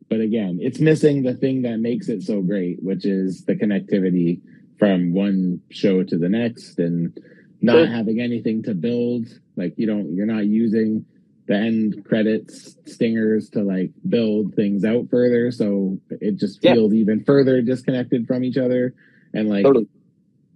but 0.08 0.20
again, 0.20 0.58
it's 0.62 0.80
missing 0.80 1.22
the 1.22 1.34
thing 1.34 1.62
that 1.62 1.78
makes 1.78 2.08
it 2.08 2.22
so 2.22 2.40
great, 2.40 2.82
which 2.82 3.04
is 3.04 3.44
the 3.44 3.54
connectivity 3.54 4.40
from 4.80 5.12
one 5.12 5.60
show 5.70 6.02
to 6.02 6.16
the 6.18 6.28
next, 6.28 6.78
and 6.80 7.16
not 7.60 7.74
Sure. 7.76 7.86
having 7.86 8.18
anything 8.20 8.62
to 8.64 8.74
build. 8.74 9.28
Like 9.54 9.74
you 9.76 9.86
don't, 9.86 10.14
you're 10.14 10.26
not 10.26 10.46
using 10.46 11.04
the 11.46 11.54
end 11.54 12.04
credits 12.04 12.76
stingers 12.86 13.50
to 13.50 13.62
like 13.62 13.90
build 14.08 14.54
things 14.54 14.84
out 14.84 15.08
further. 15.10 15.50
So 15.50 16.00
it 16.10 16.36
just 16.36 16.64
Yeah. 16.64 16.74
feels 16.74 16.94
even 16.94 17.22
further 17.24 17.60
disconnected 17.60 18.26
from 18.26 18.42
each 18.42 18.56
other. 18.56 18.94
And 19.34 19.48
like 19.50 19.64
Totally. 19.64 19.86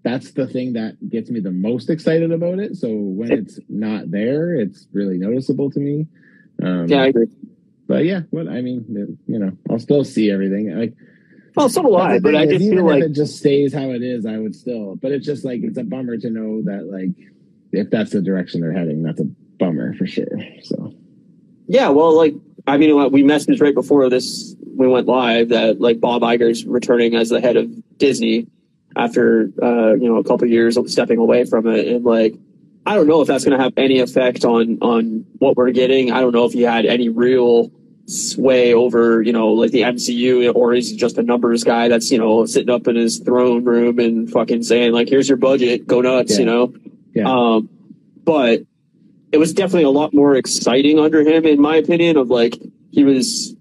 that's 0.05 0.33
the 0.33 0.47
thing 0.47 0.73
that 0.73 0.97
gets 1.11 1.31
me 1.31 1.41
the 1.41 1.51
most 1.51 1.91
excited 1.91 2.33
about 2.33 2.59
it. 2.61 2.77
So 2.77 2.89
when 2.97 3.31
Yeah. 3.31 3.37
it's 3.39 3.61
not 3.69 4.11
there, 4.11 4.55
it's 4.55 4.89
really 4.93 5.19
noticeable 5.19 5.71
to 5.73 5.81
me. 5.81 6.07
Um, 6.63 6.89
Yeah, 6.89 7.03
I 7.03 7.07
agree. 7.09 7.27
but 7.87 8.05
yeah, 8.07 8.23
what 8.31 8.49
I 8.49 8.63
mean, 8.63 9.19
you 9.27 9.39
know, 9.39 9.53
I'll 9.69 9.79
still 9.79 10.05
see 10.05 10.31
everything. 10.31 10.75
Like, 10.75 10.95
Well, 11.55 11.69
so 11.69 11.83
will 11.83 11.97
I, 11.97 12.19
but 12.19 12.35
I 12.35 12.47
just 12.47 12.63
even 12.63 12.79
feel 12.79 12.89
if 12.89 12.95
like 12.95 13.03
it 13.05 13.13
just 13.13 13.39
stays 13.39 13.73
how 13.73 13.91
it 13.91 14.03
is, 14.03 14.27
I 14.27 14.39
would 14.39 14.55
still. 14.55 14.97
But 14.97 15.13
it's 15.13 15.25
just 15.25 15.45
like 15.45 15.61
it's 15.63 15.79
a 15.79 15.85
bummer 15.85 16.17
to 16.17 16.31
know 16.31 16.63
that 16.63 16.87
like 16.91 17.11
if 17.73 17.91
that's 17.91 18.11
the 18.11 18.21
direction 18.21 18.61
they're 18.61 18.73
heading, 18.73 19.03
that's 19.03 19.21
a 19.21 19.25
bummer 19.59 19.95
for 19.95 20.07
sure. 20.07 20.39
So 20.63 20.93
Yeah, 21.67 21.91
well, 21.91 22.17
like 22.17 22.35
I 22.67 22.77
mean, 22.77 23.13
we 23.13 23.23
messaged 23.23 23.61
right 23.61 23.75
before 23.75 24.09
this 24.09 24.57
we 24.77 24.89
went 24.89 25.07
live 25.07 25.51
that 25.51 25.81
like 25.81 26.01
Bob 26.01 26.23
Iger's 26.23 26.65
returning 26.65 27.15
as 27.15 27.29
the 27.29 27.41
head 27.41 27.57
of 27.57 27.71
Disney 27.99 28.49
after 28.97 29.51
uh, 29.63 29.95
you 29.95 30.09
know 30.09 30.17
a 30.17 30.25
couple 30.25 30.49
years 30.49 30.77
of 30.77 30.91
stepping 30.91 31.19
away 31.19 31.45
from 31.45 31.67
it, 31.67 31.87
and 31.87 32.05
like 32.05 32.35
I 32.87 32.95
don't 32.95 33.07
know 33.07 33.21
if 33.21 33.29
that's 33.29 33.45
going 33.45 33.57
to 33.57 33.63
have 33.63 33.73
any 33.77 34.01
effect 34.01 34.45
on 34.45 34.79
on 34.81 35.25
what 35.39 35.57
we're 35.57 35.71
getting. 35.71 36.13
I 36.13 36.21
don't 36.21 36.33
know 36.33 36.45
if 36.45 36.53
he 36.53 36.63
had 36.63 36.87
any 36.87 37.09
real 37.09 37.71
sway 38.07 38.75
over 38.75 39.23
you 39.23 39.33
know 39.33 39.49
like 39.49 39.71
the 39.71 39.81
MCU 39.83 40.55
or 40.55 40.75
is 40.75 40.91
he 40.91 40.97
just 40.97 41.17
a 41.17 41.23
numbers 41.23 41.65
guy 41.65 41.89
that's 41.89 42.11
you 42.11 42.19
know 42.19 42.45
sitting 42.45 42.69
up 42.69 42.87
in 42.87 42.97
his 42.97 43.19
throne 43.21 43.65
room 43.65 43.99
and 43.99 44.31
fucking 44.31 44.63
saying 44.63 44.93
like 44.93 45.09
here's 45.09 45.29
your 45.29 45.39
budget 45.39 45.87
go 45.87 46.01
nuts 46.03 46.33
Yeah. 46.33 46.39
you 46.41 46.45
know 46.45 46.75
Yeah. 47.15 47.25
um 47.31 47.69
but 48.25 48.61
it 49.33 49.39
was 49.39 49.55
definitely 49.55 49.85
a 49.85 49.91
lot 49.91 50.13
more 50.13 50.37
exciting 50.37 50.99
under 50.99 51.23
him 51.23 51.47
in 51.47 51.61
my 51.61 51.77
opinion 51.77 52.17
of 52.19 52.29
like 52.29 52.59
he 52.91 53.05
was 53.05 53.57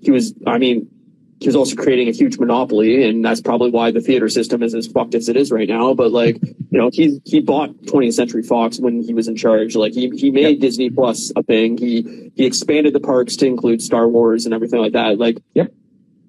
he 0.00 0.10
was 0.10 0.34
i 0.46 0.58
mean 0.58 0.90
he 1.38 1.46
was 1.48 1.56
also 1.56 1.76
creating 1.76 2.08
a 2.08 2.12
huge 2.12 2.38
monopoly 2.38 3.06
and 3.06 3.22
that's 3.24 3.42
probably 3.42 3.70
why 3.70 3.90
the 3.90 4.00
theater 4.00 4.28
system 4.28 4.62
is 4.62 4.74
as 4.74 4.86
fucked 4.86 5.14
as 5.14 5.28
it 5.28 5.36
is 5.36 5.52
right 5.52 5.68
now. 5.68 5.92
But 5.92 6.10
like 6.10 6.36
you 6.42 6.78
know 6.78 6.90
he 6.92 7.20
he 7.24 7.40
bought 7.40 7.70
20th 7.82 8.14
century 8.14 8.42
fox 8.42 8.80
when 8.80 9.02
he 9.02 9.12
was 9.12 9.28
in 9.28 9.36
charge. 9.36 9.76
Like 9.76 9.92
he 9.92 10.08
he 10.10 10.30
made 10.30 10.60
disney 10.60 10.88
plus 10.90 11.32
a 11.36 11.42
thing. 11.42 11.76
He 11.76 12.32
he 12.36 12.46
expanded 12.46 12.94
the 12.94 13.00
parks 13.00 13.36
to 13.36 13.46
include 13.46 13.82
star 13.82 14.08
wars 14.08 14.46
and 14.46 14.54
everything 14.54 14.80
like 14.80 14.92
that. 14.92 15.18
Like 15.18 15.38
Yep. 15.54 15.72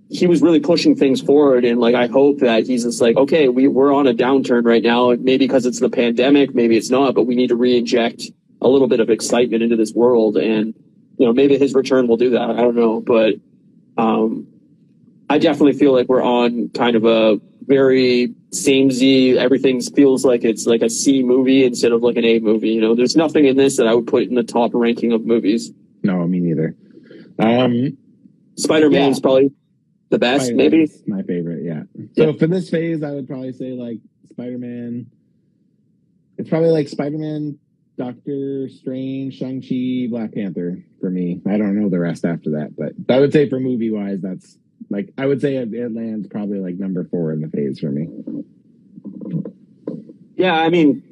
he 0.10 0.28
was 0.28 0.42
really 0.42 0.60
pushing 0.60 0.96
things 0.96 1.20
forward 1.22 1.66
and 1.66 1.80
like 1.82 1.94
i 1.94 2.08
hope 2.08 2.40
that 2.40 2.66
he's 2.66 2.84
just 2.86 3.02
like 3.02 3.18
okay 3.18 3.50
we, 3.50 3.68
we're 3.68 3.94
on 3.94 4.08
a 4.08 4.14
downturn 4.14 4.66
right 4.66 4.84
now. 4.84 5.12
Maybe 5.12 5.48
because 5.48 5.66
it's 5.66 5.80
the 5.80 5.90
pandemic 5.90 6.54
maybe 6.54 6.76
it's 6.76 6.90
not 6.90 7.16
but 7.16 7.24
we 7.24 7.36
need 7.36 7.48
to 7.48 7.56
re-inject 7.56 8.24
a 8.62 8.68
little 8.68 8.88
bit 8.90 9.00
of 9.00 9.10
excitement 9.10 9.64
into 9.64 9.78
this 9.78 9.94
world. 9.94 10.36
And 10.36 10.74
you 11.18 11.26
know 11.26 11.32
maybe 11.34 11.58
his 11.58 11.74
return 11.74 12.08
will 12.10 12.18
do 12.18 12.32
that. 12.32 12.50
I 12.50 12.62
don't 12.62 12.76
know. 12.76 13.00
But 13.00 13.36
um 13.98 14.48
i 15.30 15.38
definitely 15.38 15.74
feel 15.74 15.94
like 15.94 16.08
we're 16.08 16.24
on 16.24 16.70
kind 16.70 16.96
of 16.96 17.06
a 17.06 17.40
very 17.66 18.34
samey 18.52 19.38
everything 19.38 19.82
feels 19.82 20.24
like 20.24 20.44
it's 20.44 20.66
like 20.66 20.82
a 20.82 20.90
c 20.90 21.22
movie 21.24 21.66
instead 21.66 21.92
of 21.92 22.02
like 22.02 22.16
an 22.16 22.24
a 22.26 22.40
movie 22.40 22.70
you 22.70 22.82
know 22.82 22.96
there's 22.96 23.16
nothing 23.16 23.46
in 23.46 23.58
this 23.58 23.78
that 23.78 23.88
i 23.88 23.94
would 23.94 24.08
put 24.08 24.24
in 24.24 24.36
the 24.36 24.44
top 24.44 24.72
ranking 24.74 25.12
of 25.12 25.26
movies 25.26 25.72
no, 26.04 26.26
me 26.28 26.40
neither. 26.40 26.76
Um, 27.40 27.98
spider-man's 28.56 29.18
Yeah. 29.18 29.22
probably 29.22 29.52
the 30.10 30.20
best 30.20 30.54
maybe 30.54 30.86
Spider-Man's 30.86 31.08
my 31.08 31.24
favorite. 31.24 31.64
Yeah. 31.66 31.84
So 32.16 32.34
for 32.34 32.48
this 32.48 32.70
phase, 32.70 33.04
I 33.04 33.12
would 33.12 33.28
probably 33.28 33.52
say 33.52 33.72
like 33.72 34.00
Spider 34.30 34.58
Man. 34.58 35.08
It's 36.38 36.50
probably 36.50 36.70
like 36.70 36.88
Spider 36.88 37.18
Man, 37.18 37.60
Doctor 37.98 38.70
Strange, 38.70 39.38
Shang 39.38 39.62
Chi, 39.62 40.08
Black 40.10 40.34
Panther 40.34 40.84
for 41.02 41.10
me. 41.10 41.42
I 41.46 41.58
don't 41.58 41.76
know 41.76 41.90
the 41.90 42.00
rest 42.00 42.24
after 42.24 42.52
that, 42.52 42.76
but 42.78 42.94
I 43.14 43.20
would 43.20 43.34
say 43.34 43.50
for 43.50 43.60
movie 43.60 43.92
wise, 43.92 44.22
that's 44.22 44.58
like 44.90 45.14
I 45.18 45.26
would 45.26 45.42
say 45.42 45.56
it, 45.58 45.74
it 45.74 45.94
lands 45.94 46.28
probably 46.28 46.60
like 46.60 46.76
number 46.76 47.04
four 47.06 47.32
in 47.34 47.42
the 47.42 47.50
phase 47.50 47.80
for 47.80 47.92
me. 47.92 48.08
Yeah, 50.36 50.54
I 50.54 50.70
mean, 50.70 51.04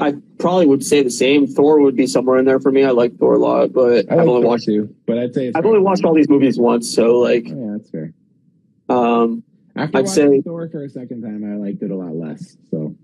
I 0.00 0.14
probably 0.38 0.66
would 0.66 0.84
say 0.84 1.02
the 1.02 1.10
same. 1.10 1.46
Thor 1.46 1.80
would 1.80 1.96
be 1.96 2.06
somewhere 2.06 2.38
in 2.38 2.44
there 2.44 2.60
for 2.60 2.70
me. 2.70 2.84
I 2.84 2.90
like 2.90 3.16
Thor 3.16 3.34
a 3.34 3.38
lot, 3.38 3.72
but 3.72 4.06
I 4.10 4.12
I've 4.14 4.18
like 4.18 4.18
only 4.28 4.42
Thor 4.42 4.50
watched 4.50 4.64
too, 4.66 4.94
but 5.06 5.18
I'd 5.18 5.34
say 5.34 5.46
it's 5.48 5.56
I've 5.56 5.64
only 5.66 5.78
watched 5.80 6.04
all 6.04 6.14
these 6.14 6.28
movies 6.28 6.58
once, 6.58 6.92
so 6.94 7.18
like, 7.20 7.46
Oh, 7.48 7.54
yeah, 7.54 7.76
that's 7.78 7.90
fair. 7.90 8.12
um, 8.88 9.42
After 9.74 9.98
I'd 9.98 10.04
watching 10.06 10.32
say- 10.32 10.40
Thor 10.42 10.68
for 10.68 10.84
a 10.84 10.88
second 10.90 11.22
time, 11.22 11.44
I 11.50 11.56
liked 11.56 11.82
it 11.82 11.90
a 11.90 11.96
lot 11.96 12.14
less. 12.14 12.56
So 12.70 12.94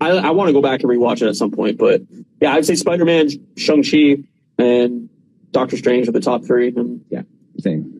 I, 0.00 0.10
I 0.12 0.30
want 0.30 0.48
to 0.48 0.52
go 0.54 0.62
back 0.62 0.80
and 0.82 0.90
rewatch 0.90 1.20
it 1.22 1.28
at 1.28 1.36
some 1.36 1.50
point. 1.50 1.76
But 1.76 2.02
yeah, 2.40 2.54
I'd 2.54 2.64
say 2.64 2.74
Spider 2.76 3.04
Man, 3.04 3.28
Shang 3.56 3.82
Chi, 3.82 4.24
and 4.58 5.10
Doctor 5.50 5.76
Strange 5.76 6.08
are 6.08 6.12
the 6.12 6.20
top 6.20 6.44
three, 6.44 6.68
and 6.68 7.04
yeah, 7.10 7.22
same. 7.58 7.91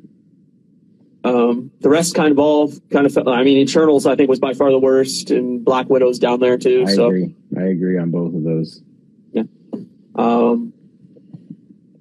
Um, 1.24 1.70
the 1.80 1.88
rest 1.88 2.14
kind 2.14 2.32
of 2.32 2.38
all 2.38 2.72
kind 2.90 3.06
of. 3.06 3.16
I 3.28 3.42
mean, 3.44 3.58
Eternals 3.58 4.06
I 4.06 4.16
think 4.16 4.28
was 4.28 4.40
by 4.40 4.54
far 4.54 4.70
the 4.70 4.78
worst, 4.78 5.30
and 5.30 5.64
Black 5.64 5.88
Widow's 5.88 6.18
down 6.18 6.40
there 6.40 6.58
too. 6.58 6.84
I 6.86 6.94
so 6.94 7.06
agree. 7.06 7.34
I 7.56 7.62
agree 7.64 7.98
on 7.98 8.10
both 8.10 8.34
of 8.34 8.42
those. 8.42 8.82
Yeah. 9.32 9.42
Um, 10.16 10.72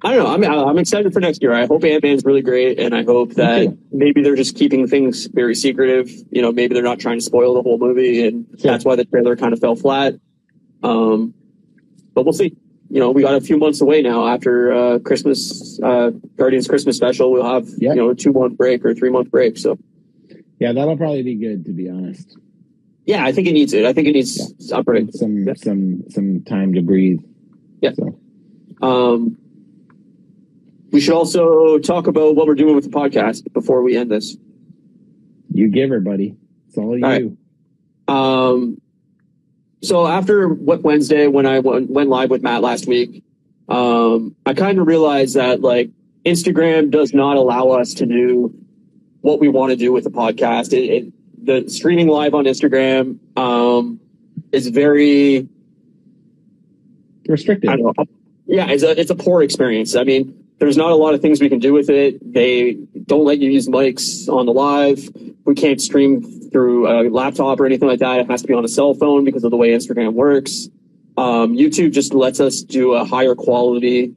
I 0.03 0.15
don't 0.15 0.41
know. 0.41 0.49
I'm 0.49 0.67
I'm 0.69 0.77
excited 0.79 1.13
for 1.13 1.19
next 1.19 1.41
year. 1.43 1.53
I 1.53 1.67
hope 1.67 1.83
Ant 1.83 2.01
Man's 2.03 2.25
really 2.25 2.41
great, 2.41 2.79
and 2.79 2.95
I 2.95 3.03
hope 3.03 3.33
that 3.35 3.65
too. 3.65 3.77
maybe 3.91 4.23
they're 4.23 4.35
just 4.35 4.55
keeping 4.55 4.87
things 4.87 5.27
very 5.27 5.53
secretive. 5.53 6.09
You 6.31 6.41
know, 6.41 6.51
maybe 6.51 6.73
they're 6.73 6.81
not 6.81 6.99
trying 6.99 7.19
to 7.19 7.23
spoil 7.23 7.53
the 7.53 7.61
whole 7.61 7.77
movie, 7.77 8.25
and 8.25 8.47
Sure. 8.59 8.71
that's 8.71 8.83
why 8.83 8.95
the 8.95 9.05
trailer 9.05 9.35
kind 9.35 9.53
of 9.53 9.59
fell 9.59 9.75
flat. 9.75 10.15
Um, 10.81 11.35
but 12.15 12.23
we'll 12.23 12.33
see. 12.33 12.55
You 12.91 12.99
know, 12.99 13.09
we 13.11 13.21
got 13.21 13.35
a 13.35 13.39
few 13.41 13.57
months 13.57 13.79
away 13.79 14.01
now 14.01 14.27
after 14.27 14.73
uh, 14.73 14.99
Christmas, 14.99 15.79
uh, 15.81 16.11
Guardians 16.35 16.67
Christmas 16.67 16.97
special. 16.97 17.31
We'll 17.31 17.45
have 17.45 17.65
Yeah. 17.77 17.91
you 17.91 17.95
know 17.95 18.09
a 18.09 18.15
two 18.15 18.33
month 18.33 18.57
break 18.57 18.83
or 18.85 18.93
three 18.93 19.09
month 19.09 19.31
break. 19.31 19.57
So 19.57 19.77
Yeah, 20.59 20.73
that'll 20.73 20.97
probably 20.97 21.23
be 21.23 21.35
good 21.35 21.63
to 21.65 21.71
be 21.71 21.87
honest. 21.89 22.37
yeah, 23.05 23.23
I 23.25 23.31
think 23.31 23.47
it 23.47 23.53
needs 23.53 23.71
it. 23.73 23.85
I 23.85 23.93
think 23.93 24.09
it 24.09 24.11
needs 24.11 24.53
break. 24.83 25.13
Some 25.13 25.47
Yeah. 25.47 25.53
some 25.55 26.03
some 26.09 26.41
time 26.41 26.73
to 26.73 26.81
breathe. 26.81 27.21
Yeah. 27.81 27.93
So 27.93 28.19
Um, 28.81 29.37
we 30.91 30.99
should 30.99 31.13
also 31.13 31.77
talk 31.79 32.07
about 32.07 32.35
what 32.35 32.45
we're 32.45 32.55
doing 32.55 32.75
with 32.75 32.83
the 32.83 32.89
podcast 32.89 33.51
before 33.53 33.83
we 33.83 33.95
end 33.95 34.11
this. 34.11 34.35
You 35.53 35.69
give 35.69 35.89
her, 35.91 36.01
buddy. 36.01 36.35
It's 36.67 36.77
all 36.77 36.97
you. 36.97 37.03
right. 37.03 37.31
Um, 38.09 38.81
so 39.81 40.07
after 40.07 40.47
what 40.47 40.81
Wednesday, 40.81 41.27
when 41.27 41.45
I 41.45 41.59
went, 41.59 41.89
went 41.89 42.09
live 42.09 42.29
with 42.29 42.41
Matt 42.41 42.61
last 42.61 42.87
week, 42.87 43.23
um, 43.69 44.35
I 44.45 44.53
kind 44.53 44.79
of 44.79 44.87
realized 44.87 45.35
that 45.35 45.61
like 45.61 45.89
Instagram 46.25 46.91
does 46.91 47.13
not 47.13 47.37
allow 47.37 47.69
us 47.69 47.93
to 47.95 48.05
do 48.05 48.53
what 49.21 49.39
we 49.39 49.47
want 49.47 49.71
to 49.71 49.75
do 49.75 49.91
with 49.91 50.03
the 50.03 50.11
podcast. 50.11 50.73
It, 50.73 50.89
it, 50.89 51.13
the 51.45 51.69
streaming 51.69 52.07
live 52.07 52.33
on 52.33 52.45
Instagram 52.45 53.19
um, 53.37 53.99
is 54.51 54.67
very 54.67 55.47
Restricted. 57.27 57.69
I 57.69 57.77
don't 57.77 57.97
know. 57.97 58.05
Yeah, 58.45 58.67
it's 58.69 58.83
a 58.83 58.99
it's 58.99 59.11
a 59.11 59.15
poor 59.15 59.43
experience. 59.43 59.95
I 59.95 60.03
mean, 60.03 60.45
there's 60.59 60.75
not 60.75 60.91
a 60.91 60.95
lot 60.95 61.13
of 61.13 61.21
things 61.21 61.39
we 61.39 61.49
can 61.49 61.59
do 61.59 61.71
with 61.71 61.89
it. 61.89 62.33
They 62.33 62.73
don't 63.05 63.23
let 63.23 63.39
you 63.39 63.49
use 63.49 63.67
mics 63.67 64.27
on 64.27 64.45
the 64.45 64.51
live. 64.51 65.09
We 65.45 65.55
can't 65.55 65.79
stream 65.79 66.40
through 66.51 66.87
a 66.87 67.09
laptop 67.09 67.59
or 67.59 67.65
anything 67.65 67.87
like 67.87 67.99
that. 67.99 68.19
It 68.19 68.29
has 68.29 68.41
to 68.41 68.47
be 68.47 68.53
on 68.53 68.65
a 68.65 68.67
cell 68.67 68.93
phone 68.93 69.23
because 69.23 69.43
of 69.43 69.51
the 69.51 69.57
way 69.57 69.69
Instagram 69.69 70.13
works. 70.13 70.69
Um, 71.17 71.55
YouTube 71.55 71.91
just 71.91 72.13
lets 72.13 72.39
us 72.39 72.61
do 72.61 72.93
a 72.93 73.05
higher 73.05 73.35
quality 73.35 74.15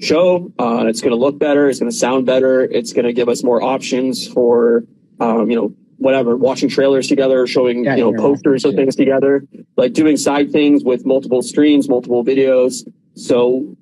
show. 0.00 0.52
Uh, 0.58 0.86
it's 0.86 1.00
going 1.00 1.12
to 1.12 1.18
look 1.18 1.38
better. 1.38 1.68
It's 1.68 1.78
going 1.78 1.90
to 1.90 1.96
sound 1.96 2.26
better. 2.26 2.62
It's 2.62 2.92
going 2.92 3.04
to 3.04 3.12
give 3.12 3.28
us 3.28 3.42
more 3.42 3.62
options 3.62 4.26
for, 4.26 4.84
um, 5.20 5.50
you 5.50 5.56
know, 5.56 5.74
whatever, 5.96 6.36
watching 6.36 6.68
trailers 6.68 7.08
together, 7.08 7.46
showing, 7.46 7.84
Yeah, 7.84 7.96
you 7.96 8.12
know, 8.12 8.20
posters 8.20 8.64
of 8.64 8.74
things 8.74 8.94
together, 8.94 9.44
like 9.76 9.92
doing 9.92 10.16
side 10.16 10.52
things 10.52 10.84
with 10.84 11.04
multiple 11.04 11.42
streams, 11.42 11.88
multiple 11.88 12.24
videos. 12.24 12.88
So 13.14 13.76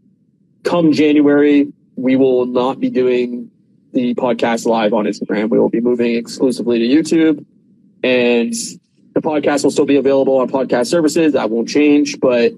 come 0.64 0.92
January, 0.92 1.72
we 1.96 2.16
will 2.16 2.46
not 2.46 2.80
be 2.80 2.88
doing 2.90 3.50
the 3.92 4.14
podcast 4.14 4.66
live 4.66 4.94
on 4.94 5.04
Instagram. 5.04 5.50
We 5.50 5.58
will 5.58 5.68
be 5.68 5.80
moving 5.80 6.14
exclusively 6.14 6.78
to 6.78 6.84
YouTube 6.86 7.44
and 8.02 8.52
the 9.14 9.20
podcast 9.20 9.64
will 9.64 9.70
still 9.70 9.86
be 9.86 9.96
available 9.96 10.38
on 10.38 10.48
podcast 10.48 10.88
services. 10.88 11.32
That 11.32 11.50
won't 11.50 11.68
change, 11.68 12.20
but 12.20 12.52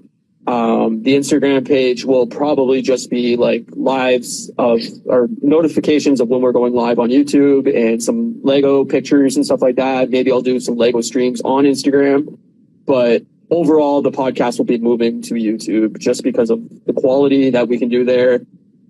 um, 0.47 1.03
the 1.03 1.15
Instagram 1.15 1.67
page 1.67 2.05
will 2.05 2.25
probably 2.25 2.81
just 2.81 3.09
be 3.09 3.35
like 3.37 3.65
lives 3.71 4.49
of 4.57 4.79
or 5.05 5.27
notifications 5.41 6.19
of 6.19 6.27
when 6.29 6.41
we're 6.41 6.51
going 6.51 6.73
live 6.73 6.97
on 6.97 7.09
YouTube 7.09 7.73
and 7.73 8.01
some 8.01 8.41
Lego 8.43 8.83
pictures 8.83 9.35
and 9.35 9.45
stuff 9.45 9.61
like 9.61 9.75
that. 9.75 10.09
Maybe 10.09 10.31
I'll 10.31 10.41
do 10.41 10.59
some 10.59 10.75
Lego 10.75 11.01
streams 11.01 11.41
on 11.41 11.65
Instagram, 11.65 12.37
but 12.85 13.23
overall, 13.51 14.01
the 14.01 14.11
podcast 14.11 14.57
will 14.57 14.65
be 14.65 14.77
moving 14.77 15.21
to 15.23 15.35
YouTube 15.35 15.99
just 15.99 16.23
because 16.23 16.49
of 16.49 16.61
the 16.85 16.93
quality 16.93 17.49
that 17.51 17.67
we 17.67 17.77
can 17.77 17.89
do 17.89 18.03
there. 18.03 18.41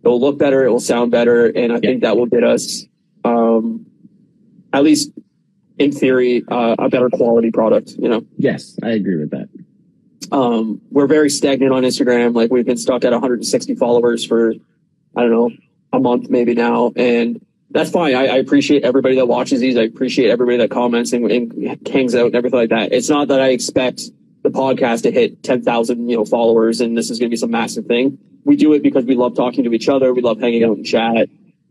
It'll 0.03 0.19
look 0.19 0.37
better, 0.37 0.63
it 0.65 0.69
will 0.69 0.79
sound 0.79 1.11
better, 1.11 1.47
and 1.47 1.73
I 1.73 1.79
think 1.79 2.01
that 2.01 2.15
will 2.15 2.25
get 2.25 2.43
us, 2.43 2.85
um, 3.25 3.85
at 4.71 4.83
least 4.83 5.11
in 5.79 5.91
theory, 5.91 6.43
uh, 6.49 6.75
a 6.77 6.89
better 6.89 7.09
quality 7.09 7.51
product. 7.51 7.91
You 7.97 8.09
know, 8.09 8.25
Yes, 8.37 8.77
I 8.83 8.89
agree 8.91 9.17
with 9.17 9.31
that. 9.31 9.49
um, 10.31 10.81
we're 10.91 11.07
very 11.07 11.29
stagnant 11.29 11.71
on 11.73 11.83
Instagram. 11.83 12.35
Like 12.35 12.51
we've 12.51 12.65
been 12.65 12.77
stuck 12.77 13.03
at 13.05 13.11
160 13.11 13.75
followers 13.75 14.25
for, 14.25 14.53
I 15.15 15.21
don't 15.21 15.31
know, 15.31 15.49
a 15.91 15.99
month 15.99 16.29
maybe 16.29 16.53
now, 16.53 16.91
and 16.95 17.43
that's 17.71 17.89
fine. 17.91 18.15
I, 18.15 18.25
I 18.27 18.37
appreciate 18.37 18.83
everybody 18.83 19.15
that 19.15 19.27
watches 19.27 19.59
these. 19.59 19.77
I 19.77 19.81
appreciate 19.83 20.29
everybody 20.29 20.57
that 20.57 20.69
comments 20.71 21.13
and, 21.13 21.29
and 21.31 21.87
hangs 21.87 22.13
out 22.15 22.27
and 22.27 22.35
everything 22.35 22.59
like 22.59 22.69
that. 22.69 22.91
It's 22.91 23.09
not 23.09 23.27
that 23.29 23.41
I 23.41 23.49
expect 23.49 24.01
the 24.43 24.49
podcast 24.49 25.03
to 25.03 25.11
hit 25.11 25.43
10,000, 25.43 26.09
you 26.09 26.17
know, 26.17 26.25
followers 26.25 26.81
and 26.81 26.97
this 26.97 27.09
is 27.09 27.19
going 27.19 27.29
to 27.29 27.33
be 27.33 27.37
some 27.37 27.51
massive 27.51 27.85
thing. 27.85 28.17
We 28.45 28.55
do 28.55 28.73
it 28.73 28.81
because 28.83 29.05
we 29.05 29.15
love 29.15 29.35
talking 29.35 29.63
to 29.65 29.73
each 29.73 29.89
other. 29.89 30.13
We 30.13 30.21
love 30.21 30.39
hanging 30.39 30.63
out 30.63 30.77
and 30.77 30.85
chat. 30.85 31.29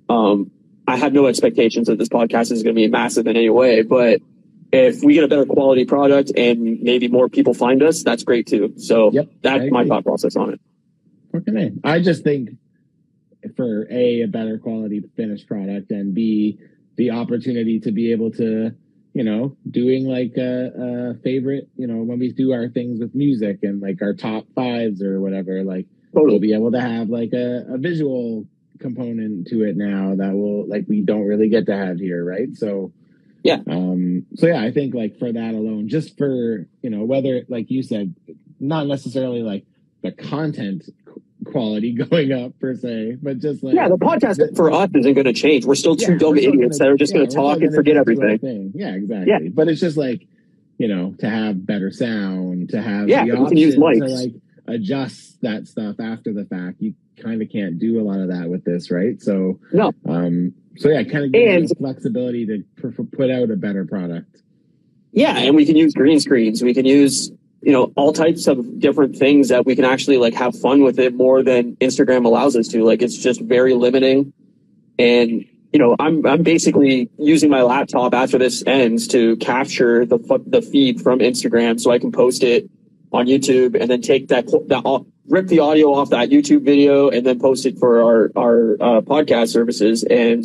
Um, 0.08 0.50
I 0.88 0.96
have 0.96 1.12
no 1.12 1.26
expectations 1.26 1.88
that 1.88 1.98
this 1.98 2.08
podcast 2.08 2.50
is 2.50 2.62
going 2.62 2.74
to 2.74 2.80
be 2.80 2.88
massive 2.88 3.26
in 3.26 3.36
any 3.36 3.50
way, 3.50 3.82
but 3.82 4.22
if 4.72 5.02
we 5.02 5.12
get 5.12 5.24
a 5.24 5.28
better 5.28 5.44
quality 5.44 5.84
product 5.84 6.32
and 6.34 6.80
maybe 6.82 7.08
more 7.08 7.28
people 7.28 7.52
find 7.52 7.82
us, 7.82 8.02
that's 8.02 8.22
great 8.22 8.46
too. 8.46 8.72
So 8.78 9.10
Yep, 9.12 9.28
that's 9.42 9.70
my 9.70 9.84
thought 9.84 10.04
process 10.04 10.34
on 10.34 10.54
it. 10.54 10.60
A. 11.34 11.72
I 11.84 12.00
just 12.00 12.24
think 12.24 12.50
for 13.54 13.86
A, 13.90 14.22
a 14.22 14.28
better 14.28 14.58
quality 14.58 15.02
finished 15.14 15.46
product, 15.46 15.90
and 15.90 16.14
B, 16.14 16.58
the 16.96 17.10
opportunity 17.10 17.80
to 17.80 17.92
be 17.92 18.12
able 18.12 18.30
to, 18.32 18.72
you 19.12 19.24
know, 19.24 19.56
doing 19.70 20.06
like 20.06 20.38
a, 20.38 21.12
a 21.14 21.22
favorite, 21.22 21.68
you 21.76 21.86
know, 21.86 22.02
when 22.02 22.18
we 22.18 22.32
do 22.32 22.52
our 22.52 22.68
things 22.68 22.98
with 22.98 23.14
music 23.14 23.58
and 23.62 23.82
like 23.82 24.00
our 24.00 24.14
top 24.14 24.46
fives 24.54 25.02
or 25.02 25.20
whatever, 25.20 25.62
like 25.64 25.86
we'll 26.12 26.40
be 26.40 26.54
able 26.54 26.72
to 26.72 26.80
have 26.80 27.10
like 27.10 27.34
a, 27.34 27.74
a 27.74 27.76
visual 27.76 28.46
component 28.78 29.46
to 29.48 29.62
it 29.62 29.76
now 29.76 30.14
that 30.16 30.32
will 30.34 30.66
like 30.68 30.84
we 30.88 31.02
don't 31.02 31.26
really 31.26 31.48
get 31.48 31.66
to 31.66 31.76
have 31.76 31.98
here, 31.98 32.24
right? 32.24 32.48
So 32.54 32.92
Yeah. 33.42 33.60
Um 33.66 34.26
so 34.36 34.46
yeah, 34.46 34.60
I 34.62 34.70
think 34.72 34.94
like 34.94 35.18
for 35.18 35.30
that 35.32 35.54
alone, 35.54 35.88
just 35.88 36.16
for 36.18 36.66
you 36.82 36.90
know, 36.90 37.04
whether 37.04 37.42
like 37.48 37.70
you 37.70 37.82
said, 37.82 38.14
not 38.60 38.86
necessarily 38.86 39.42
like 39.42 39.64
the 40.02 40.12
content 40.12 40.84
quality 41.44 41.92
going 42.10 42.32
up 42.32 42.58
per 42.60 42.74
se, 42.74 43.16
but 43.22 43.38
just 43.38 43.62
like 43.62 43.74
Yeah, 43.74 43.88
the 43.88 43.96
podcast 43.96 44.56
for 44.56 44.70
us 44.72 44.90
isn't 44.94 45.14
going 45.14 45.24
to 45.26 45.32
change. 45.32 45.64
We're 45.64 45.74
still 45.76 45.96
two 45.96 46.12
Yeah, 46.12 46.18
dumb 46.18 46.36
idiots 46.36 46.78
gonna- 46.78 46.78
that 46.78 46.88
are 46.88 46.96
just 46.96 47.12
yeah, 47.12 47.18
going 47.18 47.30
to 47.30 47.34
talk 47.36 47.60
and 47.60 47.74
forget 47.74 47.94
just 47.96 48.06
do 48.06 48.20
our 48.22 48.28
everything. 48.28 48.72
Yeah, 48.74 48.94
exactly. 48.94 49.28
Yeah. 49.30 49.38
But 49.52 49.68
it's 49.68 49.80
just 49.80 49.96
like, 49.96 50.26
you 50.78 50.88
know, 50.88 51.14
to 51.20 51.28
have 51.30 51.64
better 51.66 51.90
sound, 51.90 52.70
to 52.70 52.82
have 52.82 53.08
Yeah, 53.08 53.24
the 53.24 53.40
we 53.40 53.48
can 53.48 53.56
use 53.56 53.76
option 53.78 54.00
to 54.00 54.06
mics. 54.06 54.14
like 54.24 54.34
adjust 54.68 55.40
that 55.42 55.66
stuff 55.66 55.96
after 56.00 56.32
the 56.32 56.44
fact. 56.44 56.80
You 56.80 56.94
kind 57.20 57.42
of 57.42 57.50
can't 57.50 57.78
do 57.78 58.00
a 58.00 58.04
lot 58.04 58.20
of 58.20 58.28
that 58.28 58.48
with 58.48 58.64
this, 58.64 58.90
right? 58.90 59.20
So 59.20 59.58
No. 59.72 59.92
um, 60.06 60.54
so 60.76 60.88
yeah, 60.88 61.02
kind 61.02 61.24
of 61.24 61.32
gives 61.32 61.70
you 61.70 61.76
flexibility 61.76 62.46
to 62.46 62.64
pr- 62.76 63.02
put 63.02 63.30
out 63.30 63.50
a 63.50 63.56
better 63.56 63.84
product. 63.84 64.42
Yeah, 65.12 65.36
and 65.36 65.56
we 65.56 65.66
can 65.66 65.76
use 65.76 65.94
green 65.94 66.20
screens. 66.20 66.62
We 66.62 66.74
can 66.74 66.84
use, 66.84 67.32
you 67.62 67.72
know, 67.72 67.92
all 67.96 68.12
types 68.12 68.46
of 68.46 68.78
different 68.78 69.16
things 69.16 69.48
that 69.48 69.66
we 69.66 69.74
can 69.74 69.84
actually 69.84 70.18
like 70.18 70.34
have 70.34 70.56
fun 70.56 70.82
with 70.84 70.98
it 70.98 71.14
more 71.14 71.42
than 71.42 71.74
Instagram 71.76 72.24
allows 72.24 72.54
us 72.56 72.68
to. 72.68 72.84
Like 72.84 73.02
it's 73.02 73.16
just 73.16 73.40
very 73.40 73.74
limiting. 73.74 74.32
And, 74.98 75.44
you 75.72 75.78
know, 75.78 75.96
I'm, 75.98 76.24
I'm 76.26 76.42
basically 76.42 77.10
using 77.18 77.50
my 77.50 77.62
laptop 77.62 78.14
after 78.14 78.38
this 78.38 78.62
ends 78.66 79.08
to 79.08 79.36
capture 79.38 80.04
the, 80.06 80.18
the 80.46 80.62
feed 80.62 81.00
from 81.00 81.18
Instagram 81.20 81.80
so 81.80 81.90
I 81.90 81.98
can 81.98 82.12
post 82.12 82.42
it 82.42 82.70
on 83.12 83.26
YouTube 83.26 83.76
and 83.80 83.90
then 83.90 84.00
take 84.02 84.28
that, 84.28 84.46
that 84.68 85.04
rip 85.28 85.46
the 85.46 85.60
audio 85.60 85.94
off 85.94 86.10
that 86.10 86.28
YouTube 86.30 86.62
video 86.64 87.08
and 87.10 87.26
then 87.26 87.38
post 87.38 87.66
it 87.66 87.78
for 87.78 88.02
our, 88.02 88.30
our, 88.36 88.72
uh, 88.80 89.00
podcast 89.02 89.48
services. 89.48 90.02
And, 90.04 90.44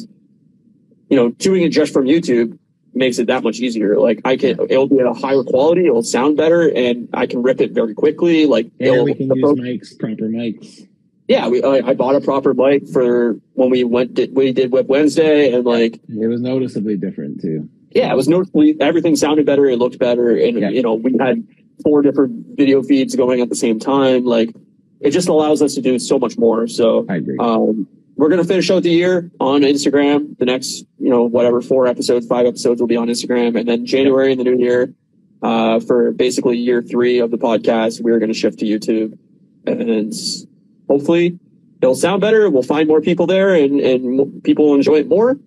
you 1.09 1.17
know, 1.17 1.29
doing 1.29 1.63
it 1.63 1.69
just 1.69 1.93
from 1.93 2.05
YouTube 2.05 2.57
makes 2.93 3.17
it 3.19 3.27
that 3.27 3.43
much 3.43 3.59
easier. 3.59 3.99
Like 3.99 4.21
I 4.25 4.37
can, 4.37 4.59
it'll 4.69 4.87
be 4.87 4.99
at 4.99 5.05
a 5.07 5.13
higher 5.13 5.43
quality, 5.43 5.85
it'll 5.87 6.03
sound 6.03 6.37
better, 6.37 6.69
and 6.73 7.09
I 7.13 7.25
can 7.25 7.41
rip 7.41 7.59
it 7.59 7.71
very 7.71 7.93
quickly. 7.93 8.45
Like, 8.45 8.65
And 8.79 8.87
it'll, 8.89 9.05
we 9.05 9.13
can 9.15 9.27
use 9.35 9.59
mics, 9.59 9.99
proper 9.99 10.23
mics. 10.29 10.87
yeah, 11.27 11.47
we, 11.47 11.63
I, 11.63 11.89
I 11.89 11.93
bought 11.95 12.15
a 12.15 12.21
proper 12.21 12.53
mic 12.53 12.87
for 12.89 13.35
when 13.53 13.69
we 13.71 13.83
went, 13.83 14.13
did, 14.13 14.35
we 14.35 14.53
did 14.53 14.71
Whip 14.71 14.87
Wednesday, 14.87 15.51
and 15.53 15.65
like, 15.65 15.95
It 16.07 16.27
was 16.27 16.39
noticeably 16.41 16.95
different 16.97 17.41
too. 17.41 17.67
yeah, 17.91 18.11
it 18.11 18.15
was 18.15 18.27
noticeably 18.27 18.75
everything 18.79 19.15
sounded 19.15 19.45
better, 19.45 19.65
it 19.65 19.79
looked 19.79 19.97
better, 19.99 20.29
and 20.37 20.59
Yeah. 20.59 20.69
you 20.69 20.81
know, 20.83 20.93
we 20.93 21.15
had 21.19 21.45
four 21.81 22.01
different 22.01 22.57
video 22.57 22.83
feeds 22.83 23.15
going 23.15 23.41
at 23.41 23.49
the 23.49 23.55
same 23.55 23.79
time. 23.79 24.25
Like, 24.25 24.53
it 24.99 25.11
just 25.11 25.27
allows 25.27 25.61
us 25.61 25.73
to 25.75 25.81
do 25.81 25.99
so 25.99 26.19
much 26.19 26.37
more. 26.37 26.67
So, 26.67 27.05
I 27.09 27.15
agree. 27.15 27.37
um, 27.39 27.87
we're 28.15 28.29
going 28.29 28.41
to 28.41 28.47
finish 28.47 28.69
out 28.69 28.83
the 28.83 28.91
year 28.91 29.31
on 29.39 29.61
Instagram. 29.61 30.37
The 30.37 30.45
next, 30.45 30.85
you 30.99 31.09
know, 31.09 31.23
whatever, 31.23 31.61
four 31.61 31.87
episodes, 31.87 32.27
five 32.27 32.45
episodes 32.45 32.79
will 32.79 32.87
be 32.87 32.95
on 32.95 33.07
Instagram. 33.07 33.57
And 33.59 33.67
then 33.67 33.85
January 33.85 34.31
in 34.31 34.37
the 34.37 34.43
new 34.43 34.57
year, 34.57 34.93
uh, 35.41 35.79
for 35.79 36.11
basically 36.11 36.57
year 36.57 36.81
three 36.81 37.19
of 37.19 37.31
the 37.31 37.37
podcast, 37.37 38.01
we're 38.01 38.19
going 38.19 38.31
to 38.31 38.37
shift 38.37 38.59
to 38.59 38.65
YouTube. 38.65 39.17
And 39.65 40.13
hopefully 40.87 41.39
it'll 41.81 41.95
sound 41.95 42.21
better. 42.21 42.49
We'll 42.49 42.63
find 42.63 42.87
more 42.87 43.01
people 43.01 43.25
there 43.27 43.55
and, 43.55 43.79
and 43.79 44.43
people 44.43 44.67
will 44.67 44.75
enjoy 44.75 44.97
it 44.97 45.07
more. 45.07 45.37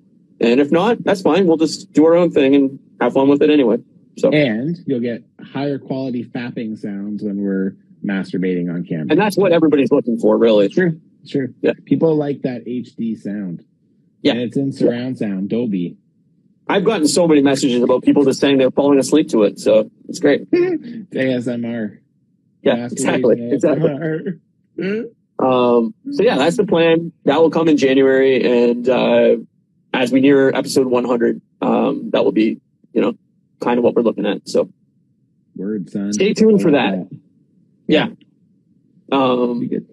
And 0.41 0.61
if 0.61 0.71
not, 0.71 1.03
that's 1.05 1.23
fine. 1.23 1.47
We'll 1.47 1.57
just 1.57 1.93
do 1.93 2.05
our 2.05 2.15
own 2.15 2.31
thing 2.31 2.55
and 2.55 2.79
have 3.01 3.15
fun 3.15 3.29
with 3.29 3.43
it 3.43 3.51
anyway. 3.51 3.79
So, 4.19 4.31
and 4.31 4.77
you'll 4.87 5.01
get 5.01 5.25
higher 5.57 5.79
quality 5.79 6.23
fapping 6.25 6.79
sounds 6.79 7.23
when 7.23 7.41
we're 7.43 7.77
masturbating 8.05 8.73
on 8.73 8.85
camera. 8.85 9.07
and 9.11 9.19
that's 9.19 9.37
what 9.37 9.53
everybody's 9.53 9.91
looking 9.91 10.19
for, 10.19 10.37
really. 10.37 10.69
True. 10.69 11.01
True. 11.27 11.55
Yeah. 11.63 11.73
People 11.87 12.15
like 12.15 12.43
that 12.43 12.67
HD 12.67 13.19
sound. 13.19 13.65
Yeah. 14.23 14.33
And 14.33 14.41
it's 14.43 14.57
in 14.57 14.73
surround 14.73 15.19
sound, 15.19 15.49
Dolby. 15.49 15.97
I've 16.69 16.85
gotten 16.85 17.09
so 17.09 17.27
many 17.27 17.43
messages 17.43 17.83
about 17.83 18.03
people 18.03 18.25
just 18.25 18.41
saying 18.41 18.59
they're 18.59 18.71
falling 18.71 18.99
asleep 18.99 19.29
to 19.31 19.45
it. 19.45 19.59
So 19.59 19.91
it's 20.09 20.19
great. 20.19 20.47
It's 20.53 21.15
ASMR. 21.15 21.99
Yeah, 22.63 22.87
exactly. 22.87 23.37
Masturbation 23.37 24.41
Exactly. 24.77 25.05
Um, 25.39 25.95
so 26.13 26.23
yeah, 26.23 26.39
that's 26.39 26.57
the 26.57 26.65
plan. 26.65 27.13
That 27.27 27.43
will 27.43 27.51
come 27.51 27.69
in 27.69 27.77
January, 27.77 28.71
and 28.71 28.89
uh, 28.89 29.37
as 29.93 30.11
we 30.11 30.21
near 30.21 30.49
episode 30.49 30.87
100, 30.87 31.43
um, 31.61 32.09
that 32.13 32.25
will 32.25 32.33
be, 32.33 32.59
you 32.95 33.03
know, 33.03 33.13
kind 33.61 33.77
of 33.77 33.85
what 33.85 33.95
we're 33.95 34.01
looking 34.01 34.25
at. 34.25 34.49
So 34.49 34.71
Word, 35.57 35.91
son. 35.91 36.13
Stay 36.13 36.35
tuned 36.35 36.61
for 36.63 36.71
like 36.71 37.09
that. 37.11 37.19
yeah, 37.87 38.07
Be 38.09 38.17
um, 39.13 39.67
good. 39.67 39.87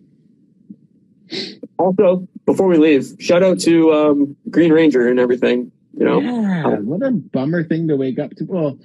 Also, 1.79 2.27
before 2.45 2.67
we 2.67 2.77
leave, 2.77 3.15
shout 3.19 3.43
out 3.43 3.59
to 3.61 3.93
um, 3.93 4.35
Green 4.49 4.71
Ranger 4.71 5.07
and 5.09 5.19
everything. 5.19 5.71
You 5.97 6.05
know, 6.05 6.19
Yeah, 6.21 6.77
what 6.79 7.01
a 7.03 7.11
bummer 7.11 7.63
thing 7.63 7.87
to 7.87 7.95
wake 7.95 8.19
up 8.19 8.31
to. 8.35 8.45
Well, 8.45 8.77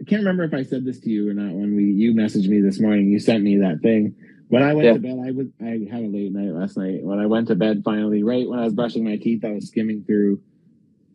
I 0.00 0.04
can't 0.04 0.20
remember 0.20 0.44
if 0.44 0.54
I 0.54 0.62
said 0.64 0.84
this 0.84 1.00
to 1.00 1.10
you 1.10 1.30
or 1.30 1.34
not 1.34 1.52
when 1.52 1.76
we 1.76 1.84
you 1.84 2.12
messaged 2.14 2.48
me 2.48 2.60
this 2.60 2.80
morning. 2.80 3.06
You 3.08 3.18
sent 3.18 3.42
me 3.42 3.58
that 3.58 3.80
thing. 3.82 4.14
When 4.48 4.62
I 4.62 4.74
went 4.74 4.86
Yeah. 4.86 4.92
to 4.94 4.98
bed, 4.98 5.18
I 5.24 5.30
was 5.30 5.46
I 5.60 5.86
had 5.90 6.04
a 6.04 6.08
late 6.08 6.32
night 6.32 6.52
last 6.52 6.76
night. 6.76 7.02
When 7.02 7.18
I 7.18 7.26
went 7.26 7.48
to 7.48 7.54
bed 7.54 7.82
finally, 7.84 8.22
right 8.22 8.48
when 8.48 8.58
I 8.58 8.64
was 8.64 8.74
brushing 8.74 9.04
my 9.04 9.16
teeth, 9.16 9.44
I 9.44 9.52
was 9.52 9.68
skimming 9.68 10.04
through 10.04 10.40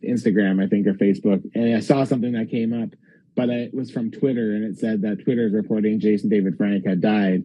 Instagram, 0.02 0.62
I 0.62 0.68
think, 0.68 0.86
or 0.86 0.94
Facebook, 0.94 1.42
and 1.54 1.74
I 1.74 1.80
saw 1.80 2.04
something 2.04 2.32
that 2.32 2.50
came 2.50 2.72
up, 2.72 2.90
but 3.38 3.48
it 3.50 3.72
was 3.72 3.88
from 3.90 4.10
Twitter, 4.10 4.52
and 4.56 4.64
it 4.64 4.78
said 4.78 5.02
that 5.02 5.22
Twitter 5.22 5.46
is 5.46 5.52
reporting 5.52 6.00
Jason 6.00 6.28
David 6.28 6.56
Frank 6.56 6.84
had 6.84 7.00
died. 7.00 7.44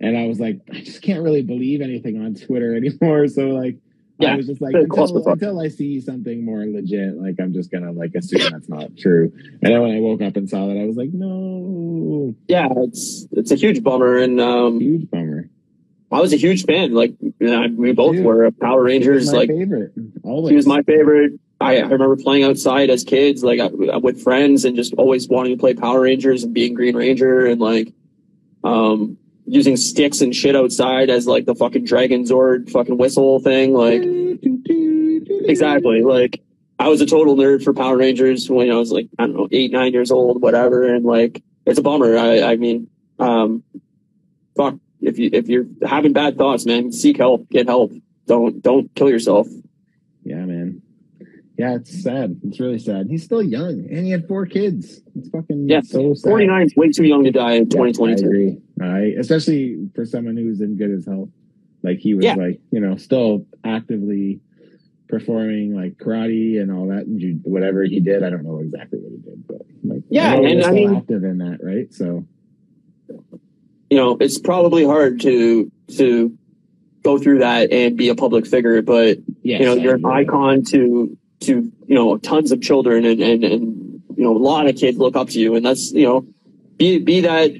And 0.00 0.18
I 0.18 0.26
was 0.26 0.40
like, 0.40 0.58
I 0.72 0.80
just 0.80 1.02
can't 1.02 1.22
really 1.22 1.42
believe 1.42 1.80
anything 1.80 2.20
on 2.20 2.34
Twitter 2.34 2.74
anymore. 2.82 3.28
So 3.28 3.42
like 3.48 3.76
Yeah, 4.18 4.32
I 4.32 4.36
was 4.36 4.48
just 4.48 4.60
like, 4.60 4.74
until, 4.74 5.28
until 5.28 5.60
I 5.60 5.68
see 5.68 6.00
something 6.00 6.44
more 6.44 6.64
legit, 6.66 7.16
like 7.16 7.36
I'm 7.38 7.52
just 7.52 7.70
gonna 7.70 7.92
like 7.92 8.12
assume 8.16 8.50
that's 8.50 8.68
not 8.68 8.96
true. 8.96 9.30
And 9.62 9.72
then 9.72 9.80
when 9.80 9.96
I 9.96 10.00
woke 10.00 10.20
up 10.20 10.34
and 10.36 10.50
saw 10.50 10.66
that, 10.66 10.76
I 10.76 10.84
was 10.84 10.96
like, 10.96 11.10
no, 11.12 12.34
yeah, 12.48 12.68
it's 12.78 13.26
it's 13.32 13.52
a 13.52 13.56
huge 13.56 13.84
bummer, 13.84 14.16
and 14.18 14.40
um, 14.40 14.80
huge 14.80 15.08
bummer. 15.10 15.48
I 16.12 16.20
was 16.20 16.32
a 16.32 16.36
huge 16.36 16.64
fan. 16.64 16.92
Like 16.92 17.12
you 17.20 17.34
know, 17.38 17.68
we 17.76 17.92
both 17.92 18.16
Dude. 18.16 18.24
were 18.24 18.50
Power 18.50 18.82
Rangers. 18.82 19.30
my 19.30 19.38
Like 19.38 19.48
favorite. 19.50 19.92
Always. 20.24 20.50
he 20.50 20.56
was 20.56 20.66
my 20.66 20.82
favorite. 20.82 21.34
I, 21.60 21.76
I 21.76 21.80
remember 21.80 22.16
playing 22.16 22.44
outside 22.44 22.88
as 22.88 23.04
kids, 23.04 23.44
like 23.44 23.60
uh, 23.60 23.98
with 23.98 24.22
friends, 24.22 24.64
and 24.64 24.76
just 24.76 24.94
always 24.94 25.28
wanting 25.28 25.56
to 25.56 25.60
play 25.60 25.74
Power 25.74 26.00
Rangers 26.00 26.42
and 26.42 26.54
being 26.54 26.74
Green 26.74 26.96
Ranger, 26.96 27.46
and 27.46 27.60
like 27.60 27.92
um, 28.64 29.18
using 29.46 29.76
sticks 29.76 30.22
and 30.22 30.34
shit 30.34 30.56
outside 30.56 31.10
as 31.10 31.26
like 31.26 31.44
the 31.44 31.54
fucking 31.54 31.84
Dragon 31.84 32.24
Zord 32.24 32.70
fucking 32.70 32.96
whistle 32.96 33.40
thing. 33.40 33.74
Like 33.74 34.02
exactly, 35.46 36.02
like 36.02 36.42
I 36.78 36.88
was 36.88 37.02
a 37.02 37.06
total 37.06 37.36
nerd 37.36 37.62
for 37.62 37.74
Power 37.74 37.98
Rangers 37.98 38.48
when 38.48 38.70
I 38.70 38.76
was 38.76 38.90
like 38.90 39.08
I 39.18 39.26
don't 39.26 39.36
know 39.36 39.48
eight 39.52 39.70
nine 39.70 39.92
years 39.92 40.10
old, 40.10 40.40
whatever, 40.40 40.94
and 40.94 41.04
like 41.04 41.42
it's 41.66 41.78
a 41.78 41.82
bummer. 41.82 42.16
I 42.16 42.42
I 42.42 42.56
mean, 42.56 42.88
um, 43.18 43.62
fuck 44.56 44.76
if 45.02 45.18
you 45.18 45.28
if 45.32 45.48
you're 45.48 45.66
having 45.86 46.14
bad 46.14 46.38
thoughts, 46.38 46.64
man, 46.64 46.90
seek 46.90 47.18
help, 47.18 47.50
get 47.50 47.66
help. 47.66 47.92
Don't 48.26 48.62
don't 48.62 48.94
kill 48.94 49.10
yourself. 49.10 49.46
Yeah, 51.60 51.74
it's 51.74 52.02
sad. 52.02 52.40
It's 52.44 52.58
really 52.58 52.78
sad. 52.78 53.08
He's 53.10 53.22
still 53.22 53.42
young, 53.42 53.84
and 53.90 54.06
he 54.06 54.10
had 54.10 54.26
four 54.26 54.46
kids. 54.46 55.02
It's 55.14 55.28
fucking 55.28 55.68
Yeah, 55.68 55.82
so 55.82 56.14
49 56.14 56.62
is 56.62 56.74
way 56.74 56.88
too 56.88 57.04
young 57.04 57.22
to 57.24 57.30
die 57.30 57.52
in 57.52 57.64
Yeah, 57.64 57.76
2022. 57.90 58.24
agree. 58.26 58.58
I 58.80 58.98
especially 59.18 59.76
for 59.94 60.06
someone 60.06 60.38
who's 60.38 60.62
in 60.62 60.78
good 60.78 60.90
as 60.90 61.04
health. 61.04 61.28
Like 61.82 61.98
he 61.98 62.14
was 62.14 62.24
Yeah. 62.24 62.36
like, 62.36 62.60
you 62.70 62.80
know, 62.80 62.96
still 62.96 63.44
actively 63.62 64.40
performing 65.08 65.74
like 65.74 65.98
karate 65.98 66.62
and 66.62 66.72
all 66.72 66.86
that 66.86 67.04
and 67.06 67.20
ju- 67.20 67.40
whatever 67.42 67.82
he 67.84 68.00
did. 68.00 68.22
I 68.22 68.30
don't 68.30 68.42
know 68.44 68.60
exactly 68.60 68.98
what 69.00 69.12
he 69.12 69.18
did, 69.18 69.46
but 69.46 69.60
like 69.84 70.02
Yeah, 70.08 70.36
and 70.40 70.62
I 70.62 70.70
mean- 70.72 70.94
active 70.96 71.24
in 71.24 71.38
that, 71.38 71.58
right? 71.62 71.92
So 71.92 72.24
You 73.90 73.96
know, 73.98 74.16
it's 74.18 74.38
probably 74.38 74.84
hard 74.86 75.20
to 75.20 75.70
to 75.98 76.32
go 77.02 77.18
through 77.18 77.40
that 77.40 77.70
and 77.70 77.98
be 77.98 78.08
a 78.08 78.14
public 78.14 78.46
figure, 78.46 78.80
but 78.80 79.18
yeah, 79.42 79.58
you 79.58 79.64
know, 79.66 79.74
you're 79.74 79.96
an 79.96 80.06
icon 80.06 80.62
to 80.70 81.16
to 81.40 81.72
you 81.86 81.94
know 81.94 82.16
tons 82.18 82.52
of 82.52 82.60
children 82.60 83.04
and 83.04 83.20
and 83.20 83.44
and 83.44 84.02
you 84.16 84.24
know 84.24 84.36
a 84.36 84.38
lot 84.38 84.66
of 84.66 84.76
kids 84.76 84.98
look 84.98 85.16
up 85.16 85.28
to 85.30 85.40
you, 85.40 85.54
and 85.54 85.64
that's 85.64 85.92
you 85.92 86.04
know 86.06 86.26
be 86.76 86.98
be 86.98 87.20
that 87.22 87.50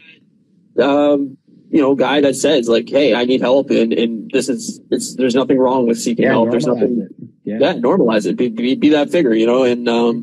um 0.83 1.37
you 1.71 1.81
know 1.81 1.95
guy 1.95 2.21
that 2.21 2.37
says 2.37 2.69
like, 2.69 2.89
hey, 2.89 3.15
I 3.15 3.25
need 3.25 3.41
help, 3.41 3.71
and 3.71 3.93
and 3.93 4.31
this 4.33 4.49
is 4.49 4.81
it's 4.91 5.15
there's 5.17 5.35
nothing 5.35 5.59
wrong 5.59 5.87
with 5.87 5.99
seeking 6.01 6.25
Yeah, 6.25 6.33
help. 6.33 6.51
There's 6.51 6.67
nothing. 6.67 7.01
it. 7.01 7.29
Yeah, 7.45 7.59
Yeah, 7.61 7.73
normalize 7.75 8.27
it. 8.27 8.37
Be, 8.37 8.49
be, 8.49 8.75
be 8.75 8.91
that 8.91 9.11
figure, 9.11 9.33
you 9.35 9.47
know, 9.47 9.65
and 9.65 9.89
um, 9.89 10.23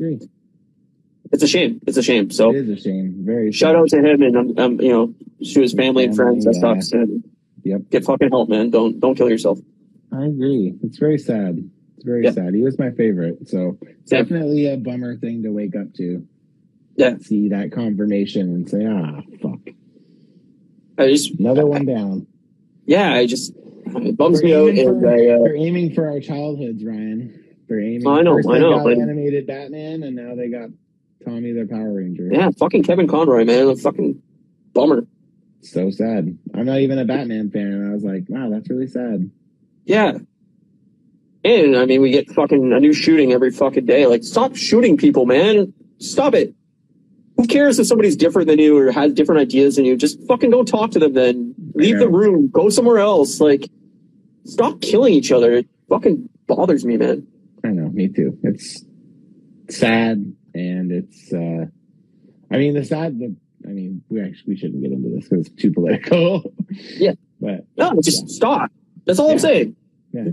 it's 1.32 1.42
a 1.42 1.48
shame. 1.48 1.80
It's 1.86 1.96
a 1.96 2.02
shame. 2.02 2.30
So 2.30 2.50
It 2.50 2.68
is 2.68 2.78
a 2.78 2.80
shame. 2.80 3.16
Very 3.20 3.50
shout 3.52 3.74
sad. 3.74 3.76
out 3.76 3.88
to 3.90 3.98
him 3.98 4.22
and 4.22 4.36
um, 4.36 4.54
um, 4.58 4.80
you 4.80 4.92
know 4.92 5.14
to 5.52 5.60
his 5.60 5.72
family 5.74 6.04
and 6.04 6.16
friends. 6.16 6.44
That 6.44 6.54
Family, 6.60 6.80
sucks. 6.80 6.92
And 6.92 7.24
Yep. 7.64 7.90
Get 7.90 8.04
fucking 8.04 8.28
help, 8.30 8.48
man. 8.48 8.70
Don't 8.70 8.98
don't 9.00 9.14
kill 9.16 9.28
yourself. 9.28 9.58
I 10.12 10.26
agree. 10.26 10.74
It's 10.82 10.96
very 10.98 11.18
sad. 11.18 11.68
It's 11.98 12.04
very 12.04 12.22
Yeah. 12.22 12.30
sad. 12.30 12.54
He 12.54 12.62
was 12.62 12.78
my 12.78 12.92
favorite. 12.92 13.48
So 13.48 13.76
Yeah. 13.82 13.88
definitely 14.06 14.66
a 14.68 14.76
bummer 14.76 15.16
thing 15.16 15.42
to 15.42 15.50
wake 15.50 15.74
up 15.74 15.92
to. 15.94 16.24
Yeah. 16.94 17.16
See 17.18 17.48
that 17.48 17.72
confirmation 17.72 18.48
and 18.54 18.68
say, 18.70 18.86
ah, 18.86 19.20
fuck. 19.42 19.58
I 20.96 21.08
just 21.08 21.40
Another 21.40 21.66
one 21.66 21.86
down. 21.86 22.28
yeah, 22.86 23.12
I 23.12 23.26
just 23.26 23.52
it 23.86 24.16
bums 24.16 24.44
me 24.44 24.54
out. 24.54 24.76
for- 24.76 25.08
I, 25.08 25.28
uh, 25.28 25.42
They're 25.42 25.56
aiming 25.56 25.92
for 25.94 26.06
our 26.08 26.20
childhoods, 26.20 26.84
Ryan. 26.84 27.34
They're 27.68 27.80
aiming. 27.80 28.06
I 28.06 28.22
know, 28.22 28.36
First 28.36 28.48
I 28.48 28.58
know, 28.60 28.84
but- 28.84 28.96
animated 28.96 29.46
Batman, 29.48 30.04
and 30.04 30.14
now 30.14 30.36
they 30.36 30.48
got 30.50 30.70
Tommy 31.24 31.50
the 31.50 31.66
Power 31.66 31.94
Ranger. 31.94 32.30
yeah, 32.32 32.50
fucking 32.52 32.84
Kevin 32.84 33.08
Conroy, 33.08 33.44
man. 33.44 33.66
A 33.70 33.74
fucking 33.76 34.22
bummer. 34.72 35.04
So 35.62 35.90
sad. 35.90 36.38
I'm 36.54 36.66
not 36.66 36.78
even 36.78 36.98
a 37.00 37.04
Batman 37.04 37.50
fan, 37.50 37.72
and 37.72 37.90
I 37.90 37.92
was 37.92 38.04
like, 38.04 38.24
wow, 38.28 38.50
that's 38.50 38.70
really 38.70 38.86
sad. 38.86 39.28
Yeah. 39.84 40.18
And 41.44 41.76
I 41.76 41.86
mean, 41.86 42.00
we 42.02 42.10
get 42.10 42.30
fucking 42.30 42.72
a 42.72 42.80
new 42.80 42.92
shooting 42.92 43.32
every 43.32 43.50
fucking 43.50 43.86
day. 43.86 44.06
Like, 44.06 44.24
stop 44.24 44.56
shooting 44.56 44.96
people, 44.96 45.24
man. 45.26 45.72
Stop 45.98 46.34
it. 46.34 46.54
Who 47.36 47.46
cares 47.46 47.78
if 47.78 47.86
somebody's 47.86 48.16
different 48.16 48.48
than 48.48 48.58
you 48.58 48.76
or 48.76 48.90
has 48.90 49.12
different 49.12 49.40
ideas 49.40 49.76
than 49.76 49.84
you? 49.84 49.96
Just 49.96 50.20
fucking 50.26 50.50
don't 50.50 50.66
talk 50.66 50.90
to 50.92 50.98
them 50.98 51.14
then. 51.14 51.54
Leave 51.74 51.94
Yeah. 51.94 52.00
the 52.00 52.08
room. 52.08 52.48
Go 52.48 52.68
somewhere 52.68 52.98
else. 52.98 53.40
Like, 53.40 53.70
stop 54.44 54.80
killing 54.80 55.14
each 55.14 55.30
other. 55.30 55.52
It 55.52 55.68
fucking 55.88 56.28
bothers 56.48 56.84
me, 56.84 56.96
man. 56.96 57.26
I 57.64 57.68
know, 57.68 57.88
me 57.90 58.08
too. 58.08 58.36
It's 58.42 58.84
sad, 59.70 60.32
and 60.54 60.90
it's. 60.92 61.32
uh 61.32 61.66
I 62.50 62.56
mean, 62.58 62.74
the 62.74 62.84
sad. 62.84 63.18
The 63.18 63.34
I 63.64 63.72
mean, 63.72 64.02
we 64.08 64.20
actually 64.20 64.54
we 64.54 64.56
shouldn't 64.56 64.82
get 64.82 64.92
into 64.92 65.10
this 65.10 65.28
because 65.28 65.46
it's 65.46 65.62
too 65.62 65.72
political. 65.72 66.52
Yeah. 66.96 67.12
but 67.40 67.66
No, 67.76 67.92
just 68.02 68.22
Yeah. 68.22 68.34
stop. 68.34 68.72
That's 69.06 69.18
all 69.20 69.30
I'm 69.30 69.38
saying. 69.38 69.76
Yeah. 70.12 70.28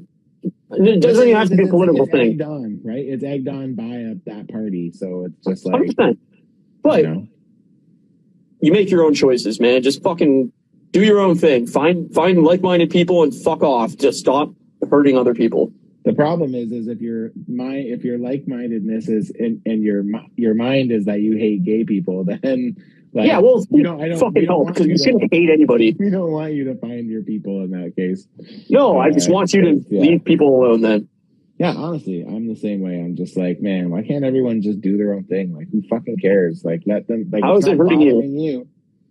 It 0.71 1.01
doesn't 1.01 1.27
even 1.27 1.35
have 1.35 1.49
to 1.49 1.55
be 1.55 1.63
a 1.63 1.67
political 1.67 2.03
it's 2.03 2.11
thing. 2.11 2.31
Egged 2.31 2.41
on, 2.41 2.81
right? 2.83 3.05
It's 3.05 3.23
egged 3.23 3.47
on 3.47 3.75
by 3.75 3.83
a, 3.83 4.15
that 4.25 4.49
party, 4.51 4.91
so 4.91 5.25
it's 5.25 5.45
just 5.45 5.65
like 5.65 5.87
percent. 5.87 6.19
But 6.81 7.01
you 7.01 7.07
know, 7.07 7.27
you 8.61 8.71
make 8.71 8.89
your 8.89 9.03
own 9.03 9.13
choices, 9.13 9.59
man. 9.59 9.83
Just 9.83 10.03
fucking 10.03 10.51
do 10.91 11.03
your 11.03 11.19
own 11.19 11.37
thing. 11.37 11.67
Find 11.67 12.13
find 12.13 12.43
like 12.43 12.61
minded 12.61 12.89
people 12.89 13.23
and 13.23 13.33
fuck 13.33 13.63
off. 13.63 13.95
Just 13.95 14.19
stop 14.19 14.51
hurting 14.89 15.17
other 15.17 15.33
people. 15.33 15.71
the 16.03 16.13
problem 16.13 16.53
is, 16.55 16.71
is 16.71 16.87
if 16.87 17.01
your 17.01 17.31
my 17.47 17.75
if 17.75 18.03
your 18.03 18.17
like 18.17 18.47
mindedness 18.47 19.07
is 19.07 19.31
and, 19.37 19.61
and 19.65 19.83
your 19.83 20.03
your 20.35 20.53
mind 20.53 20.91
is 20.91 21.05
that 21.05 21.21
you 21.21 21.37
hate 21.37 21.63
gay 21.63 21.83
people, 21.83 22.23
then 22.43 22.77
like 23.15 23.27
yeah, 23.27 23.39
well, 23.39 23.65
you 23.71 23.81
don't, 23.81 24.01
I 24.01 24.09
don't, 24.09 24.19
fucking 24.19 24.45
don't 24.45 24.65
help 24.65 24.67
because 24.67 24.87
you 24.87 24.97
shouldn't 24.97 25.33
hate 25.33 25.49
anybody. 25.49 25.95
we 25.99 26.09
don't 26.09 26.31
want 26.31 26.53
you 26.53 26.65
to 26.65 26.75
find 26.75 27.09
your 27.09 27.23
people 27.23 27.63
in 27.63 27.71
that 27.71 27.95
case. 27.95 28.27
No, 28.69 28.99
I 28.99 29.09
just 29.09 29.29
Uh, 29.29 29.33
want 29.33 29.53
you 29.53 29.61
to 29.61 29.85
yeah. 29.89 30.01
leave 30.01 30.25
people 30.25 30.49
alone. 30.63 30.81
Then 30.81 31.07
Yeah, 31.57 31.73
honestly, 31.75 32.23
I'm 32.27 32.47
the 32.47 32.57
same 32.57 32.81
way. 32.81 32.99
I'm 32.99 33.15
just 33.15 33.37
like, 33.37 33.61
man, 33.61 33.89
why 33.89 34.03
can't 34.03 34.25
everyone 34.25 34.61
just 34.61 34.81
do 34.81 34.97
their 34.97 35.13
own 35.13 35.23
thing? 35.23 35.55
Like, 35.55 35.69
who 35.71 35.81
fucking 35.89 36.17
cares? 36.17 36.63
Like, 36.65 36.83
let 36.85 37.07
them. 37.07 37.29
Like, 37.31 37.43
How 37.43 37.55
is 37.55 37.65
it 37.65 37.77
hurting 37.77 38.01
you? 38.01 38.13
bothering 38.15 38.37
you? 38.37 38.67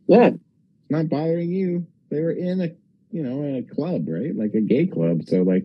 yeah, 0.07 0.27
It's 0.29 0.91
not 0.91 1.09
bothering 1.09 1.51
you. 1.51 1.87
They 2.11 2.21
were 2.21 2.33
in 2.33 2.61
a, 2.61 2.71
you 3.11 3.23
know, 3.23 3.43
in 3.43 3.57
a 3.57 3.63
club, 3.63 4.07
right? 4.07 4.37
Like 4.37 4.53
a 4.55 4.61
gay 4.61 4.87
club. 4.87 5.23
So, 5.27 5.39
like, 5.43 5.65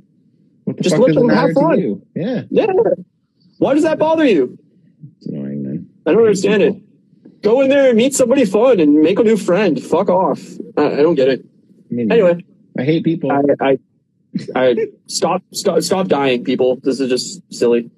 what 0.64 0.78
the 0.78 0.84
Just 0.84 0.96
fuck 0.96 1.08
let 1.08 1.16
them 1.16 1.28
have 1.28 1.52
fun. 1.52 1.78
you? 1.80 2.02
Yeah, 2.16 2.44
yeah. 2.50 2.68
Why 3.58 3.74
does 3.74 3.84
that 3.84 4.00
bother 4.00 4.24
you? 4.24 4.58
it's 5.18 5.28
annoying, 5.28 5.64
man. 5.64 5.90
I 6.06 6.14
don't 6.14 6.22
understand 6.22 6.64
it. 6.64 6.76
Go 7.42 7.62
in 7.62 7.70
there 7.70 7.90
and 7.90 7.98
meet 7.98 8.14
somebody 8.14 8.46
fun 8.46 8.80
and 8.80 9.02
make 9.02 9.20
a 9.20 9.24
new 9.24 9.38
friend. 9.38 9.82
Fuck 9.82 10.10
off. 10.10 10.42
I, 10.78 10.86
I 10.86 11.02
don't 11.02 11.16
get 11.16 11.30
it. 11.30 11.46
I 11.90 11.94
mean, 11.94 12.12
Anyway, 12.12 12.44
I 12.78 12.84
hate 12.84 13.04
people. 13.04 13.32
I, 13.32 13.42
I, 13.62 13.80
I 14.56 14.88
stop, 15.08 15.44
stop, 15.54 15.82
stop 15.82 16.08
dying, 16.08 16.44
people. 16.44 16.78
This 16.84 17.00
is 17.00 17.10
just 17.10 17.42
silly. 17.54 17.90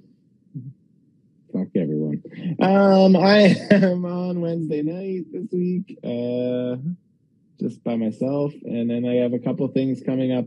Fuck 1.52 1.68
everyone. 1.76 2.24
Um, 2.62 3.16
I 3.18 3.56
am 3.72 4.06
on 4.06 4.40
Wednesday 4.42 4.84
night 4.84 5.26
this 5.34 5.52
week, 5.52 5.98
uh, 6.04 6.78
just 7.60 7.84
by 7.84 7.96
myself, 7.98 8.54
and 8.64 8.90
then 8.90 9.06
I 9.06 9.16
have 9.16 9.34
a 9.34 9.40
couple 9.40 9.68
things 9.68 10.02
coming 10.06 10.32
up 10.32 10.46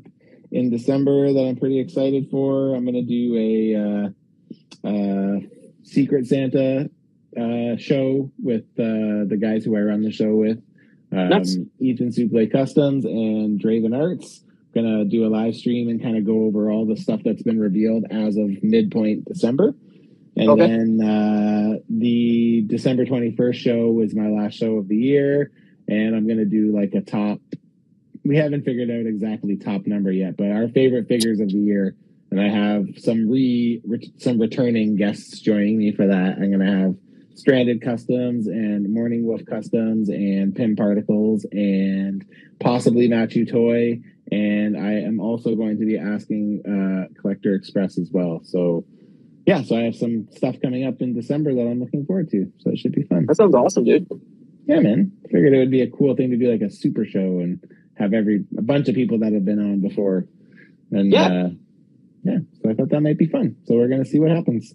in 0.50 0.70
December 0.70 1.32
that 1.32 1.40
I'm 1.40 1.56
pretty 1.56 1.78
excited 1.78 2.30
for. 2.30 2.74
I'm 2.74 2.86
gonna 2.86 3.02
do 3.02 3.36
a 3.36 4.14
uh, 4.86 4.88
uh, 4.88 5.40
Secret 5.82 6.26
Santa 6.26 6.88
uh, 7.36 7.76
show 7.76 8.30
with 8.42 8.64
uh, 8.78 9.26
the 9.28 9.38
guys 9.40 9.64
who 9.64 9.76
I 9.76 9.80
run 9.80 10.02
the 10.02 10.12
show 10.12 10.34
with, 10.34 10.58
um, 11.12 11.28
Nice. 11.28 11.56
Ethan 11.80 12.10
Suple 12.10 12.50
Customs 12.50 13.04
and 13.04 13.60
Draven 13.60 13.96
Arts. 13.96 14.42
Gonna 14.74 15.04
do 15.04 15.24
a 15.26 15.28
live 15.28 15.54
stream 15.54 15.88
and 15.88 16.02
kind 16.02 16.16
of 16.16 16.24
go 16.24 16.44
over 16.44 16.70
all 16.70 16.84
the 16.84 16.96
stuff 16.96 17.20
that's 17.24 17.42
been 17.42 17.60
revealed 17.60 18.06
as 18.10 18.36
of 18.36 18.50
midpoint 18.62 19.24
December. 19.24 19.74
And 20.36 20.50
Okay. 20.50 20.66
then 20.66 21.00
uh, 21.00 21.78
the 21.88 22.62
December 22.66 23.04
21st 23.04 23.54
show 23.54 23.90
was 23.92 24.14
my 24.16 24.28
last 24.28 24.54
show 24.54 24.74
of 24.78 24.88
the 24.88 24.96
year. 24.96 25.52
And 25.86 26.16
I'm 26.16 26.26
going 26.26 26.38
to 26.38 26.44
do 26.44 26.74
like 26.74 26.92
a 26.94 27.02
top 27.02 27.38
we 28.24 28.36
haven't 28.36 28.64
figured 28.64 28.90
out 28.90 29.06
exactly 29.06 29.56
top 29.56 29.86
number 29.86 30.10
yet, 30.10 30.36
but 30.36 30.50
our 30.50 30.68
favorite 30.68 31.08
figures 31.08 31.40
of 31.40 31.48
the 31.48 31.58
year, 31.58 31.94
and 32.30 32.40
I 32.40 32.48
have 32.48 32.86
some 32.96 33.28
re, 33.28 33.80
re 33.86 34.12
some 34.18 34.40
returning 34.40 34.96
guests 34.96 35.40
joining 35.40 35.78
me 35.78 35.92
for 35.92 36.06
that. 36.06 36.38
I'm 36.38 36.50
gonna 36.50 36.80
have 36.84 36.94
Stranded 37.34 37.82
Customs 37.82 38.46
and 38.46 38.92
Morning 38.92 39.26
Wolf 39.26 39.42
Customs 39.46 40.08
and 40.08 40.54
Pim 40.54 40.76
Particles 40.76 41.44
and 41.52 42.24
possibly 42.60 43.08
Matthew 43.08 43.44
Toy. 43.46 44.00
And 44.30 44.76
I 44.76 44.92
am 45.00 45.20
also 45.20 45.54
going 45.54 45.78
to 45.78 45.84
be 45.84 45.98
asking 45.98 46.62
uh, 46.66 47.20
Collector 47.20 47.54
Express 47.54 47.98
as 47.98 48.10
well. 48.12 48.40
So 48.44 48.84
yeah, 49.46 49.62
so 49.62 49.76
I 49.76 49.82
have 49.82 49.96
some 49.96 50.28
stuff 50.30 50.56
coming 50.62 50.84
up 50.84 51.02
in 51.02 51.14
December 51.14 51.54
that 51.54 51.60
I'm 51.60 51.80
looking 51.80 52.06
forward 52.06 52.30
to. 52.30 52.50
So 52.58 52.70
it 52.70 52.78
should 52.78 52.92
be 52.92 53.02
fun. 53.02 53.26
That 53.26 53.36
sounds 53.36 53.54
awesome, 53.54 53.84
dude. 53.84 54.08
Yeah, 54.66 54.80
man. 54.80 55.12
Figured 55.30 55.52
it 55.52 55.58
would 55.58 55.70
be 55.70 55.82
a 55.82 55.90
cool 55.90 56.16
thing 56.16 56.30
to 56.30 56.36
do 56.38 56.50
like 56.50 56.62
a 56.62 56.70
super 56.70 57.04
show 57.04 57.18
and 57.40 57.62
have 57.98 58.14
every 58.14 58.44
a 58.56 58.62
bunch 58.62 58.88
of 58.88 58.94
people 58.94 59.18
that 59.18 59.32
have 59.32 59.44
been 59.44 59.58
on 59.58 59.80
before. 59.80 60.26
And 60.90 61.12
Yeah. 61.12 61.26
uh 61.26 61.48
yeah, 62.22 62.38
so 62.62 62.70
I 62.70 62.74
thought 62.74 62.88
that 62.88 63.02
might 63.02 63.18
be 63.18 63.26
fun. 63.26 63.56
So 63.64 63.74
we're 63.74 63.88
gonna 63.88 64.06
see 64.06 64.18
what 64.18 64.30
happens. 64.30 64.74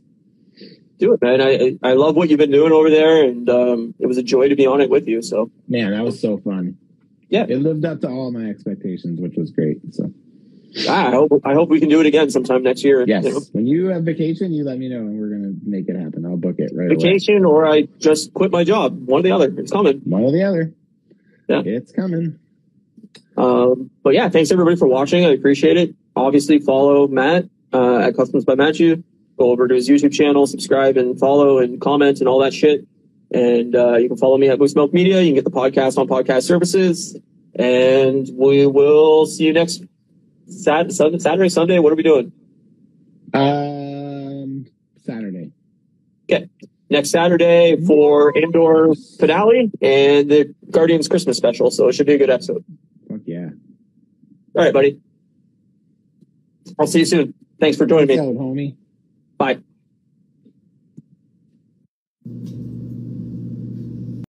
Do 1.00 1.14
it, 1.14 1.22
man. 1.22 1.42
I 1.42 1.78
I 1.82 1.94
love 1.94 2.16
what 2.16 2.30
you've 2.30 2.40
been 2.40 2.52
doing 2.52 2.72
over 2.74 2.90
there, 2.90 3.24
and 3.24 3.50
um, 3.50 3.96
it 4.00 4.06
was 4.06 4.18
a 4.18 4.24
joy 4.24 4.50
to 4.50 4.56
be 4.56 4.66
on 4.68 4.82
it 4.82 4.90
with 4.90 5.08
you. 5.08 5.22
So 5.22 5.50
Man, 5.68 5.92
that 5.92 6.04
was 6.04 6.20
so 6.22 6.38
fun. 6.38 6.78
Yeah. 7.30 7.46
It 7.48 7.62
lived 7.62 7.86
up 7.86 8.02
to 8.02 8.10
all 8.10 8.32
my 8.32 8.50
expectations, 8.50 9.20
which 9.20 9.36
was 9.38 9.52
great. 9.52 9.78
So 9.94 10.12
ah, 10.90 11.08
I 11.08 11.12
hope 11.12 11.32
I 11.46 11.54
hope 11.54 11.70
we 11.70 11.80
can 11.80 11.88
do 11.90 12.00
it 12.02 12.06
again 12.06 12.30
sometime 12.30 12.64
next 12.64 12.84
year. 12.84 13.06
yes. 13.08 13.24
You 13.24 13.32
know, 13.34 13.40
When 13.54 13.66
you 13.66 13.88
have 13.88 14.04
vacation, 14.04 14.52
you 14.52 14.64
let 14.66 14.78
me 14.78 14.90
know 14.90 15.00
and 15.00 15.20
we're 15.20 15.30
gonna 15.30 15.54
make 15.64 15.88
it 15.88 15.96
happen. 15.96 16.26
I'll 16.26 16.38
book 16.38 16.56
it 16.58 16.72
right 16.76 16.88
away. 16.88 16.96
vacation, 16.96 17.46
or 17.46 17.66
I 17.66 17.84
just 18.00 18.34
quit 18.34 18.52
my 18.52 18.64
job. 18.64 19.08
One 19.08 19.22
or 19.22 19.24
the 19.24 19.32
other. 19.32 19.54
It's 19.58 19.72
coming. 19.72 20.02
One 20.04 20.24
or 20.24 20.32
the 20.32 20.44
other. 20.44 20.74
Yeah. 21.48 21.62
It's 21.66 21.92
coming. 21.92 22.40
Um, 23.38 23.90
but 24.04 24.14
yeah, 24.14 24.28
thanks 24.30 24.52
everybody 24.52 24.76
for 24.76 24.88
watching. 24.88 25.26
I 25.26 25.30
appreciate 25.30 25.78
it. 25.78 25.96
Obviously, 26.16 26.60
follow 26.60 27.08
Matt 27.08 27.46
uh, 27.72 28.00
at 28.00 28.16
Customs 28.16 28.44
by 28.44 28.56
Matthew. 28.56 29.04
Go 29.40 29.52
over 29.52 29.70
to 29.70 29.74
his 29.74 29.88
YouTube 29.88 30.12
channel, 30.12 30.46
subscribe 30.46 30.98
and 30.98 31.18
follow 31.18 31.60
and 31.60 31.80
comment 31.80 32.20
and 32.20 32.28
all 32.28 32.40
that 32.40 32.54
shit. 32.54 32.86
And 33.32 33.74
uh, 33.74 33.96
you 33.96 34.10
can 34.10 34.18
follow 34.18 34.38
me 34.38 34.50
at 34.50 34.60
Moose 34.60 34.76
Milk 34.76 34.94
Media. 34.94 35.22
You 35.22 35.30
can 35.30 35.36
get 35.36 35.46
the 35.46 35.52
podcast 35.52 35.98
on 35.98 36.10
podcast 36.10 36.44
services. 36.44 37.16
And 37.56 38.30
we 38.34 38.68
will 38.68 39.26
see 39.26 39.46
you 39.46 39.54
next 39.54 39.84
Sat- 40.48 40.92
Sunday, 40.92 41.20
Saturday, 41.20 41.48
Sunday. 41.48 41.80
What 41.80 41.94
are 41.94 41.96
we 41.96 42.04
doing? 42.04 42.34
Um 43.34 44.66
Saturday. 45.06 45.52
Okay. 46.30 46.50
Next 46.90 47.12
Saturday 47.12 47.78
for 47.86 48.36
Andor 48.36 48.94
finale 49.20 49.72
and 49.82 50.30
the 50.30 50.54
Guardians 50.70 51.08
Christmas 51.08 51.38
special. 51.38 51.72
So 51.72 51.88
it 51.88 51.94
should 51.94 52.08
be 52.08 52.16
a 52.16 52.18
good 52.18 52.30
episode. 52.30 52.66
Fuck 53.08 53.22
yeah. 53.26 53.50
All 54.56 54.64
right, 54.64 54.74
buddy. 54.74 55.00
I'll 56.78 56.88
see 56.88 57.00
you 57.00 57.06
soon. 57.06 57.34
Thanks 57.60 57.78
for 57.78 57.86
joining 57.86 58.08
me. 58.08 58.20
out, 58.20 58.36
homie. 58.36 58.76